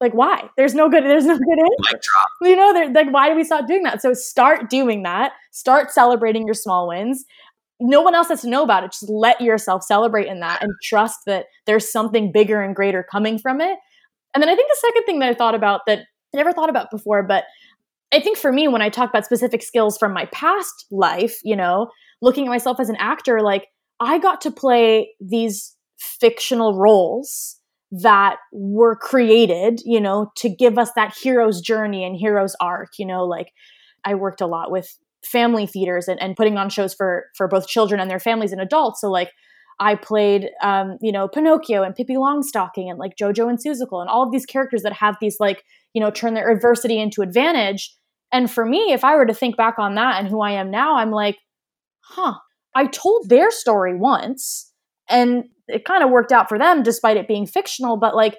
like 0.00 0.12
why 0.14 0.48
there's 0.56 0.74
no 0.74 0.88
good 0.88 1.04
there's 1.04 1.26
no 1.26 1.38
good 1.38 1.58
answer 1.58 2.10
you 2.42 2.56
know 2.56 2.90
like 2.94 3.12
why 3.12 3.28
do 3.28 3.36
we 3.36 3.44
stop 3.44 3.66
doing 3.68 3.82
that 3.84 4.02
so 4.02 4.12
start 4.12 4.68
doing 4.68 5.02
that 5.04 5.32
start 5.52 5.90
celebrating 5.92 6.44
your 6.44 6.54
small 6.54 6.88
wins 6.88 7.24
no 7.80 8.00
one 8.02 8.14
else 8.14 8.28
has 8.30 8.42
to 8.42 8.48
know 8.48 8.62
about 8.62 8.84
it. 8.84 8.92
Just 8.92 9.10
let 9.10 9.40
yourself 9.42 9.84
celebrate 9.84 10.28
in 10.28 10.40
that 10.40 10.62
and 10.64 10.72
trust 10.82 11.20
that 11.26 11.46
there's 11.66 11.92
something 11.92 12.32
bigger 12.32 12.62
and 12.62 12.74
greater 12.74 13.04
coming 13.12 13.38
from 13.38 13.60
it. 13.60 13.78
And 14.34 14.42
then 14.42 14.48
I 14.48 14.56
think 14.56 14.68
the 14.70 14.78
second 14.80 15.04
thing 15.04 15.18
that 15.20 15.30
I 15.30 15.34
thought 15.34 15.54
about 15.54 15.82
that 15.86 16.00
I 16.00 16.36
never 16.38 16.52
thought 16.52 16.70
about 16.70 16.90
before, 16.90 17.22
but 17.22 17.44
I 18.12 18.20
think 18.20 18.36
for 18.36 18.52
me, 18.52 18.68
when 18.68 18.82
I 18.82 18.90
talk 18.90 19.08
about 19.08 19.24
specific 19.24 19.62
skills 19.62 19.96
from 19.96 20.12
my 20.12 20.26
past 20.26 20.86
life, 20.90 21.38
you 21.44 21.56
know, 21.56 21.90
looking 22.20 22.46
at 22.46 22.50
myself 22.50 22.78
as 22.78 22.88
an 22.88 22.96
actor, 22.96 23.40
like 23.40 23.68
I 24.00 24.18
got 24.18 24.40
to 24.42 24.50
play 24.50 25.14
these 25.20 25.74
fictional 25.98 26.78
roles 26.78 27.58
that 27.90 28.36
were 28.52 28.96
created, 28.96 29.80
you 29.84 30.00
know, 30.00 30.30
to 30.36 30.48
give 30.48 30.78
us 30.78 30.90
that 30.96 31.16
hero's 31.22 31.60
journey 31.60 32.04
and 32.04 32.16
hero's 32.16 32.56
arc, 32.60 32.90
you 32.98 33.06
know, 33.06 33.24
like 33.24 33.52
I 34.04 34.14
worked 34.14 34.40
a 34.40 34.46
lot 34.46 34.70
with 34.70 34.88
family 35.24 35.66
theaters 35.66 36.08
and, 36.08 36.20
and 36.20 36.36
putting 36.36 36.56
on 36.56 36.68
shows 36.68 36.94
for 36.94 37.26
for 37.36 37.48
both 37.48 37.68
children 37.68 38.00
and 38.00 38.10
their 38.10 38.18
families 38.18 38.52
and 38.52 38.60
adults. 38.60 39.00
So 39.00 39.10
like 39.10 39.30
I 39.78 39.94
played 39.94 40.48
um, 40.62 40.98
you 41.00 41.12
know, 41.12 41.28
Pinocchio 41.28 41.82
and 41.82 41.94
Pippi 41.94 42.14
Longstocking 42.14 42.90
and 42.90 42.98
like 42.98 43.12
Jojo 43.20 43.48
and 43.48 43.58
Seussical 43.58 44.00
and 44.00 44.08
all 44.08 44.22
of 44.22 44.32
these 44.32 44.46
characters 44.46 44.82
that 44.82 44.92
have 44.94 45.16
these 45.20 45.36
like, 45.38 45.62
you 45.94 46.00
know, 46.00 46.10
turn 46.10 46.34
their 46.34 46.50
adversity 46.50 47.00
into 47.00 47.22
advantage. 47.22 47.94
And 48.32 48.50
for 48.50 48.64
me, 48.64 48.92
if 48.92 49.04
I 49.04 49.14
were 49.16 49.26
to 49.26 49.34
think 49.34 49.56
back 49.56 49.78
on 49.78 49.94
that 49.96 50.18
and 50.18 50.28
who 50.28 50.40
I 50.40 50.52
am 50.52 50.70
now, 50.70 50.96
I'm 50.96 51.10
like, 51.10 51.38
huh, 52.00 52.34
I 52.74 52.86
told 52.86 53.28
their 53.28 53.50
story 53.50 53.94
once 53.94 54.72
and 55.08 55.44
it 55.68 55.84
kind 55.84 56.02
of 56.02 56.10
worked 56.10 56.32
out 56.32 56.48
for 56.48 56.58
them 56.58 56.82
despite 56.82 57.16
it 57.16 57.28
being 57.28 57.46
fictional. 57.46 57.96
But 57.96 58.16
like, 58.16 58.36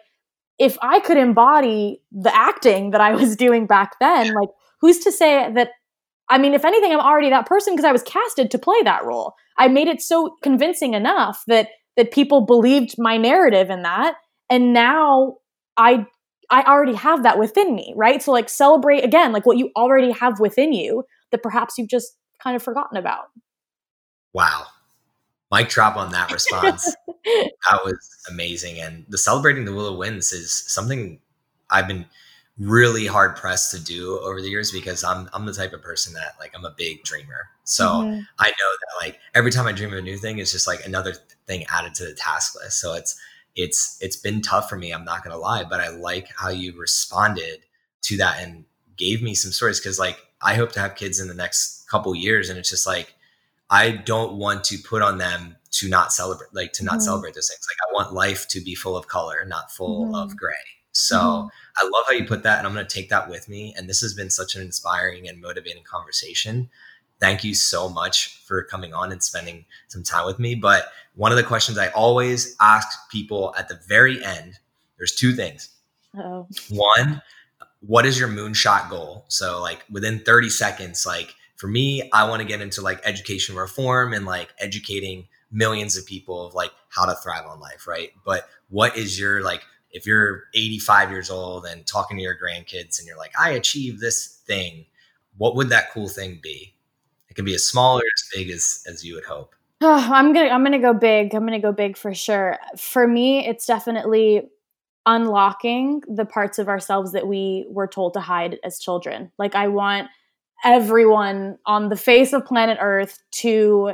if 0.60 0.78
I 0.82 1.00
could 1.00 1.18
embody 1.18 2.02
the 2.12 2.36
acting 2.36 2.92
that 2.92 3.02
I 3.02 3.14
was 3.14 3.36
doing 3.46 3.68
back 3.68 3.96
then, 4.00 4.34
like, 4.34 4.50
who's 4.82 5.00
to 5.00 5.12
say 5.12 5.52
that? 5.54 5.70
I 6.30 6.38
mean, 6.38 6.54
if 6.54 6.66
anything, 6.66 6.92
I'm 6.92 7.00
already 7.00 7.30
that 7.30 7.46
person 7.46 7.74
because 7.74 7.86
I 7.86 7.92
was 7.92 8.04
casted 8.04 8.50
to 8.52 8.58
play 8.58 8.82
that 8.84 9.06
role. 9.06 9.34
I 9.58 9.68
made 9.68 9.88
it 9.88 10.02
so 10.02 10.36
convincing 10.42 10.94
enough 10.94 11.44
that 11.48 11.70
that 11.96 12.12
people 12.12 12.46
believed 12.46 12.96
my 12.98 13.18
narrative 13.18 13.70
in 13.70 13.84
that, 13.84 14.16
and 14.50 14.74
now 14.74 15.36
I 15.78 16.08
I 16.54 16.62
already 16.72 16.94
have 16.94 17.24
that 17.24 17.40
within 17.40 17.74
me, 17.74 17.94
right? 17.96 18.22
So 18.22 18.32
like 18.32 18.48
celebrate 18.48 19.04
again, 19.04 19.32
like 19.32 19.48
what 19.48 19.58
you 19.58 19.72
already 19.76 20.12
have 20.12 20.40
within 20.40 20.72
you 20.72 21.04
that 21.32 21.42
perhaps 21.42 21.80
you've 21.80 21.90
just 21.90 22.16
kind 22.38 22.56
of 22.56 22.62
forgotten 22.62 22.96
about. 22.96 23.32
Wow. 24.34 24.68
Mic 25.52 25.70
drop 25.70 25.98
on 25.98 26.12
that 26.12 26.32
response. 26.32 26.96
that 27.26 27.80
was 27.84 28.08
amazing. 28.30 28.80
And 28.80 29.04
the 29.10 29.18
celebrating 29.18 29.66
the 29.66 29.74
willow 29.74 29.98
wins 29.98 30.32
is 30.32 30.56
something 30.72 31.20
I've 31.72 31.88
been 31.88 32.06
really 32.60 33.08
hard 33.08 33.36
pressed 33.36 33.72
to 33.72 33.84
do 33.84 34.20
over 34.20 34.40
the 34.40 34.48
years 34.48 34.72
because 34.72 35.04
I'm 35.04 35.28
I'm 35.34 35.48
the 35.48 35.54
type 35.54 35.74
of 35.74 35.82
person 35.82 36.14
that 36.14 36.36
like 36.40 36.52
I'm 36.56 36.66
a 36.66 36.76
big 36.78 37.04
dreamer. 37.04 37.50
So 37.64 37.88
mm-hmm. 37.88 38.20
I 38.38 38.50
know 38.50 38.52
that 38.52 39.04
like 39.06 39.20
every 39.34 39.50
time 39.50 39.66
I 39.66 39.72
dream 39.72 39.92
of 39.92 39.98
a 39.98 40.04
new 40.04 40.18
thing, 40.18 40.38
it's 40.38 40.52
just 40.52 40.68
like 40.68 40.86
another 40.86 41.16
thing 41.48 41.66
added 41.74 41.96
to 41.96 42.06
the 42.06 42.14
task 42.14 42.56
list. 42.56 42.80
So 42.80 42.94
it's 42.94 43.20
it's 43.56 43.98
it's 44.02 44.16
been 44.16 44.42
tough 44.42 44.70
for 44.70 44.78
me. 44.78 44.92
I'm 44.92 45.06
not 45.06 45.24
gonna 45.24 45.38
lie, 45.38 45.64
but 45.64 45.80
I 45.80 45.90
like 45.90 46.30
how 46.36 46.50
you 46.50 46.78
responded 46.78 47.60
to 48.04 48.18
that 48.18 48.42
and 48.42 48.66
gave 48.98 49.22
me 49.22 49.34
some 49.36 49.52
stories 49.52 49.80
because 49.80 50.00
like 50.00 50.20
I 50.42 50.56
hope 50.56 50.72
to 50.74 50.80
have 50.80 50.96
kids 50.96 51.20
in 51.20 51.28
the 51.28 51.34
next 51.34 51.88
couple 51.90 52.14
years, 52.16 52.50
and 52.50 52.60
it's 52.60 52.70
just 52.70 52.88
like 52.88 53.14
I 53.70 53.92
don't 53.92 54.38
want 54.38 54.64
to 54.66 54.78
put 54.78 55.02
on 55.02 55.18
them 55.18 55.56
to 55.72 55.90
not 55.90 56.14
celebrate, 56.14 56.54
like 56.54 56.74
to 56.74 56.84
not 56.84 56.96
mm-hmm. 56.96 57.02
celebrate 57.02 57.34
those 57.34 57.50
things. 57.50 57.68
Like 57.70 57.90
I 57.90 57.94
want 57.94 58.14
life 58.14 58.48
to 58.50 58.62
be 58.62 58.76
full 58.76 58.96
of 58.96 59.08
color, 59.08 59.44
not 59.48 59.72
full 59.72 60.06
mm-hmm. 60.06 60.16
of 60.16 60.38
gray. 60.38 60.54
So 60.92 61.18
mm-hmm. 61.18 61.48
I 61.78 61.84
love 61.92 62.06
how 62.08 62.14
you 62.14 62.26
put 62.26 62.44
that, 62.44 62.60
and 62.60 62.68
I'm 62.68 62.74
going 62.74 62.86
to 62.86 62.94
take 62.94 63.10
that 63.10 63.30
with 63.30 63.50
me. 63.50 63.74
And 63.76 63.90
this 63.90 64.02
has 64.02 64.14
been 64.14 64.30
such 64.30 64.56
an 64.56 64.62
inspiring 64.62 65.28
and 65.28 65.42
motivating 65.42 65.84
conversation. 65.84 66.70
Thank 67.24 67.46
you 67.46 67.54
so 67.54 67.88
much 67.88 68.44
for 68.46 68.64
coming 68.64 68.94
on 68.94 69.14
and 69.14 69.24
spending 69.24 69.64
some 69.88 70.04
time 70.04 70.26
with 70.26 70.40
me. 70.40 70.56
But 70.56 70.92
one 71.16 71.32
of 71.32 71.38
the 71.38 71.44
questions 71.44 71.78
I 71.78 71.88
always 71.92 72.54
ask 72.60 73.10
people 73.10 73.56
at 73.58 73.70
the 73.70 73.80
very 73.88 74.22
end, 74.22 74.60
there's 74.98 75.16
two 75.16 75.32
things. 75.32 75.70
oh 76.18 76.50
One, 76.70 77.22
what 77.80 78.06
is 78.06 78.20
your 78.20 78.28
moonshot 78.28 78.90
goal? 78.90 79.24
So 79.30 79.62
like 79.62 79.86
within 79.90 80.20
30 80.20 80.50
seconds, 80.50 81.06
like 81.06 81.34
for 81.56 81.68
me, 81.68 82.10
I 82.12 82.28
want 82.28 82.42
to 82.42 82.46
get 82.46 82.60
into 82.60 82.82
like 82.82 83.00
education 83.06 83.56
reform 83.56 84.12
and 84.12 84.26
like 84.26 84.50
educating 84.60 85.30
millions 85.50 85.96
of 85.96 86.06
people 86.06 86.46
of 86.46 86.54
like 86.54 86.72
how 86.90 87.06
to 87.06 87.16
thrive 87.16 87.46
on 87.48 87.62
life, 87.62 87.88
right? 87.88 88.10
But 88.26 88.50
what 88.68 88.98
is 88.98 89.18
your 89.18 89.42
like 89.42 89.62
if 89.92 90.06
you're 90.06 90.44
85 90.54 91.12
years 91.12 91.30
old 91.30 91.66
and 91.66 91.88
talking 91.88 92.18
to 92.18 92.24
your 92.24 92.36
grandkids 92.36 93.00
and 93.00 93.08
you're 93.08 93.18
like, 93.18 93.32
I 93.40 93.52
achieved 93.52 94.02
this 94.02 94.42
thing, 94.46 94.88
what 95.38 95.56
would 95.56 95.70
that 95.70 95.94
cool 95.94 96.10
thing 96.10 96.42
be? 96.44 96.74
It 97.34 97.38
can 97.38 97.46
be 97.46 97.56
as 97.56 97.66
small 97.66 97.98
or 97.98 98.04
as 98.04 98.30
big 98.32 98.52
as 98.52 98.84
as 98.88 99.04
you 99.04 99.16
would 99.16 99.24
hope. 99.24 99.56
Oh, 99.82 99.92
I'm 100.14 100.34
gonna 100.34 100.50
I'm 100.50 100.64
gonna 100.64 100.78
go 100.78 100.94
big. 100.94 101.34
I'm 101.34 101.44
gonna 101.48 101.60
go 101.60 101.72
big 101.72 101.98
for 101.98 102.14
sure. 102.14 102.60
For 102.78 103.08
me, 103.08 103.48
it's 103.48 103.66
definitely 103.66 104.52
unlocking 105.08 106.04
the 106.08 106.26
parts 106.26 106.60
of 106.60 106.68
ourselves 106.68 107.12
that 107.14 107.28
we 107.28 107.66
were 107.70 107.88
told 107.88 108.14
to 108.14 108.20
hide 108.20 108.60
as 108.64 108.78
children. 108.78 109.32
Like 109.40 109.56
I 109.56 109.68
want 109.68 110.10
everyone 110.64 111.58
on 111.66 111.90
the 111.90 111.96
face 111.96 112.34
of 112.34 112.46
planet 112.46 112.78
Earth 112.80 113.18
to 113.32 113.94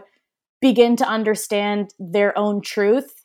begin 0.59 0.97
to 0.97 1.07
understand 1.07 1.93
their 1.97 2.37
own 2.37 2.59
truth, 2.61 3.23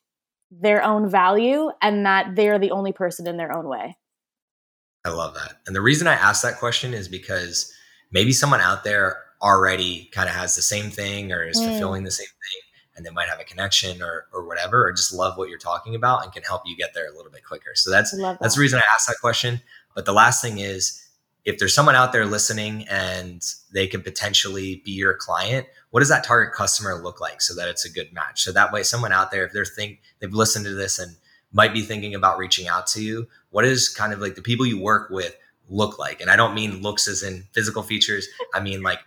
their 0.53 0.85
own 0.85 1.11
value, 1.11 1.73
and 1.83 2.07
that 2.07 2.37
they're 2.37 2.61
the 2.61 2.71
only 2.71 2.93
person 2.93 3.27
in 3.27 3.37
their 3.37 3.53
own 3.53 3.67
way. 3.67 3.99
I 5.05 5.09
love 5.09 5.35
that. 5.35 5.57
And 5.67 5.75
the 5.75 5.83
reason 5.83 6.07
I 6.07 6.15
asked 6.15 6.45
that 6.45 6.61
question 6.61 6.95
is 6.95 7.09
because 7.09 7.75
maybe 8.13 8.33
someone 8.33 8.61
out 8.61 8.85
there 8.85 9.17
already 9.43 10.09
kind 10.13 10.29
of 10.29 10.35
has 10.35 10.55
the 10.55 10.63
same 10.63 10.91
thing 10.91 11.33
or 11.33 11.45
is 11.45 11.59
mm. 11.59 11.67
fulfilling 11.67 12.05
the 12.05 12.11
same 12.11 12.27
thing 12.27 12.63
and 12.97 13.05
they 13.05 13.11
might 13.11 13.29
have 13.29 13.41
a 13.41 13.45
connection 13.45 14.03
or 14.03 14.27
or 14.33 14.47
whatever 14.47 14.87
or 14.87 14.93
just 14.93 15.13
love 15.13 15.37
what 15.37 15.49
you're 15.49 15.59
talking 15.59 15.95
about 15.95 16.25
and 16.25 16.33
can 16.33 16.43
help 16.43 16.63
you 16.65 16.77
get 16.77 16.95
there 16.95 17.11
a 17.11 17.17
little 17.17 17.31
bit 17.31 17.45
quicker. 17.45 17.75
So 17.75 17.91
that's 17.91 18.11
that. 18.13 18.39
that's 18.41 18.55
the 18.55 18.61
reason 18.61 18.79
I 18.79 18.83
asked 18.95 19.09
that 19.09 19.17
question. 19.21 19.61
But 19.95 20.05
the 20.07 20.13
last 20.13 20.43
thing 20.43 20.59
is 20.59 21.01
if 21.45 21.59
there's 21.59 21.75
someone 21.75 21.95
out 21.95 22.13
there 22.13 22.25
listening 22.25 22.87
and 22.89 23.43
they 23.73 23.87
can 23.87 24.03
potentially 24.03 24.83
be 24.85 24.93
your 24.93 25.15
client, 25.15 25.67
what 25.91 26.01
does 26.01 26.09
that 26.09 26.25
target 26.25 26.55
customer 26.55 26.95
look 27.03 27.21
like 27.21 27.43
so 27.43 27.55
that 27.55 27.69
it's 27.69 27.85
a 27.85 27.93
good 27.93 28.13
match? 28.13 28.43
So 28.43 28.53
that 28.53 28.73
way, 28.73 28.83
someone 28.83 29.13
out 29.13 29.31
there, 29.31 29.45
if 29.45 29.53
they're 29.53 29.65
think 29.65 30.01
they've 30.21 30.33
listened 30.33 30.65
to 30.65 30.75
this 30.75 30.99
and 30.99 31.17
might 31.53 31.75
be 31.75 31.83
thinking 31.83 32.15
about 32.15 32.39
reaching 32.39 32.67
out 32.67 32.87
to 32.89 33.03
you, 33.03 33.29
what 33.51 33.65
is 33.65 33.89
kind 33.89 34.13
of 34.13 34.21
like 34.21 34.35
the 34.35 34.43
people 34.43 34.65
you 34.65 34.81
work 34.81 35.11
with 35.11 35.37
look 35.69 35.99
like? 35.99 36.21
And 36.21 36.31
I 36.31 36.37
don't 36.37 36.55
mean 36.55 36.81
looks 36.83 37.07
as 37.07 37.23
in 37.23 37.45
physical 37.53 37.83
features. 37.83 38.27
I 38.55 38.61
mean 38.61 38.83
like 38.83 39.01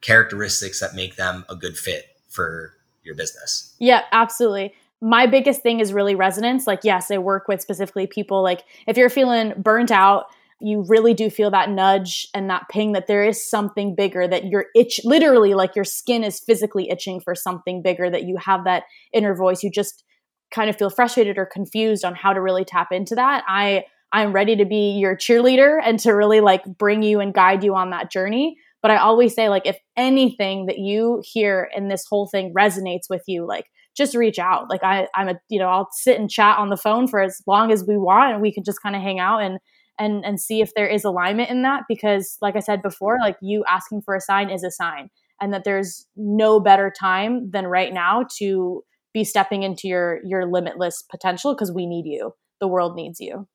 characteristics 0.00 0.80
that 0.80 0.94
make 0.94 1.16
them 1.16 1.44
a 1.48 1.56
good 1.56 1.76
fit 1.76 2.04
for 2.28 2.74
your 3.02 3.14
business. 3.14 3.74
Yeah, 3.78 4.02
absolutely. 4.12 4.74
My 5.00 5.26
biggest 5.26 5.62
thing 5.62 5.80
is 5.80 5.92
really 5.92 6.14
resonance. 6.14 6.66
Like, 6.66 6.80
yes, 6.84 7.10
I 7.10 7.18
work 7.18 7.48
with 7.48 7.62
specifically 7.62 8.06
people. 8.06 8.42
Like 8.42 8.64
if 8.86 8.96
you're 8.96 9.10
feeling 9.10 9.54
burnt 9.56 9.90
out 9.90 10.26
you 10.60 10.84
really 10.88 11.14
do 11.14 11.30
feel 11.30 11.50
that 11.50 11.70
nudge 11.70 12.28
and 12.34 12.50
that 12.50 12.68
ping 12.68 12.92
that 12.92 13.06
there 13.06 13.24
is 13.24 13.44
something 13.44 13.94
bigger 13.94 14.28
that 14.28 14.44
you're 14.46 14.66
itch 14.76 15.00
literally 15.04 15.54
like 15.54 15.74
your 15.74 15.84
skin 15.84 16.22
is 16.22 16.38
physically 16.38 16.90
itching 16.90 17.20
for 17.20 17.34
something 17.34 17.82
bigger 17.82 18.10
that 18.10 18.24
you 18.24 18.36
have 18.36 18.64
that 18.64 18.84
inner 19.12 19.34
voice. 19.34 19.62
You 19.62 19.70
just 19.70 20.04
kind 20.50 20.68
of 20.68 20.76
feel 20.76 20.90
frustrated 20.90 21.38
or 21.38 21.46
confused 21.46 22.04
on 22.04 22.14
how 22.14 22.32
to 22.32 22.40
really 22.40 22.64
tap 22.64 22.92
into 22.92 23.14
that. 23.14 23.42
I 23.48 23.84
i'm 24.12 24.32
ready 24.32 24.56
to 24.56 24.64
be 24.64 24.98
your 24.98 25.16
cheerleader 25.16 25.80
and 25.84 26.00
to 26.00 26.10
really 26.10 26.40
like 26.40 26.64
bring 26.64 27.02
you 27.02 27.20
and 27.20 27.32
guide 27.32 27.62
you 27.62 27.76
on 27.76 27.90
that 27.90 28.10
journey 28.10 28.56
but 28.82 28.90
i 28.90 28.96
always 28.96 29.34
say 29.34 29.48
like 29.48 29.66
if 29.66 29.78
anything 29.96 30.66
that 30.66 30.78
you 30.78 31.22
hear 31.24 31.68
in 31.76 31.88
this 31.88 32.04
whole 32.08 32.26
thing 32.26 32.52
resonates 32.54 33.08
with 33.08 33.22
you 33.26 33.46
like 33.46 33.66
just 33.96 34.14
reach 34.14 34.38
out. 34.38 34.70
Like 34.70 34.84
i 34.84 35.08
i'm 35.14 35.28
a 35.28 35.34
you 35.48 35.58
know 35.58 35.68
i'll 35.68 35.88
sit 35.92 36.18
and 36.18 36.30
chat 36.30 36.58
on 36.58 36.70
the 36.70 36.76
phone 36.76 37.08
for 37.08 37.20
as 37.20 37.42
long 37.46 37.72
as 37.72 37.84
we 37.86 37.98
want 37.98 38.32
and 38.32 38.40
we 38.40 38.52
can 38.52 38.64
just 38.64 38.82
kind 38.82 38.94
of 38.94 39.02
hang 39.02 39.18
out 39.18 39.40
and 39.40 39.58
and 39.98 40.24
and 40.24 40.40
see 40.40 40.60
if 40.60 40.72
there 40.74 40.86
is 40.86 41.04
alignment 41.04 41.50
in 41.50 41.62
that 41.62 41.82
because 41.88 42.38
like 42.40 42.56
i 42.56 42.60
said 42.60 42.82
before 42.82 43.18
like 43.20 43.36
you 43.42 43.64
asking 43.68 44.00
for 44.00 44.14
a 44.14 44.20
sign 44.20 44.48
is 44.48 44.62
a 44.62 44.70
sign 44.70 45.10
and 45.40 45.52
that 45.52 45.64
there's 45.64 46.06
no 46.16 46.60
better 46.60 46.92
time 46.96 47.50
than 47.50 47.66
right 47.66 47.92
now 47.92 48.24
to 48.38 48.84
be 49.12 49.24
stepping 49.24 49.62
into 49.62 49.88
your 49.88 50.20
your 50.24 50.46
limitless 50.46 51.02
potential 51.10 51.54
because 51.54 51.72
we 51.72 51.86
need 51.86 52.06
you. 52.06 52.34
The 52.60 52.68
world 52.68 52.94
needs 52.94 53.20
you. 53.20 53.48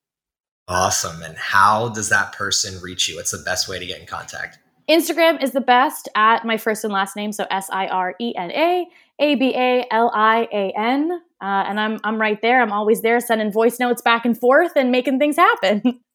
Awesome 0.67 1.21
and 1.21 1.37
how 1.37 1.89
does 1.89 2.09
that 2.09 2.33
person 2.33 2.81
reach 2.81 3.07
you? 3.07 3.17
What's 3.17 3.31
the 3.31 3.37
best 3.37 3.69
way 3.69 3.77
to 3.77 3.85
get 3.85 3.99
in 3.99 4.07
contact 4.07 4.57
instagram 4.89 5.41
is 5.41 5.51
the 5.51 5.61
best 5.61 6.09
at 6.15 6.45
my 6.45 6.57
first 6.57 6.83
and 6.83 6.93
last 6.93 7.15
name 7.15 7.31
so 7.31 7.45
s-i-r-e-n-a 7.49 8.87
a-b-a-l-i-a-n 9.19 11.11
uh, 11.41 11.45
and 11.45 11.79
I'm, 11.79 11.99
I'm 12.03 12.19
right 12.19 12.41
there 12.41 12.61
i'm 12.61 12.71
always 12.71 13.01
there 13.01 13.19
sending 13.19 13.51
voice 13.51 13.79
notes 13.79 14.01
back 14.01 14.25
and 14.25 14.37
forth 14.37 14.73
and 14.75 14.91
making 14.91 15.19
things 15.19 15.37
happen 15.37 15.99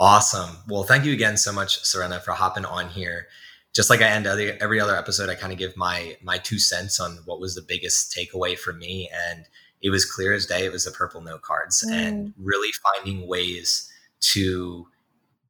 Awesome. 0.00 0.58
Well, 0.68 0.84
thank 0.84 1.04
you 1.04 1.12
again 1.12 1.36
so 1.36 1.52
much, 1.52 1.84
Serena, 1.84 2.20
for 2.20 2.30
hopping 2.32 2.64
on 2.64 2.88
here. 2.88 3.26
Just 3.74 3.90
like 3.90 4.00
I 4.00 4.08
end 4.08 4.26
every 4.26 4.80
other 4.80 4.96
episode, 4.96 5.28
I 5.28 5.34
kind 5.34 5.52
of 5.52 5.58
give 5.58 5.76
my 5.76 6.16
my 6.22 6.38
two 6.38 6.58
cents 6.58 7.00
on 7.00 7.18
what 7.24 7.40
was 7.40 7.54
the 7.54 7.64
biggest 7.66 8.16
takeaway 8.16 8.56
for 8.56 8.72
me, 8.72 9.10
and 9.28 9.44
it 9.82 9.90
was 9.90 10.04
clear 10.04 10.32
as 10.32 10.46
day. 10.46 10.64
It 10.64 10.72
was 10.72 10.84
the 10.84 10.92
purple 10.92 11.20
note 11.20 11.42
cards, 11.42 11.84
mm. 11.86 11.92
and 11.92 12.34
really 12.38 12.70
finding 12.94 13.26
ways 13.26 13.90
to 14.20 14.86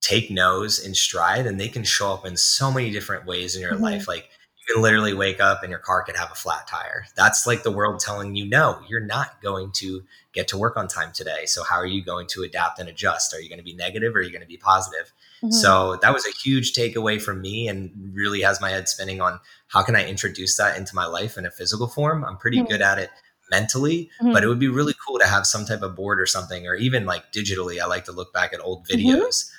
take 0.00 0.30
no's 0.30 0.78
in 0.78 0.94
stride, 0.94 1.46
and 1.46 1.60
they 1.60 1.68
can 1.68 1.84
show 1.84 2.12
up 2.12 2.26
in 2.26 2.36
so 2.36 2.70
many 2.70 2.90
different 2.90 3.26
ways 3.26 3.56
in 3.56 3.62
your 3.62 3.74
mm-hmm. 3.74 3.84
life. 3.84 4.08
Like 4.08 4.28
you 4.58 4.74
can 4.74 4.82
literally 4.82 5.14
wake 5.14 5.40
up 5.40 5.62
and 5.62 5.70
your 5.70 5.78
car 5.78 6.02
could 6.02 6.16
have 6.16 6.30
a 6.30 6.34
flat 6.34 6.66
tire. 6.66 7.06
That's 7.16 7.46
like 7.46 7.62
the 7.62 7.70
world 7.70 8.00
telling 8.00 8.36
you, 8.36 8.46
no, 8.46 8.80
you're 8.88 9.00
not 9.00 9.40
going 9.42 9.72
to 9.76 10.02
get 10.32 10.48
to 10.48 10.58
work 10.58 10.76
on 10.76 10.88
time 10.88 11.12
today. 11.12 11.46
So 11.46 11.64
how 11.64 11.76
are 11.76 11.86
you 11.86 12.04
going 12.04 12.26
to 12.28 12.42
adapt 12.42 12.78
and 12.78 12.88
adjust? 12.88 13.34
Are 13.34 13.40
you 13.40 13.48
going 13.48 13.58
to 13.58 13.64
be 13.64 13.74
negative 13.74 14.14
or 14.14 14.18
are 14.18 14.22
you 14.22 14.30
going 14.30 14.42
to 14.42 14.48
be 14.48 14.56
positive? 14.56 15.12
Mm-hmm. 15.42 15.50
So 15.52 15.96
that 16.02 16.12
was 16.12 16.26
a 16.26 16.30
huge 16.30 16.74
takeaway 16.74 17.20
from 17.20 17.40
me 17.40 17.68
and 17.68 17.90
really 18.12 18.42
has 18.42 18.60
my 18.60 18.70
head 18.70 18.88
spinning 18.88 19.20
on 19.20 19.40
how 19.68 19.82
can 19.82 19.96
I 19.96 20.06
introduce 20.06 20.56
that 20.56 20.76
into 20.76 20.94
my 20.94 21.06
life 21.06 21.38
in 21.38 21.46
a 21.46 21.50
physical 21.50 21.86
form? 21.86 22.24
I'm 22.24 22.36
pretty 22.36 22.58
mm-hmm. 22.58 22.68
good 22.68 22.82
at 22.82 22.98
it 22.98 23.10
mentally, 23.50 24.10
mm-hmm. 24.20 24.32
but 24.32 24.44
it 24.44 24.48
would 24.48 24.58
be 24.58 24.68
really 24.68 24.94
cool 25.06 25.18
to 25.18 25.26
have 25.26 25.46
some 25.46 25.64
type 25.64 25.82
of 25.82 25.96
board 25.96 26.20
or 26.20 26.26
something, 26.26 26.66
or 26.66 26.74
even 26.74 27.06
like 27.06 27.32
digitally. 27.32 27.80
I 27.80 27.86
like 27.86 28.04
to 28.04 28.12
look 28.12 28.32
back 28.32 28.52
at 28.52 28.60
old 28.60 28.86
mm-hmm. 28.86 28.98
videos 28.98 29.50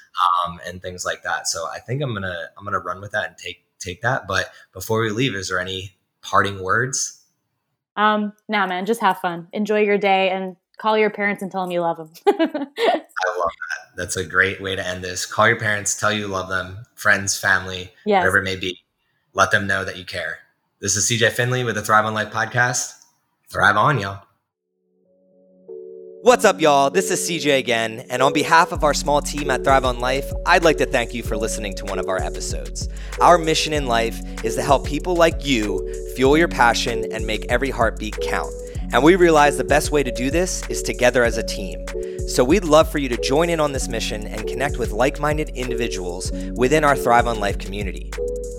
um, 0.45 0.60
and 0.65 0.81
things 0.81 1.06
like 1.06 1.23
that. 1.23 1.48
So 1.48 1.68
I 1.68 1.80
think 1.80 2.02
I'm 2.02 2.14
gonna 2.14 2.49
I'm 2.57 2.64
gonna 2.64 2.80
run 2.80 3.02
with 3.02 3.11
that 3.11 3.27
and 3.30 3.38
take 3.38 3.64
take 3.80 4.02
that. 4.02 4.27
But 4.27 4.52
before 4.73 5.02
we 5.02 5.10
leave, 5.10 5.36
is 5.36 5.49
there 5.49 5.60
any 5.60 5.95
parting 6.22 6.64
words? 6.64 7.23
Um, 7.95 8.34
nah, 8.48 8.68
man, 8.68 8.86
just 8.86 9.02
have 9.02 9.19
fun. 9.19 9.48
Enjoy 9.52 9.81
your 9.81 9.98
day 9.98 10.30
and 10.30 10.56
call 10.77 10.98
your 10.98 11.10
parents 11.10 11.41
and 11.41 11.52
tell 11.52 11.61
them 11.61 11.72
you 11.72 11.81
love 11.81 11.98
them. 11.98 12.10
I 12.27 12.41
love 12.41 13.52
that. 13.52 13.98
That's 13.98 14.15
a 14.15 14.26
great 14.26 14.61
way 14.61 14.76
to 14.76 14.86
end 14.86 15.03
this. 15.03 15.26
Call 15.26 15.48
your 15.48 15.60
parents, 15.60 15.99
tell 15.99 16.11
you 16.11 16.27
love 16.27 16.48
them, 16.48 16.86
friends, 16.95 17.38
family, 17.38 17.91
yes. 18.06 18.22
whatever 18.22 18.38
it 18.38 18.44
may 18.44 18.56
be. 18.56 18.80
Let 19.34 19.52
them 19.52 19.68
know 19.68 19.84
that 19.84 19.98
you 19.98 20.06
care. 20.06 20.40
This 20.80 20.95
is 20.95 21.10
CJ 21.10 21.31
Finley 21.31 21.65
with 21.65 21.76
the 21.76 21.81
Thrive 21.81 22.06
on 22.06 22.14
Life 22.14 22.31
podcast. 22.31 22.94
Thrive 23.49 23.76
on, 23.76 23.99
y'all. 23.99 24.23
What's 26.21 26.43
up, 26.43 26.59
y'all? 26.59 26.89
This 26.89 27.11
is 27.11 27.21
CJ 27.21 27.59
again, 27.59 28.05
and 28.09 28.21
on 28.21 28.33
behalf 28.33 28.73
of 28.73 28.83
our 28.83 28.93
small 28.93 29.21
team 29.21 29.49
at 29.49 29.63
Thrive 29.63 29.85
on 29.85 30.01
Life, 30.01 30.29
I'd 30.45 30.65
like 30.65 30.75
to 30.79 30.85
thank 30.85 31.13
you 31.13 31.23
for 31.23 31.37
listening 31.37 31.73
to 31.75 31.85
one 31.85 31.97
of 31.97 32.09
our 32.09 32.21
episodes. 32.21 32.89
Our 33.21 33.37
mission 33.37 33.71
in 33.71 33.85
life 33.85 34.19
is 34.43 34.55
to 34.55 34.61
help 34.61 34.85
people 34.85 35.15
like 35.15 35.45
you 35.45 36.13
fuel 36.17 36.37
your 36.37 36.49
passion 36.49 37.09
and 37.13 37.25
make 37.25 37.45
every 37.45 37.69
heartbeat 37.69 38.19
count. 38.19 38.53
And 38.91 39.01
we 39.01 39.15
realize 39.15 39.55
the 39.55 39.63
best 39.63 39.91
way 39.91 40.03
to 40.03 40.11
do 40.11 40.29
this 40.29 40.67
is 40.69 40.83
together 40.83 41.23
as 41.23 41.37
a 41.37 41.43
team. 41.43 41.85
So 42.27 42.43
we'd 42.43 42.65
love 42.65 42.91
for 42.91 42.97
you 42.97 43.07
to 43.07 43.17
join 43.21 43.49
in 43.49 43.61
on 43.61 43.71
this 43.71 43.87
mission 43.87 44.27
and 44.27 44.45
connect 44.45 44.77
with 44.77 44.91
like 44.91 45.21
minded 45.21 45.49
individuals 45.55 46.33
within 46.55 46.83
our 46.83 46.97
Thrive 46.97 47.27
on 47.27 47.39
Life 47.39 47.59
community. 47.59 48.11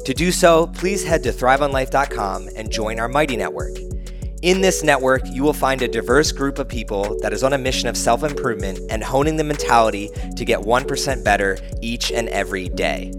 To 0.06 0.14
do 0.14 0.32
so, 0.32 0.68
please 0.68 1.04
head 1.04 1.22
to 1.24 1.30
thriveonlife.com 1.30 2.48
and 2.56 2.72
join 2.72 2.98
our 2.98 3.08
Mighty 3.08 3.36
Network. 3.36 3.76
In 4.42 4.62
this 4.62 4.82
network, 4.82 5.20
you 5.26 5.42
will 5.42 5.52
find 5.52 5.82
a 5.82 5.88
diverse 5.88 6.32
group 6.32 6.58
of 6.58 6.66
people 6.66 7.18
that 7.20 7.34
is 7.34 7.44
on 7.44 7.52
a 7.52 7.58
mission 7.58 7.88
of 7.90 7.96
self 7.96 8.22
improvement 8.22 8.80
and 8.88 9.04
honing 9.04 9.36
the 9.36 9.44
mentality 9.44 10.08
to 10.34 10.46
get 10.46 10.60
1% 10.60 11.22
better 11.22 11.58
each 11.82 12.10
and 12.10 12.26
every 12.30 12.70
day. 12.70 13.12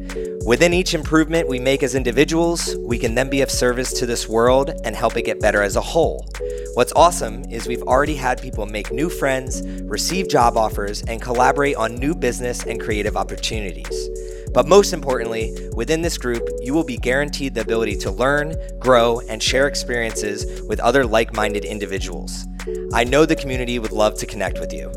Within 0.48 0.74
each 0.74 0.96
improvement 0.96 1.48
we 1.48 1.60
make 1.60 1.84
as 1.84 1.94
individuals, 1.94 2.76
we 2.78 2.98
can 2.98 3.14
then 3.14 3.30
be 3.30 3.44
of 3.44 3.52
service 3.52 3.94
to 4.00 4.08
this 4.08 4.28
world 4.28 4.72
and 4.84 4.96
help 4.96 5.16
it 5.16 5.22
get 5.22 5.40
better 5.40 5.62
as 5.62 5.76
a 5.76 5.82
whole. 5.82 6.26
What's 6.74 6.92
awesome 6.94 7.44
is 7.52 7.68
we've 7.68 7.84
already 7.84 8.16
had 8.16 8.42
people 8.42 8.66
make 8.66 8.92
new 8.92 9.08
friends, 9.08 9.62
receive 9.84 10.28
job 10.28 10.58
offers, 10.58 11.04
and 11.04 11.22
collaborate 11.22 11.76
on 11.76 11.94
new 11.94 12.16
business 12.16 12.66
and 12.66 12.82
creative 12.82 13.16
opportunities. 13.16 14.10
But 14.54 14.68
most 14.68 14.94
importantly, 14.94 15.56
within 15.76 16.02
this 16.02 16.18
group, 16.18 16.48
you 16.62 16.74
will 16.74 16.84
be 16.84 16.98
guaranteed 16.98 17.54
the 17.54 17.62
ability 17.62 17.96
to 17.98 18.12
learn, 18.12 18.56
grow, 18.80 19.20
and 19.30 19.42
share 19.42 19.68
experiences 19.68 20.62
with 20.68 20.80
other 20.80 21.06
like 21.06 21.34
minded 21.34 21.66
individuals. 21.66 22.46
I 22.94 23.04
know 23.04 23.26
the 23.26 23.36
community 23.36 23.80
would 23.80 23.92
love 23.92 24.18
to 24.20 24.26
connect 24.26 24.60
with 24.60 24.74
you. 24.74 24.92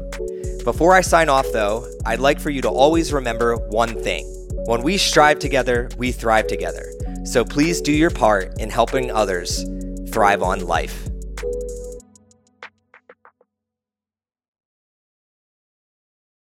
Before 0.65 0.95
I 0.95 1.03
sign 1.03 1.29
off, 1.29 1.47
though, 1.53 1.87
I'd 2.07 2.21
like 2.21 2.41
for 2.41 2.51
you 2.51 2.63
to 2.63 2.71
always 2.71 3.13
remember 3.13 3.57
one 3.69 4.03
thing 4.03 4.25
when 4.67 4.83
we 4.83 4.97
strive 4.97 5.39
together, 5.39 5.91
we 5.99 6.11
thrive 6.11 6.47
together. 6.47 6.91
So 7.25 7.45
please 7.45 7.83
do 7.83 7.93
your 7.93 8.11
part 8.11 8.59
in 8.59 8.71
helping 8.71 9.11
others 9.11 9.65
thrive 10.11 10.43
on 10.43 10.67
life. 10.67 11.07